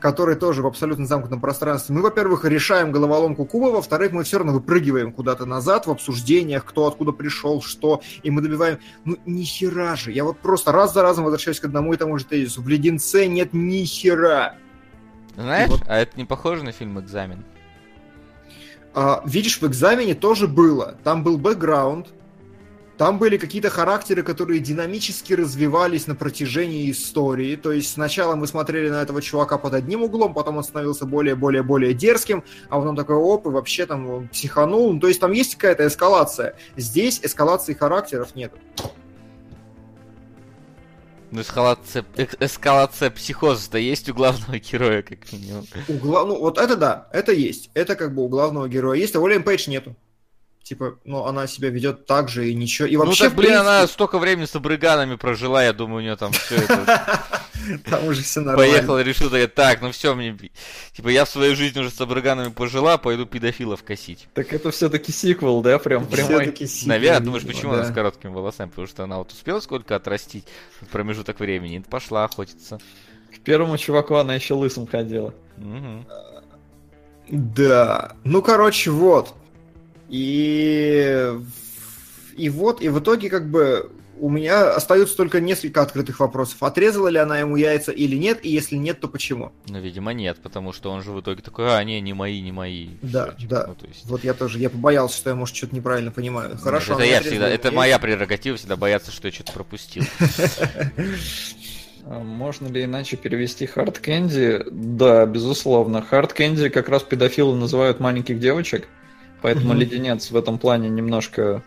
который 0.00 0.36
тоже 0.36 0.62
в 0.62 0.66
абсолютно 0.66 1.06
замкнутом 1.06 1.40
пространстве, 1.40 1.94
мы, 1.94 2.02
во-первых, 2.02 2.44
решаем 2.44 2.92
головоломку 2.92 3.44
куба, 3.44 3.66
во-вторых, 3.66 4.12
мы 4.12 4.22
все 4.22 4.38
равно 4.38 4.52
выпрыгиваем 4.52 5.12
куда-то 5.12 5.44
назад 5.44 5.86
в 5.86 5.90
обсуждениях, 5.90 6.64
кто 6.64 6.86
откуда 6.86 7.12
пришел, 7.12 7.60
что, 7.62 8.00
и 8.22 8.30
мы 8.30 8.40
добиваем... 8.40 8.78
Ну, 9.04 9.16
ни 9.26 9.42
хера 9.42 9.96
же. 9.96 10.12
Я 10.12 10.24
вот 10.24 10.38
просто 10.38 10.72
раз 10.72 10.94
за 10.94 11.02
разом 11.02 11.24
возвращаюсь 11.24 11.60
к 11.60 11.64
одному 11.64 11.92
и 11.92 11.96
тому 11.96 12.16
же 12.16 12.24
тезису. 12.24 12.62
В 12.62 12.68
«Леденце» 12.68 13.26
нет 13.26 13.52
ни 13.52 13.84
хера. 13.84 14.54
Знаешь, 15.34 15.68
вот... 15.68 15.82
а 15.86 15.98
это 15.98 16.16
не 16.16 16.24
похоже 16.24 16.64
на 16.64 16.72
фильм 16.72 16.98
«Экзамен»? 17.00 17.44
А, 18.94 19.22
видишь, 19.24 19.60
в 19.60 19.66
экзамене 19.66 20.14
тоже 20.14 20.48
было. 20.48 20.96
Там 21.04 21.22
был 21.22 21.38
бэкграунд, 21.38 22.08
там 22.98 23.20
были 23.20 23.36
какие-то 23.36 23.70
характеры, 23.70 24.24
которые 24.24 24.58
динамически 24.58 25.32
развивались 25.32 26.08
на 26.08 26.16
протяжении 26.16 26.90
истории. 26.90 27.54
То 27.54 27.70
есть 27.70 27.92
сначала 27.92 28.34
мы 28.34 28.48
смотрели 28.48 28.90
на 28.90 29.00
этого 29.00 29.22
чувака 29.22 29.56
под 29.56 29.74
одним 29.74 30.02
углом, 30.02 30.34
потом 30.34 30.56
он 30.56 30.64
становился 30.64 31.06
более-более-более 31.06 31.94
дерзким, 31.94 32.42
а 32.68 32.80
потом 32.80 32.96
такой 32.96 33.14
оп, 33.14 33.46
и 33.46 33.50
вообще 33.50 33.86
там 33.86 34.28
психанул. 34.28 34.92
Ну, 34.92 34.98
то 34.98 35.06
есть 35.06 35.20
там 35.20 35.30
есть 35.30 35.54
какая-то 35.54 35.86
эскалация. 35.86 36.56
Здесь 36.76 37.20
эскалации 37.22 37.74
характеров 37.74 38.34
нет. 38.34 38.52
Ну, 41.30 41.42
эскалация, 41.42 42.04
эскалация 42.40 43.10
психоза-то 43.10 43.78
есть 43.78 44.08
у 44.08 44.14
главного 44.14 44.58
героя, 44.72 45.02
как 45.02 45.30
минимум. 45.32 45.66
У 45.88 45.92
гла- 45.94 46.24
Ну, 46.24 46.38
вот 46.38 46.58
это 46.58 46.76
да, 46.76 47.08
это 47.12 47.32
есть. 47.32 47.70
Это 47.74 47.96
как 47.96 48.14
бы 48.14 48.24
у 48.24 48.28
главного 48.28 48.68
героя 48.68 48.98
есть, 48.98 49.14
а 49.14 49.20
у 49.20 49.26
Эллен 49.26 49.42
Пейдж 49.42 49.68
нету. 49.68 49.94
Типа, 50.68 50.98
ну, 51.04 51.24
она 51.24 51.46
себя 51.46 51.70
ведет 51.70 52.04
так 52.04 52.28
же 52.28 52.50
и 52.50 52.54
ничего. 52.54 52.86
И 52.86 52.96
Ну 52.96 53.06
вообще, 53.06 53.24
так, 53.24 53.32
в 53.32 53.36
блин, 53.36 53.52
принципе, 53.52 53.68
она 53.70 53.86
столько 53.86 54.18
времени 54.18 54.44
с 54.44 54.54
абриганами 54.54 55.16
прожила, 55.16 55.64
я 55.64 55.72
думаю, 55.72 56.00
у 56.00 56.02
нее 56.02 56.16
там 56.16 56.30
все 56.32 56.56
это... 56.56 57.22
там 57.90 58.04
уже 58.04 58.22
все 58.22 58.40
нормально. 58.40 58.74
Поехала, 58.74 59.02
решила, 59.02 59.30
такая, 59.30 59.48
так, 59.48 59.80
ну 59.80 59.92
все, 59.92 60.14
мне... 60.14 60.36
Типа, 60.92 61.08
я 61.08 61.24
в 61.24 61.30
своей 61.30 61.54
жизни 61.54 61.80
уже 61.80 61.90
с 61.90 61.98
абриганами 61.98 62.50
пожила, 62.50 62.98
пойду 62.98 63.24
педофилов 63.24 63.82
косить. 63.82 64.28
Так 64.34 64.52
это 64.52 64.70
все-таки 64.70 65.10
сиквел, 65.10 65.62
да, 65.62 65.78
прям 65.78 66.06
прямой? 66.06 66.54
Наверное, 66.84 67.20
думаешь, 67.20 67.46
почему 67.46 67.72
она 67.72 67.84
с 67.84 67.92
короткими 67.94 68.30
волосами? 68.30 68.68
Потому 68.68 68.88
что 68.88 69.04
она 69.04 69.16
вот 69.16 69.32
успела 69.32 69.60
сколько 69.60 69.96
отрастить 69.96 70.44
промежуток 70.92 71.40
времени, 71.40 71.78
пошла 71.78 72.24
охотиться. 72.24 72.78
К 73.34 73.38
первому 73.40 73.78
чуваку 73.78 74.16
она 74.16 74.34
еще 74.34 74.52
лысым 74.52 74.86
ходила. 74.86 75.32
Да. 77.30 78.12
Ну, 78.24 78.42
короче, 78.42 78.90
вот. 78.90 79.34
И... 80.08 81.32
И 82.36 82.48
вот, 82.50 82.80
и 82.80 82.88
в 82.88 83.00
итоге 83.00 83.30
как 83.30 83.50
бы 83.50 83.90
у 84.20 84.28
меня 84.30 84.72
остаются 84.74 85.16
только 85.16 85.40
несколько 85.40 85.82
открытых 85.82 86.20
вопросов. 86.20 86.62
Отрезала 86.62 87.08
ли 87.08 87.18
она 87.18 87.38
ему 87.38 87.56
яйца 87.56 87.92
или 87.92 88.16
нет, 88.16 88.38
и 88.44 88.48
если 88.48 88.76
нет, 88.76 89.00
то 89.00 89.08
почему? 89.08 89.52
Ну, 89.68 89.80
видимо, 89.80 90.12
нет, 90.12 90.38
потому 90.42 90.72
что 90.72 90.90
он 90.90 91.02
же 91.02 91.12
в 91.12 91.20
итоге 91.20 91.42
такой, 91.42 91.76
а, 91.76 91.82
не, 91.84 92.00
не 92.00 92.14
мои, 92.14 92.40
не 92.40 92.52
мои. 92.52 92.90
Да, 93.02 93.26
Всё, 93.28 93.36
типа, 93.38 93.50
да. 93.54 93.64
ну, 93.68 93.74
то 93.74 93.86
есть- 93.86 94.04
Вот 94.06 94.24
я 94.24 94.34
тоже, 94.34 94.58
я 94.58 94.70
побоялся, 94.70 95.16
что 95.16 95.30
я, 95.30 95.36
может, 95.36 95.54
что-то 95.56 95.74
неправильно 95.74 96.10
понимаю. 96.10 96.50
Нет, 96.50 96.60
Хорошо. 96.60 96.92
это 96.92 96.94
она 96.94 97.04
я 97.04 97.18
отрезала 97.18 97.30
всегда, 97.46 97.48
это 97.50 97.72
моя 97.72 97.98
прерогатива 97.98 98.56
всегда 98.56 98.76
бояться, 98.76 99.10
что 99.12 99.28
я 99.28 99.32
что-то 99.32 99.52
пропустил. 99.52 100.04
А 102.10 102.20
Можно 102.20 102.68
ли 102.68 102.84
иначе 102.84 103.16
перевести 103.16 103.66
Hard 103.66 104.00
Candy? 104.00 104.66
Да, 104.70 105.26
безусловно. 105.26 106.04
Hard 106.10 106.34
Candy 106.34 106.70
как 106.70 106.88
раз 106.88 107.02
педофилы 107.02 107.54
называют 107.56 108.00
маленьких 108.00 108.40
девочек, 108.40 108.88
поэтому 109.42 109.70
Мгм. 109.70 109.78
леденец 109.78 110.30
в 110.30 110.36
этом 110.36 110.58
плане 110.58 110.88
немножко, 110.88 111.62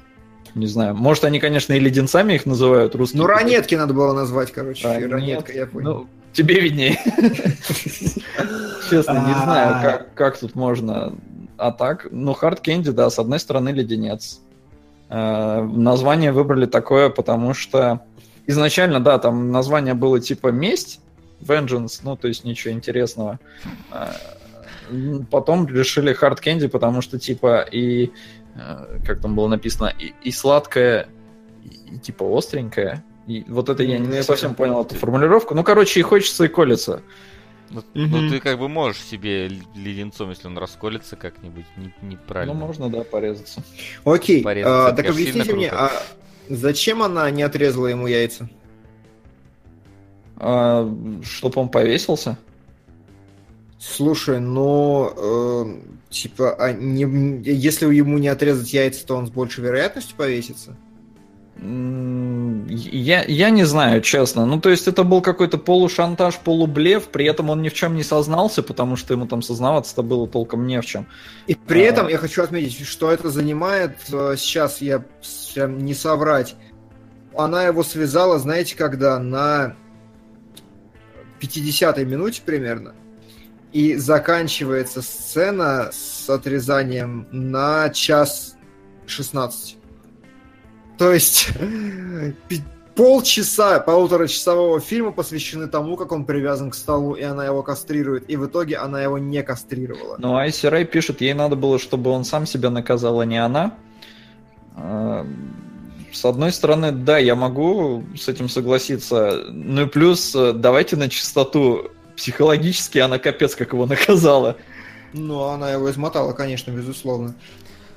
не 0.55 0.67
знаю. 0.67 0.95
Может, 0.95 1.23
они, 1.25 1.39
конечно, 1.39 1.73
и 1.73 1.79
леденцами 1.79 2.33
их 2.33 2.45
называют 2.45 2.95
русские. 2.95 3.21
Ну, 3.21 3.27
ранетки 3.27 3.75
надо 3.75 3.93
было 3.93 4.13
назвать, 4.13 4.51
короче. 4.51 4.87
А, 4.87 4.99
нет. 4.99 5.11
Ранетка, 5.11 5.53
я 5.53 5.65
понял. 5.65 5.89
Ну, 5.93 6.07
тебе 6.33 6.59
виднее. 6.59 6.99
Честно, 8.89 9.13
не 9.25 9.33
А. 9.33 9.43
знаю, 9.43 9.81
как, 9.81 10.13
как 10.13 10.37
тут 10.37 10.55
можно. 10.55 11.13
А 11.57 11.71
так, 11.71 12.07
ну, 12.11 12.31
Hard 12.33 12.61
Candy, 12.63 12.91
да, 12.91 13.09
с 13.09 13.19
одной 13.19 13.39
стороны, 13.39 13.69
леденец. 13.69 14.41
Э, 15.09 15.61
Название 15.61 16.31
выбрали 16.31 16.65
такое, 16.65 17.09
потому 17.09 17.53
что 17.53 18.01
изначально, 18.47 18.99
да, 18.99 19.19
там 19.19 19.51
название 19.51 19.93
было 19.93 20.19
типа 20.19 20.47
«Месть», 20.49 20.99
Vengeance, 21.41 22.01
ну, 22.03 22.15
то 22.15 22.27
есть 22.27 22.43
ничего 22.43 22.73
интересного. 22.73 23.39
Потом 25.29 25.67
решили 25.67 26.13
Hard 26.19 26.39
Candy, 26.43 26.67
потому 26.69 27.01
что, 27.01 27.17
типа, 27.19 27.61
и, 27.71 28.11
э, 28.55 28.99
как 29.05 29.21
там 29.21 29.35
было 29.35 29.47
написано, 29.47 29.93
и, 29.97 30.13
и 30.23 30.31
сладкое, 30.31 31.07
и, 31.63 31.95
и, 31.95 31.99
типа, 31.99 32.25
остренькое. 32.37 33.03
И 33.27 33.43
вот 33.47 33.69
это 33.69 33.83
я 33.83 33.99
Ну, 33.99 34.07
не 34.07 34.15
я 34.17 34.23
совсем 34.23 34.55
понял. 34.55 34.81
эту 34.81 34.95
формулировку. 34.95 35.55
Ну, 35.55 35.63
короче, 35.63 35.99
и 35.99 36.03
хочется, 36.03 36.45
и 36.45 36.47
колется. 36.47 37.01
Ну, 37.69 37.83
Мгм. 37.93 38.11
ну, 38.25 38.29
ты 38.29 38.39
как 38.41 38.59
бы 38.59 38.67
можешь 38.67 39.01
себе 39.01 39.47
леденцом, 39.75 40.29
если 40.29 40.47
он 40.47 40.57
расколется 40.57 41.15
как-нибудь, 41.15 41.65
не- 41.77 41.93
неправильно. 42.01 42.53
Ну, 42.53 42.59
можно, 42.59 42.89
да, 42.89 43.03
порезаться. 43.05 43.63
Окей, 44.03 44.43
Порезаться, 44.43 44.87
а, 44.89 44.91
так 44.91 45.09
объясните 45.09 45.53
мне, 45.53 45.69
круто. 45.69 45.85
а 45.87 46.03
зачем 46.53 47.01
она 47.01 47.29
не 47.31 47.43
отрезала 47.43 47.87
ему 47.87 48.07
яйца? 48.07 48.49
А, 50.37 50.91
чтоб 51.23 51.55
он 51.57 51.69
повесился? 51.69 52.37
Слушай, 53.81 54.39
ну, 54.39 55.11
э, 55.17 55.81
типа, 56.11 56.53
а 56.53 56.71
не- 56.71 57.41
если 57.51 57.91
ему 57.91 58.19
не 58.19 58.27
отрезать 58.27 58.71
яйца, 58.73 59.03
то 59.07 59.15
он 59.15 59.25
с 59.25 59.31
большей 59.31 59.63
вероятностью 59.63 60.15
повесится? 60.15 60.77
Я, 61.59 63.23
я 63.23 63.49
не 63.49 63.63
знаю, 63.63 64.01
честно. 64.01 64.45
Ну, 64.45 64.61
то 64.61 64.69
есть 64.69 64.87
это 64.87 65.03
был 65.03 65.21
какой-то 65.21 65.57
полушантаж, 65.57 66.37
полублев, 66.37 67.07
при 67.07 67.25
этом 67.25 67.49
он 67.49 67.63
ни 67.63 67.69
в 67.69 67.73
чем 67.73 67.95
не 67.95 68.03
сознался, 68.03 68.61
потому 68.61 68.95
что 68.95 69.15
ему 69.15 69.25
там 69.25 69.41
сознаваться-то 69.41 70.03
было 70.03 70.27
толком 70.27 70.67
не 70.67 70.79
в 70.79 70.85
чем. 70.85 71.07
И 71.47 71.55
при 71.55 71.81
А. 71.81 71.85
этом 71.85 72.07
я 72.07 72.19
хочу 72.19 72.43
отметить, 72.43 72.85
что 72.85 73.11
это 73.11 73.31
занимает, 73.31 73.97
э, 74.11 74.35
сейчас 74.37 74.79
я 74.81 75.03
прям 75.55 75.79
не 75.79 75.95
соврать, 75.95 76.55
она 77.35 77.63
его 77.63 77.83
связала, 77.83 78.37
знаете, 78.37 78.75
когда 78.75 79.17
на 79.19 79.75
50-й 81.39 82.05
минуте 82.05 82.41
примерно, 82.45 82.93
и 83.71 83.95
заканчивается 83.95 85.01
сцена 85.01 85.89
с 85.91 86.29
отрезанием 86.29 87.27
на 87.31 87.89
час 87.89 88.57
16. 89.07 89.77
То 90.97 91.13
есть 91.13 91.49
полчаса, 92.95 93.79
полуторачасового 93.79 94.79
фильма 94.79 95.11
посвящены 95.11 95.67
тому, 95.67 95.95
как 95.95 96.11
он 96.11 96.25
привязан 96.25 96.71
к 96.71 96.75
столу, 96.75 97.13
и 97.13 97.23
она 97.23 97.45
его 97.45 97.63
кастрирует, 97.63 98.29
и 98.29 98.35
в 98.35 98.45
итоге 98.45 98.77
она 98.77 99.01
его 99.01 99.17
не 99.17 99.41
кастрировала. 99.43 100.17
Но 100.19 100.37
Айси 100.37 100.67
Рэй 100.67 100.85
пишет, 100.85 101.21
ей 101.21 101.33
надо 101.33 101.55
было, 101.55 101.79
чтобы 101.79 102.11
он 102.11 102.25
сам 102.25 102.45
себя 102.45 102.69
наказал, 102.69 103.19
а 103.19 103.25
не 103.25 103.43
она. 103.43 103.75
А, 104.75 105.25
С 106.11 106.25
одной 106.25 106.51
стороны, 106.51 106.91
да, 106.91 107.17
я 107.17 107.35
могу 107.35 108.03
с 108.15 108.27
этим 108.27 108.49
согласиться. 108.49 109.45
Ну 109.49 109.83
и 109.83 109.85
плюс, 109.87 110.35
э, 110.35 110.53
давайте 110.53 110.97
на 110.97 111.09
чистоту. 111.09 111.89
Психологически 112.15 112.97
она 112.99 113.19
капец 113.19 113.55
как 113.55 113.73
его 113.73 113.85
наказала. 113.85 114.57
Ну, 115.13 115.43
она 115.43 115.71
его 115.71 115.89
измотала, 115.91 116.33
конечно, 116.33 116.71
безусловно. 116.71 117.35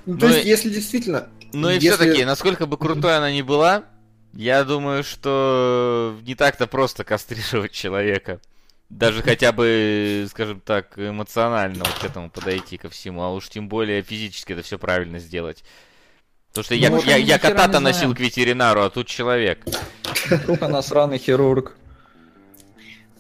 Ну, 0.06 0.14
Ну 0.14 0.18
то 0.18 0.26
есть, 0.28 0.44
и- 0.44 0.48
если 0.48 0.68
действительно... 0.70 1.28
Ну 1.52 1.70
и 1.70 1.74
если- 1.74 1.88
все-таки, 1.90 2.24
насколько 2.24 2.66
бы 2.66 2.76
крутой 2.76 3.16
она 3.16 3.30
ни 3.30 3.42
была, 3.42 3.84
я 4.32 4.64
думаю, 4.64 5.04
что 5.04 6.16
не 6.22 6.34
так-то 6.34 6.66
просто 6.66 7.04
кастрировать 7.04 7.70
человека. 7.72 8.40
Даже 8.90 9.22
хотя 9.22 9.52
бы, 9.52 10.26
скажем 10.30 10.60
так, 10.60 10.98
эмоционально 10.98 11.84
вот 11.84 11.94
к 12.00 12.04
этому 12.04 12.30
подойти 12.30 12.76
ко 12.76 12.90
всему, 12.90 13.22
а 13.22 13.30
уж 13.32 13.48
тем 13.48 13.68
более 13.68 14.02
физически 14.02 14.52
это 14.52 14.62
все 14.62 14.78
правильно 14.78 15.18
сделать. 15.20 15.64
Потому 16.50 16.64
что 16.64 16.74
я, 16.74 16.90
Ну, 16.90 17.02
я, 17.02 17.16
я 17.16 17.38
хера 17.38 17.50
кота-то 17.50 17.80
носил 17.80 18.14
к 18.14 18.20
ветеринару, 18.20 18.82
а 18.82 18.90
тут 18.90 19.06
человек. 19.08 19.64
Вдруг 20.30 20.62
она 20.62 20.82
сраный 20.82 21.18
хирург. 21.18 21.76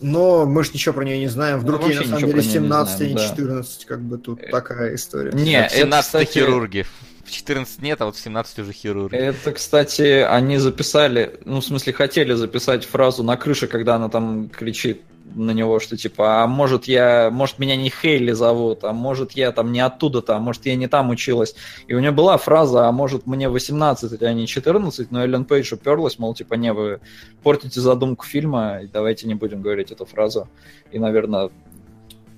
Но 0.04 0.44
мы 0.44 0.64
же 0.64 0.70
ничего 0.74 0.92
про 0.92 1.04
нее 1.04 1.18
не 1.18 1.28
знаем. 1.28 1.60
Вдруг 1.60 1.80
Ну, 1.80 1.88
ей 1.88 1.96
на 1.96 2.04
самом 2.04 2.18
деле 2.18 2.32
про 2.32 2.40
неё 2.42 2.46
не 2.46 2.52
17, 2.52 3.00
а 3.00 3.04
не 3.04 3.10
знаем, 3.12 3.16
да. 3.16 3.36
14. 3.36 3.84
Как 3.86 4.00
бы 4.02 4.18
тут 4.18 4.50
такая 4.50 4.94
история. 4.94 5.32
Не, 5.32 5.66
в 5.66 5.72
17 5.72 5.78
это, 5.78 6.00
кстати, 6.02 6.32
хирурги. 6.32 6.86
В 7.24 7.30
14 7.30 7.80
нет, 7.80 8.02
а 8.02 8.04
вот 8.04 8.16
в 8.16 8.20
17 8.20 8.58
уже 8.58 8.72
хирурги. 8.72 9.16
Это, 9.16 9.52
кстати, 9.52 10.02
они 10.28 10.58
записали, 10.58 11.40
ну, 11.46 11.60
в 11.60 11.64
смысле, 11.64 11.94
хотели 11.94 12.34
записать 12.34 12.84
фразу 12.84 13.22
на 13.22 13.38
крыше, 13.38 13.66
когда 13.66 13.94
она 13.94 14.10
там 14.10 14.50
кричит 14.50 15.00
на 15.34 15.50
него, 15.50 15.80
что 15.80 15.96
типа, 15.96 16.42
а 16.42 16.46
может 16.46 16.84
я, 16.84 17.30
может 17.30 17.58
меня 17.58 17.76
не 17.76 17.90
Хейли 17.90 18.32
зовут, 18.32 18.84
а 18.84 18.92
может 18.92 19.32
я 19.32 19.52
там 19.52 19.72
не 19.72 19.80
оттуда-то, 19.80 20.36
а 20.36 20.38
может 20.38 20.66
я 20.66 20.76
не 20.76 20.86
там 20.86 21.10
училась. 21.10 21.54
И 21.86 21.94
у 21.94 22.00
нее 22.00 22.10
была 22.10 22.36
фраза, 22.36 22.88
а 22.88 22.92
может 22.92 23.26
мне 23.26 23.48
18, 23.48 24.22
а 24.22 24.32
не 24.32 24.46
14, 24.46 25.10
но 25.10 25.22
Эллен 25.22 25.44
Пейдж 25.44 25.74
уперлась, 25.74 26.18
мол, 26.18 26.34
типа, 26.34 26.54
не, 26.54 26.72
вы 26.72 27.00
портите 27.42 27.80
задумку 27.80 28.24
фильма, 28.24 28.80
давайте 28.92 29.26
не 29.26 29.34
будем 29.34 29.62
говорить 29.62 29.90
эту 29.90 30.06
фразу. 30.06 30.48
И, 30.92 30.98
наверное, 30.98 31.50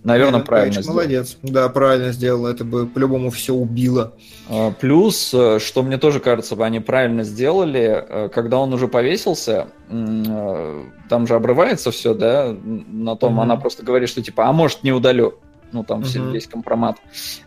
наверное, 0.04 0.34
Эллен 0.36 0.46
правильно 0.46 0.72
Пейдж 0.74 0.82
сделала. 0.82 0.96
Молодец. 1.00 1.38
Да, 1.42 1.68
правильно 1.68 2.12
сделала. 2.12 2.48
Это 2.48 2.64
бы 2.64 2.86
по-любому 2.86 3.30
все 3.30 3.54
убило. 3.54 4.14
А, 4.48 4.70
Плюс, 4.72 5.32
э, 5.34 5.58
что 5.58 5.82
мне 5.82 5.98
тоже 5.98 6.20
кажется, 6.20 6.56
бы 6.56 6.64
они 6.64 6.80
правильно 6.80 7.24
сделали, 7.24 8.04
э, 8.08 8.28
когда 8.32 8.58
он 8.58 8.72
уже 8.72 8.88
повесился, 8.88 9.68
э, 9.88 10.82
там 11.08 11.26
же 11.26 11.34
обрывается 11.34 11.90
все, 11.90 12.14
да, 12.14 12.54
на 12.64 13.16
том, 13.16 13.32
Мгм. 13.34 13.40
она 13.40 13.56
просто 13.56 13.84
говорит, 13.84 14.08
что 14.08 14.22
типа, 14.22 14.46
а 14.48 14.52
может 14.52 14.82
не 14.84 14.92
удалю, 14.92 15.34
ну 15.72 15.82
там 15.82 16.02
все 16.04 16.20
Мгм. 16.20 16.32
весь 16.32 16.46
компромат. 16.46 16.96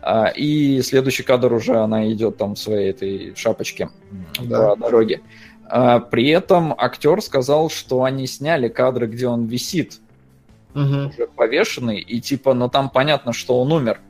А, 0.02 0.26
И 0.26 0.82
следующий 0.82 1.22
кадр 1.22 1.52
уже 1.54 1.76
она 1.78 2.10
идет 2.12 2.36
там 2.36 2.54
в 2.54 2.58
своей 2.58 2.90
этой 2.90 3.34
шапочке 3.36 3.88
Да. 4.42 4.70
по 4.74 4.76
дороге. 4.76 5.20
А, 5.72 6.00
При 6.00 6.28
этом 6.28 6.74
актер 6.76 7.22
сказал, 7.22 7.70
что 7.70 8.02
они 8.04 8.26
сняли 8.26 8.68
кадры, 8.68 9.06
где 9.06 9.26
он 9.28 9.46
висит, 9.46 10.00
Мгм. 10.74 11.08
уже 11.08 11.26
повешенный, 11.26 12.00
и 12.00 12.20
типа, 12.20 12.54
ну 12.54 12.68
там 12.68 12.90
понятно, 12.90 13.32
что 13.32 13.60
он 13.60 13.72
умер. 13.72 14.00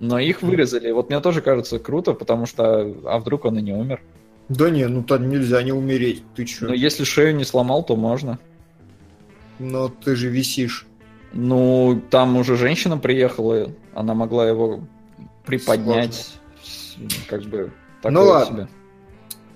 Но 0.00 0.18
их 0.18 0.42
вырезали. 0.42 0.90
Вот 0.92 1.08
мне 1.10 1.20
тоже 1.20 1.40
кажется 1.40 1.78
круто, 1.78 2.12
потому 2.12 2.46
что, 2.46 2.94
а 3.04 3.18
вдруг 3.18 3.44
он 3.44 3.58
и 3.58 3.62
не 3.62 3.72
умер? 3.72 4.00
Да 4.48 4.70
не, 4.70 4.86
ну 4.86 5.02
там 5.02 5.28
нельзя 5.28 5.62
не 5.62 5.72
умереть. 5.72 6.22
Ты 6.34 6.44
чё? 6.44 6.68
Но 6.68 6.74
если 6.74 7.04
шею 7.04 7.34
не 7.36 7.44
сломал, 7.44 7.82
то 7.82 7.96
можно. 7.96 8.38
Но 9.58 9.88
ты 9.88 10.14
же 10.14 10.28
висишь. 10.28 10.86
Ну, 11.32 12.00
там 12.10 12.36
уже 12.36 12.56
женщина 12.56 12.96
приехала, 12.96 13.70
она 13.94 14.14
могла 14.14 14.48
его 14.48 14.80
приподнять. 15.44 16.32
Как 17.28 17.42
бы 17.42 17.70
такое 18.00 18.12
Ну 18.12 18.24
ладно. 18.28 18.56
себе. 18.56 18.68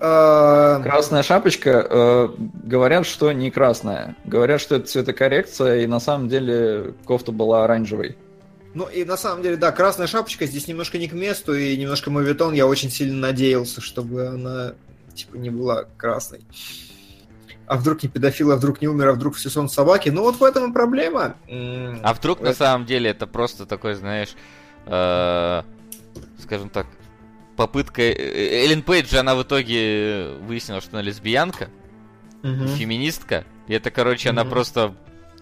Э, 0.04 0.80
Красная 0.82 1.22
шапочка, 1.22 1.86
э, 1.88 2.28
говорят, 2.64 3.06
что 3.06 3.30
не 3.30 3.52
красная. 3.52 4.16
Говорят, 4.24 4.60
что 4.60 4.74
это 4.76 4.88
цветокоррекция, 4.88 5.82
и 5.82 5.86
на 5.86 6.00
самом 6.00 6.28
деле 6.28 6.94
кофта 7.04 7.30
была 7.30 7.62
оранжевой. 7.64 8.16
Ну 8.74 8.86
и 8.88 9.04
на 9.04 9.16
самом 9.16 9.42
деле, 9.42 9.56
да, 9.56 9.70
красная 9.70 10.08
шапочка 10.08 10.46
здесь 10.46 10.66
немножко 10.66 10.98
не 10.98 11.06
к 11.06 11.12
месту, 11.12 11.54
и 11.54 11.76
немножко 11.76 12.10
мовитон. 12.10 12.52
Я 12.52 12.66
очень 12.66 12.90
сильно 12.90 13.16
надеялся, 13.28 13.80
чтобы 13.80 14.26
она 14.26 14.72
типа 15.14 15.36
не 15.36 15.50
была 15.50 15.84
красной. 15.96 16.40
А 17.66 17.76
вдруг 17.76 18.02
не 18.02 18.08
педофил, 18.08 18.50
а 18.50 18.56
вдруг 18.56 18.82
не 18.82 18.88
умер, 18.88 19.08
а 19.08 19.12
вдруг 19.12 19.36
все 19.36 19.50
сон 19.50 19.68
собаки. 19.68 20.08
Ну 20.08 20.22
вот 20.22 20.36
в 20.36 20.42
этом 20.42 20.70
и 20.70 20.74
проблема. 20.74 21.36
А 21.48 22.12
вдруг 22.12 22.40
на 22.40 22.48
это- 22.48 22.58
самом 22.58 22.86
деле 22.86 23.10
это 23.10 23.28
просто 23.28 23.66
такой, 23.66 23.94
знаешь, 23.94 24.34
э, 24.86 25.62
скажем 26.42 26.70
так, 26.70 26.86
попытка... 27.56 28.02
э, 28.02 28.64
Эллен 28.64 28.82
Пейдж, 28.82 29.14
она 29.16 29.34
в 29.34 29.42
итоге 29.42 30.28
выяснила, 30.46 30.80
что 30.80 30.90
она 30.92 31.02
лесбиянка, 31.02 31.68
Мгм. 32.42 32.68
феминистка, 32.68 33.44
и 33.68 33.74
это, 33.74 33.90
короче, 33.90 34.30
она 34.30 34.42
Мгм. 34.44 34.50
просто... 34.50 34.94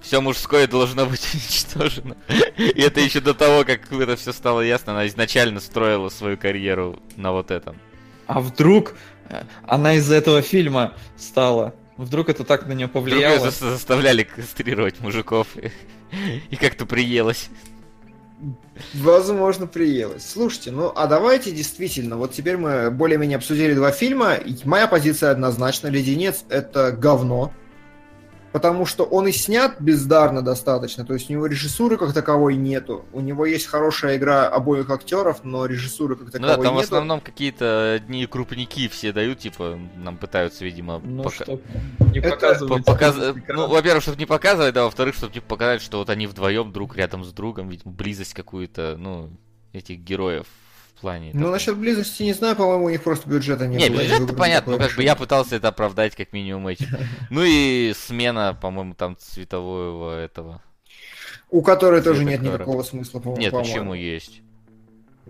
Все 0.03 0.23
мужское 0.23 0.67
должно 0.67 1.05
быть 1.05 1.21
уничтожено. 1.35 2.17
И 2.57 2.81
это 2.81 3.01
еще 3.01 3.21
до 3.21 3.35
того, 3.35 3.65
как 3.67 3.93
это 3.93 4.17
все 4.17 4.33
стало 4.33 4.63
ясно, 4.63 4.93
она 4.93 5.07
изначально 5.09 5.61
строила 5.61 6.09
свою 6.09 6.39
карьеру 6.39 6.99
на 7.17 7.33
вот 7.33 7.51
этом. 7.51 7.77
А 8.27 8.41
вдруг 8.41 8.95
э, 9.29 9.43
она 9.67 9.95
из 9.97 10.11
этого 10.11 10.41
фильма 10.41 10.95
стала? 11.19 11.75
Вдруг 11.99 12.31
это 12.31 12.45
так 12.45 12.67
на 12.67 12.73
нее 12.73 12.87
Вдруг 12.87 13.05
повлияло? 13.05 13.47
зас- 13.47 13.61
заставляли 13.61 14.23
кастрировать 14.23 15.01
мужиков 15.01 15.49
и, 15.59 15.71
и 16.49 16.57
как-то 16.57 16.87
приелось. 16.87 17.51
Возможно, 18.95 19.67
приелось. 19.67 20.27
Слушайте, 20.27 20.71
ну 20.71 20.93
а 20.95 21.07
давайте 21.07 21.51
действительно, 21.51 22.17
вот 22.17 22.33
теперь 22.33 22.57
мы 22.57 22.91
более-менее 22.91 23.37
обсудили 23.37 23.75
два 23.75 23.91
фильма. 23.93 24.37
Моя 24.65 24.87
позиция 24.87 25.31
однозначно. 25.31 25.89
Леденец 25.89 26.45
это 26.49 26.93
говно. 26.93 27.53
Потому 28.53 28.85
что 28.85 29.05
он 29.05 29.29
и 29.29 29.33
снят 29.33 29.77
бездарно 29.81 30.43
достаточно, 30.43 31.05
то 31.05 31.15
есть 31.15 31.31
у 31.31 31.33
него 31.33 31.47
режиссуры 31.47 31.97
как 31.97 32.13
таковой 32.13 32.57
нету. 32.57 33.05
У 33.13 33.21
него 33.21 33.47
есть 33.47 33.67
хорошая 33.67 34.17
игра 34.17 34.49
обоих 34.49 34.91
актеров, 34.91 35.45
но 35.45 35.67
режиссуры 35.67 36.17
как 36.17 36.27
Ну 36.27 36.31
таковой 36.33 36.57
да, 36.57 36.63
там 36.65 36.73
в 36.75 36.77
нету. 36.79 36.85
основном 36.85 37.21
какие-то 37.21 37.93
одни 37.95 38.27
крупники 38.27 38.89
все 38.89 39.13
дают, 39.13 39.39
типа, 39.39 39.79
нам 39.97 40.17
пытаются, 40.17 40.65
видимо, 40.65 41.01
Ну, 41.05 41.23
пока- 41.23 41.45
чтоб 41.45 41.63
не 42.13 42.19
Это 42.19 42.31
показывать. 42.31 42.85
по- 42.85 42.93
показ-. 42.93 43.35
Ну, 43.49 43.69
во-первых, 43.69 44.03
чтобы 44.03 44.19
не 44.19 44.27
показывать, 44.27 44.75
да, 44.75 44.83
во-вторых, 44.85 45.15
чтобы 45.15 45.33
типа 45.33 45.47
показать, 45.47 45.81
что 45.81 45.99
вот 45.99 46.11
они 46.11 46.27
вдвоем 46.27 46.73
друг 46.73 46.97
рядом 46.97 47.25
с 47.25 47.33
другом, 47.33 47.69
видимо, 47.69 47.93
близость 47.93 48.35
какую-то, 48.35 48.97
ну, 48.99 49.31
этих 49.73 49.99
героев 50.01 50.47
в 50.60 50.60
плане. 51.01 51.31
Ну, 51.33 51.41
такой. 51.41 51.53
насчет 51.53 51.77
близости 51.77 52.23
не 52.23 52.33
знаю, 52.33 52.57
по-моему, 52.57 52.85
у 52.85 52.91
них 52.91 53.03
просто 53.03 53.29
бюджета 53.29 53.67
не, 53.67 53.77
Не, 53.77 53.89
было. 53.89 53.99
бюджет 54.01 54.21
выбрали 54.21 54.37
понятно, 54.39 54.73
такое 54.75 54.89
как 54.89 54.97
бы 54.97 55.03
я 55.03 55.17
пытался 55.17 55.57
это 55.57 55.69
оправдать 55.69 56.15
как 56.17 56.33
минимум 56.33 56.69
этим. 56.69 56.87
Ну 57.31 57.43
и 57.45 57.93
смена, 57.97 58.57
по-моему, 58.61 58.95
там 58.95 59.17
цветового 59.17 60.19
этого. 60.19 60.63
У 61.51 61.63
которой 61.63 62.03
тоже 62.03 62.25
нет 62.25 62.43
никакого 62.43 62.83
смысла, 62.83 63.19
по- 63.21 63.37
Нет, 63.37 63.51
по-моему. 63.51 63.73
почему 63.75 63.95
есть? 63.95 64.41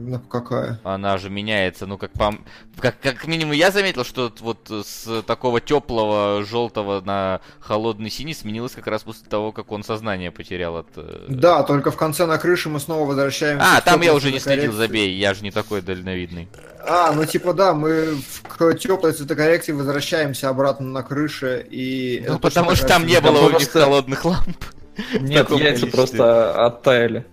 Ну, 0.03 0.19
какая? 0.19 0.81
Она 0.83 1.19
же 1.19 1.29
меняется, 1.29 1.87
ну 1.87 1.99
как 1.99 2.13
по... 2.13 2.35
Как, 2.79 2.99
как 3.01 3.27
минимум 3.27 3.53
я 3.53 3.71
заметил, 3.71 4.03
что 4.05 4.33
вот 4.41 4.71
с 4.71 5.23
такого 5.27 5.61
теплого 5.61 6.43
желтого 6.43 7.03
на 7.03 7.41
холодный 7.61 8.09
синий 8.09 8.33
сменилось 8.33 8.73
как 8.73 8.87
раз 8.87 9.03
после 9.03 9.29
того, 9.29 9.53
как 9.53 9.71
он 9.73 9.83
сознание 9.85 10.31
потерял 10.31 10.79
от... 10.79 10.87
э, 10.97 11.27
Да, 11.29 11.63
только 11.65 11.91
в 11.91 11.97
конце 11.97 12.25
на 12.25 12.39
крыше 12.39 12.71
мы 12.71 12.81
снова 12.81 13.07
возвращаемся. 13.07 13.67
А, 13.77 13.81
там 13.83 14.01
я 14.01 14.15
уже 14.15 14.33
не 14.33 14.39
следил, 14.39 14.73
забей, 14.73 15.15
я 15.19 15.35
же 15.35 15.43
не 15.43 15.51
такой 15.51 15.83
дальновидный. 15.83 16.49
А, 16.87 17.13
ну 17.13 17.27
типа 17.27 17.53
да, 17.53 17.75
мы 17.75 18.15
в- 18.15 18.43
к 18.49 18.75
теплой 18.79 19.13
цветокоррекции 19.13 19.73
возвращаемся 19.73 20.49
обратно 20.49 20.87
на 20.89 21.03
крыше 21.03 21.67
и... 21.71 22.25
Ну 22.27 22.39
потому 22.39 22.75
что 22.75 22.87
там 22.87 23.07
не 23.07 23.21
было 23.21 23.39
у 23.47 23.51
них 23.51 23.71
холодных 23.71 24.25
ламп. 24.25 24.57
Нет, 25.21 25.51
яйца 25.51 25.87
просто 25.87 26.67
оттаяли. 26.67 27.27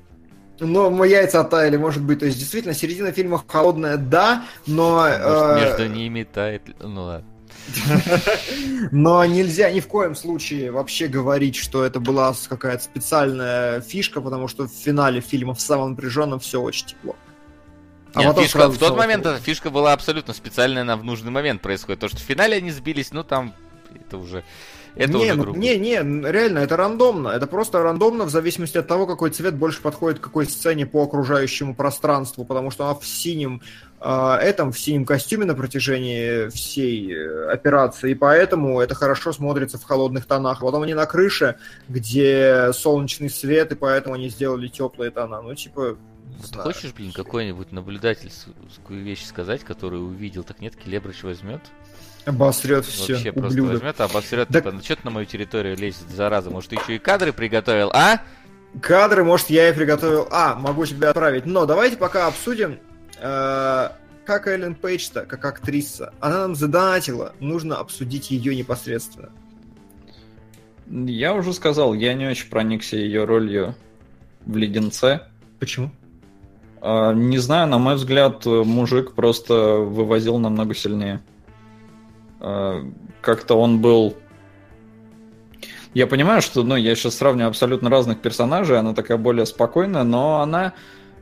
Ну, 0.59 0.89
мы 0.89 1.07
яйца 1.07 1.41
оттаяли, 1.41 1.77
может 1.77 2.03
быть. 2.03 2.19
То 2.19 2.25
есть, 2.25 2.39
действительно, 2.39 2.73
середина 2.73 3.11
фильма 3.11 3.43
холодная, 3.47 3.97
да, 3.97 4.45
но... 4.65 5.01
Может, 5.01 5.21
э, 5.21 5.65
между 5.65 5.88
ними 5.88 6.23
тает... 6.23 6.63
Ну 6.79 7.03
ладно. 7.03 7.27
Но 8.91 9.25
нельзя 9.25 9.69
ни 9.71 9.79
в 9.79 9.88
коем 9.88 10.15
случае 10.15 10.71
вообще 10.71 11.07
говорить, 11.07 11.55
что 11.55 11.84
это 11.84 11.99
была 11.99 12.34
какая-то 12.47 12.84
специальная 12.84 13.81
фишка, 13.81 14.21
потому 14.21 14.47
что 14.47 14.67
в 14.67 14.71
финале 14.71 15.21
фильма 15.21 15.53
в 15.53 15.61
самом 15.61 15.91
напряженном 15.91 16.39
все 16.39 16.61
очень 16.61 16.88
тепло. 16.88 17.15
А 18.13 18.23
Нет, 18.23 18.38
фишка- 18.38 18.69
в 18.69 18.77
тот 18.77 18.97
момент 18.97 19.25
эта 19.25 19.39
фишка 19.39 19.69
была 19.69 19.93
абсолютно 19.93 20.34
специальная, 20.34 20.84
она 20.84 20.97
в 20.97 21.03
нужный 21.03 21.31
момент 21.31 21.61
происходит. 21.61 21.99
То, 21.99 22.07
что 22.07 22.17
в 22.17 22.21
финале 22.21 22.57
они 22.57 22.71
сбились, 22.71 23.11
ну 23.11 23.23
там 23.23 23.53
это 23.93 24.17
уже... 24.17 24.43
Это 24.97 25.13
не, 25.13 25.25
уже 25.25 25.35
ну, 25.35 25.43
грубо. 25.43 25.57
не, 25.59 25.77
не, 25.77 25.95
реально, 25.95 26.59
это 26.59 26.77
рандомно. 26.77 27.29
Это 27.29 27.47
просто 27.47 27.81
рандомно 27.81 28.25
в 28.25 28.29
зависимости 28.29 28.77
от 28.77 28.87
того, 28.87 29.05
какой 29.05 29.29
цвет 29.29 29.55
больше 29.55 29.81
подходит 29.81 30.19
к 30.19 30.23
какой 30.23 30.45
сцене 30.45 30.85
по 30.85 31.03
окружающему 31.03 31.75
пространству, 31.75 32.45
потому 32.45 32.71
что 32.71 32.85
она 32.85 32.95
в 32.95 33.05
синем 33.05 33.61
э, 34.01 34.37
этом, 34.41 34.71
в 34.71 34.79
синем 34.79 35.05
костюме 35.05 35.45
на 35.45 35.55
протяжении 35.55 36.49
всей 36.49 37.13
э, 37.13 37.49
операции, 37.51 38.11
и 38.11 38.15
поэтому 38.15 38.81
это 38.81 38.95
хорошо 38.95 39.33
смотрится 39.33 39.77
в 39.77 39.83
холодных 39.83 40.25
тонах. 40.25 40.61
Потом 40.61 40.83
они 40.83 40.93
на 40.93 41.05
крыше, 41.05 41.55
где 41.87 42.71
солнечный 42.73 43.29
свет, 43.29 43.71
и 43.71 43.75
поэтому 43.75 44.15
они 44.15 44.29
сделали 44.29 44.67
теплые 44.67 45.11
тона. 45.11 45.41
Ну, 45.41 45.53
типа, 45.55 45.97
Вот 46.39 46.47
знаю. 46.47 46.63
хочешь, 46.63 46.93
блин, 46.93 47.11
какой-нибудь 47.11 47.71
наблюдательскую 47.71 49.03
вещь 49.03 49.25
сказать, 49.25 49.63
которую 49.63 50.05
увидел, 50.07 50.43
так 50.43 50.59
нет, 50.59 50.75
Келебрыч 50.75 51.23
возьмет, 51.23 51.61
Обосрет 52.27 52.85
все, 52.85 53.13
вообще 53.13 53.31
просто 53.31 53.53
ублюдок. 53.53 53.73
возьмет, 53.81 54.01
обосрет, 54.01 54.47
Да- 54.49 54.59
типа, 54.59 54.71
ну 54.73 54.81
что 54.81 54.95
ты 54.97 55.01
на 55.05 55.11
мою 55.11 55.25
территорию 55.25 55.77
лезет, 55.77 56.09
зараза, 56.09 56.49
может, 56.49 56.69
ты 56.69 56.75
еще 56.75 56.95
и 56.95 56.99
кадры 56.99 57.31
приготовил, 57.33 57.89
а? 57.93 58.19
Кадры, 58.81 59.23
может, 59.23 59.49
я 59.49 59.69
и 59.69 59.73
приготовил. 59.73 60.27
А, 60.29 60.55
могу 60.55 60.85
тебя 60.85 61.09
отправить. 61.11 61.45
Но 61.45 61.65
давайте 61.65 61.95
пока 61.97 62.27
обсудим, 62.27 62.77
э, 63.19 63.89
как 64.25 64.47
Эллен 64.47 64.75
Пейдж-то, 64.75 65.21
как 65.25 65.45
актриса. 65.45 66.13
Она 66.19 66.39
нам 66.41 66.53
задонатила. 66.55 67.33
Нужно 67.39 67.77
обсудить 67.77 68.29
ее 68.29 68.55
непосредственно. 68.55 69.29
Я 70.89 71.33
уже 71.33 71.53
сказал, 71.53 71.93
я 71.93 72.13
не 72.13 72.27
очень 72.27 72.49
проникся 72.49 72.97
ее 72.97 73.23
ролью 73.25 73.73
в 74.45 74.55
«Леденце». 74.57 75.21
Почему? 75.59 75.89
А, 76.81 77.13
Не 77.13 77.37
знаю, 77.39 77.67
на 77.67 77.77
мой 77.77 77.95
взгляд, 77.95 78.45
мужик 78.45 79.13
просто 79.13 79.77
вывозил 79.77 80.37
намного 80.39 80.75
сильнее. 80.75 81.21
А, 82.39 82.84
Как-то 83.22 83.55
он 83.55 83.81
был... 83.81 84.15
Я 85.93 86.05
понимаю, 86.05 86.41
что 86.41 86.64
ну, 86.64 86.76
я 86.76 86.95
сейчас 86.95 87.15
сравниваю 87.15 87.49
абсолютно 87.49 87.89
разных 87.89 88.19
персонажей, 88.19 88.77
она 88.77 88.93
такая 88.93 89.18
более 89.18 89.45
спокойная, 89.45 90.03
но 90.03 90.41
она 90.41 90.73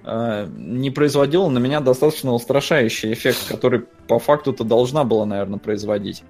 а, 0.03 0.47
не 0.47 0.91
производила 0.91 1.49
на 1.49 1.59
меня 1.59 1.79
достаточно 1.79 2.33
устрашающий 2.33 3.13
эффект, 3.13 3.47
который 3.47 3.81
по 4.07 4.19
факту-то 4.19 4.63
должна 4.63 5.03
была, 5.03 5.25
наверное, 5.25 5.59
производить. 5.59 6.23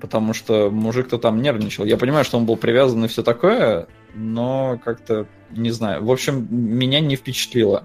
Потому 0.00 0.34
что 0.34 0.70
мужик-то 0.70 1.18
там 1.18 1.40
нервничал. 1.40 1.84
Я 1.84 1.96
понимаю, 1.96 2.24
что 2.24 2.38
он 2.38 2.46
был 2.46 2.56
привязан 2.56 3.04
и 3.04 3.08
все 3.08 3.22
такое, 3.22 3.88
но 4.14 4.78
как-то, 4.84 5.26
не 5.50 5.70
знаю. 5.70 6.04
В 6.04 6.10
общем, 6.10 6.46
меня 6.50 7.00
не 7.00 7.16
впечатлило. 7.16 7.84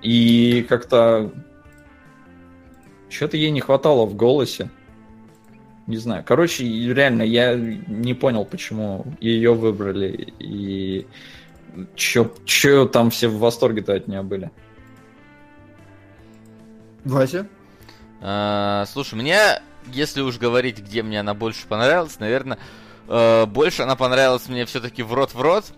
И 0.00 0.64
как-то... 0.68 1.32
Что-то 3.10 3.36
ей 3.36 3.50
не 3.50 3.60
хватало 3.60 4.06
в 4.06 4.14
голосе. 4.14 4.70
Не 5.88 5.96
знаю. 5.96 6.22
Короче, 6.22 6.64
реально, 6.64 7.22
я 7.22 7.54
не 7.54 8.12
понял, 8.12 8.44
почему 8.44 9.06
ее 9.20 9.54
выбрали. 9.54 10.34
И 10.38 11.06
чё, 11.94 12.30
чё 12.44 12.84
там 12.84 13.08
все 13.08 13.28
в 13.28 13.38
восторге-то 13.38 13.94
от 13.94 14.06
нее 14.06 14.22
были. 14.22 14.50
Вася? 17.06 17.48
А, 18.20 18.84
слушай, 18.92 19.14
мне, 19.14 19.38
если 19.86 20.20
уж 20.20 20.36
говорить, 20.36 20.78
где 20.78 21.02
мне 21.02 21.20
она 21.20 21.32
больше 21.32 21.66
понравилась, 21.66 22.20
наверное, 22.20 22.58
э, 23.08 23.46
больше 23.46 23.80
она 23.80 23.96
понравилась 23.96 24.46
мне 24.46 24.66
все-таки 24.66 25.02
в 25.02 25.14
рот 25.14 25.32
в 25.32 25.40
рот. 25.40 25.72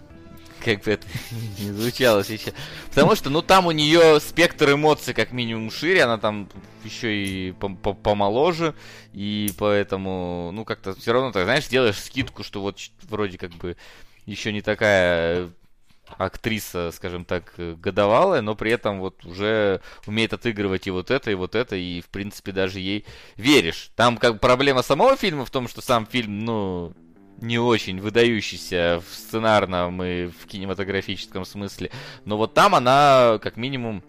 Как 0.64 0.82
бы 0.82 0.92
это 0.92 1.06
не 1.58 1.70
звучало 1.72 2.24
сейчас. 2.24 2.54
Потому 2.88 3.14
что, 3.14 3.30
ну, 3.30 3.42
там 3.42 3.66
у 3.66 3.70
нее 3.70 4.20
спектр 4.20 4.72
эмоций 4.72 5.14
как 5.14 5.32
минимум 5.32 5.70
шире, 5.70 6.04
она 6.04 6.18
там 6.18 6.48
еще 6.84 7.14
и 7.14 7.50
пом- 7.52 7.80
пом- 7.80 8.00
помоложе, 8.00 8.74
и 9.12 9.52
поэтому, 9.58 10.50
ну, 10.52 10.64
как-то 10.64 10.94
все 10.94 11.12
равно, 11.12 11.32
так, 11.32 11.44
знаешь, 11.44 11.68
делаешь 11.68 11.98
скидку, 11.98 12.42
что 12.42 12.60
вот 12.60 12.78
вроде 13.08 13.38
как 13.38 13.52
бы 13.52 13.76
еще 14.26 14.52
не 14.52 14.62
такая 14.62 15.50
актриса, 16.18 16.90
скажем 16.92 17.24
так, 17.24 17.54
годовалая, 17.56 18.42
но 18.42 18.54
при 18.54 18.72
этом 18.72 19.00
вот 19.00 19.24
уже 19.24 19.80
умеет 20.06 20.32
отыгрывать 20.32 20.86
и 20.86 20.90
вот 20.90 21.10
это, 21.10 21.30
и 21.30 21.34
вот 21.34 21.54
это, 21.54 21.76
и 21.76 22.00
в 22.00 22.08
принципе 22.08 22.52
даже 22.52 22.80
ей 22.80 23.04
веришь. 23.36 23.90
Там 23.96 24.16
как 24.16 24.40
проблема 24.40 24.82
самого 24.82 25.16
фильма 25.16 25.44
в 25.44 25.50
том, 25.50 25.68
что 25.68 25.80
сам 25.80 26.06
фильм, 26.06 26.44
ну, 26.44 26.92
не 27.40 27.58
очень 27.58 28.00
выдающийся 28.00 29.02
в 29.08 29.14
сценарном 29.14 30.02
и 30.02 30.26
в 30.26 30.46
кинематографическом 30.46 31.44
смысле, 31.44 31.90
но 32.24 32.36
вот 32.36 32.54
там 32.54 32.74
она 32.74 33.38
как 33.42 33.56
минимум 33.56 34.02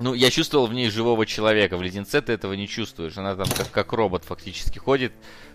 Ну, 0.00 0.14
я 0.14 0.30
чувствовал 0.30 0.66
в 0.66 0.74
ней 0.74 0.90
живого 0.90 1.24
человека. 1.24 1.76
В 1.76 1.82
леденце 1.82 2.20
ты 2.20 2.32
этого 2.32 2.54
не 2.54 2.66
чувствуешь. 2.66 3.16
Она 3.16 3.36
там 3.36 3.46
как, 3.46 3.70
как 3.70 3.92
робот 3.92 4.24
фактически 4.24 4.78
ходит 4.78 5.12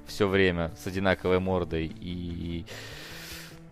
все 0.08 0.28
время 0.28 0.72
с 0.82 0.88
одинаковой 0.88 1.40
мордой. 1.40 1.92
И 2.00 2.66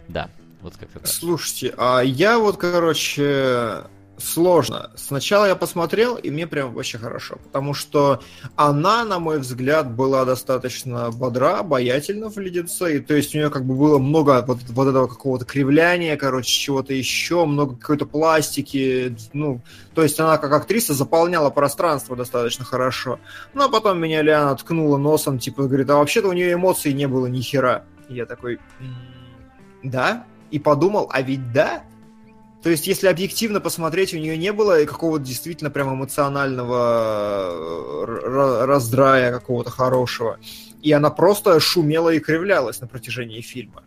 да, 0.09 0.29
вот 0.61 0.75
как-то 0.75 0.99
так. 0.99 1.07
Слушайте, 1.07 1.73
а 1.77 2.01
я 2.01 2.37
вот, 2.37 2.57
короче, 2.57 3.83
сложно. 4.17 4.91
Сначала 4.95 5.45
я 5.45 5.55
посмотрел, 5.55 6.15
и 6.15 6.29
мне 6.29 6.47
прям 6.47 6.73
вообще 6.73 6.97
хорошо, 6.97 7.37
потому 7.43 7.73
что 7.73 8.21
она, 8.55 9.03
на 9.03 9.19
мой 9.19 9.39
взгляд, 9.39 9.91
была 9.91 10.25
достаточно 10.25 11.11
бодра, 11.11 11.59
обаятельна 11.59 12.29
в 12.29 12.37
леденце, 12.37 12.97
и 12.97 12.99
то 12.99 13.13
есть 13.13 13.35
у 13.35 13.37
нее 13.37 13.49
как 13.49 13.65
бы 13.65 13.75
было 13.75 13.99
много 13.99 14.43
вот, 14.47 14.59
вот 14.69 14.87
этого 14.87 15.07
какого-то 15.07 15.45
кривляния, 15.45 16.17
короче, 16.17 16.49
чего-то 16.49 16.93
еще, 16.93 17.45
много 17.45 17.75
какой-то 17.75 18.05
пластики, 18.05 19.15
ну, 19.33 19.61
то 19.93 20.03
есть 20.03 20.19
она 20.19 20.37
как 20.37 20.51
актриса 20.51 20.93
заполняла 20.93 21.49
пространство 21.49 22.15
достаточно 22.15 22.65
хорошо. 22.65 23.19
Ну, 23.53 23.65
а 23.65 23.69
потом 23.69 23.99
меня 23.99 24.21
Лиана 24.21 24.55
ткнула 24.55 24.97
носом, 24.97 25.39
типа, 25.39 25.63
говорит, 25.63 25.89
а 25.89 25.97
вообще-то 25.97 26.29
у 26.29 26.33
нее 26.33 26.53
эмоций 26.53 26.93
не 26.93 27.07
было 27.07 27.27
ни 27.27 27.41
хера. 27.41 27.83
И 28.09 28.15
я 28.15 28.25
такой, 28.25 28.59
да? 29.83 30.25
И 30.49 30.59
подумал, 30.59 31.09
а 31.11 31.21
ведь 31.21 31.51
да? 31.51 31.83
То 32.63 32.69
есть, 32.69 32.87
если 32.87 33.07
объективно 33.07 33.61
посмотреть, 33.61 34.13
у 34.13 34.17
нее 34.17 34.37
не 34.37 34.51
было 34.51 34.83
какого-то 34.85 35.23
действительно 35.23 35.69
прям 35.69 35.93
эмоционального 35.93 37.51
э, 38.07 38.65
раздрая 38.65 39.31
какого-то 39.31 39.69
хорошего. 39.69 40.39
И 40.81 40.91
она 40.91 41.09
просто 41.09 41.59
шумела 41.59 42.09
и 42.09 42.19
кривлялась 42.19 42.81
на 42.81 42.87
протяжении 42.87 43.41
фильма. 43.41 43.83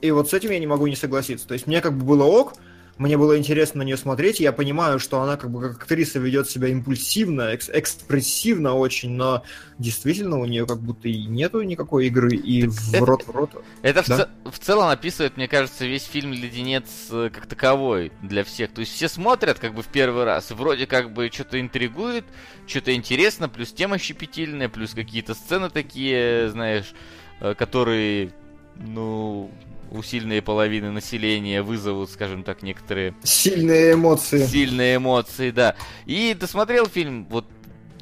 И 0.00 0.10
вот 0.10 0.30
с 0.30 0.34
этим 0.34 0.50
я 0.50 0.58
не 0.58 0.66
могу 0.66 0.86
не 0.86 0.96
согласиться. 0.96 1.48
То 1.48 1.54
есть 1.54 1.66
мне 1.66 1.80
как 1.80 1.96
бы 1.96 2.04
было 2.04 2.24
ок, 2.24 2.52
мне 2.98 3.18
было 3.18 3.36
интересно 3.36 3.78
на 3.78 3.82
нее 3.82 3.96
смотреть, 3.96 4.40
я 4.40 4.52
понимаю, 4.52 4.98
что 4.98 5.20
она 5.20 5.36
как 5.36 5.50
бы 5.50 5.60
как 5.60 5.82
актриса 5.82 6.18
ведет 6.18 6.48
себя 6.48 6.68
импульсивно, 6.68 7.42
экс 7.42 7.68
экспрессивно 7.70 8.74
очень, 8.74 9.10
но 9.10 9.42
действительно 9.78 10.38
у 10.38 10.46
нее 10.46 10.66
как 10.66 10.80
будто 10.80 11.08
и 11.08 11.24
нету 11.24 11.60
никакой 11.60 12.06
игры, 12.06 12.34
и 12.34 12.66
в 12.66 12.94
это, 12.94 13.04
рот 13.04 13.26
в 13.26 13.30
рот. 13.30 13.64
Это 13.82 14.02
да? 14.06 14.28
в, 14.44 14.52
в 14.52 14.58
целом 14.58 14.88
описывает, 14.88 15.36
мне 15.36 15.46
кажется, 15.46 15.84
весь 15.84 16.04
фильм 16.04 16.32
«Леденец» 16.32 17.08
как 17.10 17.46
таковой 17.46 18.12
для 18.22 18.44
всех. 18.44 18.72
То 18.72 18.80
есть 18.80 18.94
все 18.94 19.08
смотрят 19.08 19.58
как 19.58 19.74
бы 19.74 19.82
в 19.82 19.88
первый 19.88 20.24
раз, 20.24 20.50
и 20.50 20.54
вроде 20.54 20.86
как 20.86 21.12
бы 21.12 21.30
что-то 21.32 21.60
интригует, 21.60 22.24
что-то 22.66 22.94
интересно, 22.94 23.48
плюс 23.48 23.72
тема 23.72 23.98
щепетильная, 23.98 24.70
плюс 24.70 24.92
какие-то 24.94 25.34
сцены 25.34 25.68
такие, 25.68 26.48
знаешь, 26.48 26.94
э, 27.40 27.54
которые, 27.54 28.32
ну, 28.76 29.50
у 29.96 30.02
сильной 30.02 30.42
половины 30.42 30.90
населения 30.90 31.62
вызовут, 31.62 32.10
скажем 32.10 32.42
так, 32.42 32.62
некоторые... 32.62 33.14
Сильные 33.22 33.94
эмоции. 33.94 34.44
Сильные 34.44 34.96
эмоции, 34.96 35.50
да. 35.50 35.76
И 36.04 36.36
досмотрел 36.38 36.86
фильм, 36.86 37.26
вот 37.26 37.46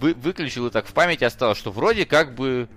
вы, 0.01 0.15
выключил 0.15 0.67
и 0.67 0.71
так 0.71 0.87
в 0.87 0.93
памяти 0.93 1.25
осталось, 1.25 1.59
что 1.59 1.71
вроде 1.71 2.05
как 2.05 2.35
бы 2.35 2.69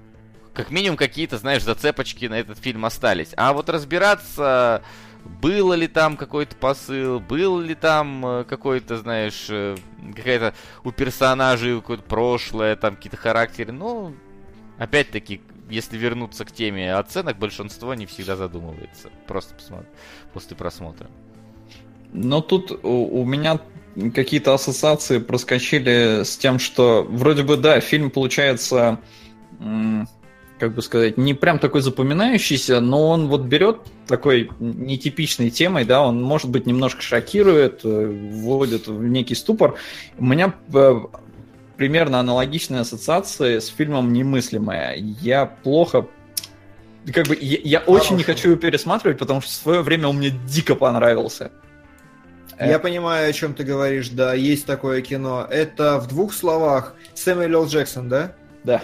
как 0.53 0.71
минимум 0.71 0.97
какие-то, 0.97 1.37
знаешь, 1.37 1.63
зацепочки 1.63 2.25
на 2.25 2.39
этот 2.39 2.57
фильм 2.57 2.83
остались. 2.85 3.29
А 3.37 3.53
вот 3.53 3.69
разбираться, 3.69 4.81
было 5.23 5.73
ли 5.73 5.87
там 5.87 6.17
какой-то 6.17 6.55
посыл, 6.55 7.19
был 7.19 7.59
ли 7.59 7.75
там 7.75 8.25
э, 8.25 8.43
какой-то, 8.43 8.97
знаешь, 8.97 9.45
э, 9.49 9.75
какая-то 10.15 10.55
у 10.83 10.91
персонажей 10.91 11.75
какое-то 11.75 12.03
прошлое, 12.03 12.75
там 12.75 12.95
какие-то 12.95 13.17
характеры, 13.17 13.71
ну, 13.71 14.15
опять-таки, 14.77 15.41
если 15.69 15.97
вернуться 15.97 16.45
к 16.45 16.51
теме 16.51 16.93
оценок, 16.93 17.37
большинство 17.37 17.93
не 17.93 18.05
всегда 18.05 18.35
задумывается. 18.35 19.09
Просто 19.27 19.53
посмотри, 19.55 19.87
после 20.33 20.55
просмотра. 20.55 21.09
Но 22.13 22.41
тут 22.41 22.71
у, 22.83 23.21
у 23.21 23.25
меня 23.25 23.59
какие-то 24.13 24.53
ассоциации 24.53 25.19
проскочили 25.19 26.23
с 26.23 26.37
тем, 26.37 26.59
что 26.59 27.05
вроде 27.09 27.43
бы, 27.43 27.57
да, 27.57 27.79
фильм 27.79 28.11
получается, 28.11 28.99
как 30.59 30.73
бы 30.73 30.81
сказать, 30.81 31.17
не 31.17 31.33
прям 31.33 31.59
такой 31.59 31.81
запоминающийся, 31.81 32.79
но 32.79 33.09
он 33.09 33.27
вот 33.27 33.41
берет 33.41 33.81
такой 34.07 34.49
нетипичной 34.59 35.49
темой, 35.49 35.85
да, 35.85 36.05
он, 36.05 36.21
может 36.21 36.49
быть, 36.49 36.65
немножко 36.65 37.01
шокирует, 37.01 37.81
э, 37.83 38.29
вводит 38.31 38.87
в 38.87 39.03
некий 39.03 39.35
ступор. 39.35 39.75
У 40.17 40.25
меня 40.25 40.53
э, 40.73 40.95
примерно 41.77 42.19
аналогичные 42.19 42.81
ассоциации 42.81 43.59
с 43.59 43.67
фильмом 43.67 44.11
«Немыслимая». 44.11 44.95
Я 44.95 45.45
плохо 45.45 46.07
как 47.13 47.27
бы 47.27 47.37
я, 47.39 47.59
я 47.63 47.79
очень 47.79 48.17
не 48.17 48.23
хочу 48.23 48.49
его 48.49 48.59
пересматривать, 48.59 49.17
потому 49.17 49.41
что 49.41 49.49
в 49.49 49.53
свое 49.53 49.81
время 49.81 50.09
он 50.09 50.17
мне 50.17 50.29
дико 50.29 50.75
понравился. 50.75 51.51
Я 52.59 52.73
э. 52.73 52.79
понимаю, 52.79 53.29
о 53.29 53.33
чем 53.33 53.53
ты 53.53 53.63
говоришь, 53.63 54.09
да, 54.09 54.33
есть 54.33 54.65
такое 54.65 55.01
кино. 55.01 55.47
Это 55.49 55.99
в 55.99 56.07
двух 56.07 56.33
словах 56.33 56.95
Сэмюэл. 57.13 57.67
Джексон, 57.67 58.09
да? 58.09 58.33
Да. 58.63 58.81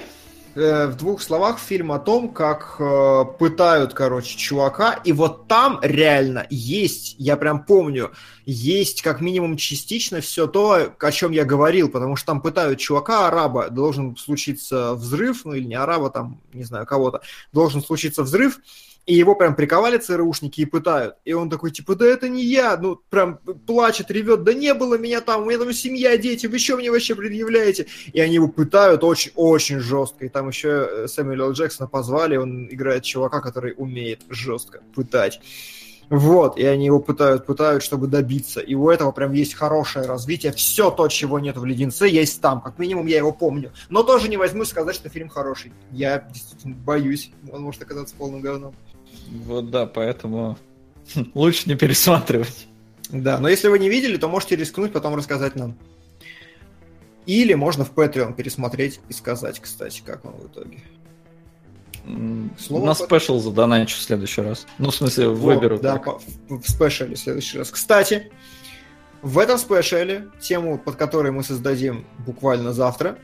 Э, 0.56 0.86
в 0.86 0.98
двух 0.98 1.22
словах 1.24 1.58
фильм 1.58 1.92
о 1.92 2.00
том, 2.00 2.30
как 2.30 2.76
э, 2.78 3.26
пытают, 3.40 3.96
короче, 3.96 4.38
чувака, 4.38 4.94
и 5.04 5.12
вот 5.12 5.48
там 5.48 5.80
реально 5.82 6.46
есть, 6.52 7.16
я 7.18 7.38
прям 7.38 7.64
помню, 7.64 8.12
есть 8.46 9.02
как 9.02 9.20
минимум 9.20 9.58
частично 9.58 10.22
все 10.22 10.46
то, 10.46 10.94
о 11.00 11.12
чем 11.12 11.32
я 11.32 11.44
говорил, 11.44 11.90
потому 11.90 12.16
что 12.16 12.28
там 12.28 12.42
пытают 12.42 12.78
чувака, 12.78 13.28
араба, 13.28 13.72
должен 13.72 14.16
случиться 14.16 14.94
взрыв, 14.94 15.44
ну 15.44 15.54
или 15.54 15.66
не 15.66 15.76
араба, 15.76 16.12
там, 16.12 16.40
не 16.54 16.66
знаю, 16.66 16.86
кого-то, 16.86 17.22
должен 17.52 17.84
случиться 17.84 18.22
взрыв, 18.22 18.60
и 19.06 19.16
его 19.16 19.36
прям 19.36 19.56
приковали 19.56 19.98
ЦРУшники 19.98 20.62
и 20.62 20.66
пытают. 20.66 21.16
И 21.26 21.34
он 21.34 21.50
такой, 21.50 21.72
типа, 21.72 21.96
да 21.96 22.06
это 22.06 22.30
не 22.30 22.44
я. 22.44 22.78
Ну, 22.78 23.02
прям 23.10 23.38
плачет, 23.38 24.10
ревет, 24.12 24.44
да 24.44 24.54
не 24.54 24.74
было 24.74 24.98
меня 24.98 25.22
там, 25.22 25.44
у 25.44 25.46
меня 25.46 25.60
там 25.60 25.74
семья, 25.74 26.18
дети, 26.18 26.48
вы 26.48 26.60
что 26.60 26.78
мне 26.78 26.90
вообще 26.90 27.16
предъявляете? 27.16 27.88
И 28.14 28.22
они 28.22 28.36
его 28.36 28.48
пытают 28.48 29.04
очень-очень 29.04 29.80
жестко. 29.80 30.26
И 30.26 30.30
там 30.30 30.48
еще 30.48 30.88
э, 30.90 31.08
Сэмюэля 31.08 31.52
Джексона 31.52 31.88
позвали, 31.88 32.38
он 32.38 32.68
играет 32.72 33.04
чувака, 33.04 33.42
который 33.42 33.74
умеет 33.78 34.22
жестко 34.30 34.82
пытать. 34.96 35.42
Вот, 36.10 36.58
и 36.58 36.66
они 36.66 36.86
его 36.86 37.00
пытают, 37.00 37.46
пытают, 37.46 37.84
чтобы 37.84 38.08
добиться. 38.08 38.60
И 38.60 38.76
у 38.76 38.90
этого 38.90 39.12
прям 39.12 39.34
есть 39.34 39.54
хорошее 39.56 40.06
развитие. 40.06 40.52
Все 40.52 40.92
то, 40.92 41.08
чего 41.08 41.40
нет 41.40 41.58
в 41.58 41.66
«Леденце», 41.66 42.08
есть 42.08 42.42
там. 42.42 42.62
Как 42.62 42.78
минимум, 42.78 43.08
я 43.08 43.18
его 43.18 43.32
помню. 43.32 43.72
Но 43.90 44.04
тоже 44.04 44.30
не 44.30 44.38
возьму 44.38 44.66
сказать, 44.66 44.96
что 44.96 45.10
фильм 45.10 45.30
хороший. 45.30 45.74
Я 45.92 46.20
действительно 46.20 46.76
боюсь. 46.76 47.32
Он 47.52 47.64
может 47.64 47.82
оказаться 47.82 48.16
полным 48.16 48.42
говном. 48.42 48.76
Вот 49.46 49.70
да, 49.70 49.86
поэтому 49.86 50.58
лучше 51.34 51.70
не 51.70 51.76
пересматривать. 51.76 52.68
Да, 53.10 53.40
но 53.40 53.48
если 53.48 53.68
вы 53.68 53.80
не 53.80 53.90
видели, 53.90 54.18
то 54.18 54.28
можете 54.28 54.56
рискнуть 54.56 54.92
потом 54.92 55.16
рассказать 55.16 55.56
нам. 55.56 55.78
Или 57.26 57.54
можно 57.54 57.86
в 57.86 57.94
Patreon 57.94 58.34
пересмотреть 58.36 59.00
и 59.08 59.14
сказать, 59.14 59.60
кстати, 59.60 60.02
как 60.06 60.26
он 60.26 60.34
в 60.34 60.48
итоге. 60.48 60.80
Слово 62.60 62.86
На 62.86 62.94
спешл 62.96 63.40
задоначу 63.40 63.96
в 63.96 64.02
следующий 64.02 64.42
раз. 64.42 64.66
Ну, 64.78 64.92
в 64.92 64.96
смысле, 64.96 65.30
выберу. 65.30 65.80
Да, 65.80 65.98
по, 65.98 66.20
в 66.50 66.68
спешле 66.68 67.16
в 67.16 67.20
следующий 67.20 67.60
раз. 67.60 67.72
Кстати, 67.72 68.32
в 69.22 69.40
этом 69.40 69.58
спешле, 69.58 70.28
тему, 70.42 70.78
под 70.78 70.98
которой 70.98 71.32
мы 71.32 71.44
создадим 71.44 72.06
буквально 72.26 72.74
завтра, 72.74 73.18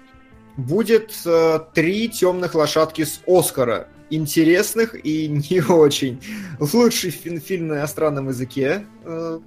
будет 0.55 1.11
э, 1.25 1.59
три 1.73 2.07
темных 2.09 2.55
лошадки 2.55 3.03
с 3.03 3.21
Оскара 3.27 3.89
интересных 4.09 4.95
и 5.05 5.27
не 5.27 5.61
очень. 5.61 6.21
Лучший 6.59 7.11
фи- 7.11 7.39
фильм 7.39 7.67
на 7.69 7.73
иностранном 7.75 8.27
языке, 8.29 8.85
э, 9.05 9.39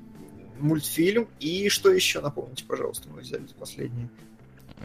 мультфильм. 0.59 1.29
И 1.41 1.69
что 1.69 1.91
еще, 1.91 2.21
напомните, 2.21 2.65
пожалуйста, 2.65 3.09
мы 3.13 3.21
взяли 3.21 3.47
последний. 3.59 4.09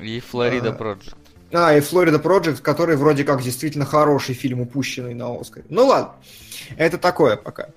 И 0.02 0.20
Флорида 0.20 0.70
Project. 0.70 1.16
А, 1.54 1.74
и 1.76 1.80
Флорида 1.80 2.18
Project, 2.18 2.62
который 2.62 2.98
вроде 2.98 3.24
как 3.24 3.42
действительно 3.42 3.86
хороший 3.86 4.36
фильм, 4.36 4.62
упущенный 4.62 5.14
на 5.14 5.34
Оскаре. 5.40 5.66
Ну 5.70 5.86
ладно, 5.86 6.14
это 6.76 6.98
такое 6.98 7.38
пока. 7.38 7.70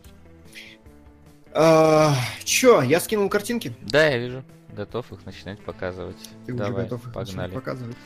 А, 1.53 2.15
чё, 2.45 2.81
я 2.83 3.01
скинул 3.01 3.29
картинки? 3.29 3.73
Да, 3.83 4.07
я 4.07 4.19
вижу. 4.19 4.45
Готов 4.77 5.11
их 5.13 5.25
начинать 5.27 5.61
показывать. 5.61 6.17
Ты 6.47 6.53
Давай, 6.53 6.73
уже 6.73 6.83
готов 6.85 7.07
их 7.07 7.13
погнали. 7.13 7.53
показывать. 7.53 7.97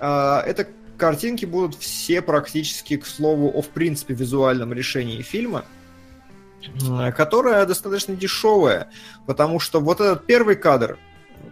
А, 0.00 0.42
это 0.42 0.66
картинки 1.02 1.44
будут 1.46 1.74
все 1.74 2.22
практически, 2.22 2.96
к 2.96 3.06
слову, 3.06 3.50
о, 3.52 3.60
в 3.60 3.70
принципе, 3.70 4.14
визуальном 4.14 4.72
решении 4.72 5.20
фильма, 5.20 5.64
которое 7.16 7.66
достаточно 7.66 8.14
дешевое, 8.14 8.88
потому 9.26 9.58
что 9.58 9.80
вот 9.80 10.00
этот 10.00 10.26
первый 10.26 10.54
кадр, 10.54 11.00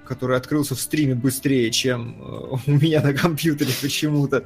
который 0.07 0.37
открылся 0.37 0.77
в 0.77 0.81
стриме 0.81 1.17
быстрее, 1.17 1.73
чем 1.73 2.15
э, 2.21 2.59
у 2.67 2.71
меня 2.71 3.03
на 3.03 3.13
компьютере 3.13 3.73
почему-то, 3.83 4.45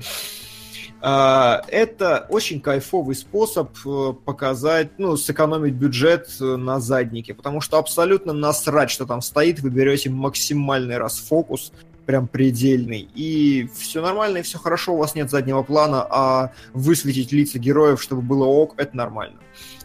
а, 1.02 1.62
это 1.68 2.24
очень 2.30 2.62
кайфовый 2.62 3.14
способ 3.14 3.76
э, 3.84 4.14
показать, 4.24 4.98
ну, 4.98 5.18
сэкономить 5.18 5.74
бюджет 5.74 6.34
э, 6.40 6.56
на 6.56 6.80
заднике, 6.80 7.34
потому 7.34 7.60
что 7.60 7.76
абсолютно 7.76 8.32
насрать, 8.32 8.90
что 8.90 9.04
там 9.04 9.20
стоит, 9.20 9.60
вы 9.60 9.68
берете 9.68 10.08
максимальный 10.08 10.96
расфокус, 10.96 11.72
прям 12.04 12.28
предельный. 12.28 13.08
И 13.14 13.68
все 13.74 14.00
нормально, 14.02 14.38
и 14.38 14.42
все 14.42 14.58
хорошо, 14.58 14.94
у 14.94 14.98
вас 14.98 15.14
нет 15.14 15.30
заднего 15.30 15.62
плана, 15.62 16.06
а 16.08 16.52
высветить 16.72 17.32
лица 17.32 17.58
героев, 17.58 18.02
чтобы 18.02 18.22
было 18.22 18.44
ок, 18.44 18.74
это 18.76 18.96
нормально. 18.96 19.38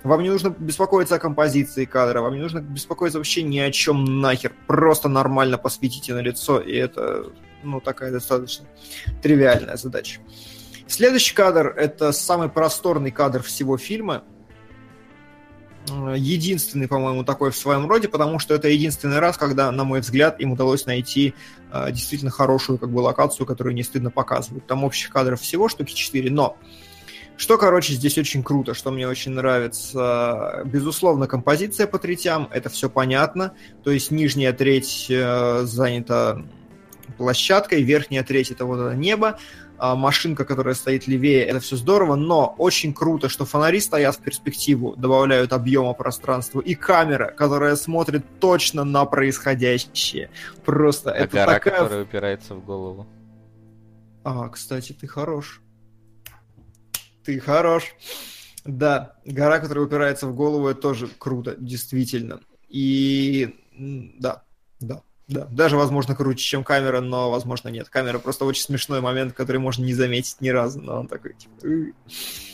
Вам 0.03 0.23
не 0.23 0.29
нужно 0.29 0.49
беспокоиться 0.49 1.15
о 1.15 1.19
композиции 1.19 1.85
кадра, 1.85 2.21
вам 2.21 2.33
не 2.35 2.41
нужно 2.41 2.59
беспокоиться 2.59 3.17
вообще 3.17 3.43
ни 3.43 3.59
о 3.59 3.71
чем 3.71 4.21
нахер. 4.21 4.53
Просто 4.67 5.09
нормально 5.09 5.57
посветите 5.57 6.13
на 6.13 6.19
лицо, 6.19 6.59
и 6.59 6.75
это, 6.75 7.25
ну, 7.63 7.81
такая 7.81 8.11
достаточно 8.11 8.65
тривиальная 9.21 9.77
задача. 9.77 10.21
Следующий 10.87 11.35
кадр— 11.35 11.67
это 11.77 12.11
самый 12.11 12.49
просторный 12.49 13.11
кадр 13.11 13.43
всего 13.43 13.77
фильма— 13.77 14.23
единственный, 16.15 16.87
по-моему, 16.87 17.23
такой 17.23 17.51
в 17.51 17.55
своем 17.55 17.87
роде, 17.87 18.07
потому 18.07 18.39
что 18.39 18.55
это 18.55 18.67
единственный 18.67 19.19
раз, 19.19 19.37
когда, 19.37 19.71
на 19.71 19.83
мой 19.83 20.01
взгляд, 20.01 20.39
им 20.39 20.51
удалось 20.53 20.85
найти 20.85 21.33
э, 21.71 21.91
действительно 21.91 22.31
хорошую 22.31 22.77
как 22.77 22.91
бы 22.91 22.99
локацию, 22.99 23.45
которую 23.45 23.73
не 23.73 23.83
стыдно 23.83 24.11
показывать. 24.11 24.65
Там 24.67 24.83
общих 24.83 25.09
кадров 25.09 25.41
всего 25.41 25.69
штуки 25.69 25.93
4, 25.93 26.29
но 26.31 26.57
что, 27.39 27.57
короче, 27.57 27.93
здесь 27.93 28.17
очень 28.17 28.43
круто, 28.43 28.73
что 28.73 28.91
мне 28.91 29.07
очень 29.07 29.31
нравится. 29.31 30.61
Безусловно, 30.65 31.25
композиция 31.25 31.87
по 31.87 31.97
третям, 31.97 32.49
это 32.51 32.67
все 32.69 32.89
понятно. 32.89 33.53
То 33.83 33.91
есть 33.91 34.11
нижняя 34.11 34.51
треть 34.51 35.07
э, 35.09 35.61
занята 35.63 36.43
площадкой, 37.17 37.83
верхняя 37.83 38.23
треть 38.23 38.51
это 38.51 38.65
вот 38.65 38.79
это 38.79 38.95
небо. 38.95 39.39
А, 39.81 39.95
машинка, 39.95 40.43
которая 40.43 40.75
стоит 40.75 41.07
левее, 41.07 41.45
это 41.45 41.61
все 41.61 41.77
здорово, 41.77 42.15
но 42.15 42.53
очень 42.57 42.93
круто, 42.93 43.29
что 43.29 43.45
фонари 43.45 43.79
стоят 43.79 44.17
в 44.17 44.19
перспективу, 44.19 44.93
добавляют 44.97 45.53
объема 45.53 45.93
пространству, 45.93 46.59
и 46.59 46.75
камера, 46.75 47.31
которая 47.31 47.77
смотрит 47.77 48.25
точно 48.41 48.83
на 48.83 49.05
происходящее. 49.05 50.31
Просто 50.65 51.13
А 51.13 51.15
это 51.15 51.37
гора, 51.37 51.53
такая... 51.53 51.73
которая 51.79 52.03
упирается 52.03 52.55
в 52.55 52.65
голову. 52.65 53.07
А, 54.25 54.49
кстати, 54.49 54.91
ты 54.91 55.07
хорош. 55.07 55.61
Ты 57.23 57.39
хорош. 57.39 57.95
Да, 58.65 59.13
гора, 59.23 59.59
которая 59.59 59.85
упирается 59.85 60.27
в 60.27 60.35
голову, 60.35 60.67
это 60.67 60.81
тоже 60.81 61.07
круто, 61.07 61.55
действительно. 61.57 62.41
И 62.67 63.55
да, 63.77 64.43
да, 64.81 65.03
да. 65.29 65.45
Даже, 65.51 65.77
возможно, 65.77 66.15
круче, 66.15 66.43
чем 66.43 66.63
камера, 66.63 67.01
но, 67.01 67.29
возможно, 67.29 67.69
нет. 67.69 67.87
Камера 67.87 68.17
просто 68.19 68.45
очень 68.45 68.63
смешной 68.63 68.99
момент, 68.99 69.33
который 69.33 69.57
можно 69.59 69.85
не 69.85 69.93
заметить 69.93 70.41
ни 70.41 70.49
разу, 70.49 70.81
но 70.81 71.01
он 71.01 71.07
такой, 71.07 71.35
типа... 71.35 71.53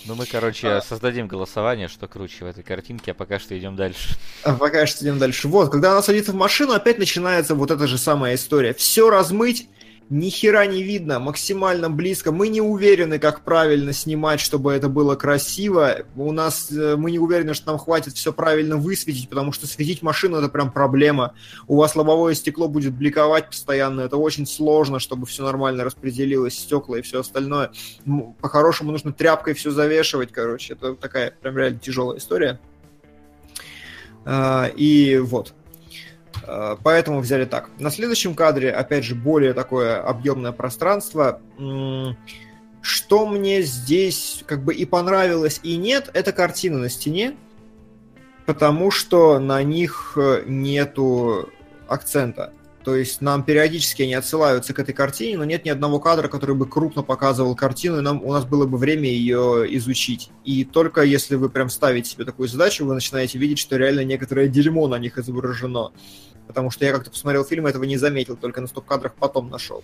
Ну, 0.07 0.13
мы, 0.13 0.25
короче, 0.25 0.67
А. 0.67 0.81
создадим 0.81 1.27
голосование, 1.27 1.87
что 1.87 2.07
круче 2.07 2.45
в 2.45 2.47
этой 2.47 2.63
картинке, 2.63 3.11
а 3.11 3.13
пока 3.15 3.39
что 3.39 3.57
идем 3.57 3.75
дальше. 3.75 4.15
А 4.43 4.53
пока 4.53 4.85
что 4.85 5.03
идем 5.03 5.17
дальше. 5.17 5.47
Вот, 5.47 5.71
когда 5.71 5.93
она 5.93 6.03
садится 6.03 6.31
в 6.31 6.35
машину, 6.35 6.73
опять 6.73 6.99
начинается 6.99 7.55
вот 7.55 7.71
эта 7.71 7.87
же 7.87 7.97
самая 7.97 8.35
история. 8.35 8.73
Все 8.73 9.09
размыть, 9.09 9.67
ни 10.09 10.29
хера 10.29 10.65
не 10.67 10.83
видно, 10.83 11.19
максимально 11.19 11.89
близко. 11.89 12.31
Мы 12.31 12.49
не 12.49 12.61
уверены, 12.61 13.17
как 13.17 13.41
правильно 13.41 13.91
снимать, 13.91 14.39
чтобы 14.39 14.73
это 14.73 14.87
было 14.87 15.15
красиво. 15.15 16.05
У 16.15 16.31
нас 16.31 16.71
э, 16.71 16.95
мы 16.95 17.09
не 17.09 17.17
уверены, 17.17 17.55
что 17.55 17.71
нам 17.71 17.79
хватит 17.79 18.13
все 18.13 18.31
правильно 18.31 18.77
высветить, 18.77 19.29
потому 19.29 19.51
что 19.51 19.65
светить 19.65 20.03
машину 20.03 20.37
это 20.37 20.49
прям 20.49 20.71
проблема. 20.71 21.33
У 21.67 21.77
вас 21.77 21.95
лобовое 21.95 22.35
стекло 22.35 22.67
будет 22.67 22.93
бликовать 22.93 23.47
постоянно. 23.47 24.01
Это 24.01 24.17
очень 24.17 24.45
сложно, 24.45 24.99
чтобы 24.99 25.25
все 25.25 25.43
нормально 25.43 25.83
распределилось, 25.83 26.59
стекла 26.59 26.99
и 26.99 27.01
все 27.01 27.21
остальное. 27.21 27.71
По-хорошему 28.41 28.91
нужно 28.91 29.11
тряпкой 29.11 29.55
все 29.55 29.71
завешивать, 29.71 30.31
короче. 30.31 30.73
Это 30.73 30.93
такая 30.93 31.31
прям 31.41 31.57
реально 31.57 31.79
тяжелая 31.79 32.19
история. 32.19 32.59
А, 34.23 34.67
И 34.75 35.17
вот. 35.17 35.53
А, 36.43 36.77
Поэтому 36.83 37.19
взяли 37.19 37.45
так. 37.45 37.69
На 37.79 37.89
следующем 37.89 38.35
кадре, 38.35 38.71
опять 38.71 39.03
же, 39.03 39.15
более 39.15 39.53
такое 39.53 40.01
объемное 40.01 40.51
пространство. 40.51 41.41
Что 42.81 43.25
мне 43.25 43.63
здесь 43.63 44.43
как 44.45 44.63
бы 44.63 44.73
и 44.75 44.85
понравилось, 44.85 45.59
и 45.63 45.75
нет, 45.75 46.11
это 46.13 46.31
картины 46.31 46.77
на 46.77 46.89
стене, 46.89 47.35
потому 48.45 48.91
что 48.91 49.39
на 49.39 49.63
них 49.63 50.13
э, 50.17 50.43
нету 50.45 51.49
акцента. 51.87 52.53
То 52.85 52.95
есть 52.95 53.19
нам 53.19 53.43
периодически 53.43 54.03
они 54.03 54.13
отсылаются 54.13 54.71
к 54.75 54.79
этой 54.79 54.93
картине, 54.93 55.39
но 55.39 55.43
нет 55.43 55.65
ни 55.65 55.69
одного 55.71 55.99
кадра, 55.99 56.27
который 56.27 56.55
бы 56.55 56.67
крупно 56.67 57.01
показывал 57.01 57.55
картину, 57.55 57.97
и 57.97 58.01
нам, 58.01 58.23
у 58.23 58.31
нас 58.31 58.45
было 58.45 58.67
бы 58.67 58.77
время 58.77 59.09
ее 59.09 59.65
изучить. 59.77 60.29
И 60.43 60.63
только 60.63 61.01
если 61.01 61.33
вы 61.33 61.49
прям 61.49 61.71
ставите 61.71 62.11
себе 62.11 62.25
такую 62.25 62.47
задачу, 62.47 62.85
вы 62.85 62.93
начинаете 62.93 63.39
видеть, 63.39 63.57
что 63.57 63.75
реально 63.77 64.03
некоторое 64.03 64.47
дерьмо 64.47 64.87
на 64.87 64.99
них 64.99 65.17
изображено. 65.17 65.93
Потому 66.45 66.69
что 66.69 66.85
я 66.85 66.93
как-то 66.93 67.09
посмотрел 67.09 67.43
фильм, 67.43 67.65
этого 67.65 67.85
не 67.85 67.97
заметил, 67.97 68.37
только 68.37 68.61
на 68.61 68.67
стоп-кадрах 68.67 69.15
потом 69.15 69.49
нашел. 69.49 69.83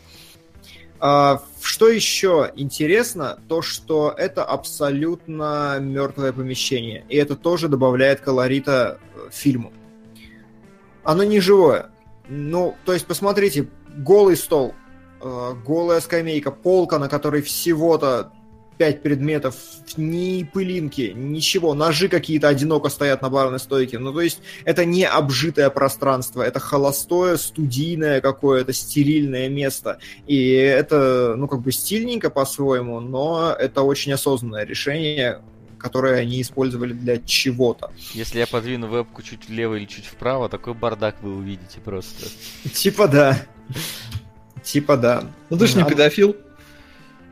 А, 1.00 1.42
Что 1.60 1.90
еще 1.90 2.52
интересно, 2.56 3.40
то 3.48 3.64
что 3.64 4.14
это 4.16 4.44
абсолютно 4.44 5.80
мертвое 5.82 6.34
помещение, 6.34 7.04
и 7.10 7.18
это 7.18 7.36
тоже 7.36 7.68
добавляет 7.68 8.22
колорита 8.22 9.00
э, 9.16 9.30
фильму. 9.32 9.74
Оно 11.04 11.24
не 11.24 11.40
живое. 11.40 11.91
Ну, 12.28 12.76
то 12.86 12.94
есть, 12.94 13.06
посмотрите, 13.06 13.68
голый 13.98 14.38
стол, 14.38 14.74
э, 15.22 15.54
голая 15.66 16.00
скамейка, 16.00 16.52
полка, 16.52 17.00
на 17.00 17.10
которой 17.10 17.42
всего-то 17.42 18.32
пять 18.78 19.04
предметов, 19.04 19.56
ни 19.96 20.44
пылинки, 20.44 21.14
ничего, 21.16 21.76
ножи 21.76 22.10
какие-то 22.10 22.48
одиноко 22.48 22.90
стоят 22.90 23.22
на 23.22 23.30
барной 23.30 23.60
стойке. 23.60 24.00
Ну, 24.00 24.12
то 24.12 24.22
есть, 24.22 24.42
это 24.66 24.86
не 24.86 25.06
обжитое 25.06 25.70
пространство, 25.70 26.42
это 26.42 26.60
холостое, 26.60 27.38
студийное 27.38 28.22
какое-то, 28.22 28.74
стерильное 28.74 29.50
место. 29.50 30.00
И 30.26 30.50
это, 30.50 31.36
ну, 31.38 31.48
как 31.48 31.62
бы 31.62 31.72
стильненько 31.72 32.32
по-своему, 32.32 33.00
но 33.00 33.56
это 33.58 33.84
очень 33.84 34.14
осознанное 34.14 34.66
решение, 34.66 35.42
которое 35.82 36.20
они 36.20 36.42
использовали 36.42 36.94
для 36.94 37.18
чего-то. 37.18 37.92
Если 38.14 38.40
я 38.40 38.48
подвину 38.48 38.88
вебку 38.88 39.22
чуть 39.22 39.48
влево 39.50 39.76
или 39.76 39.86
чуть 39.86 40.06
вправо, 40.06 40.50
такой 40.50 40.74
бардак 40.74 41.16
вы 41.22 41.36
увидите 41.36 41.80
просто. 41.80 42.28
Типа 42.74 43.08
да. 43.08 43.38
Типа 44.64 44.98
да. 44.98 45.24
Ну 45.50 45.58
ты 45.58 45.68
ж 45.68 45.76
не 45.76 45.84
педофил. 45.84 46.36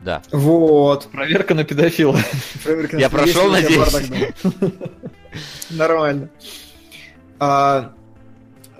Да. 0.02 0.22
Вот. 0.32 1.08
Проверка 1.10 1.54
на 1.54 1.64
педофила. 1.64 2.18
Проверка 2.64 2.96
на 2.96 3.00
Я 3.00 3.10
прошел, 3.10 3.50
надеюсь? 3.50 4.32
Нормально. 5.70 6.30
А, 7.38 7.92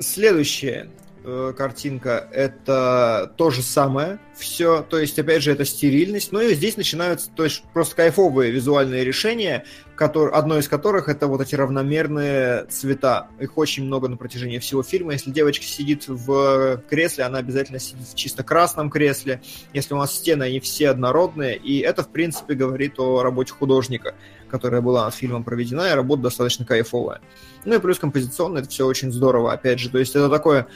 Следующая 0.01 0.89
э, 1.25 1.53
картинка 1.57 2.29
это 2.33 3.33
то 3.37 3.51
же 3.51 3.63
самое. 3.63 4.19
Все. 4.35 4.83
То 4.83 4.99
есть, 4.99 5.19
опять 5.19 5.43
же, 5.43 5.53
это 5.53 5.65
стерильность. 5.65 6.33
Но 6.33 6.41
и 6.41 6.55
здесь 6.55 6.77
начинаются 6.77 7.31
то 7.31 7.45
есть, 7.45 7.63
просто 7.73 7.97
кайфовые 7.97 8.51
визуальные 8.51 9.05
решения, 9.05 9.65
которые, 9.95 10.35
одно 10.35 10.59
из 10.59 10.67
которых 10.67 11.09
это 11.09 11.27
вот 11.27 11.43
эти 11.43 11.55
равномерные 11.55 12.65
цвета. 12.71 13.29
Их 13.39 13.59
очень 13.59 13.85
много 13.85 14.09
на 14.09 14.17
протяжении 14.17 14.59
всего 14.59 14.83
фильма. 14.83 15.13
Если 15.13 15.31
девочка 15.31 15.65
сидит 15.65 16.09
в 16.09 16.83
кресле, 16.89 17.25
она 17.25 17.39
обязательно 17.39 17.79
сидит 17.79 18.09
в 18.09 18.15
чисто 18.15 18.43
красном 18.43 18.89
кресле. 18.89 19.43
Если 19.75 19.93
у 19.93 19.99
нас 19.99 20.15
стены, 20.15 20.45
они 20.45 20.61
все 20.61 20.89
однородные. 20.89 21.57
И 21.57 21.81
это, 21.81 22.03
в 22.03 22.09
принципе, 22.09 22.55
говорит 22.55 22.99
о 22.99 23.23
работе 23.23 23.53
художника, 23.53 24.15
которая 24.49 24.81
была 24.81 25.05
над 25.05 25.15
фильмом 25.15 25.45
проведена, 25.45 25.91
и 25.91 25.93
работа 25.93 26.23
достаточно 26.23 26.65
кайфовая. 26.65 27.21
Ну 27.67 27.75
и 27.75 27.79
плюс 27.79 27.99
композиционно 27.99 28.59
это 28.59 28.71
все 28.71 28.87
очень 28.87 29.13
здорово, 29.13 29.53
опять 29.53 29.79
же. 29.79 29.91
То 29.91 29.99
есть 29.99 30.17
это 30.17 30.31
такое 30.31 30.67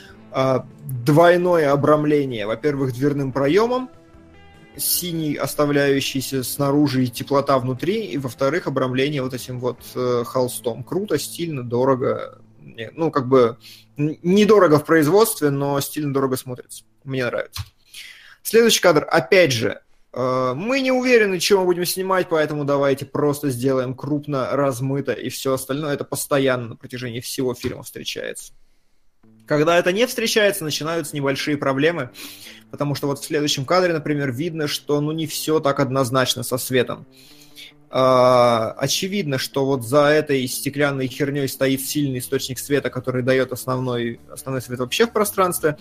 двойное 1.05 1.73
обрамление. 1.73 2.47
Во-первых, 2.47 2.93
дверным 2.93 3.32
проемом, 3.32 3.90
синий, 4.77 5.36
оставляющийся 5.36 6.43
снаружи 6.43 7.05
и 7.05 7.09
теплота 7.09 7.59
внутри, 7.59 8.06
и 8.06 8.19
во-вторых, 8.19 8.66
обрамление 8.66 9.23
вот 9.23 9.35
этим 9.35 9.61
вот 9.61 9.78
э, 9.94 10.24
холстом. 10.27 10.82
Круто, 10.82 11.19
стильно, 11.19 11.62
дорого. 11.62 12.40
Ну, 12.93 13.11
как 13.11 13.28
бы 13.28 13.59
недорого 13.97 14.78
в 14.78 14.85
производстве, 14.85 15.51
но 15.51 15.81
стильно 15.81 16.12
дорого 16.12 16.36
смотрится. 16.36 16.85
Мне 17.05 17.24
нравится. 17.24 17.62
Следующий 18.43 18.81
кадр, 18.81 19.06
опять 19.09 19.52
же, 19.52 19.81
э, 20.12 20.52
мы 20.56 20.81
не 20.81 20.90
уверены, 20.90 21.39
что 21.39 21.61
мы 21.61 21.66
будем 21.66 21.85
снимать, 21.85 22.28
поэтому 22.28 22.65
давайте 22.65 23.06
просто 23.06 23.51
сделаем 23.51 23.94
крупно, 23.94 24.51
размыто, 24.52 25.12
и 25.12 25.28
все 25.28 25.55
остальное 25.55 25.94
это 25.94 26.05
постоянно 26.05 26.69
на 26.69 26.77
протяжении 26.77 27.20
всего 27.20 27.55
фильма 27.55 27.85
встречается. 27.85 28.52
Когда 29.47 29.79
это 29.79 29.93
не 29.93 30.07
встречается, 30.07 30.65
начинаются 30.65 31.15
небольшие 31.15 31.57
проблемы, 31.57 32.11
потому 32.71 32.95
что 32.95 33.07
вот 33.07 33.19
в 33.19 33.25
следующем 33.25 33.65
кадре, 33.66 33.93
например, 33.93 34.33
видно, 34.33 34.69
что 34.69 35.01
ну 35.01 35.12
не 35.12 35.27
все 35.27 35.61
так 35.61 35.81
однозначно 35.81 36.43
со 36.43 36.57
светом. 36.57 37.07
А, 37.91 38.73
очевидно, 38.79 39.39
что 39.39 39.66
вот 39.66 39.87
за 39.87 40.07
этой 40.07 40.47
стеклянной 40.49 41.07
херней 41.07 41.47
стоит 41.47 41.81
сильный 41.83 42.19
источник 42.19 42.59
света, 42.59 42.91
который 42.91 43.23
дает 43.23 43.53
основной, 43.53 44.19
основной 44.33 44.62
свет 44.62 44.81
вообще 44.81 45.07
в 45.07 45.12
пространстве. 45.12 45.77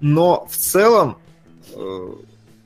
Но 0.00 0.46
в 0.50 0.56
целом 0.56 1.18
э, 1.72 2.12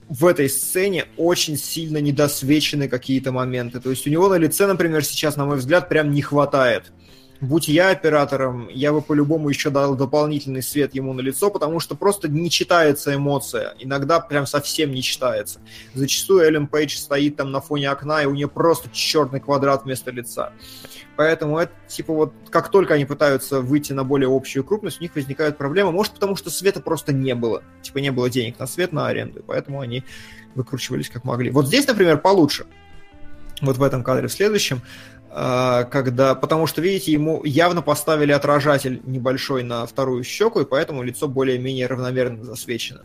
в 0.08 0.26
этой 0.26 0.48
сцене 0.48 1.04
очень 1.16 1.56
сильно 1.56 1.98
недосвечены 1.98 2.88
какие-то 2.88 3.30
моменты. 3.30 3.78
То 3.78 3.90
есть 3.90 4.06
у 4.06 4.10
него 4.10 4.28
на 4.28 4.38
лице, 4.38 4.66
например, 4.66 5.04
сейчас, 5.04 5.36
на 5.36 5.44
мой 5.44 5.58
взгляд, 5.58 5.88
прям 5.88 6.10
не 6.10 6.22
хватает 6.22 6.92
Будь 7.40 7.68
я 7.68 7.90
оператором, 7.90 8.68
я 8.68 8.92
бы 8.92 9.02
по-любому 9.02 9.48
еще 9.48 9.70
дал 9.70 9.96
дополнительный 9.96 10.62
свет 10.62 10.94
ему 10.94 11.12
на 11.12 11.20
лицо, 11.20 11.50
потому 11.50 11.80
что 11.80 11.94
просто 11.94 12.28
не 12.28 12.48
читается 12.48 13.14
эмоция. 13.14 13.74
Иногда 13.78 14.20
прям 14.20 14.46
совсем 14.46 14.92
не 14.92 15.02
читается. 15.02 15.60
Зачастую 15.94 16.44
Эллен 16.44 16.68
Пейдж 16.68 16.96
стоит 16.96 17.36
там 17.36 17.50
на 17.50 17.60
фоне 17.60 17.90
окна, 17.90 18.22
и 18.22 18.26
у 18.26 18.34
нее 18.34 18.48
просто 18.48 18.88
черный 18.92 19.40
квадрат 19.40 19.84
вместо 19.84 20.10
лица. 20.10 20.52
Поэтому 21.16 21.58
это, 21.58 21.72
типа, 21.88 22.12
вот 22.12 22.32
как 22.50 22.70
только 22.70 22.94
они 22.94 23.04
пытаются 23.04 23.60
выйти 23.60 23.92
на 23.92 24.04
более 24.04 24.34
общую 24.34 24.64
крупность, 24.64 25.00
у 25.00 25.02
них 25.02 25.14
возникают 25.14 25.58
проблемы. 25.58 25.92
Может, 25.92 26.14
потому 26.14 26.36
что 26.36 26.50
света 26.50 26.80
просто 26.80 27.12
не 27.12 27.34
было. 27.34 27.62
Типа, 27.82 27.98
не 27.98 28.10
было 28.10 28.30
денег 28.30 28.58
на 28.58 28.66
свет, 28.66 28.92
на 28.92 29.06
аренду. 29.06 29.42
Поэтому 29.46 29.80
они 29.80 30.04
выкручивались 30.54 31.10
как 31.10 31.24
могли. 31.24 31.50
Вот 31.50 31.66
здесь, 31.66 31.86
например, 31.86 32.18
получше. 32.18 32.66
Вот 33.60 33.76
в 33.76 33.82
этом 33.82 34.02
кадре, 34.02 34.26
в 34.28 34.32
следующем, 34.32 34.82
когда, 35.34 36.36
потому 36.36 36.68
что, 36.68 36.80
видите, 36.80 37.10
ему 37.10 37.42
явно 37.44 37.82
поставили 37.82 38.30
отражатель 38.30 39.00
небольшой 39.04 39.64
на 39.64 39.84
вторую 39.84 40.22
щеку, 40.22 40.60
и 40.60 40.64
поэтому 40.64 41.02
лицо 41.02 41.26
более-менее 41.26 41.88
равномерно 41.88 42.44
засвечено. 42.44 43.02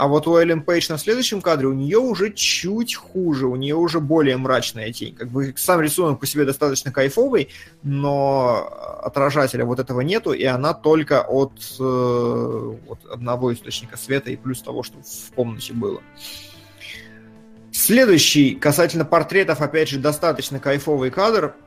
А 0.00 0.08
вот 0.08 0.26
у 0.26 0.36
Эллен 0.38 0.62
Пейдж 0.62 0.86
на 0.88 0.96
следующем 0.96 1.42
кадре 1.42 1.66
у 1.66 1.74
нее 1.74 1.98
уже 1.98 2.32
чуть 2.32 2.94
хуже, 2.94 3.46
у 3.46 3.56
нее 3.56 3.74
уже 3.74 4.00
более 4.00 4.38
мрачная 4.38 4.90
тень. 4.94 5.14
Как 5.14 5.28
бы 5.28 5.52
сам 5.58 5.82
рисунок 5.82 6.20
по 6.20 6.26
себе 6.26 6.46
достаточно 6.46 6.90
кайфовый, 6.90 7.50
но 7.82 9.00
отражателя 9.02 9.66
вот 9.66 9.78
этого 9.78 10.00
нету, 10.00 10.32
и 10.32 10.44
она 10.44 10.72
только 10.72 11.20
от, 11.20 11.52
э, 11.78 12.74
от 12.88 13.04
одного 13.12 13.52
источника 13.52 13.98
света 13.98 14.30
и 14.30 14.36
плюс 14.36 14.62
того, 14.62 14.82
что 14.82 14.96
в 15.02 15.34
комнате 15.34 15.74
было. 15.74 16.00
Следующий, 17.80 18.54
касательно 18.54 19.04
портретов, 19.04 19.60
опять 19.60 19.88
же, 19.88 19.98
достаточно 19.98 20.58
кайфовый 20.60 21.10
кадр– 21.10 21.54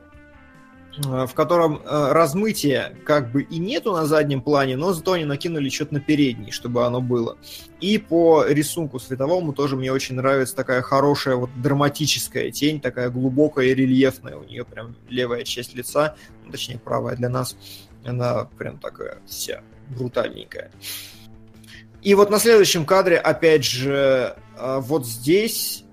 Э, 0.96 1.26
в 1.26 1.34
котором 1.34 1.82
э, 1.84 2.12
размытия 2.12 2.94
как 3.04 3.32
бы 3.32 3.42
и 3.42 3.58
нету 3.58 3.92
на 3.92 4.06
заднем 4.06 4.40
плане, 4.42 4.76
но 4.76 4.92
зато 4.92 5.12
они 5.12 5.24
накинули 5.24 5.68
что-то 5.68 5.94
на 5.94 6.00
передний, 6.00 6.52
чтобы 6.52 6.86
оно 6.86 7.00
было. 7.00 7.36
И 7.80 7.98
по 7.98 8.44
рисунку 8.46 9.00
световому 9.00 9.52
тоже 9.52 9.74
мне 9.74 9.92
очень 9.92 10.14
нравится 10.14 10.54
такая 10.54 10.82
хорошая 10.82 11.34
вот 11.34 11.50
драматическая 11.60 12.52
тень, 12.52 12.80
такая 12.80 13.10
глубокая 13.10 13.66
и 13.66 13.74
рельефная. 13.74 14.36
У 14.36 14.44
нее 14.44 14.64
прям 14.64 14.94
левая 15.08 15.42
часть 15.42 15.74
лица, 15.74 16.14
ну, 16.44 16.52
точнее 16.52 16.78
правая 16.78 17.16
для 17.16 17.28
нас, 17.28 17.56
она 18.04 18.44
прям 18.56 18.78
такая 18.78 19.18
вся 19.26 19.62
брутальненькая. 19.88 20.70
И 22.02 22.14
вот 22.14 22.30
на 22.30 22.38
следующем 22.38 22.84
кадре, 22.84 23.16
опять 23.16 23.64
же, 23.64 24.36
э, 24.56 24.78
вот 24.80 25.06
здесь 25.06 25.83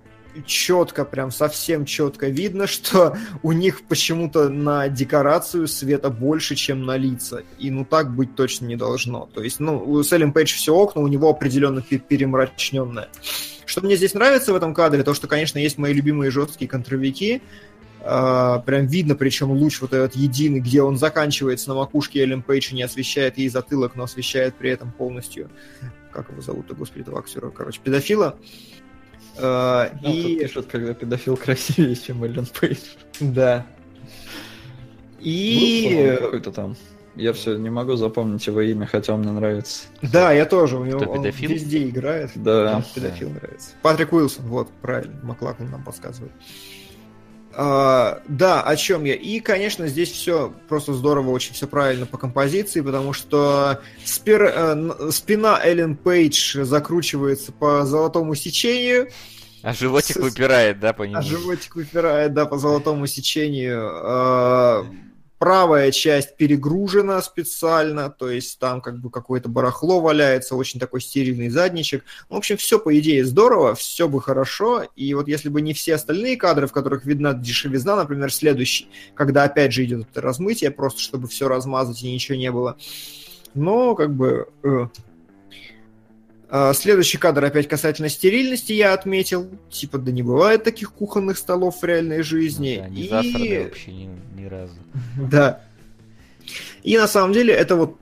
четко, 0.46 1.06
прям 1.06 1.32
совсем 1.32 1.86
четко 1.86 2.28
видно, 2.28 2.68
что 2.72 3.18
у 3.44 3.52
них 3.52 3.82
почему-то 3.88 4.50
на 4.50 4.88
декорацию 4.90 5.68
света 5.68 6.10
больше, 6.10 6.56
чем 6.56 6.86
на 6.86 6.98
лица. 6.98 7.44
И 7.60 7.72
ну 7.72 7.86
так 7.86 8.14
быть 8.16 8.36
точно 8.36 8.66
не 8.66 8.76
должно. 8.76 9.30
То 9.34 9.44
есть, 9.44 9.60
ну, 9.60 9.78
у 9.84 10.04
Селлен 10.04 10.34
Пейдж 10.34 10.54
все 10.54 10.74
окна, 10.74 11.02
у 11.02 11.08
него 11.08 11.30
определенно 11.30 11.82
перемрачненное. 11.82 13.10
Что 13.66 13.82
мне 13.82 13.96
здесь 13.96 14.14
нравится 14.14 14.54
в 14.54 14.56
этом 14.56 14.74
кадре, 14.74 15.04
то, 15.04 15.14
что, 15.14 15.28
конечно, 15.28 15.58
есть 15.58 15.78
мои 15.78 15.94
любимые 15.94 16.32
жесткие 16.32 16.70
контровики, 16.70 17.42
Uh, 18.04 18.64
прям 18.64 18.88
видно, 18.88 19.14
причем 19.14 19.52
луч 19.52 19.80
вот 19.80 19.94
этот 19.94 20.16
единый, 20.16 20.60
где 20.60 20.82
он 20.82 20.98
заканчивается 20.98 21.70
на 21.70 21.76
макушке 21.76 22.22
Эллен 22.22 22.42
Пейдж 22.42 22.72
и 22.72 22.76
не 22.76 22.82
освещает 22.82 23.38
ей 23.38 23.48
затылок, 23.48 23.96
но 23.96 24.06
освещает 24.06 24.56
при 24.56 24.72
этом 24.72 24.92
полностью, 24.92 25.52
как 26.12 26.32
его 26.32 26.42
зовут-то, 26.42 26.74
господи, 26.74 27.02
этого 27.02 27.20
актера, 27.20 27.52
короче, 27.52 27.80
педофила. 27.80 28.40
Uh, 29.38 29.90
и... 30.04 30.40
пишут, 30.40 30.68
когда 30.68 30.94
педофил 30.94 31.38
красивее, 31.38 31.96
чем 31.96 32.24
Эллен 32.24 32.46
Пейдж. 32.46 32.80
Да. 33.20 33.66
И... 35.20 36.18
Какой-то 36.20 36.52
там. 36.52 36.76
Я 37.16 37.34
все 37.34 37.58
не 37.58 37.70
могу 37.70 37.96
запомнить 37.96 38.48
его 38.48 38.62
имя, 38.62 38.86
хотя 38.86 39.14
он 39.14 39.22
мне 39.22 39.32
нравится. 39.32 39.88
Да, 40.02 40.32
я 40.32 40.46
тоже. 40.46 40.78
У 40.78 40.86
него 40.86 41.00
Кто, 41.00 41.12
он 41.12 41.24
педофил? 41.24 41.52
везде 41.52 41.90
играет. 41.90 42.32
Да. 42.36 42.72
Нам 42.72 42.84
педофил 42.96 43.30
нравится. 43.30 43.72
Патрик 43.82 44.14
Уилсон, 44.14 44.46
вот, 44.46 44.70
правильно. 44.82 45.20
Маклаклин 45.24 45.70
нам 45.70 45.84
подсказывает. 45.84 46.32
А, 47.54 48.22
да, 48.28 48.62
о 48.62 48.76
чем 48.76 49.04
я. 49.04 49.14
И, 49.16 49.40
конечно, 49.40 49.88
здесь 49.88 50.12
все 50.12 50.54
просто 50.70 50.94
здорово, 50.94 51.32
очень 51.32 51.54
все 51.54 51.68
правильно 51.68 52.06
по 52.06 52.18
композиции, 52.18 52.82
потому 52.82 53.14
что 53.14 53.82
спир, 54.06 54.44
э, 54.44 55.12
спина 55.12 55.60
Эллен 55.64 55.96
Пейдж 55.96 56.64
закручивается 56.64 57.52
по 57.52 57.86
золотому 57.86 58.36
сечению. 58.36 59.10
А 59.64 59.74
животик 59.74 60.18
С- 60.18 60.20
выпирает, 60.20 60.80
да, 60.80 60.94
по 60.94 61.04
нему? 61.04 61.18
А 61.18 61.22
животик 61.22 61.76
выпирает, 61.76 62.34
да, 62.34 62.46
по 62.46 62.58
золотому 62.58 63.06
сечению. 63.06 63.90
А, 63.94 64.86
Правая 65.42 65.90
часть 65.90 66.38
перегружена 66.38 67.20
специально, 67.24 68.12
то 68.12 68.30
есть 68.30 68.60
там 68.60 68.80
как 68.80 69.00
бы 69.00 69.10
какое-то 69.10 69.50
барахло 69.50 70.00
валяется, 70.00 70.56
очень 70.56 70.80
такой 70.80 71.02
стерильный 71.02 71.50
задничек. 71.50 72.04
В 72.30 72.36
общем, 72.36 72.58
все 72.58 72.78
по 72.78 72.96
идее 73.00 73.26
здорово, 73.26 73.74
все 73.74 74.08
бы 74.08 74.22
хорошо. 74.22 74.84
И 74.96 75.12
вот 75.16 75.28
если 75.28 75.50
бы 75.50 75.62
не 75.62 75.74
все 75.74 75.96
остальные 75.96 76.38
кадры, 76.38 76.68
в 76.68 76.72
которых 76.72 77.06
видна 77.06 77.34
дешевизна, 77.34 77.96
например, 77.96 78.32
следующий, 78.32 78.88
когда 79.16 79.42
опять 79.42 79.74
же 79.74 79.84
идет 79.84 80.16
размытие, 80.16 80.70
просто 80.70 81.02
чтобы 81.02 81.28
все 81.28 81.48
размазать 81.48 82.04
и 82.04 82.14
ничего 82.14 82.38
не 82.38 82.52
было. 82.52 82.78
Но 83.56 83.96
как 83.96 84.14
бы 84.14 84.48
э, 84.62 84.90
Следующий 86.74 87.18
кадр 87.18 87.46
опять 87.46 87.68
касательно 87.68 88.10
стерильности 88.10 88.74
я 88.74 88.94
отметил. 88.94 89.50
Типа, 89.70 89.98
да 89.98 90.12
не 90.12 90.22
бывает 90.22 90.64
таких 90.64 90.92
кухонных 90.92 91.38
столов 91.38 91.82
в 91.82 91.86
реальной 91.86 92.24
жизни. 92.24 92.78
Да, 92.82 92.90
не 92.90 93.04
И- 93.04 93.64
вообще 93.64 93.92
ни, 93.92 94.10
ни 94.36 94.46
разу. 94.46 94.76
Да. 95.32 95.62
И 96.84 96.98
на 96.98 97.08
самом 97.08 97.34
деле 97.34 97.54
это 97.54 97.76
вот 97.76 97.98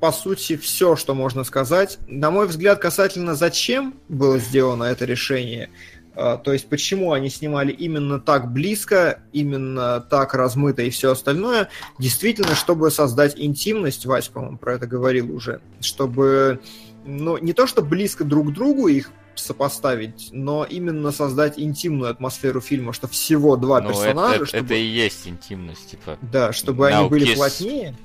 по 0.00 0.12
сути 0.12 0.56
все, 0.56 0.94
что 0.94 1.14
можно 1.14 1.42
сказать. 1.42 1.98
На 2.06 2.30
мой 2.30 2.46
взгляд, 2.46 2.78
касательно 2.78 3.34
зачем 3.34 3.94
было 4.08 4.38
сделано 4.38 4.84
это 4.84 5.04
решение, 5.04 5.70
а, 6.14 6.36
то 6.36 6.52
есть 6.52 6.68
почему 6.68 7.12
они 7.12 7.30
снимали 7.30 7.72
именно 7.72 8.20
так 8.20 8.52
близко, 8.52 9.20
именно 9.32 10.00
так 10.00 10.34
размыто 10.34 10.82
и 10.82 10.90
все 10.90 11.12
остальное, 11.12 11.68
действительно, 11.98 12.54
чтобы 12.54 12.90
создать 12.90 13.34
интимность, 13.38 14.04
Вась, 14.06 14.28
по-моему, 14.28 14.58
про 14.58 14.74
это 14.74 14.86
говорил 14.86 15.34
уже, 15.34 15.60
чтобы, 15.80 16.60
ну, 17.08 17.38
не 17.38 17.52
то 17.54 17.66
что 17.66 17.82
близко 17.82 18.22
друг 18.24 18.50
к 18.50 18.52
другу 18.52 18.88
их 18.88 19.10
сопоставить, 19.34 20.28
но 20.32 20.64
именно 20.64 21.10
создать 21.10 21.58
интимную 21.58 22.10
атмосферу 22.10 22.60
фильма, 22.60 22.92
что 22.92 23.08
всего 23.08 23.56
два 23.56 23.80
Ну, 23.80 23.90
персонажа, 23.90 24.36
это- 24.36 24.46
чтобы... 24.46 24.64
это 24.64 24.74
и 24.74 24.84
есть 24.84 25.26
интимность, 25.26 25.90
типа. 25.90 26.18
Да, 26.20 26.52
чтобы 26.52 26.88
Now 26.88 27.00
они 27.00 27.08
были 27.08 27.32
kiss. 27.32 27.36
плотнее. 27.36 27.96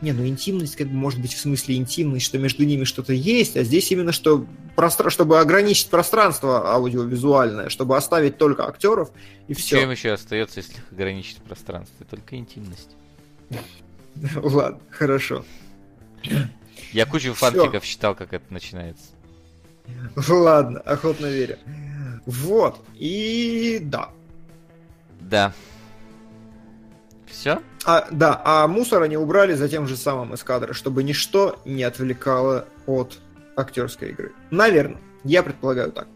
Не, 0.00 0.12
ну 0.12 0.26
интимность 0.26 0.76
как 0.76 0.86
бы 0.88 0.94
может 0.94 1.20
быть 1.20 1.34
в 1.34 1.38
смысле 1.40 1.76
интимность, 1.76 2.24
что 2.24 2.38
между 2.38 2.64
ними 2.64 2.84
что-то 2.84 3.12
есть, 3.12 3.56
а 3.56 3.64
здесь 3.64 3.90
именно 3.90 4.12
что 4.12 4.46
простра... 4.76 5.10
чтобы 5.10 5.40
ограничить 5.40 5.88
пространство 5.90 6.72
аудиовизуальное, 6.72 7.68
чтобы 7.68 7.96
оставить 7.96 8.38
только 8.38 8.66
актеров 8.66 9.10
и 9.48 9.54
все. 9.54 9.80
Чем 9.80 9.90
еще 9.90 10.12
остается, 10.12 10.60
если 10.60 10.74
ограничить 10.92 11.38
пространство? 11.38 12.06
Только 12.08 12.36
интимность. 12.36 12.90
Ладно, 14.36 14.80
хорошо. 14.90 15.44
Я 16.92 17.06
кучу 17.06 17.34
фанфиков 17.34 17.84
читал, 17.84 18.14
как 18.14 18.32
это 18.32 18.52
начинается. 18.52 19.06
Ладно, 20.28 20.80
охотно 20.80 21.26
верю. 21.26 21.58
Вот, 22.26 22.80
и 22.94 23.78
да. 23.82 24.10
Да. 25.20 25.52
Все? 27.26 27.60
А, 27.84 28.06
да, 28.10 28.40
а 28.44 28.66
мусор 28.66 29.02
они 29.02 29.16
убрали 29.16 29.54
за 29.54 29.68
тем 29.68 29.86
же 29.86 29.96
самым 29.96 30.34
из 30.34 30.42
кадра, 30.42 30.72
чтобы 30.72 31.02
ничто 31.02 31.60
не 31.64 31.84
отвлекало 31.84 32.66
от 32.86 33.18
актерской 33.56 34.10
игры. 34.10 34.32
Наверное, 34.50 35.00
я 35.24 35.42
предполагаю 35.42 35.92
так. 35.92 36.08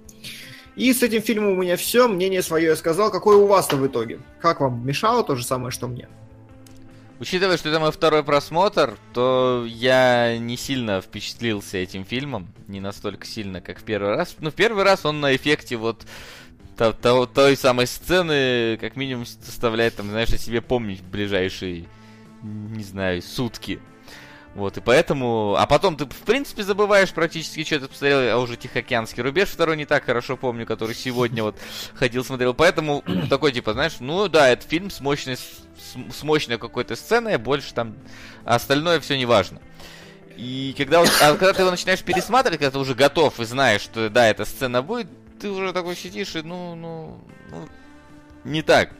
И 0.75 0.93
с 0.93 1.03
этим 1.03 1.21
фильмом 1.21 1.53
у 1.53 1.63
меня 1.63 1.77
все, 1.77 2.09
мнение 2.09 2.43
свое 2.43 2.67
я 2.67 2.77
сказал. 2.77 3.11
Какое 3.11 3.37
у 3.37 3.47
вас-то 3.47 3.77
в 3.77 3.87
итоге? 3.87 4.21
Как 4.41 4.61
вам 4.61 4.87
мешало 4.87 5.23
то 5.23 5.37
же 5.37 5.45
самое, 5.45 5.71
что 5.71 5.87
мне? 5.87 6.09
Учитывая, 7.23 7.57
что 7.57 7.69
это 7.69 7.79
мой 7.79 7.93
второй 7.93 8.25
просмотр, 8.25 8.99
то 9.15 9.65
я 9.65 10.37
не 10.39 10.57
сильно 10.57 11.01
впечатлился 11.01 11.79
этим 11.79 12.05
фильмом. 12.05 12.53
Не 12.67 12.81
настолько 12.81 13.29
сильно, 13.29 13.61
как 13.61 13.79
в 13.79 13.85
первый 13.85 14.17
раз. 14.17 14.35
Ну, 14.41 14.51
в 14.51 14.55
первый 14.55 14.83
раз 14.83 15.07
он 15.07 15.21
на 15.21 15.37
эффекте 15.37 15.77
вот 15.77 16.05
то- 16.77 16.93
то- 16.93 17.27
той 17.27 17.57
самой 17.57 17.87
сцены, 17.87 18.77
как 18.81 18.97
минимум, 18.97 19.25
заставляет, 19.25 19.95
там, 19.95 20.09
знаешь, 20.11 20.33
о 20.33 20.37
себе 20.37 20.61
помнить 20.61 20.99
в 20.99 21.09
ближайшие, 21.09 21.85
не 22.43 22.83
знаю, 22.83 23.23
сутки. 23.23 23.79
Вот, 24.55 24.77
и 24.77 24.81
поэтому... 24.81 25.57
А 25.59 25.67
потом 25.67 25.97
ты, 25.97 26.05
в 26.05 26.25
принципе, 26.25 26.63
забываешь 26.63 27.13
практически, 27.13 27.65
что 27.65 27.81
ты 27.81 27.89
посмотрел, 27.89 28.37
а 28.37 28.43
уже 28.43 28.57
Тихоокеанский 28.57 29.23
рубеж 29.23 29.49
второй 29.49 29.79
не 29.79 29.87
так 29.87 30.05
хорошо 30.05 30.37
помню, 30.37 30.67
который 30.67 30.95
сегодня 30.95 31.43
вот 31.43 31.57
ходил, 31.95 32.23
смотрел. 32.23 32.53
Поэтому 32.53 33.03
такой, 33.31 33.53
типа, 33.53 33.73
знаешь, 33.73 33.97
ну 34.01 34.29
да, 34.29 34.51
это 34.51 34.67
фильм 34.69 34.91
с 34.91 35.01
мощной, 35.01 35.37
с, 35.37 35.65
с 36.15 36.23
мощной 36.23 36.59
какой-то 36.59 36.97
сценой, 36.97 37.39
больше 37.39 37.73
там... 37.73 37.97
А 38.45 38.57
остальное 38.57 39.01
все 39.01 39.17
не 39.17 39.25
важно. 39.25 39.61
И 40.37 40.75
когда, 40.77 41.03
а 41.03 41.37
когда 41.37 41.53
ты 41.53 41.63
его 41.63 41.71
начинаешь 41.71 42.03
пересматривать, 42.03 42.59
когда 42.59 42.73
ты 42.73 42.79
уже 42.79 42.95
готов 42.95 43.39
и 43.41 43.45
знаешь, 43.45 43.83
что 43.83 44.11
да, 44.11 44.29
эта 44.29 44.45
сцена 44.45 44.83
будет, 44.83 45.09
ты 45.41 45.49
уже 45.49 45.73
такой 45.73 45.97
сидишь 45.97 46.37
и 46.37 46.43
ну, 46.43 46.75
ну, 46.75 47.19
ну, 47.51 47.69
не 48.45 48.63
так. 48.63 48.91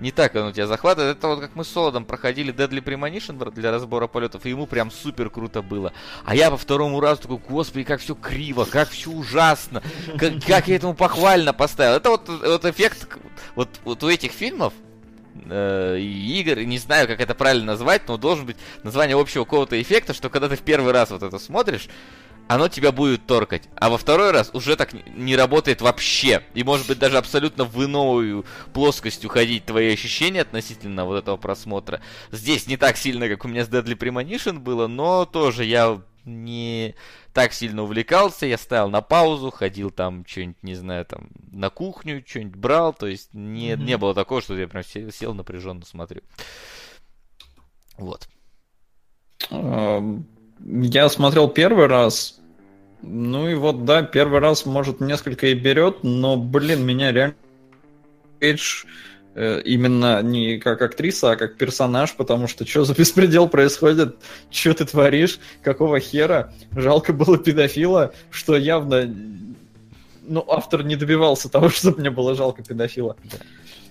Не 0.00 0.10
так 0.10 0.34
оно 0.34 0.52
тебя 0.52 0.66
захватывает. 0.66 1.18
Это 1.18 1.28
вот 1.28 1.40
как 1.40 1.54
мы 1.54 1.64
с 1.64 1.68
Солодом 1.68 2.04
проходили 2.04 2.52
Deadly 2.52 2.82
Premonition 2.82 3.50
для 3.52 3.70
разбора 3.70 4.06
полетов, 4.06 4.46
и 4.46 4.50
ему 4.50 4.66
прям 4.66 4.90
супер 4.90 5.30
круто 5.30 5.62
было. 5.62 5.92
А 6.24 6.34
я 6.34 6.50
по 6.50 6.56
второму 6.56 7.00
разу 7.00 7.22
такой, 7.22 7.38
господи, 7.38 7.84
как 7.84 8.00
все 8.00 8.14
криво, 8.14 8.64
как 8.64 8.88
все 8.88 9.10
ужасно, 9.10 9.82
как, 10.18 10.44
как 10.44 10.68
я 10.68 10.76
этому 10.76 10.94
похвально 10.94 11.52
поставил. 11.52 11.96
Это 11.96 12.10
вот, 12.10 12.28
вот 12.28 12.64
эффект 12.64 13.08
вот, 13.54 13.68
вот 13.84 14.02
у 14.02 14.08
этих 14.08 14.32
фильмов, 14.32 14.72
э, 15.48 15.98
игр, 15.98 16.60
не 16.60 16.78
знаю, 16.78 17.06
как 17.06 17.20
это 17.20 17.34
правильно 17.34 17.66
назвать, 17.66 18.08
но 18.08 18.16
должен 18.16 18.46
быть 18.46 18.56
название 18.82 19.20
общего 19.20 19.44
какого-то 19.44 19.80
эффекта, 19.80 20.14
что 20.14 20.30
когда 20.30 20.48
ты 20.48 20.56
в 20.56 20.62
первый 20.62 20.92
раз 20.92 21.10
вот 21.10 21.22
это 21.22 21.38
смотришь, 21.38 21.88
оно 22.50 22.66
тебя 22.66 22.90
будет 22.90 23.26
торкать. 23.26 23.68
А 23.76 23.88
во 23.88 23.96
второй 23.96 24.32
раз 24.32 24.50
уже 24.52 24.74
так 24.74 24.92
не 25.06 25.36
работает 25.36 25.80
вообще. 25.80 26.42
И 26.54 26.64
может 26.64 26.88
быть 26.88 26.98
даже 26.98 27.16
абсолютно 27.16 27.64
в 27.64 27.80
иную 27.80 28.44
плоскость 28.72 29.24
уходить 29.24 29.66
твои 29.66 29.92
ощущения 29.92 30.40
относительно 30.40 31.04
вот 31.04 31.18
этого 31.18 31.36
просмотра. 31.36 32.00
Здесь 32.32 32.66
не 32.66 32.76
так 32.76 32.96
сильно, 32.96 33.28
как 33.28 33.44
у 33.44 33.48
меня 33.48 33.64
с 33.64 33.68
Deadly 33.68 33.96
Premonition 33.96 34.58
было, 34.58 34.88
но 34.88 35.26
тоже 35.26 35.64
я 35.64 36.02
не 36.24 36.96
так 37.32 37.52
сильно 37.52 37.84
увлекался, 37.84 38.46
я 38.46 38.58
ставил 38.58 38.90
на 38.90 39.00
паузу, 39.00 39.52
ходил 39.52 39.92
там 39.92 40.26
что-нибудь, 40.26 40.60
не 40.64 40.74
знаю, 40.74 41.04
там 41.04 41.28
на 41.52 41.70
кухню, 41.70 42.20
что-нибудь 42.26 42.56
брал, 42.56 42.92
то 42.92 43.06
есть 43.06 43.32
не, 43.32 43.70
mm-hmm. 43.70 43.84
не 43.84 43.96
было 43.96 44.12
такого, 44.12 44.42
что 44.42 44.58
я 44.58 44.66
прям 44.66 44.82
сел, 44.82 45.12
сел 45.12 45.34
напряженно 45.34 45.86
смотрю. 45.86 46.22
Вот. 47.96 48.28
Я 49.48 51.08
смотрел 51.08 51.48
первый 51.48 51.86
раз, 51.86 52.39
ну 53.02 53.48
и 53.48 53.54
вот, 53.54 53.84
да, 53.84 54.02
первый 54.02 54.40
раз, 54.40 54.66
может, 54.66 55.00
несколько 55.00 55.48
и 55.48 55.54
берет, 55.54 55.98
но, 56.02 56.36
блин, 56.36 56.84
меня 56.84 57.12
реально 57.12 57.34
Кейдж 58.40 58.84
э, 59.34 59.62
именно 59.64 60.22
не 60.22 60.58
как 60.58 60.82
актриса, 60.82 61.32
а 61.32 61.36
как 61.36 61.56
персонаж, 61.56 62.14
потому 62.14 62.46
что 62.46 62.66
что 62.66 62.84
за 62.84 62.94
беспредел 62.98 63.48
происходит, 63.48 64.16
что 64.50 64.74
ты 64.74 64.84
творишь, 64.84 65.38
какого 65.62 66.00
хера, 66.00 66.52
жалко 66.72 67.12
было 67.12 67.38
педофила, 67.38 68.12
что 68.30 68.56
явно, 68.56 69.14
ну, 70.26 70.44
автор 70.48 70.82
не 70.82 70.96
добивался 70.96 71.48
того, 71.52 71.68
чтобы 71.68 72.00
мне 72.00 72.10
было 72.10 72.34
жалко 72.34 72.62
педофила. 72.62 73.16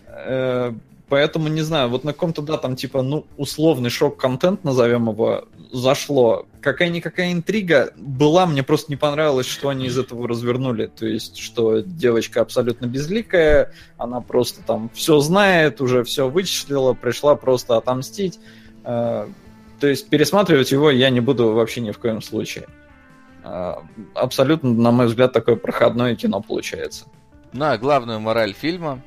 Э, 0.08 0.74
поэтому, 1.10 1.48
не 1.48 1.62
знаю, 1.62 1.90
вот 1.90 2.04
на 2.04 2.14
каком-то, 2.14 2.42
да, 2.42 2.58
там, 2.58 2.76
типа, 2.76 3.02
ну, 3.02 3.26
условный 3.38 3.90
шок-контент, 3.90 4.64
назовем 4.64 5.10
его, 5.10 5.46
зашло. 5.72 6.46
Какая-никакая 6.62 7.32
интрига 7.32 7.94
была, 7.98 8.46
мне 8.46 8.64
просто 8.64 8.92
не 8.92 8.96
понравилось, 8.96 9.48
что 9.48 9.70
они 9.70 9.88
из 9.88 9.98
этого 9.98 10.28
развернули. 10.28 10.88
То 10.88 11.06
есть, 11.06 11.38
что 11.38 11.82
девочка 11.82 12.42
абсолютно 12.42 12.86
безликая, 12.86 13.74
она 13.98 14.22
просто 14.22 14.62
там 14.64 14.90
все 14.94 15.20
знает, 15.20 15.82
уже 15.82 16.04
все 16.04 16.30
вычислила, 16.30 16.94
пришла 16.94 17.36
просто 17.36 17.78
отомстить. 17.78 18.40
Э, 18.84 19.28
то 19.80 19.88
есть, 19.88 20.10
пересматривать 20.10 20.72
его 20.72 20.92
я 20.92 21.10
не 21.10 21.20
буду 21.20 21.52
вообще 21.52 21.82
ни 21.82 21.92
в 21.92 22.00
коем 22.00 22.22
случае. 22.22 22.68
Э, 23.44 23.76
абсолютно, 24.14 24.72
на 24.72 24.92
мой 24.92 25.08
взгляд, 25.08 25.34
такое 25.34 25.56
проходное 25.56 26.16
кино 26.16 26.42
получается. 26.42 27.06
На 27.52 27.78
главную 27.78 28.20
мораль 28.20 28.54
фильма 28.54 29.02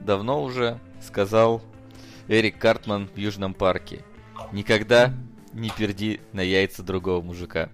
давно 0.00 0.42
уже 0.42 0.78
сказал 1.06 1.62
Эрик 2.28 2.58
Картман 2.58 3.08
в 3.14 3.16
Южном 3.16 3.54
парке. 3.54 4.02
Никогда 4.52 5.14
не 5.52 5.70
перди 5.70 6.20
на 6.32 6.40
яйца 6.40 6.82
другого 6.82 7.22
мужика. 7.22 7.70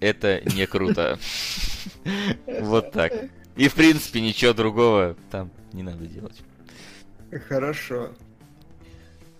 Это 0.00 0.40
не 0.54 0.66
круто. 0.66 1.18
Вот 2.60 2.92
так. 2.92 3.12
И 3.56 3.68
в 3.68 3.74
принципе 3.74 4.20
ничего 4.20 4.52
другого 4.52 5.16
там 5.30 5.50
не 5.72 5.82
надо 5.82 6.06
делать. 6.06 6.42
Хорошо. 7.48 8.10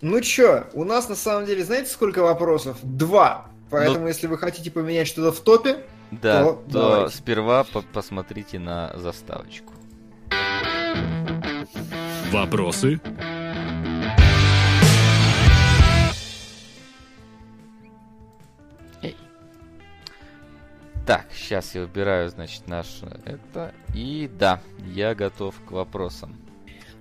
Ну 0.01 0.21
чё, 0.21 0.67
у 0.73 0.83
нас 0.83 1.09
на 1.09 1.15
самом 1.15 1.45
деле, 1.45 1.63
знаете, 1.63 1.91
сколько 1.91 2.21
вопросов? 2.21 2.77
Два. 2.81 3.49
Поэтому, 3.69 4.01
ну, 4.01 4.07
если 4.07 4.27
вы 4.27 4.37
хотите 4.37 4.71
поменять 4.71 5.07
что-то 5.07 5.31
в 5.31 5.41
топе, 5.41 5.83
да, 6.11 6.43
то, 6.43 6.63
то 6.71 7.09
сперва 7.09 7.63
по 7.63 7.81
посмотрите 7.81 8.57
на 8.57 8.91
заставочку. 8.95 9.73
Вопросы? 12.31 12.99
Так, 21.07 21.25
сейчас 21.33 21.73
я 21.73 21.81
убираю, 21.81 22.29
значит, 22.29 22.67
наше 22.67 23.07
это. 23.25 23.73
И 23.95 24.29
да, 24.37 24.61
я 24.93 25.15
готов 25.15 25.55
к 25.67 25.71
вопросам. 25.71 26.35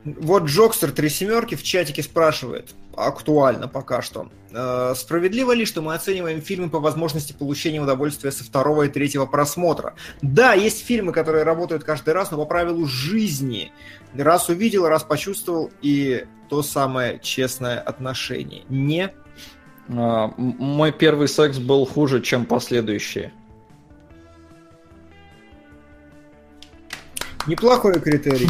Вот 0.02 0.44
Джокстер 0.44 0.92
три 0.92 1.10
семерки 1.10 1.56
в 1.56 1.62
чатике 1.62 2.02
спрашивает, 2.02 2.74
актуально 3.06 3.68
пока 3.68 4.02
что. 4.02 4.28
Э, 4.50 4.94
справедливо 4.96 5.52
ли, 5.52 5.64
что 5.64 5.82
мы 5.82 5.94
оцениваем 5.94 6.40
фильмы 6.40 6.70
по 6.70 6.80
возможности 6.80 7.32
получения 7.32 7.80
удовольствия 7.80 8.32
со 8.32 8.44
второго 8.44 8.84
и 8.84 8.88
третьего 8.88 9.26
просмотра? 9.26 9.94
Да, 10.22 10.54
есть 10.54 10.84
фильмы, 10.84 11.12
которые 11.12 11.44
работают 11.44 11.84
каждый 11.84 12.14
раз, 12.14 12.30
но 12.30 12.38
по 12.38 12.44
правилу 12.44 12.86
жизни. 12.86 13.72
Раз 14.14 14.48
увидел, 14.48 14.88
раз 14.88 15.02
почувствовал, 15.02 15.70
и 15.82 16.24
то 16.48 16.62
самое 16.62 17.18
честное 17.20 17.78
отношение. 17.78 18.64
Не? 18.68 19.12
А, 19.90 20.32
мой 20.36 20.92
первый 20.92 21.28
секс 21.28 21.58
был 21.58 21.84
хуже, 21.84 22.22
чем 22.22 22.46
последующие. 22.46 23.32
Неплохой 27.46 27.98
критерий. 28.00 28.48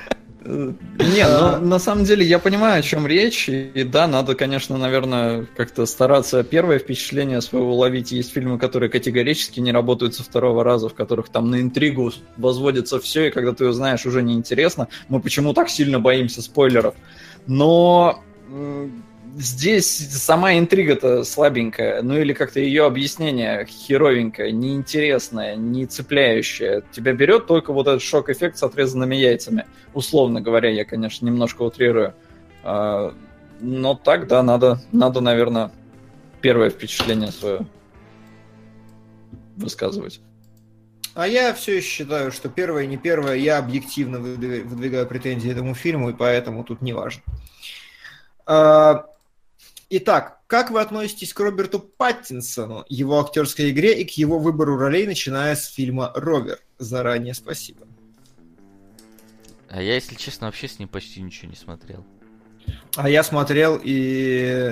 Не, 0.42 1.26
ну 1.26 1.58
на 1.66 1.78
самом 1.78 2.04
деле 2.04 2.24
я 2.24 2.38
понимаю, 2.38 2.80
о 2.80 2.82
чем 2.82 3.06
речь. 3.06 3.48
И 3.48 3.84
да, 3.84 4.06
надо, 4.06 4.34
конечно, 4.34 4.78
наверное, 4.78 5.46
как-то 5.56 5.84
стараться 5.86 6.42
первое 6.42 6.78
впечатление 6.78 7.40
своего 7.40 7.76
ловить. 7.76 8.12
Есть 8.12 8.32
фильмы, 8.32 8.58
которые 8.58 8.88
категорически 8.88 9.60
не 9.60 9.72
работают 9.72 10.14
со 10.14 10.22
второго 10.22 10.64
раза, 10.64 10.88
в 10.88 10.94
которых 10.94 11.28
там 11.28 11.50
на 11.50 11.60
интригу 11.60 12.12
возводится 12.36 12.98
все, 13.00 13.28
и 13.28 13.30
когда 13.30 13.52
ты 13.52 13.64
ее 13.64 13.72
знаешь, 13.72 14.06
уже 14.06 14.22
неинтересно. 14.22 14.88
Мы 15.08 15.20
почему 15.20 15.52
так 15.52 15.68
сильно 15.68 16.00
боимся 16.00 16.42
спойлеров? 16.42 16.94
Но 17.46 18.22
здесь 19.36 19.86
сама 20.12 20.58
интрига-то 20.58 21.24
слабенькая, 21.24 22.02
ну 22.02 22.18
или 22.18 22.32
как-то 22.32 22.60
ее 22.60 22.86
объяснение 22.86 23.64
херовенькое, 23.66 24.52
неинтересное, 24.52 25.56
не 25.56 25.86
цепляющее. 25.86 26.82
Тебя 26.92 27.12
берет 27.12 27.46
только 27.46 27.72
вот 27.72 27.86
этот 27.86 28.02
шок-эффект 28.02 28.58
с 28.58 28.62
отрезанными 28.62 29.16
яйцами. 29.16 29.66
Условно 29.94 30.40
говоря, 30.40 30.70
я, 30.70 30.84
конечно, 30.84 31.26
немножко 31.26 31.62
утрирую. 31.62 32.14
А, 32.62 33.14
но 33.60 33.94
так, 33.94 34.26
да, 34.26 34.42
надо, 34.42 34.80
надо, 34.92 35.20
наверное, 35.20 35.70
первое 36.40 36.70
впечатление 36.70 37.32
свое 37.32 37.66
высказывать. 39.56 40.20
А 41.14 41.26
я 41.26 41.52
все 41.54 41.76
еще 41.76 41.88
считаю, 41.88 42.32
что 42.32 42.48
первое 42.48 42.86
не 42.86 42.96
первое, 42.96 43.34
я 43.34 43.58
объективно 43.58 44.20
выдвигаю 44.20 45.06
претензии 45.06 45.50
этому 45.50 45.74
фильму, 45.74 46.10
и 46.10 46.14
поэтому 46.14 46.64
тут 46.64 46.82
не 46.82 46.92
важно. 46.92 47.22
Итак, 49.92 50.38
как 50.46 50.70
вы 50.70 50.80
относитесь 50.80 51.34
к 51.34 51.40
Роберту 51.40 51.80
Паттинсону, 51.80 52.84
его 52.88 53.18
актерской 53.18 53.70
игре 53.70 54.00
и 54.00 54.04
к 54.04 54.10
его 54.12 54.38
выбору 54.38 54.76
ролей, 54.76 55.04
начиная 55.04 55.56
с 55.56 55.66
фильма 55.66 56.12
«Ровер»? 56.14 56.60
Заранее 56.78 57.34
спасибо. 57.34 57.88
А 59.68 59.82
я, 59.82 59.96
если 59.96 60.14
честно, 60.14 60.46
вообще 60.46 60.68
с 60.68 60.78
ним 60.78 60.86
почти 60.86 61.20
ничего 61.20 61.50
не 61.50 61.56
смотрел. 61.56 62.06
А 62.94 63.10
я 63.10 63.24
смотрел, 63.24 63.80
и 63.82 63.96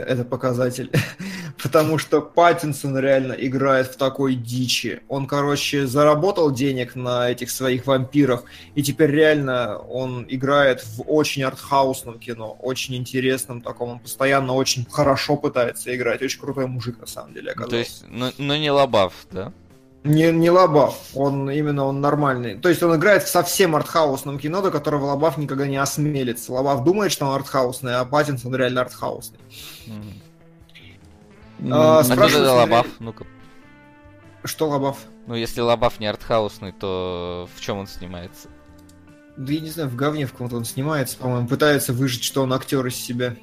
это 0.07 0.24
показатель. 0.24 0.93
Потому 1.62 1.98
что 1.98 2.20
Паттинсон 2.20 2.98
реально 2.98 3.32
играет 3.32 3.89
в 3.89 3.97
такой 3.97 4.35
дичи. 4.35 5.01
Он, 5.09 5.26
короче, 5.26 5.86
заработал 5.86 6.51
денег 6.52 6.94
на 6.94 7.30
этих 7.30 7.51
своих 7.51 7.86
вампирах, 7.86 8.44
и 8.74 8.82
теперь 8.82 9.10
реально 9.10 9.78
он 9.78 10.24
играет 10.28 10.85
в 10.85 11.02
очень 11.06 11.43
артхаусном 11.43 12.18
кино, 12.18 12.56
очень 12.60 12.94
интересном 12.94 13.60
таком. 13.60 13.90
Он 13.90 13.98
постоянно 13.98 14.55
очень 14.55 14.86
хорошо 14.89 15.36
пытается 15.36 15.94
играть. 15.94 16.22
Очень 16.22 16.40
крутой 16.40 16.66
мужик, 16.66 17.01
на 17.01 17.06
самом 17.06 17.35
деле, 17.35 17.52
оказался. 17.52 17.70
То 17.70 17.76
есть, 17.76 18.05
но, 18.09 18.32
но 18.39 18.56
не 18.56 18.70
Лобав, 18.70 19.12
да? 19.30 19.52
Не, 20.05 20.30
не 20.30 20.48
Лобав, 20.48 20.97
он 21.14 21.51
именно 21.51 21.85
он 21.85 22.01
нормальный. 22.01 22.56
То 22.56 22.68
есть 22.68 22.82
он 22.82 22.97
играет 22.97 23.24
в 23.24 23.28
совсем 23.28 23.74
артхаусном 23.74 24.39
кино, 24.39 24.62
до 24.62 24.70
которого 24.70 25.06
Лобав 25.06 25.39
никогда 25.39 25.66
не 25.66 25.76
осмелится. 25.76 26.52
Лобав 26.52 26.85
думает, 26.85 27.10
что 27.10 27.26
он 27.26 27.35
артхаусный, 27.35 27.97
а 27.97 28.05
Паттинсон 28.05 28.55
реально 28.55 28.82
артхаусный. 28.82 29.40
Mm-hmm. 29.86 30.27
А, 31.70 32.01
а 32.01 32.55
Лобав? 32.55 32.86
Ну-ка. 33.01 33.26
Что 34.44 34.68
Лобав? 34.68 34.98
Ну, 35.26 35.35
если 35.35 35.60
Лобав 35.60 36.01
не 36.01 36.06
артхаусный, 36.06 36.72
то 36.72 37.48
в 37.55 37.60
чем 37.60 37.78
он 37.78 37.86
снимается? 37.86 38.48
Да 39.36 39.52
я 39.52 39.60
не 39.60 39.70
знаю, 39.70 39.89
в 39.89 39.97
говне 39.97 40.26
в 40.26 40.32
каком-то 40.32 40.56
он 40.56 40.64
снимается, 40.64 41.16
по-моему, 41.16 41.47
пытается 41.47 41.93
выжить, 41.93 42.24
что 42.24 42.43
он 42.43 42.52
актер 42.52 42.85
из 42.86 42.97
себя. 42.97 43.36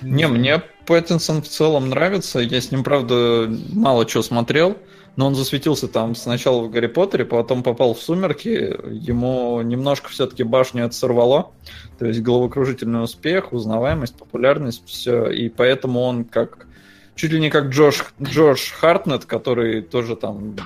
Не, 0.00 0.26
мне 0.26 0.62
Пэттинсон 0.86 1.42
в 1.42 1.48
целом 1.48 1.88
нравится. 1.88 2.40
Я 2.40 2.60
с 2.60 2.70
ним, 2.70 2.84
правда, 2.84 3.48
мало 3.72 4.06
чего 4.06 4.22
смотрел. 4.22 4.76
Но 5.16 5.26
он 5.26 5.34
засветился 5.34 5.86
там 5.86 6.14
сначала 6.14 6.62
в 6.62 6.70
Гарри 6.70 6.88
Поттере, 6.88 7.24
потом 7.24 7.62
попал 7.62 7.94
в 7.94 8.00
Сумерки. 8.00 8.76
Ему 8.90 9.62
немножко 9.62 10.08
все-таки 10.08 10.42
башню 10.42 10.84
это 10.84 10.94
сорвало. 10.94 11.52
То 11.98 12.06
есть 12.06 12.20
головокружительный 12.20 13.04
успех, 13.04 13.52
узнаваемость, 13.52 14.16
популярность, 14.16 14.82
все. 14.86 15.30
И 15.30 15.48
поэтому 15.48 16.00
он 16.00 16.24
как 16.24 16.66
чуть 17.14 17.32
ли 17.32 17.40
не 17.40 17.50
как 17.50 17.66
Джош, 17.66 18.04
Джош 18.20 18.72
Хартнет, 18.72 19.24
который 19.24 19.82
тоже 19.82 20.16
там 20.16 20.56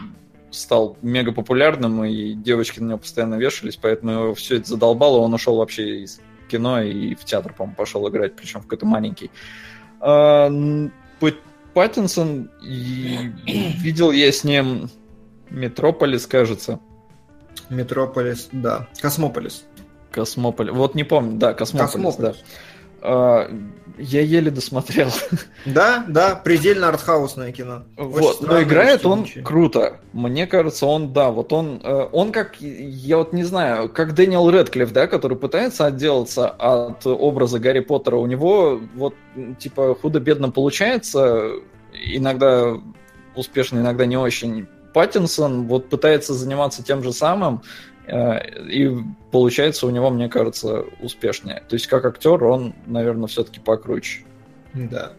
стал 0.50 0.96
мега 1.02 1.32
популярным, 1.32 2.04
и 2.04 2.32
девочки 2.32 2.80
на 2.80 2.88
него 2.88 2.98
постоянно 2.98 3.34
вешались, 3.34 3.76
поэтому 3.76 4.12
его 4.12 4.34
все 4.34 4.56
это 4.56 4.68
задолбало, 4.68 5.18
он 5.18 5.34
ушел 5.34 5.56
вообще 5.56 6.04
из 6.04 6.20
кино 6.50 6.80
и 6.80 7.14
в 7.14 7.24
театр, 7.24 7.52
по-моему, 7.52 7.76
пошел 7.76 8.08
играть, 8.08 8.34
причем 8.34 8.60
в 8.60 8.62
какой-то 8.62 8.86
маленький. 8.86 9.30
Паттинсон, 11.78 12.50
и 12.60 13.30
видел 13.78 14.10
я 14.10 14.32
с 14.32 14.42
ним 14.42 14.90
Метрополис, 15.48 16.26
кажется. 16.26 16.80
Метрополис, 17.70 18.48
да. 18.50 18.88
Космополис. 19.00 19.64
Космополис. 20.10 20.72
Вот 20.74 20.96
не 20.96 21.04
помню, 21.04 21.38
да, 21.38 21.54
Космополис, 21.54 21.92
Космополис. 21.92 22.44
да. 23.00 23.48
Я 23.98 24.20
еле 24.20 24.50
досмотрел. 24.50 25.10
Да, 25.66 26.04
да, 26.08 26.34
предельно 26.36 26.88
артхаусное 26.88 27.52
кино. 27.52 27.82
вот, 27.96 28.40
но 28.40 28.62
играет 28.62 29.04
он 29.04 29.22
ничего. 29.22 29.44
круто. 29.44 30.00
Мне 30.12 30.46
кажется, 30.46 30.86
он, 30.86 31.12
да, 31.12 31.30
вот 31.30 31.52
он, 31.52 31.80
э, 31.82 32.08
он 32.12 32.32
как, 32.32 32.60
я 32.60 33.18
вот 33.18 33.32
не 33.32 33.44
знаю, 33.44 33.88
как 33.88 34.14
Дэниел 34.14 34.48
Редклифф, 34.50 34.92
да, 34.92 35.06
который 35.06 35.36
пытается 35.36 35.86
отделаться 35.86 36.48
от 36.48 37.06
образа 37.06 37.58
Гарри 37.58 37.80
Поттера. 37.80 38.16
У 38.16 38.26
него 38.26 38.80
вот, 38.94 39.14
типа, 39.58 39.94
худо-бедно 40.00 40.50
получается, 40.50 41.50
иногда 41.92 42.74
успешно, 43.34 43.80
иногда 43.80 44.06
не 44.06 44.16
очень. 44.16 44.66
Паттинсон 44.94 45.66
вот 45.66 45.88
пытается 45.88 46.34
заниматься 46.34 46.82
тем 46.82 47.02
же 47.02 47.12
самым, 47.12 47.62
и 48.08 48.90
получается 49.30 49.86
у 49.86 49.90
него, 49.90 50.10
мне 50.10 50.28
кажется, 50.28 50.84
успешнее. 51.00 51.62
То 51.68 51.74
есть 51.74 51.86
как 51.86 52.04
актер 52.04 52.42
он, 52.44 52.74
наверное, 52.86 53.28
все-таки 53.28 53.60
покруче. 53.60 54.20
Да. 54.74 55.12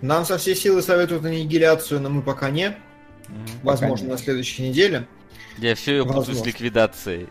Нам 0.00 0.24
со 0.24 0.38
всей 0.38 0.54
силы 0.54 0.82
советуют 0.82 1.24
аннигиляцию, 1.24 2.00
но 2.00 2.10
мы 2.10 2.22
пока 2.22 2.50
не. 2.50 2.76
Возможно, 3.62 3.96
пока 3.96 4.04
не. 4.04 4.12
на 4.12 4.18
следующей 4.18 4.68
неделе. 4.68 5.06
Я 5.58 5.74
все 5.74 5.96
ее 5.96 6.04
буду 6.04 6.22
с 6.22 6.44
ликвидацией. 6.44 7.28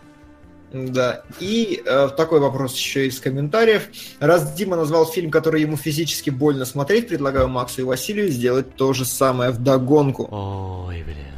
Да. 0.74 1.24
И 1.40 1.82
э, 1.86 2.10
такой 2.18 2.40
вопрос 2.41 2.76
еще 2.76 3.07
из 3.07 3.19
комментариев. 3.22 3.88
Раз 4.19 4.53
Дима 4.53 4.76
назвал 4.76 5.06
фильм, 5.06 5.32
который 5.32 5.61
ему 5.61 5.78
физически 5.78 6.30
больно 6.30 6.65
смотреть, 6.65 7.07
предлагаю 7.07 7.48
Максу 7.48 7.82
и 7.82 7.84
Василию 7.86 8.30
сделать 8.30 8.76
то 8.76 8.91
же 8.91 9.06
самое 9.06 9.52
в 9.52 9.64
догонку. 9.64 10.28
Ой, 10.30 11.03
блин. 11.03 11.36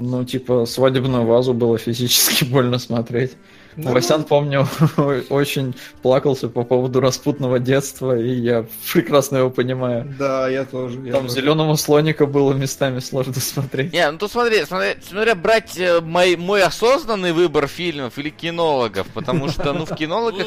Ну, 0.00 0.24
типа, 0.24 0.64
свадебную 0.64 1.26
вазу 1.26 1.52
было 1.52 1.76
физически 1.76 2.44
больно 2.50 2.78
смотреть. 2.78 3.32
Ну, 3.76 3.92
Васян, 3.92 4.24
помню, 4.24 4.66
очень 5.30 5.74
плакался 6.02 6.48
по 6.48 6.64
поводу 6.64 7.00
распутного 7.00 7.58
детства, 7.58 8.18
и 8.18 8.30
я 8.30 8.66
прекрасно 8.92 9.38
его 9.38 9.50
понимаю. 9.50 10.12
Да, 10.18 10.48
я 10.48 10.64
тоже. 10.64 10.98
Я 11.04 11.12
Там 11.12 11.22
тоже. 11.24 11.34
зеленого 11.34 11.76
слоника 11.76 12.26
было 12.26 12.52
местами 12.52 12.98
сложно 12.98 13.34
смотреть. 13.40 13.92
Не, 13.92 14.10
ну 14.10 14.18
тут 14.18 14.32
смотри, 14.32 14.64
смотри, 14.64 14.96
смотря 15.02 15.34
брать 15.34 15.78
э, 15.78 16.00
мой, 16.00 16.36
мой 16.36 16.62
осознанный 16.62 17.32
выбор 17.32 17.68
фильмов 17.68 18.18
или 18.18 18.30
кинологов, 18.30 19.06
потому 19.14 19.48
что, 19.48 19.72
ну, 19.72 19.84
в 19.84 19.94
кинологах... 19.94 20.46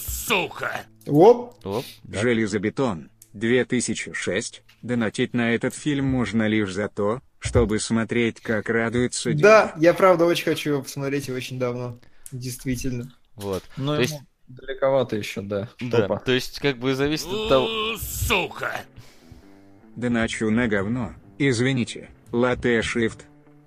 Сука! 0.00 0.80
Оп! 1.06 1.54
Оп. 1.64 1.84
Железобетон. 2.10 3.10
2006. 3.34 4.62
Донатить 4.82 5.34
на 5.34 5.54
этот 5.54 5.74
фильм 5.74 6.06
можно 6.06 6.46
лишь 6.48 6.72
за 6.72 6.88
то, 6.88 7.20
чтобы 7.46 7.78
смотреть, 7.78 8.40
как 8.40 8.68
радуется 8.68 9.32
Да, 9.34 9.74
я 9.78 9.94
правда 9.94 10.24
очень 10.24 10.44
хочу 10.44 10.70
его 10.70 10.82
посмотреть 10.82 11.28
и 11.28 11.32
очень 11.32 11.58
давно. 11.58 11.98
Действительно. 12.32 13.12
Вот. 13.36 13.62
Ну, 13.76 13.94
то 13.94 14.00
есть... 14.00 14.18
далековато 14.48 15.16
еще, 15.16 15.42
да. 15.42 15.68
Да, 15.80 16.02
Топа. 16.02 16.22
то 16.24 16.32
есть 16.32 16.58
как 16.58 16.78
бы 16.78 16.94
зависит 16.94 17.28
от 17.28 17.48
того... 17.48 17.68
Сука! 17.98 18.80
Доначу 19.94 20.50
на 20.50 20.68
говно. 20.68 21.14
Извините. 21.38 22.10
Латте 22.32 22.80
Shift. 22.80 23.20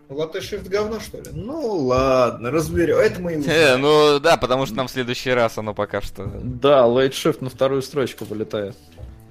Латте 0.09 0.39
Shift 0.39 0.69
говно, 0.69 0.99
что 0.99 1.17
ли? 1.17 1.25
Ну 1.31 1.59
ладно, 1.85 2.51
разберем. 2.51 2.97
Это 2.97 3.21
мы 3.21 3.33
э, 3.33 3.77
Ну 3.77 4.19
да, 4.19 4.37
потому 4.37 4.65
что 4.65 4.75
нам 4.75 4.87
в 4.87 4.91
следующий 4.91 5.31
раз 5.31 5.57
оно 5.57 5.73
пока 5.73 6.01
что... 6.01 6.25
Да, 6.43 6.85
Late 6.85 7.11
Shift 7.11 7.37
на 7.41 7.49
вторую 7.49 7.81
строчку 7.81 8.25
вылетает. 8.25 8.75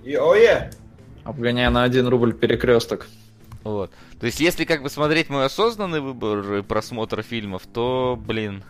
И 0.05 0.15
ое! 0.15 0.71
Обгоняя 1.25 1.71
на 1.71 1.83
один 1.83 2.09
рубль 2.09 2.33
перекресток. 2.33 3.07
Вот. 3.65 3.93
То 4.21 4.27
есть, 4.27 4.41
если 4.41 4.65
как 4.65 4.83
бы 4.83 4.91
смотреть 4.91 5.29
мой 5.31 5.45
осознанный 5.45 6.01
выбор 6.01 6.63
просмотра 6.63 7.23
фильмов, 7.23 7.63
то, 7.67 8.19
блин, 8.21 8.65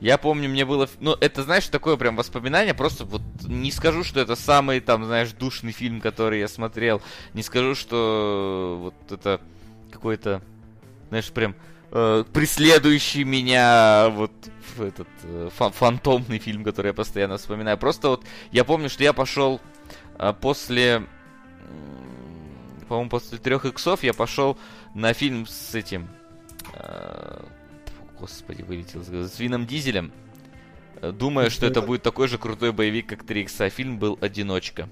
я 0.00 0.18
помню, 0.18 0.48
мне 0.48 0.64
было... 0.64 0.88
Ну, 1.00 1.16
это, 1.20 1.42
знаешь, 1.42 1.66
такое 1.68 1.96
прям 1.96 2.16
воспоминание, 2.16 2.74
просто 2.74 3.04
вот 3.04 3.22
не 3.46 3.70
скажу, 3.72 4.04
что 4.04 4.20
это 4.20 4.36
самый, 4.36 4.80
там, 4.80 5.04
знаешь, 5.04 5.32
душный 5.32 5.72
фильм, 5.72 6.00
который 6.00 6.40
я 6.40 6.48
смотрел. 6.48 7.00
Не 7.32 7.42
скажу, 7.42 7.74
что 7.74 8.78
вот 8.82 9.12
это 9.12 9.40
какой-то, 9.90 10.42
знаешь, 11.08 11.30
прям 11.30 11.54
э, 11.90 12.24
преследующий 12.32 13.24
меня 13.24 14.08
вот 14.10 14.32
этот 14.78 15.08
э, 15.22 15.48
фан 15.56 15.72
фантомный 15.72 16.38
фильм, 16.38 16.64
который 16.64 16.88
я 16.88 16.94
постоянно 16.94 17.38
вспоминаю. 17.38 17.78
Просто 17.78 18.08
вот 18.08 18.24
я 18.50 18.64
помню, 18.64 18.90
что 18.90 19.04
я 19.04 19.12
пошел 19.12 19.60
э, 20.18 20.34
после 20.38 21.06
по-моему, 22.84 23.10
после 23.10 23.38
трех 23.38 23.64
иксов 23.64 24.02
я 24.02 24.12
пошел 24.12 24.56
на 24.94 25.12
фильм 25.12 25.46
с 25.46 25.74
этим... 25.74 26.08
Э, 26.74 27.42
господи, 28.18 28.62
вылетел 28.62 29.02
с 29.02 29.38
Вином 29.38 29.66
Дизелем. 29.66 30.12
Э, 31.00 31.12
думая, 31.12 31.50
что 31.50 31.66
это 31.66 31.82
будет 31.82 32.02
такой 32.02 32.28
же 32.28 32.38
крутой 32.38 32.72
боевик, 32.72 33.08
как 33.08 33.24
3 33.24 33.42
икса. 33.42 33.68
Фильм 33.70 33.98
был 33.98 34.18
«Одиночка». 34.20 34.88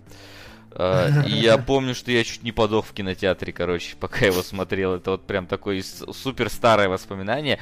Э, 0.74 1.28
и 1.28 1.32
я 1.32 1.58
помню, 1.66 1.94
что 1.94 2.10
я 2.10 2.24
чуть 2.24 2.42
не 2.42 2.50
подох 2.50 2.86
в 2.86 2.92
кинотеатре, 2.94 3.52
короче, 3.52 3.94
пока 4.00 4.24
его 4.24 4.42
смотрел. 4.42 4.94
Это 4.94 5.12
вот 5.12 5.26
прям 5.26 5.46
такое 5.46 5.82
супер 5.82 6.48
старое 6.48 6.88
воспоминание. 6.88 7.58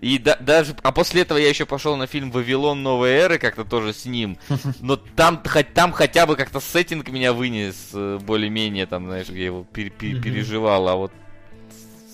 И 0.00 0.18
да, 0.18 0.36
даже, 0.40 0.74
а 0.82 0.92
после 0.92 1.22
этого 1.22 1.38
я 1.38 1.48
еще 1.48 1.66
пошел 1.66 1.96
на 1.96 2.06
фильм 2.06 2.30
«Вавилон. 2.30 2.82
Новой 2.82 3.10
эры», 3.10 3.38
как-то 3.38 3.64
тоже 3.64 3.92
с 3.92 4.06
ним. 4.06 4.38
Но 4.80 4.96
там, 4.96 5.42
хоть, 5.46 5.74
там 5.74 5.92
хотя 5.92 6.26
бы 6.26 6.36
как-то 6.36 6.60
сеттинг 6.60 7.10
меня 7.10 7.32
вынес 7.32 7.90
э, 7.92 8.18
более-менее, 8.22 8.86
там, 8.86 9.06
знаешь, 9.06 9.28
я 9.28 9.46
его 9.46 9.66
пер, 9.70 9.90
пер, 9.90 10.22
переживал, 10.22 10.88
а 10.88 10.96
вот 10.96 11.12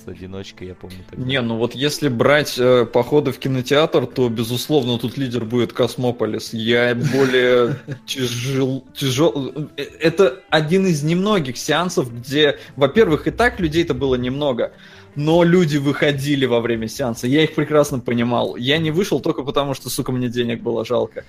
с 0.07 0.09
одиночкой, 0.09 0.69
я 0.69 0.75
помню. 0.75 0.99
Тогда. 1.09 1.25
Не, 1.25 1.41
ну 1.41 1.57
вот 1.57 1.75
если 1.75 2.09
брать 2.09 2.59
э, 2.59 2.87
походы 2.87 3.33
в 3.33 3.39
кинотеатр, 3.39 4.07
то, 4.07 4.29
безусловно, 4.29 4.99
тут 4.99 5.17
лидер 5.17 5.45
будет 5.45 5.73
Космополис. 5.73 6.53
Я 6.53 6.95
более 6.95 7.77
тяжел... 8.07 8.85
тяжел... 8.95 9.53
Э, 9.77 9.83
это 10.01 10.43
один 10.51 10.87
из 10.87 11.03
немногих 11.05 11.57
сеансов, 11.57 12.13
где, 12.13 12.59
во-первых, 12.75 13.29
и 13.29 13.31
так 13.31 13.61
людей-то 13.61 13.95
было 13.95 14.17
немного, 14.17 14.73
но 15.17 15.43
люди 15.43 15.79
выходили 15.79 16.45
во 16.45 16.61
время 16.61 16.89
сеанса. 16.89 17.27
Я 17.27 17.43
их 17.43 17.55
прекрасно 17.55 17.99
понимал. 17.99 18.57
Я 18.57 18.79
не 18.79 18.91
вышел 18.91 19.21
только 19.21 19.43
потому, 19.43 19.75
что, 19.75 19.89
сука, 19.91 20.13
мне 20.13 20.29
денег 20.29 20.63
было 20.63 20.85
жалко. 20.85 21.25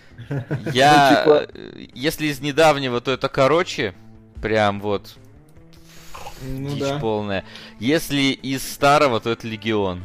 Я, 0.73 1.23
ну, 1.25 1.39
типа... 1.39 1.47
если 1.95 2.27
из 2.27 2.41
недавнего, 2.41 3.01
то 3.01 3.11
это 3.11 3.29
короче. 3.29 3.95
Прям 4.41 4.81
вот. 4.81 5.15
Ну, 6.41 6.69
Дичь 6.69 6.79
да. 6.79 6.99
полная. 6.99 7.43
Если 7.79 8.31
из 8.31 8.61
старого, 8.61 9.19
то 9.19 9.31
это 9.31 9.47
Легион. 9.47 10.03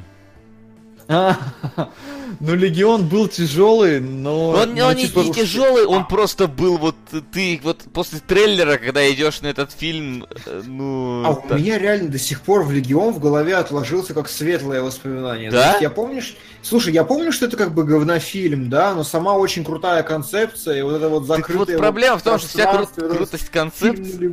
Ну, 2.41 2.55
Легион 2.55 3.09
был 3.09 3.29
тяжелый, 3.29 4.01
но... 4.01 4.51
Он, 4.51 4.75
ну, 4.75 4.85
он 4.87 4.97
типа... 4.97 5.21
не, 5.21 5.29
не 5.29 5.35
тяжелый, 5.35 5.85
он 5.85 6.07
просто 6.09 6.49
был 6.49 6.79
вот... 6.79 6.97
Ты 7.31 7.61
вот 7.63 7.83
после 7.93 8.21
трейлера, 8.21 8.79
когда 8.79 9.09
идешь 9.13 9.43
на 9.43 9.49
этот 9.49 9.71
фильм, 9.73 10.27
э, 10.47 10.63
ну... 10.65 11.23
А 11.25 11.35
так... 11.35 11.53
у 11.53 11.55
меня 11.55 11.79
реально 11.79 12.09
до 12.09 12.19
сих 12.19 12.41
пор 12.41 12.63
в 12.63 12.73
Легион 12.73 13.13
в 13.13 13.21
голове 13.21 13.55
отложился 13.55 14.15
как 14.15 14.29
светлое 14.29 14.83
воспоминание. 14.83 15.51
Да? 15.51 15.79
Я 15.81 15.91
помню, 15.91 16.23
Слушай, 16.63 16.93
я 16.93 17.03
помню, 17.03 17.33
что 17.33 17.47
это 17.47 17.57
как 17.57 17.75
бы 17.75 17.83
говнофильм, 17.83 18.71
да, 18.71 18.95
но 18.95 19.03
сама 19.03 19.35
очень 19.35 19.65
крутая 19.65 20.05
концепция, 20.05 20.79
и 20.79 20.83
вот 20.83 20.95
это 20.95 21.09
вот 21.09 21.27
закрытая... 21.27 21.77
Вот 21.77 21.83
проблема 21.83 22.19
в 22.19 22.23
том, 22.23 22.39
что 22.39 22.47
вся 22.47 22.73
кру- 22.73 23.17
крутость 23.17 23.49
концепции... 23.49 24.29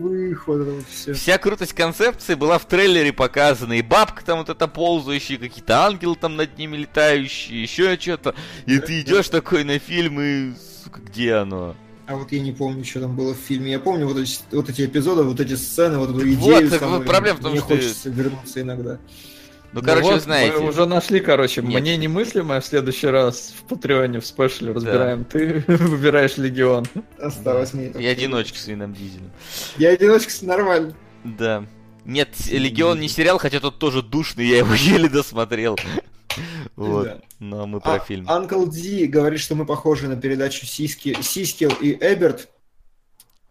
вот 0.45 0.45
вот 0.45 1.15
вся 1.15 1.39
крутость 1.39 1.73
концепции 1.73 2.35
была 2.35 2.59
в 2.59 2.65
трейлере 2.65 3.11
показана, 3.11 3.73
и 3.73 3.81
бабка 3.81 4.23
там 4.23 4.39
вот 4.39 4.49
это 4.49 4.67
ползающие, 4.67 5.39
какие-то 5.39 5.85
ангелы 5.85 6.15
там 6.15 6.35
над 6.35 6.55
ними 6.59 6.77
летающие, 6.77 7.61
еще 7.61 7.97
что-то, 7.99 8.35
и 8.65 8.79
ты 8.79 9.01
идешь 9.01 9.29
такой 9.29 9.63
на 9.63 9.79
фильм, 9.79 10.21
и, 10.21 10.53
сука, 10.83 11.01
где 11.01 11.33
оно? 11.35 11.75
А 12.05 12.15
вот 12.15 12.31
я 12.31 12.39
не 12.39 12.51
помню, 12.51 12.83
что 12.83 13.01
там 13.01 13.15
было 13.15 13.35
в 13.35 13.37
фильме. 13.37 13.71
Я 13.71 13.79
помню 13.79 14.07
вот 14.07 14.17
эти, 14.17 14.39
вот 14.51 14.67
эти 14.67 14.85
эпизоды, 14.85 15.21
вот 15.21 15.39
эти 15.39 15.53
сцены, 15.53 15.99
вот 15.99 16.09
эту 16.09 16.21
идею. 16.21 16.69
Вот, 16.69 16.79
самую, 16.79 17.05
проблема 17.05 17.37
в 17.37 17.41
том, 17.41 17.51
мне 17.51 17.59
что... 17.59 17.69
хочется 17.69 18.09
вернуться 18.09 18.61
иногда. 18.61 18.99
Ну, 19.73 19.83
короче, 19.83 20.07
ну 20.07 20.13
вот, 20.13 20.23
знаете. 20.23 20.57
Мы 20.57 20.69
уже 20.69 20.85
нашли, 20.87 21.19
короче, 21.19 21.61
Нет. 21.61 21.81
мне 21.81 21.97
немыслимое 21.97 22.61
в 22.61 22.65
следующий 22.65 23.05
раз 23.07 23.53
в 23.55 23.63
Патреоне, 23.65 24.19
в 24.19 24.25
спешле 24.25 24.71
разбираем. 24.71 25.19
Да. 25.19 25.29
Ты 25.29 25.63
выбираешь 25.67 26.37
Легион. 26.37 26.87
Осталось 27.19 27.73
мне. 27.73 27.91
Я 27.99 28.09
одиночка 28.09 28.57
с 28.57 28.65
Вином 28.65 28.93
Дизелем. 28.93 29.29
Я 29.77 29.89
одиночка 29.89 30.31
с 30.31 30.41
нормально. 30.41 30.95
Да. 31.23 31.63
Нет, 32.05 32.29
Легион 32.49 32.99
не 32.99 33.07
сериал, 33.07 33.37
хотя 33.37 33.59
тот 33.59 33.77
тоже 33.77 34.01
душный, 34.01 34.47
я 34.47 34.57
его 34.57 34.73
еле 34.73 35.09
досмотрел. 35.09 35.77
Вот. 36.75 37.05
Да. 37.05 37.19
Но 37.39 37.67
мы 37.67 37.79
про 37.81 37.93
А, 37.95 37.99
фильм. 37.99 38.25
Uncle 38.27 38.67
D 38.69 39.07
говорит, 39.07 39.39
что 39.39 39.55
мы 39.55 39.65
похожи 39.65 40.07
на 40.07 40.15
передачу 40.15 40.65
Сиски, 40.65 41.17
Сискил 41.21 41.71
и 41.81 41.93
Эберт. 41.99 42.49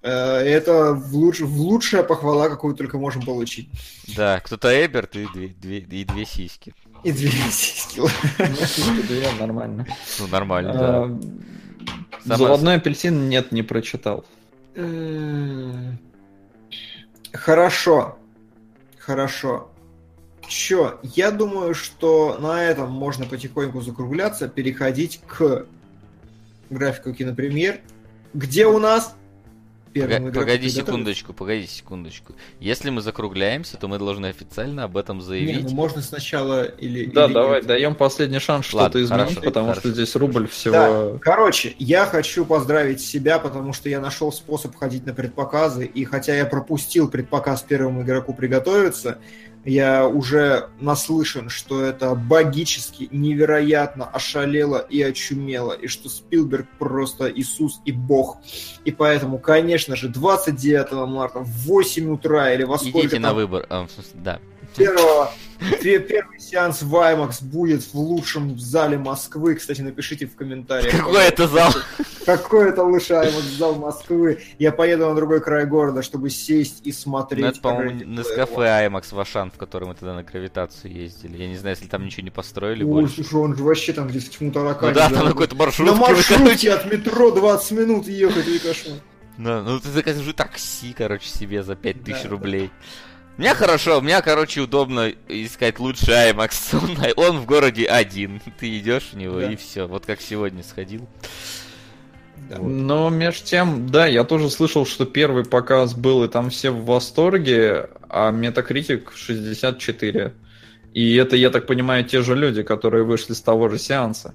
Э, 0.03 0.11
Это 0.39 0.93
в, 0.95 1.15
луч- 1.17 1.41
в 1.41 1.61
лучшая 1.61 2.03
похвала, 2.05 2.49
какую 2.49 2.75
только 2.77 2.99
можем 2.99 3.23
получить. 3.23 3.69
Да, 4.17 4.41
кто-то 4.41 4.69
Эберт 4.69 5.17
и 5.17 5.27
две, 5.35 5.49
две- 5.49 5.79
и 5.81 6.05
две 6.05 6.25
сиськи. 6.25 6.73
И 7.05 7.13
две 7.13 7.31
Сискил. 7.51 8.09
Ну, 8.39 9.39
нормально. 9.41 9.87
Ну, 10.21 10.27
нормально, 10.29 10.73
да. 10.73 10.79
А, 11.05 11.21
Сама- 12.25 12.37
Заводной 12.37 12.77
апельсин 12.77 13.29
нет, 13.29 13.53
не 13.53 13.63
прочитал. 13.63 14.25
М, 14.75 15.99
Хорошо. 17.33 18.19
Хорошо. 18.99 19.71
Чё, 20.49 20.99
я 21.03 21.31
думаю, 21.31 21.75
что 21.75 22.39
на 22.41 22.65
этом 22.65 22.91
можно 22.91 23.27
потихоньку 23.27 23.83
закругляться, 23.83 24.49
переходить 24.49 25.21
к 25.27 25.67
графику 26.71 27.13
кинопремьер. 27.13 27.81
Где 28.33 28.67
у 28.67 28.79
нас? 28.79 29.15
Первым 29.93 30.33
Погоди 30.33 30.69
секундочку, 30.69 31.33
погоди 31.33 31.67
секундочку. 31.67 32.35
Если 32.61 32.91
мы 32.91 33.01
закругляемся, 33.01 33.79
то 33.79 33.89
мы 33.89 33.99
должны 33.99 34.27
официально 34.27 34.85
об 34.85 34.97
этом 34.97 35.19
Не, 35.19 35.25
заявить. 35.25 35.65
ну 35.65 35.71
можно 35.71 36.03
сначала 36.03 36.65
или... 36.65 37.07
Да, 37.07 37.25
или 37.25 37.33
давай, 37.33 37.59
нет. 37.61 37.67
даем 37.67 37.95
последний 37.95 38.39
шанс 38.39 38.67
что-то 38.67 39.03
изменить, 39.03 39.29
хорошо, 39.29 39.41
потому 39.43 39.67
хорошо. 39.69 39.81
что 39.81 39.91
здесь 39.91 40.15
рубль 40.15 40.45
Да, 40.45 40.49
всего... 40.49 41.19
короче, 41.21 41.75
я 41.79 42.05
хочу 42.05 42.45
поздравить 42.45 43.01
себя, 43.01 43.39
потому 43.39 43.73
что 43.73 43.89
я 43.89 44.01
нашел 44.01 44.31
способ 44.31 44.77
ходить 44.77 45.07
на 45.07 45.15
предпоказы, 45.15 45.87
и 45.87 46.05
хотя 46.05 46.35
я 46.37 46.45
пропустил 46.45 47.09
предпоказ 47.09 47.63
первому 47.63 48.03
игроку 48.03 48.35
приготовиться, 48.35 49.19
я 49.69 50.09
уже 50.09 50.71
наслышан, 50.81 51.51
что 51.51 51.83
это 51.83 52.15
богически, 52.15 53.09
невероятно 53.13 54.07
ошалело 54.07 54.79
и 54.79 55.03
очумело, 55.03 55.73
и 55.73 55.87
что 55.87 56.09
Спилберг 56.09 56.67
просто 56.79 57.31
Иисус 57.31 57.81
и 57.85 57.93
Бог. 57.93 58.39
И 58.85 58.93
поэтому, 58.93 59.39
конечно 59.39 59.95
же, 59.95 60.09
29 60.09 61.09
марта 61.09 61.41
в 61.41 61.67
8 61.67 62.11
утра 62.11 62.53
или 62.55 62.65
во 62.65 62.79
сколько 62.79 63.01
Идите 63.01 63.19
на 63.19 63.29
там 63.29 63.37
выбор. 63.37 63.67
А, 63.69 63.87
да. 64.15 64.41
Первого, 64.79 65.31
пе- 65.83 65.99
первый 65.99 66.41
сеанс 66.41 66.83
в 66.83 66.95
IMAX 66.95 67.43
будет 67.43 67.83
в 67.83 67.95
лучшем 67.95 68.59
зале 68.59 68.97
Москвы. 68.99 69.55
Кстати, 69.57 69.81
напишите 69.83 70.27
в 70.27 70.35
комментариях. 70.37 70.97
Какой 70.97 71.25
это 71.25 71.47
зал? 71.49 71.73
Какой 72.25 72.69
это 72.71 72.83
лучший 72.85 73.17
IMAX 73.17 73.57
зал 73.59 73.75
Москвы? 73.75 74.41
Я 74.59 74.73
поеду 74.73 75.09
на 75.09 75.15
другой 75.15 75.41
край 75.41 75.67
города, 75.67 76.03
чтобы 76.03 76.31
сесть 76.31 76.81
и 76.87 76.93
смотреть. 76.93 77.43
Ну, 77.45 77.51
это, 77.51 77.61
по-моему, 77.61 78.01
на 78.05 78.23
кафе. 78.25 78.87
IMAX 78.87 79.15
Вашан, 79.15 79.51
в 79.51 79.57
который 79.57 79.89
мы 79.89 79.95
тогда 79.95 80.15
на 80.15 80.23
гравитацию 80.23 80.93
ездили. 80.95 81.37
Я 81.37 81.49
не 81.49 81.57
знаю, 81.57 81.77
если 81.77 81.89
там 81.89 82.05
ничего 82.05 82.23
не 82.25 82.31
построили 82.31 82.85
Ой, 82.85 82.91
больше. 82.91 83.17
слушай, 83.17 83.35
он 83.35 83.57
же 83.57 83.63
вообще 83.65 83.93
там 83.93 84.09
где-то 84.09 84.31
тьму 84.31 84.53
таракани. 84.53 84.91
Ну 84.91 84.95
да, 84.95 85.05
там 85.09 85.13
да. 85.19 85.23
на 85.25 85.31
какой-то 85.31 85.55
На 85.55 85.59
маршрутке. 85.65 85.93
вы, 85.95 85.99
маршрутке 86.01 86.35
короче. 86.37 86.73
от 86.73 86.93
метро 86.93 87.31
20 87.31 87.71
минут 87.73 88.07
ехать, 88.09 88.47
или 88.47 88.59
кошмар. 88.59 88.99
Да, 89.39 89.63
ну 89.63 89.79
ты 89.79 89.89
закажи 89.91 90.33
такси, 90.33 90.93
короче, 90.93 91.29
себе 91.29 91.63
за 91.63 91.77
5000 91.77 92.23
Да, 92.25 92.29
рублей. 92.29 92.67
У 92.67 92.71
меня 93.39 93.55
хорошо, 93.55 93.99
у 93.99 94.01
меня, 94.03 94.21
короче, 94.21 94.61
удобно 94.61 95.13
искать 95.29 95.79
лучший 95.79 96.15
IMAX. 96.31 97.15
Он, 97.17 97.25
он 97.27 97.39
в 97.39 97.47
городе 97.47 97.87
один. 97.87 98.41
Ты 98.59 98.79
идешь 98.79 99.11
в 99.13 99.17
него 99.17 99.41
Да. 99.41 99.53
и 99.53 99.57
все. 99.57 99.87
Вот 99.87 100.07
как 100.07 100.21
сегодня 100.21 100.63
сходил. 100.63 101.09
Да. 102.51 102.59
Но 102.59 103.11
меж 103.11 103.43
тем, 103.43 103.89
да, 103.89 104.07
я 104.07 104.25
тоже 104.25 104.49
слышал, 104.51 104.87
что 104.87 105.05
первый 105.05 105.45
показ 105.45 105.95
был, 105.95 106.25
и 106.25 106.29
там 106.29 106.51
все 106.51 106.71
в 106.71 106.85
восторге, 106.85 107.91
а 108.09 108.33
Metacritic 108.33 109.09
64. 109.15 110.33
И 110.95 111.15
это, 111.17 111.37
я 111.37 111.51
так 111.51 111.67
понимаю, 111.67 112.05
те 112.05 112.23
же 112.23 112.35
люди, 112.35 112.63
которые 112.63 113.05
вышли 113.05 113.35
с 113.35 113.41
того 113.43 113.69
же 113.69 113.79
сеанса. 113.79 114.35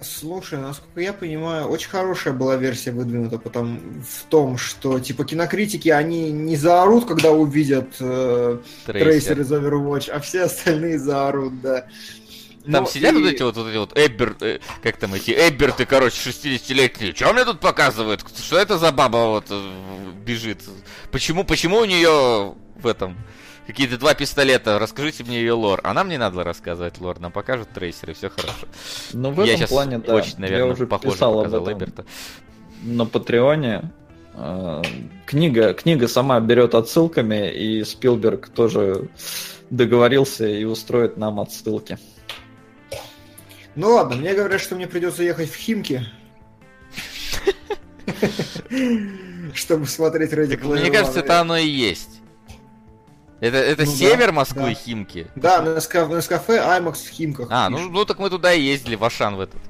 Слушай, 0.00 0.60
насколько 0.60 1.00
я 1.00 1.12
понимаю, 1.12 1.66
очень 1.66 1.88
хорошая 1.90 2.32
была 2.32 2.54
версия 2.56 2.92
выдвинута 2.92 3.38
потом 3.38 3.80
в 4.08 4.24
том, 4.30 4.56
что 4.56 5.00
типа 5.00 5.24
кинокритики, 5.24 5.88
они 5.88 6.30
не 6.30 6.56
заорут, 6.56 7.06
когда 7.08 7.32
увидят 7.32 7.96
э, 7.98 8.58
трейсер 8.86 9.04
Трейсер. 9.36 9.40
из 9.40 9.50
Overwatch, 9.52 10.10
а 10.10 10.20
все 10.20 10.42
остальные 10.44 11.00
заорут, 11.00 11.60
да. 11.62 11.86
Там 12.70 12.84
Ну, 12.84 12.86
сидят 12.90 13.14
и- 13.14 13.16
вот 13.16 13.26
эти 13.32 13.42
вот, 13.42 13.56
вот 13.56 13.66
эти 13.68 13.76
вот 13.76 13.98
Эббер, 13.98 14.36
э, 14.40 14.58
как 14.82 14.98
там 14.98 15.14
эти 15.14 15.30
Эбберты, 15.32 15.84
короче, 15.84 16.16
60-летние. 16.30 17.14
Что 17.14 17.32
мне 17.32 17.44
тут 17.44 17.58
показывают? 17.60 18.24
Что 18.38 18.58
это 18.58 18.78
за 18.78 18.92
баба 18.92 19.16
вот 19.28 19.46
э, 19.50 19.70
бежит? 20.24 20.60
Почему, 21.10 21.42
почему 21.44 21.78
у 21.78 21.84
нее 21.86 22.54
в 22.76 22.86
этом 22.86 23.16
какие-то 23.68 23.98
два 23.98 24.14
пистолета? 24.14 24.78
Расскажите 24.78 25.22
мне 25.22 25.38
ее 25.38 25.52
лор. 25.52 25.80
А 25.84 25.94
нам 25.94 26.08
не 26.08 26.16
надо 26.18 26.42
рассказывать 26.42 26.98
лор, 27.00 27.20
нам 27.20 27.30
покажут 27.30 27.68
трейсеры, 27.68 28.14
все 28.14 28.30
хорошо. 28.30 28.66
Но 29.12 29.30
в 29.30 29.38
я 29.38 29.44
этом 29.44 29.56
сейчас 29.58 29.70
плане, 29.70 29.98
да, 29.98 30.14
очень, 30.14 30.34
я 30.34 30.40
наверное, 30.40 30.72
уже 30.72 30.86
похоже 30.86 31.14
писал 31.14 31.34
об 31.34 31.44
показал 31.44 31.68
этом 31.68 31.78
Эберта. 31.78 32.04
на 32.82 33.06
Патреоне. 33.06 33.92
Э, 34.34 34.82
Книга, 35.26 35.74
книга 35.74 36.08
сама 36.08 36.40
берет 36.40 36.74
отсылками, 36.74 37.52
и 37.52 37.84
Спилберг 37.84 38.48
тоже 38.48 39.08
договорился 39.70 40.48
и 40.48 40.64
устроит 40.64 41.18
нам 41.18 41.38
отсылки. 41.38 41.98
Ну 43.74 43.90
ладно, 43.90 44.16
мне 44.16 44.34
говорят, 44.34 44.60
что 44.60 44.74
мне 44.74 44.86
придется 44.86 45.22
ехать 45.22 45.50
в 45.50 45.54
Химки. 45.54 46.04
Чтобы 49.54 49.86
смотреть 49.86 50.32
Player 50.32 50.80
мне 50.80 50.90
кажется, 50.90 51.20
это 51.20 51.40
оно 51.40 51.56
и 51.56 51.66
есть. 51.66 52.17
Это, 53.40 53.56
это 53.56 53.84
Ну 53.84 53.90
да, 53.92 53.96
север 53.96 54.32
Москвы, 54.32 54.70
да. 54.70 54.74
Химки. 54.74 55.26
Да, 55.36 55.62
на 55.62 55.76
Ска- 55.78 56.08
на 56.08 56.20
кафе 56.22 56.58
IMAX 56.58 57.06
в 57.06 57.10
Химках. 57.10 57.48
А, 57.50 57.68
ну, 57.70 57.88
ну 57.88 58.04
так 58.04 58.18
мы 58.18 58.30
туда 58.30 58.52
и 58.52 58.60
ездили, 58.60 58.96
в 58.96 59.04
Ашан 59.04 59.36
в 59.36 59.40
этот. 59.40 59.60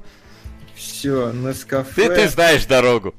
Все, 0.75 1.31
на 1.31 1.53
Ты, 1.53 1.65
кафе. 1.65 2.15
ты 2.15 2.27
знаешь 2.29 2.65
дорогу. 2.65 3.13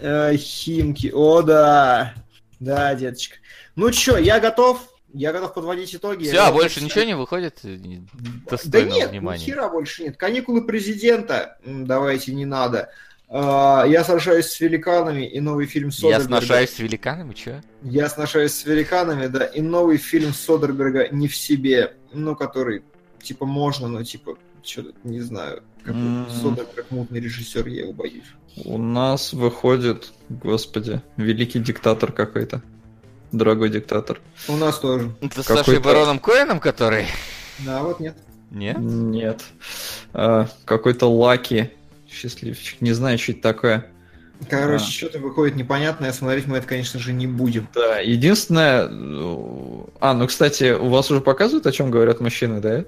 Э, 0.00 0.34
Химки, 0.36 1.10
о 1.14 1.42
да. 1.42 2.14
Да, 2.58 2.94
деточка. 2.94 3.36
Ну 3.76 3.90
чё, 3.92 4.16
я 4.16 4.40
готов. 4.40 4.80
Я 5.12 5.32
готов 5.32 5.54
подводить 5.54 5.94
итоги. 5.94 6.24
Все, 6.24 6.38
а 6.38 6.52
больше 6.52 6.82
ничего 6.82 7.02
не 7.04 7.16
выходит 7.16 7.58
э, 7.64 7.76
не- 7.76 8.06
Да 8.12 8.50
достойного 8.56 8.94
нет, 8.96 9.10
внимания. 9.10 9.40
ни 9.42 9.46
хера 9.50 9.68
больше 9.68 10.04
нет. 10.04 10.16
Каникулы 10.16 10.64
президента. 10.66 11.58
Давайте, 11.64 12.32
не 12.32 12.44
надо. 12.46 12.90
А, 13.32 13.84
Я 13.86 14.02
сражаюсь 14.04 14.46
с 14.46 14.58
великанами 14.60 15.24
и 15.24 15.38
новый 15.40 15.66
фильм 15.66 15.88
Я 15.88 15.92
Содерберга. 15.92 16.24
сношаюсь 16.26 16.70
с 16.70 16.78
великанами, 16.80 17.32
чё? 17.32 17.60
Я 17.82 18.08
сношаюсь 18.08 18.52
с 18.52 18.64
великанами, 18.64 19.28
да, 19.28 19.44
и 19.44 19.60
новый 19.60 19.98
фильм 19.98 20.34
Содерберга 20.34 21.08
«Не 21.12 21.28
в 21.28 21.36
себе», 21.36 21.94
ну, 22.12 22.34
который, 22.34 22.82
типа, 23.22 23.46
можно, 23.46 23.86
но, 23.86 24.02
типа, 24.02 24.36
что-то, 24.64 24.92
не 25.04 25.20
знаю, 25.20 25.62
какой 25.84 26.00
М. 26.00 26.26
Содерберг 26.28 26.90
мутный 26.90 27.20
режиссер, 27.20 27.68
я 27.68 27.82
его 27.82 27.92
боюсь. 27.92 28.24
У 28.64 28.78
нас 28.78 29.32
выходит, 29.32 30.12
господи, 30.28 31.00
великий 31.16 31.60
диктатор 31.60 32.10
какой-то. 32.10 32.62
Дорогой 33.30 33.68
диктатор. 33.70 34.20
У 34.48 34.56
нас 34.56 34.80
тоже. 34.80 35.14
Это 35.20 35.44
с 35.44 35.46
Сашей 35.46 35.78
Бароном 35.78 36.18
Коэном, 36.18 36.58
который? 36.58 37.06
Да, 37.60 37.84
вот 37.84 38.00
нет. 38.00 38.16
Нет? 38.50 38.76
Нет. 38.80 39.44
А, 40.12 40.48
какой-то 40.64 41.06
Лаки. 41.06 41.70
Счастливчик. 42.10 42.80
Не 42.80 42.92
знаю, 42.92 43.18
что 43.18 43.32
это 43.32 43.42
такое. 43.42 43.86
Короче, 44.48 44.84
А. 44.84 44.90
что-то 44.90 45.18
выходит 45.18 45.56
непонятное, 45.56 46.12
смотреть 46.12 46.46
мы 46.46 46.56
это, 46.58 46.66
конечно 46.66 46.98
же, 46.98 47.12
не 47.12 47.26
будем. 47.26 47.68
Да, 47.74 47.98
единственное... 47.98 48.88
э, 48.90 49.84
А, 50.00 50.14
ну, 50.14 50.26
кстати, 50.26 50.72
у 50.72 50.88
вас 50.88 51.10
уже 51.10 51.20
показывают, 51.20 51.66
о 51.66 51.72
чем 51.72 51.90
говорят 51.90 52.20
мужчины, 52.20 52.60
да? 52.60 52.84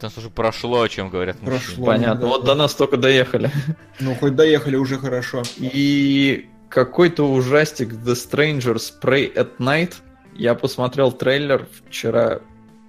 У 0.00 0.04
нас 0.04 0.16
уже 0.18 0.30
прошло, 0.30 0.82
о 0.82 0.88
чем 0.88 1.08
говорят 1.10 1.40
мужчины. 1.42 1.58
Прошло. 1.60 1.86
Понятно. 1.86 2.20
да. 2.20 2.26
Вот 2.28 2.44
до 2.44 2.54
нас 2.54 2.74
только 2.74 2.96
доехали. 2.96 3.50
Ну, 4.00 4.14
хоть 4.14 4.36
доехали, 4.36 4.76
уже 4.76 4.98
хорошо. 4.98 5.42
И 5.58 6.46
какой-то 6.68 7.28
ужастик 7.30 7.92
The 7.92 8.12
Strangers 8.14 8.92
Pray 9.02 9.32
at 9.34 9.56
Night. 9.58 9.94
Я 10.36 10.54
посмотрел 10.54 11.10
трейлер 11.12 11.66
вчера, 11.88 12.40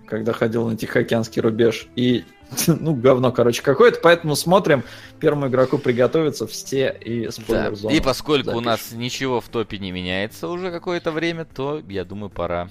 когда 0.08 0.34
ходил 0.34 0.68
на 0.68 0.76
Тихоокеанский 0.78 1.42
рубеж. 1.42 1.88
И, 1.96 2.24
ну, 2.68 2.94
говно, 2.94 3.32
короче, 3.32 3.62
какое-то. 3.62 4.00
Поэтому 4.02 4.36
смотрим. 4.36 4.84
Первому 5.20 5.48
игроку 5.48 5.78
приготовиться 5.78 6.48
все 6.48 6.96
и 7.02 7.26
Да. 7.26 7.32
спойлер-зону. 7.32 7.96
И 7.96 8.00
поскольку 8.00 8.50
у 8.50 8.54
запишем. 8.54 8.66
нас 8.66 8.92
ничего 8.92 9.42
в 9.42 9.48
топе 9.50 9.78
не 9.78 9.92
меняется 9.92 10.48
уже 10.48 10.72
какое-то 10.72 11.12
время, 11.12 11.46
то, 11.46 11.82
я 11.88 12.06
думаю, 12.06 12.30
пора 12.30 12.70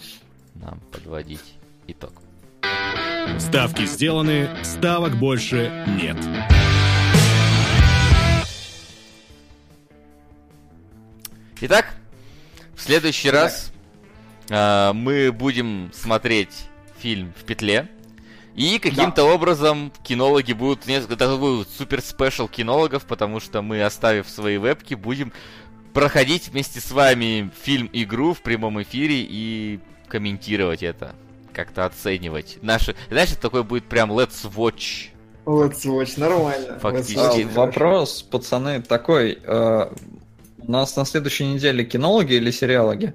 нам 0.55 0.81
подводить 0.93 1.55
итог. 1.87 2.13
Ставки 3.39 3.87
сделаны, 3.87 4.49
ставок 4.63 5.17
больше 5.17 5.73
нет. 6.01 6.17
Итак, 11.61 11.95
в 12.75 12.81
следующий 12.83 13.31
раз 13.31 13.73
а, 14.51 14.93
мы 14.93 15.33
будем 15.33 15.91
смотреть 15.95 16.69
фильм 16.99 17.33
в 17.39 17.45
петле. 17.45 17.89
И 18.55 18.79
каким-то 18.79 19.25
образом 19.25 19.93
кинологи 20.05 20.53
будут 20.53 20.87
несколько 20.87 21.17
такой 21.17 21.67
супер 21.77 22.01
спешл 22.01 22.47
кинологов, 22.47 23.05
потому 23.05 23.41
что 23.41 23.63
мы, 23.63 23.83
оставив 23.83 24.29
свои 24.29 24.59
вебки, 24.59 24.95
будем 24.95 25.33
проходить 25.93 26.49
вместе 26.49 26.81
с 26.81 26.91
вами 26.93 27.51
фильм-игру 27.63 28.33
в 28.33 28.43
прямом 28.43 28.81
эфире 28.83 29.27
и 29.29 29.81
комментировать 30.07 30.83
это, 30.85 31.15
как-то 31.53 31.85
оценивать. 31.85 32.59
Наши, 32.63 32.95
знаешь, 33.11 33.33
это 33.33 33.41
такой 33.41 33.65
будет 33.65 33.85
прям 33.85 34.13
let's 34.13 34.49
watch. 34.55 35.09
Let's 35.47 35.85
watch, 35.85 36.19
нормально. 36.19 36.79
Фактически. 36.79 37.43
А, 37.43 37.55
вопрос, 37.55 38.23
пацаны, 38.23 38.81
такой. 38.83 39.39
э, 39.43 39.87
у 40.59 40.71
нас 40.71 40.97
на 40.97 41.05
следующей 41.05 41.47
неделе 41.47 41.85
кинологи 41.85 42.35
или 42.35 42.51
сериалоги? 42.51 43.15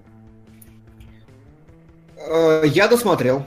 Э, 2.18 2.64
Я 2.66 2.88
досмотрел. 2.88 3.45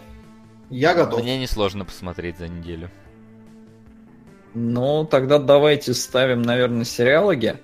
Я 0.73 0.95
готов. 0.95 1.23
Мне 1.23 1.39
несложно 1.39 1.85
посмотреть 1.85 2.39
за 2.39 2.49
неделю. 2.49 2.91
Ну, 4.55 5.05
тогда 5.05 5.39
давайте 5.39 5.93
ставим, 5.93 6.41
наверное, 6.41 6.85
сериалоги. 6.85 7.61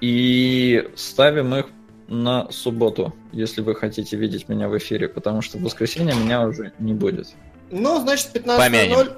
И 0.00 0.88
ставим 0.96 1.54
их 1.54 1.66
на 2.06 2.50
субботу, 2.50 3.14
если 3.32 3.60
вы 3.60 3.74
хотите 3.74 4.16
видеть 4.16 4.48
меня 4.48 4.68
в 4.68 4.78
эфире, 4.78 5.08
потому 5.08 5.42
что 5.42 5.58
в 5.58 5.62
воскресенье 5.62 6.14
меня 6.14 6.46
уже 6.46 6.72
не 6.78 6.94
будет. 6.94 7.28
Ну, 7.70 8.00
значит, 8.00 8.30
15.00. 8.34 8.56
Помянем. 8.56 9.08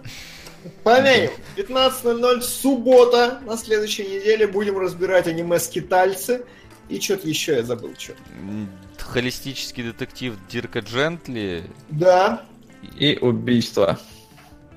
Помянем. 0.82 1.31
15.00, 1.57 2.40
суббота. 2.40 3.40
На 3.47 3.57
следующей 3.57 4.05
неделе 4.05 4.48
будем 4.48 4.77
разбирать 4.78 5.28
аниме 5.28 5.61
«Скитальцы». 5.61 6.44
И 6.89 6.98
что-то 6.98 7.28
еще 7.28 7.55
я 7.55 7.62
забыл. 7.62 7.94
Что. 7.97 8.15
Холистический 8.98 9.85
детектив 9.85 10.35
Дирка 10.51 10.81
Джентли. 10.81 11.62
Да. 11.90 12.44
И 12.97 13.19
убийство. 13.20 13.98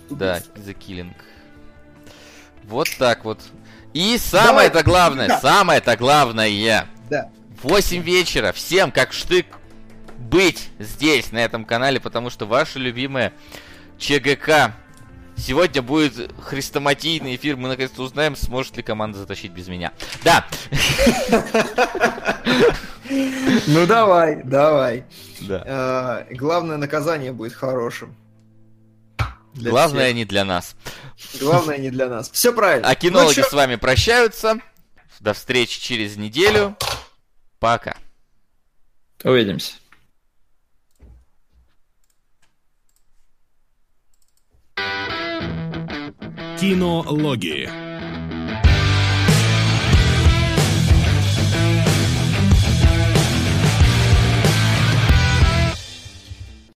Да, 0.10 0.40
The 0.56 0.76
Killing. 0.78 1.14
Вот 2.64 2.90
так 2.98 3.26
вот. 3.26 3.40
И 3.94 4.18
самое-то 4.18 4.84
главное, 4.84 5.28
Да. 5.28 5.40
самое-то 5.40 5.96
главное. 5.98 6.88
Да. 7.10 7.30
8 7.62 8.02
вечера. 8.02 8.52
Всем 8.52 8.92
как 8.92 9.14
штык 9.14 9.46
быть 10.18 10.70
здесь, 10.80 11.32
на 11.32 11.40
этом 11.40 11.66
канале, 11.66 12.00
потому 12.00 12.30
что 12.30 12.46
ваша 12.46 12.80
любимая 12.80 13.34
ЧГК. 14.00 14.74
Сегодня 15.36 15.82
будет 15.82 16.32
хрестоматийный 16.42 17.36
эфир. 17.36 17.58
Мы 17.58 17.68
наконец-то 17.68 18.04
узнаем, 18.04 18.36
сможет 18.36 18.78
ли 18.78 18.84
команда 18.84 19.18
затащить 19.18 19.52
без 19.52 19.68
меня. 19.68 19.92
Да, 20.24 20.46
Ну 23.10 23.86
давай, 23.86 24.44
давай. 24.44 25.04
да. 25.42 26.26
Э, 26.30 26.34
Главное 26.36 26.78
наказание 26.78 27.32
будет 27.34 27.54
хорошим. 27.54 28.16
Для 29.54 29.72
Главное 29.72 30.06
всех. 30.06 30.16
не 30.16 30.26
для 30.26 30.46
нас. 30.46 30.76
Главное 31.40 31.78
не 31.78 31.90
для 31.92 32.08
нас. 32.08 32.30
Все 32.32 32.54
правильно. 32.54 32.88
А 32.88 32.96
кинологи 32.96 33.36
Ну 33.38 33.44
чё, 33.44 33.50
с 33.50 33.54
вами 33.54 33.76
прощаются. 33.76 34.56
До 35.20 35.34
встречи 35.34 35.80
через 35.80 36.18
неделю. 36.18 36.76
Пока. 37.60 37.96
Увидимся. 39.24 39.74
Кинологии. 46.60 47.82